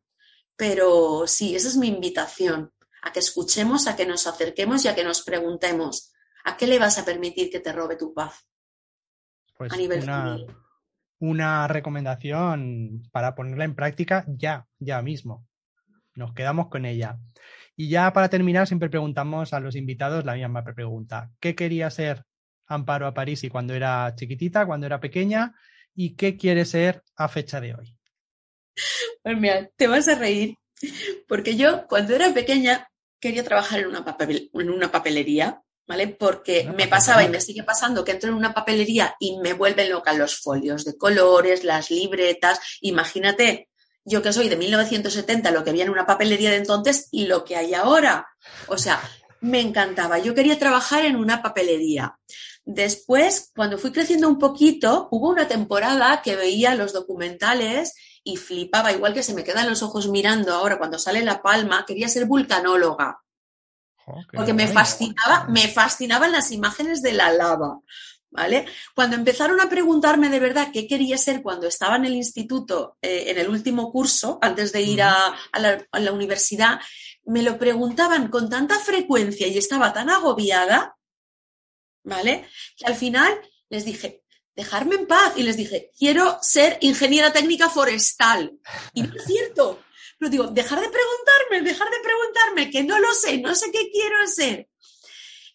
pero 0.57 1.27
sí, 1.27 1.55
esa 1.55 1.69
es 1.69 1.77
mi 1.77 1.89
invitación, 1.89 2.73
a 3.03 3.13
que 3.13 3.21
escuchemos, 3.21 3.87
a 3.89 3.95
que 3.95 4.07
nos 4.07 4.27
acerquemos 4.27 4.87
y 4.87 4.89
a 4.89 4.95
que 4.95 5.05
nos 5.05 5.21
preguntemos, 5.21 6.15
¿a 6.45 6.57
qué 6.57 6.67
le 6.67 6.79
vas 6.79 6.97
a 6.97 7.05
permitir 7.05 7.51
que 7.51 7.61
te 7.61 7.73
robe 7.75 7.97
tu 7.97 8.15
paz? 8.15 8.47
Pues 9.55 9.71
a 9.71 9.77
nivel 9.77 10.03
una, 10.03 10.39
una 11.19 11.67
recomendación 11.69 13.03
para 13.13 13.35
ponerla 13.35 13.65
en 13.65 13.75
práctica 13.75 14.25
ya, 14.29 14.67
ya 14.79 15.03
mismo. 15.03 15.47
Nos 16.15 16.33
quedamos 16.35 16.69
con 16.69 16.85
ella. 16.85 17.19
Y 17.77 17.89
ya 17.89 18.13
para 18.13 18.29
terminar, 18.29 18.67
siempre 18.67 18.89
preguntamos 18.89 19.53
a 19.53 19.61
los 19.61 19.77
invitados 19.77 20.25
la 20.25 20.35
misma 20.35 20.65
pregunta. 20.65 21.31
¿Qué 21.41 21.55
quería 21.55 21.91
ser 21.91 22.25
Amparo 22.67 23.07
a 23.07 23.15
París 23.15 23.45
y 23.45 23.49
cuando 23.49 23.75
era 23.75 24.15
chiquitita, 24.17 24.67
cuando 24.67 24.87
era 24.87 24.99
pequeña? 24.99 25.55
¿Y 25.95 26.15
qué 26.15 26.37
quiere 26.37 26.65
ser 26.65 27.03
a 27.17 27.29
fecha 27.29 27.61
de 27.61 27.75
hoy? 27.75 27.97
Pues 29.23 29.39
mira, 29.39 29.69
te 29.77 29.87
vas 29.87 30.09
a 30.09 30.15
reír, 30.15 30.57
porque 31.29 31.57
yo 31.57 31.87
cuando 31.87 32.15
era 32.15 32.33
pequeña 32.33 32.89
quería 33.21 33.45
trabajar 33.45 33.81
en 33.81 33.87
una, 33.87 34.05
en 34.53 34.71
una 34.71 34.91
papelería 34.91 35.63
¿vale? 35.87 36.09
Porque 36.09 36.71
me 36.77 36.89
pasaba 36.89 37.23
y 37.25 37.29
me 37.29 37.41
sigue 37.41 37.63
pasando 37.63 38.05
que 38.05 38.13
entro 38.13 38.31
en 38.31 38.37
una 38.37 38.55
papelería 38.55 39.15
y 39.19 39.39
me 39.39 39.53
vuelven 39.53 39.91
loca 39.91 40.13
los 40.13 40.37
folios 40.37 40.85
de 40.85 40.97
colores, 40.97 41.65
las 41.65 41.91
libretas. 41.91 42.61
Imagínate, 42.81 43.69
yo 44.05 44.23
que 44.23 44.33
soy 44.33 44.49
de 44.49 44.57
1970, 44.57 45.51
lo 45.51 45.65
que 45.65 45.71
había 45.71 45.85
en 45.85 45.91
una 45.91 46.07
papelería 46.07 46.51
de 46.51 46.57
entonces 46.57 47.09
y 47.11 47.27
lo 47.27 47.45
que 47.45 47.57
hay 47.57 47.75
ahora. 47.75 48.27
O 48.69 48.79
sea, 48.79 49.01
me 49.41 49.61
encantaba. 49.61 50.19
Yo 50.19 50.35
quería 50.35 50.59
trabajar 50.59 51.05
en 51.05 51.17
una 51.17 51.43
papelería. 51.43 52.19
Después, 52.65 53.53
cuando 53.55 53.79
fui 53.79 53.93
creciendo 53.93 54.29
un 54.29 54.39
poquito, 54.39 55.09
hubo 55.13 55.29
una 55.29 55.47
temporada 55.47 56.21
que 56.23 56.35
veía 56.35 56.75
los 56.75 56.93
documentales 56.93 57.95
y 58.25 58.37
flipaba, 58.37 58.93
igual 58.93 59.15
que 59.15 59.23
se 59.23 59.35
me 59.35 59.45
quedan 59.45 59.69
los 59.69 59.85
ojos 59.85 60.09
mirando 60.09 60.53
ahora 60.53 60.79
cuando 60.79 60.99
sale 60.99 61.25
La 61.25 61.43
Palma, 61.43 61.85
quería 61.87 62.09
ser 62.09 62.27
vulcanóloga. 62.27 63.21
Oh, 64.07 64.23
porque 64.33 64.55
me 64.55 64.69
fascinaba, 64.69 65.47
me 65.49 65.67
fascinaban 65.67 66.31
las 66.31 66.53
imágenes 66.53 67.03
de 67.03 67.13
la 67.13 67.33
lava. 67.33 67.81
¿Vale? 68.29 68.67
Cuando 68.95 69.17
empezaron 69.17 69.61
a 69.61 69.69
preguntarme 69.69 70.29
de 70.29 70.41
verdad 70.41 70.69
qué 70.71 70.87
quería 70.87 71.17
ser 71.17 71.43
cuando 71.43 71.69
estaba 71.69 71.97
en 71.97 72.05
el 72.05 72.15
instituto, 72.15 72.99
eh, 73.01 73.25
en 73.29 73.39
el 73.39 73.49
último 73.49 73.91
curso, 73.91 74.39
antes 74.43 74.73
de 74.73 74.83
ir 74.83 75.01
a, 75.03 75.35
la, 75.55 76.13
universidad, 76.13 76.81
me 77.25 77.43
lo 77.43 77.57
preguntaban 77.57 78.29
con 78.29 78.51
tanta 78.51 78.79
frecuencia 78.79 79.47
y 79.47 79.57
estaba 79.57 79.93
tan 79.93 80.11
agobiada, 80.11 80.97
¿vale? 82.05 82.47
Que 82.77 82.85
al 82.87 82.97
final 82.97 83.41
les 83.71 83.87
dije, 83.87 84.23
dejarme 84.55 84.97
en 84.97 85.07
paz. 85.07 85.33
Y 85.37 85.43
les 85.43 85.57
dije, 85.57 85.91
quiero 85.97 86.39
ser 86.43 86.79
ingeniera 86.81 87.33
técnica 87.33 87.71
forestal. 87.71 88.59
Y 88.93 89.03
no 89.03 89.15
es 89.15 89.25
cierto. 89.25 89.81
Pero 90.19 90.31
digo, 90.31 90.47
dejar 90.49 90.81
de 90.81 90.89
preguntarme, 90.89 91.71
dejar 91.71 91.89
de 91.91 92.01
preguntarme, 92.03 92.71
que 92.71 92.83
no 92.85 92.99
lo 92.99 93.13
sé, 93.15 93.39
no 93.39 93.55
sé 93.55 93.71
qué 93.71 93.91
quiero 93.91 94.27
ser. 94.27 94.69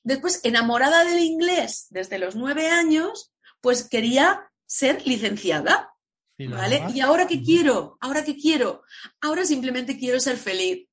Después, 0.03 0.39
enamorada 0.43 1.03
del 1.03 1.19
inglés 1.19 1.87
desde 1.89 2.19
los 2.19 2.35
nueve 2.35 2.67
años, 2.67 3.31
pues 3.59 3.87
quería 3.87 4.49
ser 4.65 5.05
licenciada. 5.05 5.89
¿Vale? 6.37 6.83
¿Y 6.95 7.01
ahora 7.01 7.27
qué 7.27 7.43
quiero? 7.43 7.97
¿Ahora 8.01 8.23
qué 8.23 8.35
quiero? 8.35 8.81
Ahora 9.19 9.45
simplemente 9.45 9.99
quiero 9.99 10.19
ser 10.19 10.37
feliz. 10.37 10.87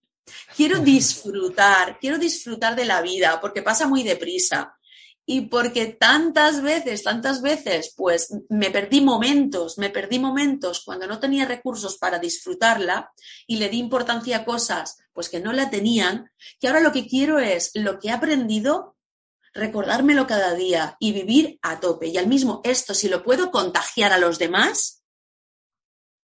Quiero 0.54 0.78
disfrutar, 0.80 1.98
quiero 1.98 2.18
disfrutar 2.18 2.76
de 2.76 2.84
la 2.84 3.00
vida, 3.00 3.40
porque 3.40 3.62
pasa 3.62 3.88
muy 3.88 4.02
deprisa 4.02 4.77
y 5.30 5.42
porque 5.42 5.88
tantas 5.88 6.62
veces, 6.62 7.02
tantas 7.02 7.42
veces, 7.42 7.92
pues 7.94 8.34
me 8.48 8.70
perdí 8.70 9.02
momentos, 9.02 9.76
me 9.76 9.90
perdí 9.90 10.18
momentos 10.18 10.80
cuando 10.82 11.06
no 11.06 11.20
tenía 11.20 11.44
recursos 11.44 11.98
para 11.98 12.18
disfrutarla 12.18 13.12
y 13.46 13.58
le 13.58 13.68
di 13.68 13.76
importancia 13.76 14.38
a 14.38 14.44
cosas 14.46 14.96
pues 15.12 15.28
que 15.28 15.38
no 15.38 15.52
la 15.52 15.68
tenían, 15.68 16.32
que 16.58 16.68
ahora 16.68 16.80
lo 16.80 16.92
que 16.92 17.06
quiero 17.06 17.38
es 17.38 17.72
lo 17.74 17.98
que 17.98 18.08
he 18.08 18.10
aprendido, 18.10 18.96
recordármelo 19.52 20.26
cada 20.26 20.54
día 20.54 20.96
y 20.98 21.12
vivir 21.12 21.58
a 21.60 21.78
tope. 21.78 22.06
Y 22.06 22.16
al 22.16 22.26
mismo 22.26 22.62
esto, 22.64 22.94
si 22.94 23.10
lo 23.10 23.22
puedo 23.22 23.50
contagiar 23.50 24.14
a 24.14 24.18
los 24.18 24.38
demás, 24.38 25.04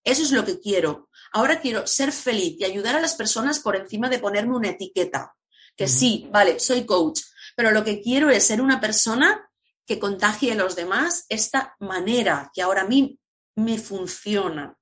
eso 0.02 0.22
es 0.22 0.32
lo 0.32 0.46
que 0.46 0.60
quiero. 0.60 1.10
Ahora 1.34 1.60
quiero 1.60 1.86
ser 1.86 2.10
feliz 2.10 2.56
y 2.58 2.64
ayudar 2.64 2.96
a 2.96 3.02
las 3.02 3.16
personas 3.16 3.60
por 3.60 3.76
encima 3.76 4.08
de 4.08 4.18
ponerme 4.18 4.56
una 4.56 4.70
etiqueta. 4.70 5.34
Que 5.76 5.88
sí, 5.88 6.26
vale, 6.30 6.58
soy 6.58 6.86
coach, 6.86 7.20
pero 7.54 7.70
lo 7.70 7.84
que 7.84 8.00
quiero 8.00 8.30
es 8.30 8.46
ser 8.46 8.60
una 8.60 8.80
persona 8.80 9.48
que 9.86 9.98
contagie 9.98 10.52
a 10.52 10.56
los 10.56 10.76
demás 10.76 11.26
esta 11.28 11.76
manera 11.80 12.50
que 12.54 12.62
ahora 12.62 12.82
a 12.82 12.86
mí 12.86 13.18
me 13.56 13.78
funciona. 13.78 14.76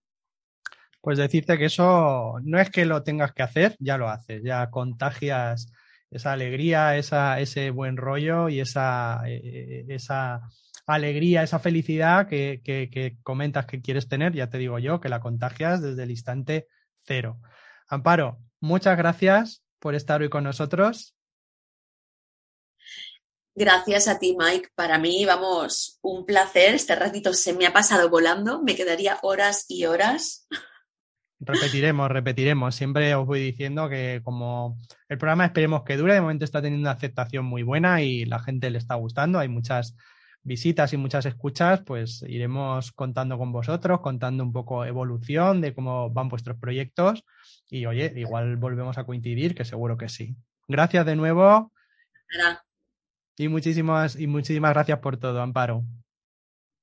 Pues 1.01 1.19
decirte 1.19 1.59
que 1.59 1.65
eso 1.65 2.39
no 2.45 2.61
es 2.61 2.71
que 2.71 2.85
lo 2.85 3.03
tengas 3.03 3.33
que 3.33 3.43
hacer, 3.43 3.77
ya 3.81 3.99
lo 3.99 4.09
haces, 4.09 4.43
ya 4.45 4.71
contagias 4.71 5.73
esa 6.11 6.33
alegría, 6.33 6.97
ese 6.97 7.71
buen 7.71 7.97
rollo 7.97 8.49
y 8.49 8.61
esa, 8.61 9.23
eh, 9.27 9.87
esa 9.89 10.43
alegría, 10.87 11.43
esa 11.43 11.59
felicidad 11.59 12.29
que, 12.29 13.17
comentas 13.23 13.67
que 13.67 13.81
quieres 13.81 14.09
tener, 14.09 14.33
ya 14.33 14.49
te 14.49 14.59
digo 14.59 14.79
yo, 14.79 15.01
que 15.01 15.09
la 15.09 15.21
contagias 15.21 15.81
desde 15.81 16.03
el 16.03 16.11
instante 16.11 16.69
cero. 16.99 17.41
Amparo, 17.89 18.39
muchas 18.61 18.97
gracias 18.97 19.65
por 19.79 19.95
estar 19.95 20.21
hoy 20.23 20.29
con 20.29 20.45
nosotros. 20.45 21.17
Gracias 23.55 24.09
a 24.09 24.19
ti, 24.19 24.37
Mike. 24.39 24.71
Para 24.75 24.99
mí, 24.99 25.25
vamos, 25.27 25.99
un 26.03 26.25
placer. 26.25 26.75
Este 26.75 26.95
ratito 26.95 27.35
se 27.35 27.53
me 27.53 27.67
ha 27.67 27.73
pasado 27.73 28.09
volando. 28.09 28.63
Me 28.63 28.75
quedaría 28.75 29.19
horas 29.23 29.67
y 29.69 29.85
horas. 29.85 30.47
Repetiremos, 31.39 32.11
repetiremos. 32.11 32.75
Siempre 32.75 33.15
os 33.15 33.27
voy 33.27 33.41
diciendo 33.41 33.89
que 33.89 34.21
como 34.23 34.79
el 35.09 35.19
programa 35.19 35.45
esperemos 35.45 35.83
que 35.83 35.97
dure, 35.97 36.15
de 36.15 36.21
momento 36.21 36.45
está 36.45 36.63
teniendo 36.63 36.85
una 36.85 36.97
aceptación 36.97 37.45
muy 37.45 37.63
buena 37.63 38.01
y 38.01 38.25
la 38.25 38.39
gente 38.39 38.71
le 38.71 38.79
está 38.79 38.95
gustando. 38.95 39.39
Hay 39.39 39.49
muchas 39.49 39.97
visitas 40.45 40.93
y 40.93 40.97
muchas 40.97 41.27
escuchas, 41.27 41.83
pues 41.83 42.23
iremos 42.29 42.93
contando 42.93 43.39
con 43.39 43.53
vosotros, 43.53 44.01
contando 44.01 44.45
un 44.45 44.53
poco 44.53 44.85
evolución 44.85 45.61
de 45.61 45.75
cómo 45.75 46.11
van 46.11 46.29
vuestros 46.29 46.59
proyectos 46.59 47.25
y 47.69 47.87
oye, 47.87 48.13
igual 48.17 48.57
volvemos 48.57 48.99
a 48.99 49.05
coincidir, 49.05 49.55
que 49.55 49.65
seguro 49.65 49.97
que 49.97 50.09
sí. 50.09 50.37
Gracias 50.69 51.07
de 51.07 51.17
nuevo. 51.17 51.73
Y 53.39 53.49
muchísimas, 53.49 54.17
y 54.17 54.27
muchísimas 54.27 54.73
gracias 54.73 54.99
por 54.99 55.17
todo, 55.17 55.41
Amparo. 55.41 55.85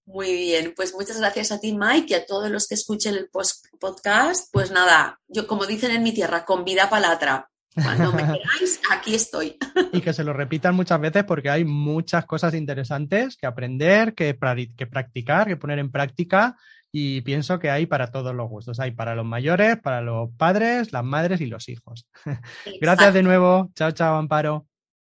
Muy 0.06 0.34
bien, 0.34 0.74
pues 0.76 0.94
muchas 0.96 1.20
gracias 1.20 1.52
a 1.52 1.60
ti, 1.60 1.78
Mike, 1.78 2.08
y 2.10 2.14
a 2.16 2.26
todos 2.26 2.50
los 2.50 2.68
que 2.68 2.74
escuchen 2.74 3.14
el 3.14 3.30
podcast. 3.30 4.52
Pues 4.52 4.72
nada, 4.72 5.20
yo 5.28 5.46
como 5.46 5.68
dicen 5.68 5.92
en 5.92 6.02
mi 6.02 6.12
tierra, 6.12 6.46
con 6.46 6.66
vida 6.66 6.90
palatra. 6.90 7.48
Cuando 7.76 8.12
me 8.12 8.24
queráis, 8.24 8.82
aquí 8.90 9.14
estoy. 9.14 9.58
Y 9.94 10.02
que 10.02 10.14
se 10.14 10.24
lo 10.24 10.34
repitan 10.34 10.74
muchas 10.74 11.00
veces 11.00 11.24
porque 11.26 11.52
hay 11.52 11.64
muchas 11.64 12.26
cosas 12.26 12.56
interesantes 12.56 13.38
que 13.38 13.46
aprender, 13.46 14.16
que, 14.16 14.38
que 14.76 14.88
practicar, 14.88 15.48
que 15.48 15.58
poner 15.58 15.78
en 15.78 15.92
práctica. 15.92 16.58
Y 16.92 17.22
pienso 17.22 17.60
que 17.60 17.70
hay 17.70 17.86
para 17.86 18.12
todos 18.12 18.34
los 18.34 18.50
gustos. 18.50 18.80
Hay 18.80 18.92
para 18.92 19.14
los 19.14 19.26
mayores, 19.26 19.78
para 19.80 20.02
los 20.02 20.32
padres, 20.38 20.92
las 20.92 21.04
madres 21.04 21.40
y 21.40 21.46
los 21.46 21.70
hijos. 21.70 22.08
Gracias 22.82 23.14
de 23.14 23.22
nuevo. 23.22 23.70
Chao, 23.76 23.92
chao, 23.92 24.18
Amparo. 24.18 24.66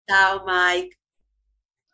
Chao, 0.08 0.46
Mike. 0.46 1.01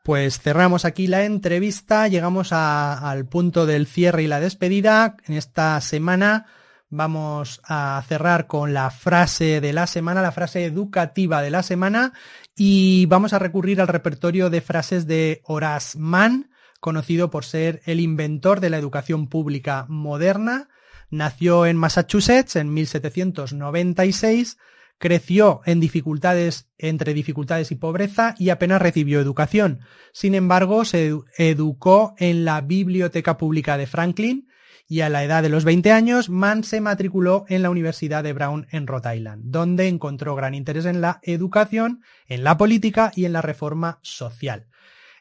Pues 0.07 0.39
cerramos 0.39 0.85
aquí 0.85 1.07
la 1.07 1.25
entrevista, 1.25 2.07
llegamos 2.07 2.53
al 2.53 3.25
punto 3.25 3.65
del 3.65 3.88
cierre 3.88 4.23
y 4.23 4.27
la 4.27 4.39
despedida. 4.39 5.17
En 5.25 5.35
esta 5.35 5.81
semana 5.81 6.45
vamos 6.89 7.59
a 7.65 8.01
cerrar 8.07 8.47
con 8.47 8.73
la 8.73 8.89
frase 8.89 9.59
de 9.59 9.73
la 9.73 9.85
semana, 9.85 10.21
la 10.21 10.31
frase 10.31 10.63
educativa 10.63 11.41
de 11.41 11.49
la 11.49 11.61
semana, 11.61 12.13
y 12.55 13.05
vamos 13.07 13.34
a 13.34 13.39
recurrir 13.39 13.81
al 13.81 13.89
repertorio 13.89 14.49
de 14.49 14.61
frases 14.61 15.07
de 15.07 15.41
Horace 15.43 15.99
Mann, 15.99 16.51
conocido 16.79 17.29
por 17.29 17.43
ser 17.43 17.81
el 17.84 17.99
inventor 17.99 18.61
de 18.61 18.69
la 18.69 18.77
educación 18.77 19.27
pública 19.27 19.88
moderna. 19.89 20.69
Nació 21.09 21.65
en 21.65 21.75
Massachusetts 21.75 22.55
en 22.55 22.73
1796 22.73 24.57
Creció 24.99 25.61
en 25.65 25.80
dificultades, 25.80 26.69
entre 26.78 27.14
dificultades 27.14 27.72
y 27.72 27.76
pobreza 27.76 28.36
y 28.38 28.49
apenas 28.49 28.82
recibió 28.82 29.19
educación. 29.19 29.82
Sin 30.11 30.34
embargo, 30.34 30.86
se 30.86 31.15
educó 31.38 32.15
en 32.18 32.45
la 32.45 32.61
Biblioteca 32.61 33.38
Pública 33.38 33.78
de 33.78 33.86
Franklin 33.88 34.48
y 34.90 35.02
a 35.02 35.10
la 35.10 35.24
edad 35.24 35.44
de 35.44 35.49
los 35.49 35.65
20 35.65 35.91
años, 35.91 36.30
Mann 36.30 36.64
se 36.64 36.80
matriculó 36.80 37.45
en 37.49 37.61
la 37.61 37.69
Universidad 37.69 38.24
de 38.24 38.32
Brown 38.32 38.68
en 38.72 38.88
Rhode 38.88 39.18
Island, 39.18 39.44
donde 39.45 39.88
encontró 39.88 40.34
gran 40.34 40.56
interés 40.56 40.86
en 40.86 41.02
la 41.02 41.19
educación, 41.24 42.02
en 42.28 42.44
la 42.44 42.57
política 42.57 43.11
y 43.14 43.26
en 43.26 43.34
la 43.34 43.41
reforma 43.41 43.99
social. 44.02 44.68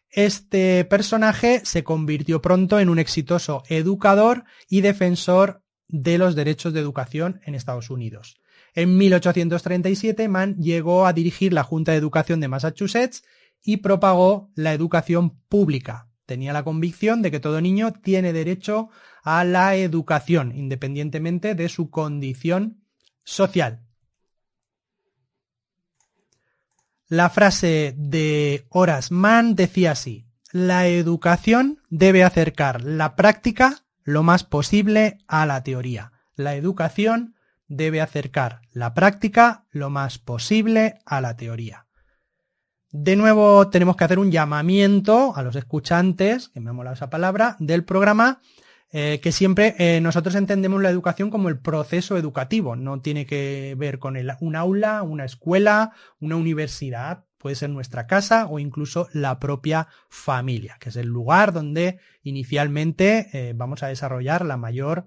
Este 0.08 0.84
personaje 0.84 1.62
se 1.64 1.82
convirtió 1.82 2.40
pronto 2.40 2.78
en 2.78 2.88
un 2.88 3.00
exitoso 3.00 3.64
educador 3.68 4.44
y 4.68 4.82
defensor 4.82 5.62
de 5.88 6.18
los 6.18 6.36
derechos 6.36 6.72
de 6.72 6.80
educación 6.80 7.40
en 7.44 7.56
Estados 7.56 7.90
Unidos. 7.90 8.36
En 8.76 8.98
1837, 8.98 10.28
Mann 10.28 10.56
llegó 10.58 11.06
a 11.06 11.14
dirigir 11.14 11.54
la 11.54 11.62
Junta 11.62 11.92
de 11.92 11.98
Educación 11.98 12.40
de 12.40 12.48
Massachusetts 12.48 13.24
y 13.64 13.78
propagó 13.78 14.50
la 14.54 14.74
educación 14.74 15.40
pública. 15.48 16.10
Tenía 16.26 16.52
la 16.52 16.62
convicción 16.62 17.22
de 17.22 17.30
que 17.30 17.40
todo 17.40 17.62
niño 17.62 17.94
tiene 17.94 18.34
derecho 18.34 18.90
a 19.22 19.44
la 19.44 19.76
educación, 19.76 20.52
independientemente 20.54 21.54
de 21.54 21.70
su 21.70 21.88
condición 21.88 22.84
social. 23.24 23.82
La 27.08 27.30
frase 27.30 27.94
de 27.96 28.66
Horace 28.68 29.14
Mann 29.14 29.54
decía 29.54 29.92
así, 29.92 30.26
la 30.52 30.86
educación 30.86 31.80
debe 31.88 32.24
acercar 32.24 32.82
la 32.82 33.16
práctica 33.16 33.86
lo 34.04 34.22
más 34.22 34.44
posible 34.44 35.16
a 35.28 35.46
la 35.46 35.62
teoría. 35.62 36.12
La 36.34 36.56
educación 36.56 37.35
debe 37.68 38.00
acercar 38.00 38.62
la 38.72 38.94
práctica 38.94 39.64
lo 39.70 39.90
más 39.90 40.18
posible 40.18 40.98
a 41.04 41.20
la 41.20 41.36
teoría. 41.36 41.86
De 42.90 43.16
nuevo 43.16 43.68
tenemos 43.68 43.96
que 43.96 44.04
hacer 44.04 44.18
un 44.18 44.30
llamamiento 44.30 45.34
a 45.36 45.42
los 45.42 45.56
escuchantes, 45.56 46.48
que 46.48 46.60
me 46.60 46.70
ha 46.70 46.72
molado 46.72 46.94
esa 46.94 47.10
palabra, 47.10 47.56
del 47.58 47.84
programa, 47.84 48.40
eh, 48.92 49.20
que 49.20 49.32
siempre 49.32 49.74
eh, 49.78 50.00
nosotros 50.00 50.34
entendemos 50.36 50.80
la 50.80 50.90
educación 50.90 51.28
como 51.28 51.48
el 51.48 51.58
proceso 51.58 52.16
educativo, 52.16 52.76
no 52.76 53.00
tiene 53.00 53.26
que 53.26 53.74
ver 53.76 53.98
con 53.98 54.16
un 54.40 54.56
aula, 54.56 55.02
una 55.02 55.24
escuela, 55.24 55.92
una 56.20 56.36
universidad, 56.36 57.24
puede 57.36 57.56
ser 57.56 57.70
nuestra 57.70 58.06
casa 58.06 58.46
o 58.46 58.60
incluso 58.60 59.08
la 59.12 59.40
propia 59.40 59.88
familia, 60.08 60.76
que 60.80 60.88
es 60.88 60.96
el 60.96 61.08
lugar 61.08 61.52
donde 61.52 61.98
inicialmente 62.22 63.28
eh, 63.32 63.52
vamos 63.54 63.82
a 63.82 63.88
desarrollar 63.88 64.44
la 64.44 64.56
mayor 64.56 65.06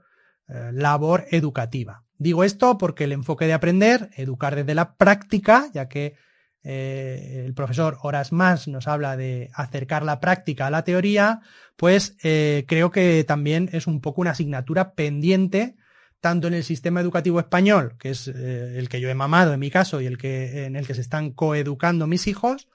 labor 0.72 1.26
educativa. 1.30 2.06
Digo 2.20 2.44
esto 2.44 2.78
porque 2.78 3.06
el 3.06 3.14
enfoque 3.14 3.48
de 3.48 3.54
aprender, 3.54 4.10
educar 4.18 4.54
desde 4.54 4.76
la 4.76 4.96
práctica, 4.96 5.70
ya 5.74 5.88
que 5.88 6.16
eh, 6.64 7.44
el 7.46 7.54
profesor 7.54 7.98
Horas 8.02 8.34
Más 8.34 8.68
nos 8.68 8.90
habla 8.90 9.16
de 9.16 9.50
acercar 9.54 10.04
la 10.04 10.20
práctica 10.20 10.68
a 10.68 10.70
la 10.70 10.84
teoría, 10.84 11.40
pues 11.78 12.18
eh, 12.22 12.66
creo 12.68 12.92
que 12.92 13.24
también 13.24 13.70
es 13.72 13.88
un 13.88 14.02
poco 14.02 14.20
una 14.20 14.32
asignatura 14.32 14.94
pendiente 14.96 15.78
tanto 16.20 16.50
en 16.50 16.56
el 16.56 16.66
sistema 16.66 17.00
educativo 17.00 17.40
español, 17.40 17.96
que 17.98 18.10
es 18.10 18.28
eh, 18.28 18.78
el 18.78 18.90
que 18.90 19.00
yo 19.00 19.10
he 19.10 19.16
mamado 19.16 19.54
en 19.54 19.60
mi 19.62 19.72
caso 19.72 20.02
y 20.02 20.06
el 20.06 20.18
que 20.18 20.66
en 20.66 20.76
el 20.76 20.86
que 20.86 20.96
se 20.96 21.02
están 21.02 21.32
coeducando 21.32 22.06
mis 22.06 22.28
hijos, 22.28 22.68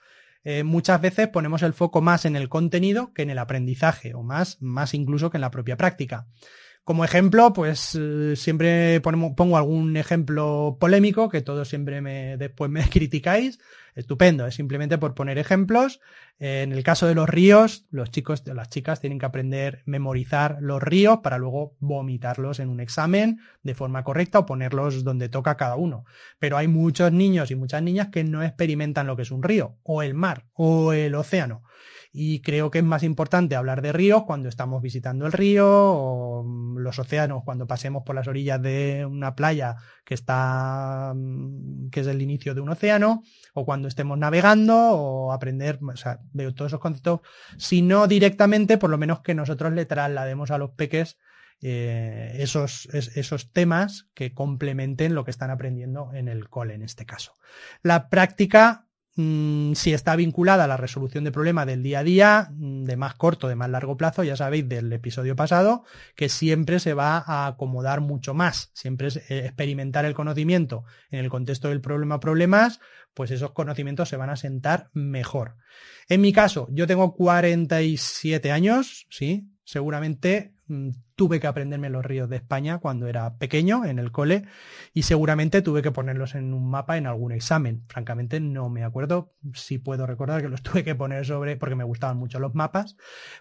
muchas 0.63 1.01
veces 1.01 1.29
ponemos 1.29 1.63
el 1.63 1.73
foco 1.73 2.03
más 2.03 2.27
en 2.27 2.37
el 2.37 2.51
contenido 2.51 3.15
que 3.15 3.23
en 3.23 3.31
el 3.31 3.39
aprendizaje, 3.39 4.13
o 4.13 4.23
más, 4.23 4.61
más 4.61 4.93
incluso 4.93 5.31
que 5.31 5.39
en 5.39 5.41
la 5.41 5.51
propia 5.51 5.79
práctica. 5.79 6.27
Como 6.85 7.03
ejemplo, 7.03 7.55
pues 7.55 7.99
eh, 7.99 8.37
siempre 8.37 9.01
pongo 9.01 9.57
algún 9.57 9.97
ejemplo 9.97 10.77
polémico 10.79 11.31
que 11.31 11.41
todos 11.41 11.67
siempre 11.67 12.03
me, 12.03 12.37
después 12.37 12.71
me 12.71 12.87
criticáis. 12.91 13.59
Estupendo, 13.95 14.47
es 14.47 14.57
simplemente 14.57 14.99
por 14.99 15.15
poner 15.15 15.39
ejemplos. 15.39 16.01
En 16.39 16.73
el 16.73 16.83
caso 16.83 17.07
de 17.07 17.15
los 17.15 17.29
ríos, 17.29 17.87
los 17.91 18.11
chicos, 18.11 18.43
las 18.47 18.69
chicas 18.69 19.01
tienen 19.01 19.19
que 19.19 19.25
aprender 19.25 19.77
a 19.77 19.83
memorizar 19.87 20.59
los 20.61 20.83
ríos 20.83 21.21
para 21.23 21.39
luego 21.39 21.77
vomitarlos 21.79 22.59
en 22.59 22.69
un 22.69 22.81
examen 22.81 23.39
de 23.63 23.75
forma 23.75 24.05
correcta 24.05 24.41
o 24.41 24.47
ponerlos 24.47 25.05
donde 25.05 25.31
toca 25.31 25.57
cada 25.57 25.77
uno. 25.77 26.05
Pero 26.39 26.59
hay 26.59 26.69
muchos 26.69 27.13
niños 27.13 27.51
y 27.51 27.55
muchas 27.55 27.83
niñas 27.83 28.09
que 28.09 28.25
no 28.25 28.43
experimentan 28.43 29.07
lo 29.07 29.17
que 29.17 29.23
es 29.23 29.31
un 29.31 29.43
río, 29.43 29.79
o 29.85 30.03
el 30.03 30.13
mar, 30.13 30.45
o 30.53 30.93
el 30.93 31.15
océano 31.15 31.63
y 32.17 32.43
creo 32.43 32.71
que 32.71 32.79
es 32.79 32.85
más 32.85 33.03
importante 33.03 33.57
hablar 33.57 33.83
de 33.83 33.93
ríos 33.93 34.23
cuando 34.23 34.49
estamos 34.49 34.81
visitando 34.81 35.27
el 35.27 35.33
río 35.33 35.67
o 35.69 36.45
mm, 36.45 36.79
los 36.79 37.01
océanos 37.01 37.43
cuando 37.45 37.67
pasemos 37.67 38.05
por 38.05 38.15
las 38.15 38.29
orillas 38.29 38.63
de 38.63 39.05
una 39.05 39.35
playa 39.35 39.75
que 40.05 40.15
está 40.15 41.13
mm, 41.13 41.89
que 41.91 42.01
es 42.01 42.07
el 42.07 42.23
inicio 42.23 42.55
de 42.55 42.61
un 42.61 42.69
océano 42.69 43.25
o 43.53 43.65
cuando 43.65 43.89
estemos 43.89 44.17
navegando 44.17 44.77
o 44.77 45.33
aprender, 45.33 45.81
o 45.83 45.97
sea, 45.97 46.21
veo 46.33 46.55
todos 46.55 46.71
esos 46.71 46.81
conceptos, 46.81 47.21
si 47.59 47.83
no 47.83 48.07
directamente, 48.07 48.79
por 48.79 48.91
lo 48.91 48.99
menos 48.99 49.21
que 49.21 49.35
nosotros 49.35 49.73
le 49.73 49.85
traslademos 49.85 50.53
a 50.53 50.59
los 50.59 50.71
peques 50.71 51.19
eh, 51.63 52.37
esos, 52.39 52.87
esos 52.93 53.51
temas 53.51 54.09
que 54.15 54.33
complementen 54.33 55.17
lo 55.17 55.25
que 55.25 55.33
están 55.33 55.51
aprendiendo 55.51 56.13
en 56.15 56.29
el 56.29 56.49
cole 56.49 56.75
en 56.75 56.83
este 56.83 57.07
caso. 57.07 57.35
La 57.83 58.09
práctica 58.09 58.87
si 59.17 59.93
está 59.93 60.17
vinculada 60.17 60.65
a 60.65 60.67
la 60.67 60.77
resolución 60.77 61.23
de 61.23 61.31
problemas 61.31 61.67
del 61.67 61.85
día 61.85 62.01
a 62.01 62.05
día, 62.05 62.49
mm, 62.51 62.83
de 62.83 62.97
más 62.97 63.15
corto, 63.15 63.47
de 63.47 63.55
más 63.55 63.71
largo 63.71 63.97
plazo, 63.97 64.25
ya 64.25 64.37
sabéis 64.37 64.69
del 64.69 64.93
episodio 64.93 65.37
pasado, 65.37 65.85
que 66.17 66.29
siempre 66.29 66.81
se 66.81 66.95
va 66.95 67.19
a 67.19 67.47
acomodar 67.47 68.01
mucho 68.01 68.35
más. 68.35 68.71
Siempre 68.75 69.09
es 69.09 69.17
eh, 69.17 69.47
experimentar 69.47 70.05
el 70.05 70.15
conocimiento 70.15 70.85
en 71.11 71.21
el 71.21 71.31
contexto 71.31 71.69
del 71.69 71.81
problema 71.81 72.19
problemas, 72.19 72.81
pues 73.15 73.31
esos 73.31 73.53
conocimientos 73.53 74.09
se 74.09 74.17
van 74.17 74.31
a 74.31 74.37
sentar 74.37 74.91
mejor. 74.93 75.57
En 76.09 76.21
mi 76.21 76.33
caso, 76.33 76.67
yo 76.73 76.89
tengo 76.89 77.15
47 77.15 78.51
años, 78.51 79.07
sí, 79.11 79.49
seguramente 79.63 80.54
mm, 80.54 80.54
tuve 81.15 81.41
que 81.41 81.47
aprenderme 81.47 81.91
los 81.91 82.05
ríos 82.05 82.29
de 82.29 82.37
España 82.37 82.79
cuando 82.79 83.07
era 83.07 83.37
pequeño 83.37 83.85
en 83.85 83.99
el 83.99 84.13
cole 84.13 84.45
y 84.93 85.03
seguramente 85.03 85.63
tuve 85.63 85.83
que 85.83 85.91
ponerlos 85.91 86.35
en 86.35 86.55
un 86.55 86.71
mapa 86.71 86.97
en 86.97 87.07
algún 87.07 87.33
examen. 87.33 87.85
Francamente 87.89 88.41
no 88.41 88.71
me 88.71 88.83
acuerdo, 88.83 89.35
si 89.53 89.79
puedo 89.79 90.07
recordar 90.07 90.41
que 90.43 90.49
los 90.49 90.63
tuve 90.63 90.83
que 90.83 90.95
poner 90.95 91.27
sobre 91.27 91.57
porque 91.57 91.75
me 91.75 91.85
gustaban 91.85 92.17
mucho 92.17 92.39
los 92.39 92.55
mapas, 92.55 92.97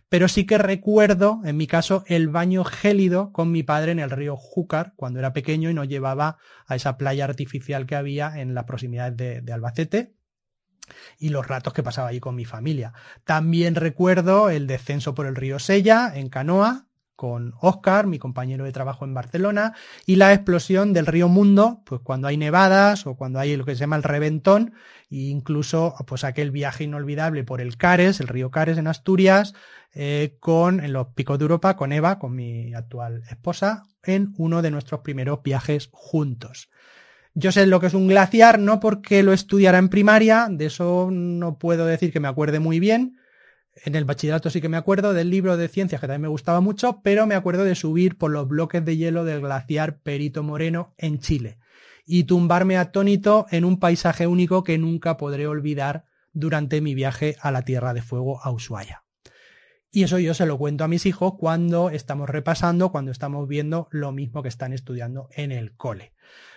pero 0.10 0.28
sí 0.28 0.46
que 0.46 0.58
recuerdo 0.58 1.42
en 1.46 1.58
mi 1.58 1.68
caso 1.68 2.04
el 2.08 2.28
baño 2.28 2.64
gélido 2.66 3.32
con 3.32 3.52
mi 3.52 3.64
padre 3.64 3.94
en 3.94 4.00
el 4.00 4.10
río 4.10 4.36
Júcar 4.36 4.94
cuando 4.96 5.20
era 5.20 5.34
pequeño 5.34 5.70
y 5.70 5.74
nos 5.74 5.88
llevaba 5.88 6.38
a 6.68 6.76
esa 6.76 6.98
playa 6.98 7.26
artificial 7.26 7.86
que 7.86 7.96
había 7.96 8.40
en 8.40 8.54
las 8.54 8.66
proximidades 8.66 9.16
de, 9.16 9.42
de 9.42 9.54
Albacete 9.54 10.16
y 11.18 11.30
los 11.30 11.48
ratos 11.48 11.74
que 11.74 11.84
pasaba 11.84 12.10
ahí 12.10 12.20
con 12.20 12.36
mi 12.36 12.44
familia. 12.44 12.94
También 13.24 13.76
recuerdo 13.76 14.50
el 14.50 14.68
descenso 14.68 15.16
por 15.16 15.26
el 15.26 15.36
río 15.36 15.58
Sella 15.60 16.12
en 16.14 16.28
canoa 16.28 16.88
con 17.24 17.54
Oscar, 17.62 18.06
mi 18.06 18.20
compañero 18.20 18.66
de 18.66 18.74
trabajo 18.74 19.06
en 19.06 19.14
Barcelona, 19.14 19.72
y 20.06 20.18
la 20.18 20.34
explosión 20.34 20.92
del 20.92 21.06
río 21.06 21.30
Mundo, 21.30 21.82
pues 21.86 22.02
cuando 22.02 22.28
hay 22.28 22.36
nevadas 22.36 23.08
o 23.08 23.16
cuando 23.16 23.40
hay 23.40 23.56
lo 23.56 23.64
que 23.64 23.76
se 23.76 23.80
llama 23.80 23.96
el 23.96 24.04
reventón, 24.04 24.74
e 25.10 25.30
incluso 25.32 25.96
pues 26.06 26.26
aquel 26.26 26.52
viaje 26.52 26.84
inolvidable 26.84 27.46
por 27.46 27.62
el 27.62 27.78
Cares, 27.78 28.20
el 28.20 28.28
río 28.28 28.52
Cares 28.52 28.78
en 28.78 28.88
Asturias, 28.88 29.54
eh, 29.94 30.36
con 30.42 30.82
en 30.84 30.92
los 30.92 31.08
picos 31.16 31.40
de 31.40 31.44
Europa, 31.44 31.78
con 31.78 31.94
Eva, 31.94 32.20
con 32.20 32.36
mi 32.36 32.74
actual 32.74 33.24
esposa, 33.30 33.84
en 34.04 34.34
uno 34.38 34.62
de 34.62 34.72
nuestros 34.72 35.00
primeros 35.00 35.42
viajes 35.44 35.88
juntos. 35.94 36.70
Yo 37.36 37.54
sé 37.54 37.66
lo 37.68 37.80
que 37.80 37.88
es 37.88 37.94
un 37.94 38.10
glaciar, 38.10 38.60
no 38.60 38.82
porque 38.82 39.24
lo 39.24 39.32
estudiara 39.32 39.78
en 39.78 39.88
primaria, 39.88 40.50
de 40.52 40.66
eso 40.66 41.08
no 41.10 41.58
puedo 41.58 41.86
decir 41.86 42.12
que 42.12 42.20
me 42.20 42.28
acuerde 42.28 42.60
muy 42.60 42.82
bien. 42.82 43.16
En 43.76 43.96
el 43.96 44.06
bachillerato 44.06 44.50
sí 44.50 44.62
que 44.62 44.70
me 44.70 44.78
acuerdo 44.78 45.14
del 45.14 45.30
libro 45.30 45.58
de 45.58 45.68
ciencias 45.68 46.00
que 46.00 46.08
también 46.08 46.22
me 46.22 46.28
gustaba 46.28 46.62
mucho, 46.62 47.02
pero 47.04 47.26
me 47.26 47.36
acuerdo 47.36 47.64
de 47.64 47.76
subir 47.76 48.18
por 48.18 48.32
los 48.32 48.48
bloques 48.48 48.86
de 48.86 48.98
hielo 48.98 49.26
del 49.26 49.42
glaciar 49.42 50.00
Perito 50.00 50.44
Moreno 50.44 50.94
en 50.98 51.20
Chile 51.20 51.58
y 52.06 52.26
tumbarme 52.26 52.78
atónito 52.78 53.46
en 53.50 53.66
un 53.66 53.80
paisaje 53.80 54.28
único 54.28 54.64
que 54.64 54.78
nunca 54.78 55.18
podré 55.18 55.48
olvidar 55.48 56.06
durante 56.34 56.82
mi 56.82 56.94
viaje 56.96 57.38
a 57.42 57.52
la 57.52 57.64
Tierra 57.64 57.94
de 57.94 58.02
Fuego 58.02 58.42
a 58.44 58.52
Ushuaia. 58.52 59.04
Y 59.92 60.04
eso 60.04 60.18
yo 60.18 60.34
se 60.34 60.46
lo 60.46 60.58
cuento 60.58 60.84
a 60.84 60.88
mis 60.88 61.06
hijos 61.06 61.34
cuando 61.38 61.90
estamos 61.90 62.30
repasando, 62.30 62.92
cuando 62.92 63.12
estamos 63.12 63.48
viendo 63.48 63.88
lo 63.92 64.12
mismo 64.12 64.42
que 64.42 64.50
están 64.50 64.74
estudiando 64.74 65.30
en 65.36 65.52
el 65.52 65.76
cole. 65.76 66.13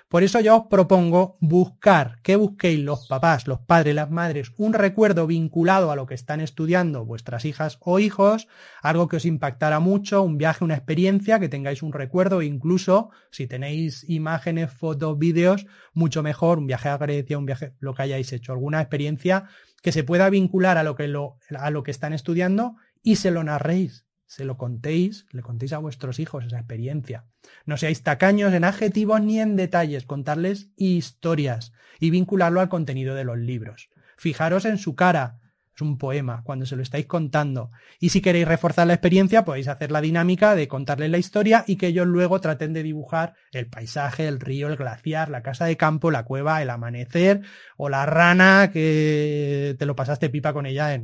Por 0.08 0.22
eso 0.22 0.38
yo 0.38 0.56
os 0.56 0.66
propongo 0.70 1.36
buscar, 1.40 2.20
que 2.22 2.36
busquéis 2.36 2.78
los 2.78 3.08
papás, 3.08 3.48
los 3.48 3.58
padres, 3.58 3.92
las 3.92 4.08
madres, 4.08 4.52
un 4.56 4.72
recuerdo 4.72 5.26
vinculado 5.26 5.90
a 5.90 5.96
lo 5.96 6.06
que 6.06 6.14
están 6.14 6.40
estudiando 6.40 7.04
vuestras 7.04 7.44
hijas 7.44 7.78
o 7.80 7.98
hijos, 7.98 8.46
algo 8.82 9.08
que 9.08 9.16
os 9.16 9.24
impactara 9.24 9.80
mucho, 9.80 10.22
un 10.22 10.38
viaje, 10.38 10.62
una 10.62 10.76
experiencia, 10.76 11.40
que 11.40 11.48
tengáis 11.48 11.82
un 11.82 11.92
recuerdo, 11.92 12.42
incluso 12.42 13.10
si 13.32 13.48
tenéis 13.48 14.08
imágenes, 14.08 14.70
fotos, 14.70 15.18
vídeos, 15.18 15.66
mucho 15.92 16.22
mejor, 16.22 16.58
un 16.58 16.68
viaje 16.68 16.88
a 16.88 16.98
Grecia, 16.98 17.36
un 17.36 17.46
viaje, 17.46 17.74
lo 17.80 17.92
que 17.92 18.02
hayáis 18.02 18.32
hecho, 18.32 18.52
alguna 18.52 18.80
experiencia 18.80 19.48
que 19.82 19.90
se 19.90 20.04
pueda 20.04 20.30
vincular 20.30 20.78
a 20.78 20.84
lo 20.84 20.94
que, 20.94 21.12
a 21.58 21.70
lo 21.70 21.82
que 21.82 21.90
están 21.90 22.12
estudiando 22.12 22.76
y 23.02 23.16
se 23.16 23.32
lo 23.32 23.42
narréis 23.42 24.05
se 24.26 24.44
lo 24.44 24.56
contéis, 24.56 25.26
le 25.30 25.42
contéis 25.42 25.72
a 25.72 25.78
vuestros 25.78 26.18
hijos 26.18 26.44
esa 26.44 26.58
experiencia. 26.58 27.24
No 27.64 27.76
seáis 27.76 28.02
tacaños 28.02 28.52
en 28.52 28.64
adjetivos 28.64 29.20
ni 29.20 29.40
en 29.40 29.56
detalles, 29.56 30.04
contarles 30.04 30.68
historias 30.76 31.72
y 32.00 32.10
vincularlo 32.10 32.60
al 32.60 32.68
contenido 32.68 33.14
de 33.14 33.24
los 33.24 33.38
libros. 33.38 33.88
Fijaros 34.16 34.64
en 34.64 34.78
su 34.78 34.96
cara, 34.96 35.38
es 35.76 35.82
un 35.82 35.98
poema, 35.98 36.42
cuando 36.42 36.64
se 36.64 36.74
lo 36.74 36.82
estáis 36.82 37.04
contando. 37.04 37.70
Y 38.00 38.08
si 38.08 38.22
queréis 38.22 38.48
reforzar 38.48 38.86
la 38.86 38.94
experiencia, 38.94 39.44
podéis 39.44 39.68
hacer 39.68 39.92
la 39.92 40.00
dinámica 40.00 40.54
de 40.54 40.68
contarles 40.68 41.10
la 41.10 41.18
historia 41.18 41.64
y 41.66 41.76
que 41.76 41.88
ellos 41.88 42.06
luego 42.06 42.40
traten 42.40 42.72
de 42.72 42.82
dibujar 42.82 43.34
el 43.52 43.68
paisaje, 43.68 44.26
el 44.26 44.40
río, 44.40 44.68
el 44.68 44.76
glaciar, 44.76 45.28
la 45.28 45.42
casa 45.42 45.66
de 45.66 45.76
campo, 45.76 46.10
la 46.10 46.24
cueva, 46.24 46.62
el 46.62 46.70
amanecer 46.70 47.42
o 47.76 47.90
la 47.90 48.06
rana 48.06 48.70
que 48.72 49.76
te 49.78 49.84
lo 49.86 49.94
pasaste 49.94 50.30
pipa 50.30 50.54
con 50.54 50.64
ella 50.64 50.98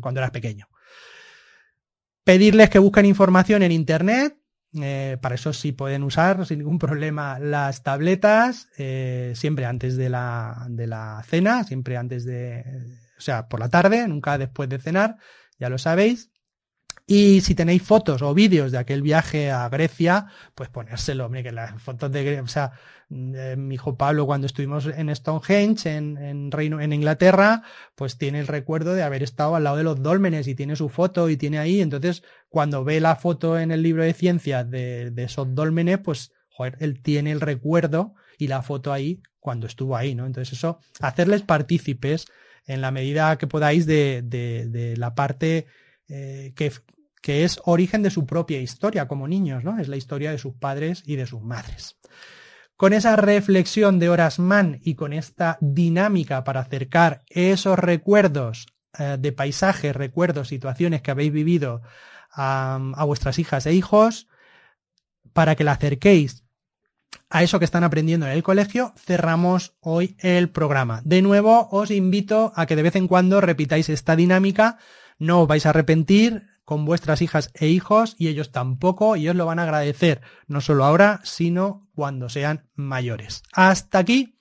cuando 0.00 0.20
eras 0.20 0.30
pequeño. 0.30 0.68
Pedirles 2.24 2.70
que 2.70 2.78
busquen 2.78 3.06
información 3.06 3.62
en 3.62 3.72
Internet. 3.72 4.38
Eh, 4.80 5.18
para 5.20 5.34
eso 5.34 5.52
sí 5.52 5.72
pueden 5.72 6.02
usar 6.02 6.46
sin 6.46 6.60
ningún 6.60 6.78
problema 6.78 7.38
las 7.38 7.82
tabletas, 7.82 8.68
eh, 8.78 9.32
siempre 9.36 9.66
antes 9.66 9.98
de 9.98 10.08
la, 10.08 10.66
de 10.70 10.86
la 10.86 11.22
cena, 11.26 11.62
siempre 11.64 11.98
antes 11.98 12.24
de, 12.24 12.64
o 13.18 13.20
sea, 13.20 13.48
por 13.48 13.60
la 13.60 13.68
tarde, 13.68 14.08
nunca 14.08 14.38
después 14.38 14.70
de 14.70 14.78
cenar, 14.78 15.16
ya 15.58 15.68
lo 15.68 15.76
sabéis. 15.76 16.31
Y 17.06 17.40
si 17.40 17.54
tenéis 17.54 17.82
fotos 17.82 18.22
o 18.22 18.32
vídeos 18.32 18.70
de 18.72 18.78
aquel 18.78 19.02
viaje 19.02 19.50
a 19.50 19.68
Grecia, 19.68 20.26
pues 20.54 20.68
ponérselo, 20.68 21.26
hombre, 21.26 21.42
que 21.42 21.52
las 21.52 21.82
fotos 21.82 22.12
de 22.12 22.24
Grecia, 22.24 22.42
o 22.42 22.46
sea, 22.46 22.72
mi 23.08 23.74
hijo 23.74 23.96
Pablo 23.96 24.24
cuando 24.24 24.46
estuvimos 24.46 24.86
en 24.86 25.14
Stonehenge, 25.14 25.96
en, 25.96 26.16
en, 26.16 26.50
Reino, 26.50 26.80
en 26.80 26.92
Inglaterra, 26.92 27.62
pues 27.94 28.16
tiene 28.16 28.40
el 28.40 28.46
recuerdo 28.46 28.94
de 28.94 29.02
haber 29.02 29.22
estado 29.22 29.56
al 29.56 29.64
lado 29.64 29.76
de 29.76 29.84
los 29.84 30.02
dólmenes 30.02 30.48
y 30.48 30.54
tiene 30.54 30.76
su 30.76 30.88
foto 30.88 31.28
y 31.28 31.36
tiene 31.36 31.58
ahí, 31.58 31.80
entonces 31.80 32.22
cuando 32.48 32.84
ve 32.84 33.00
la 33.00 33.16
foto 33.16 33.58
en 33.58 33.70
el 33.70 33.82
libro 33.82 34.04
de 34.04 34.14
ciencias 34.14 34.70
de, 34.70 35.10
de 35.10 35.24
esos 35.24 35.54
dólmenes, 35.54 35.98
pues, 35.98 36.32
joder, 36.48 36.76
él 36.80 37.02
tiene 37.02 37.32
el 37.32 37.40
recuerdo 37.40 38.14
y 38.38 38.46
la 38.46 38.62
foto 38.62 38.92
ahí 38.92 39.20
cuando 39.40 39.66
estuvo 39.66 39.96
ahí, 39.96 40.14
¿no? 40.14 40.24
Entonces 40.24 40.56
eso, 40.56 40.78
hacerles 41.00 41.42
partícipes 41.42 42.26
en 42.66 42.80
la 42.80 42.92
medida 42.92 43.36
que 43.38 43.46
podáis 43.46 43.86
de, 43.86 44.22
de, 44.24 44.68
de 44.68 44.96
la 44.96 45.14
parte 45.14 45.66
eh, 46.14 46.52
que, 46.54 47.44
es 47.44 47.60
origen 47.64 48.02
de 48.02 48.10
su 48.10 48.26
propia 48.26 48.60
historia 48.60 49.08
como 49.08 49.28
niños, 49.28 49.64
¿no? 49.64 49.78
Es 49.78 49.88
la 49.88 49.96
historia 49.96 50.30
de 50.30 50.38
sus 50.38 50.54
padres 50.54 51.02
y 51.06 51.16
de 51.16 51.26
sus 51.26 51.40
madres. 51.40 51.96
Con 52.76 52.92
esa 52.92 53.16
reflexión 53.16 53.98
de 53.98 54.10
Orasman 54.10 54.80
y 54.82 54.94
con 54.94 55.12
esta 55.12 55.56
dinámica 55.60 56.44
para 56.44 56.60
acercar 56.60 57.22
esos 57.28 57.78
recuerdos 57.78 58.66
eh, 58.98 59.16
de 59.18 59.32
paisajes, 59.32 59.96
recuerdos, 59.96 60.48
situaciones 60.48 61.00
que 61.00 61.12
habéis 61.12 61.32
vivido 61.32 61.80
a 62.34 63.04
vuestras 63.06 63.38
hijas 63.38 63.66
e 63.66 63.74
hijos, 63.74 64.26
para 65.32 65.54
que 65.54 65.64
la 65.64 65.72
acerquéis 65.72 66.44
a 67.30 67.42
eso 67.42 67.58
que 67.58 67.64
están 67.64 67.84
aprendiendo 67.84 68.26
en 68.26 68.32
el 68.32 68.42
colegio, 68.42 68.92
cerramos 68.96 69.74
hoy 69.80 70.16
el 70.18 70.50
programa. 70.50 71.00
De 71.04 71.22
nuevo, 71.22 71.68
os 71.70 71.90
invito 71.90 72.52
a 72.54 72.66
que 72.66 72.76
de 72.76 72.82
vez 72.82 72.96
en 72.96 73.08
cuando 73.08 73.40
repitáis 73.40 73.88
esta 73.88 74.16
dinámica. 74.16 74.78
No 75.18 75.42
os 75.42 75.48
vais 75.48 75.66
a 75.66 75.70
arrepentir 75.70 76.46
con 76.64 76.84
vuestras 76.84 77.22
hijas 77.22 77.50
e 77.54 77.68
hijos 77.68 78.14
y 78.18 78.28
ellos 78.28 78.52
tampoco 78.52 79.16
y 79.16 79.28
os 79.28 79.36
lo 79.36 79.46
van 79.46 79.58
a 79.58 79.64
agradecer, 79.64 80.20
no 80.46 80.60
solo 80.60 80.84
ahora, 80.84 81.20
sino 81.24 81.88
cuando 81.94 82.28
sean 82.28 82.68
mayores. 82.74 83.42
Hasta 83.52 83.98
aquí 83.98 84.38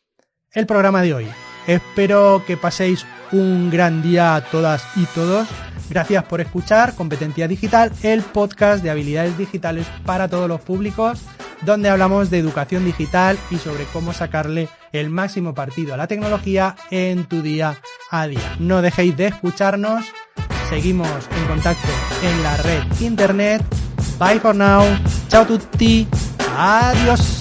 el 0.52 0.66
programa 0.66 1.02
de 1.02 1.14
hoy. 1.14 1.28
Espero 1.68 2.44
que 2.46 2.58
paséis 2.58 3.06
un 3.32 3.70
gran 3.70 4.02
día 4.02 4.36
a 4.36 4.42
todas 4.44 4.86
y 4.96 5.06
todos. 5.06 5.48
Gracias 5.90 6.24
por 6.24 6.42
escuchar 6.42 6.96
Competencia 6.96 7.48
Digital, 7.48 7.92
el 8.04 8.22
podcast 8.22 8.82
de 8.84 8.90
habilidades 8.90 9.38
digitales 9.38 9.86
para 10.06 10.28
todos 10.28 10.48
los 10.48 10.62
públicos, 10.62 11.22
donde 11.64 11.90
hablamos 11.90 12.30
de 12.30 12.40
educación 12.40 12.86
digital 12.86 13.38
y 13.50 13.58
sobre 13.58 13.84
cómo 13.86 14.14
sacarle 14.14 14.70
el 14.92 15.10
máximo 15.10 15.54
partido 15.54 15.94
a 15.94 15.98
la 15.98 16.08
tecnología 16.08 16.76
en 16.92 17.26
tu 17.26 17.42
día 17.42 17.78
a 18.10 18.28
día. 18.28 18.56
No 18.60 18.82
dejéis 18.82 19.16
de 19.18 19.28
escucharnos. 19.28 20.06
Seguimos 20.72 21.10
en 21.36 21.48
contacto 21.48 21.90
en 22.24 22.44
la 22.44 22.56
red 22.56 23.02
internet. 23.02 23.62
Bye 24.18 24.40
for 24.40 24.56
now. 24.56 24.82
Chao 25.28 25.46
tutti. 25.46 26.08
Adiós. 26.58 27.41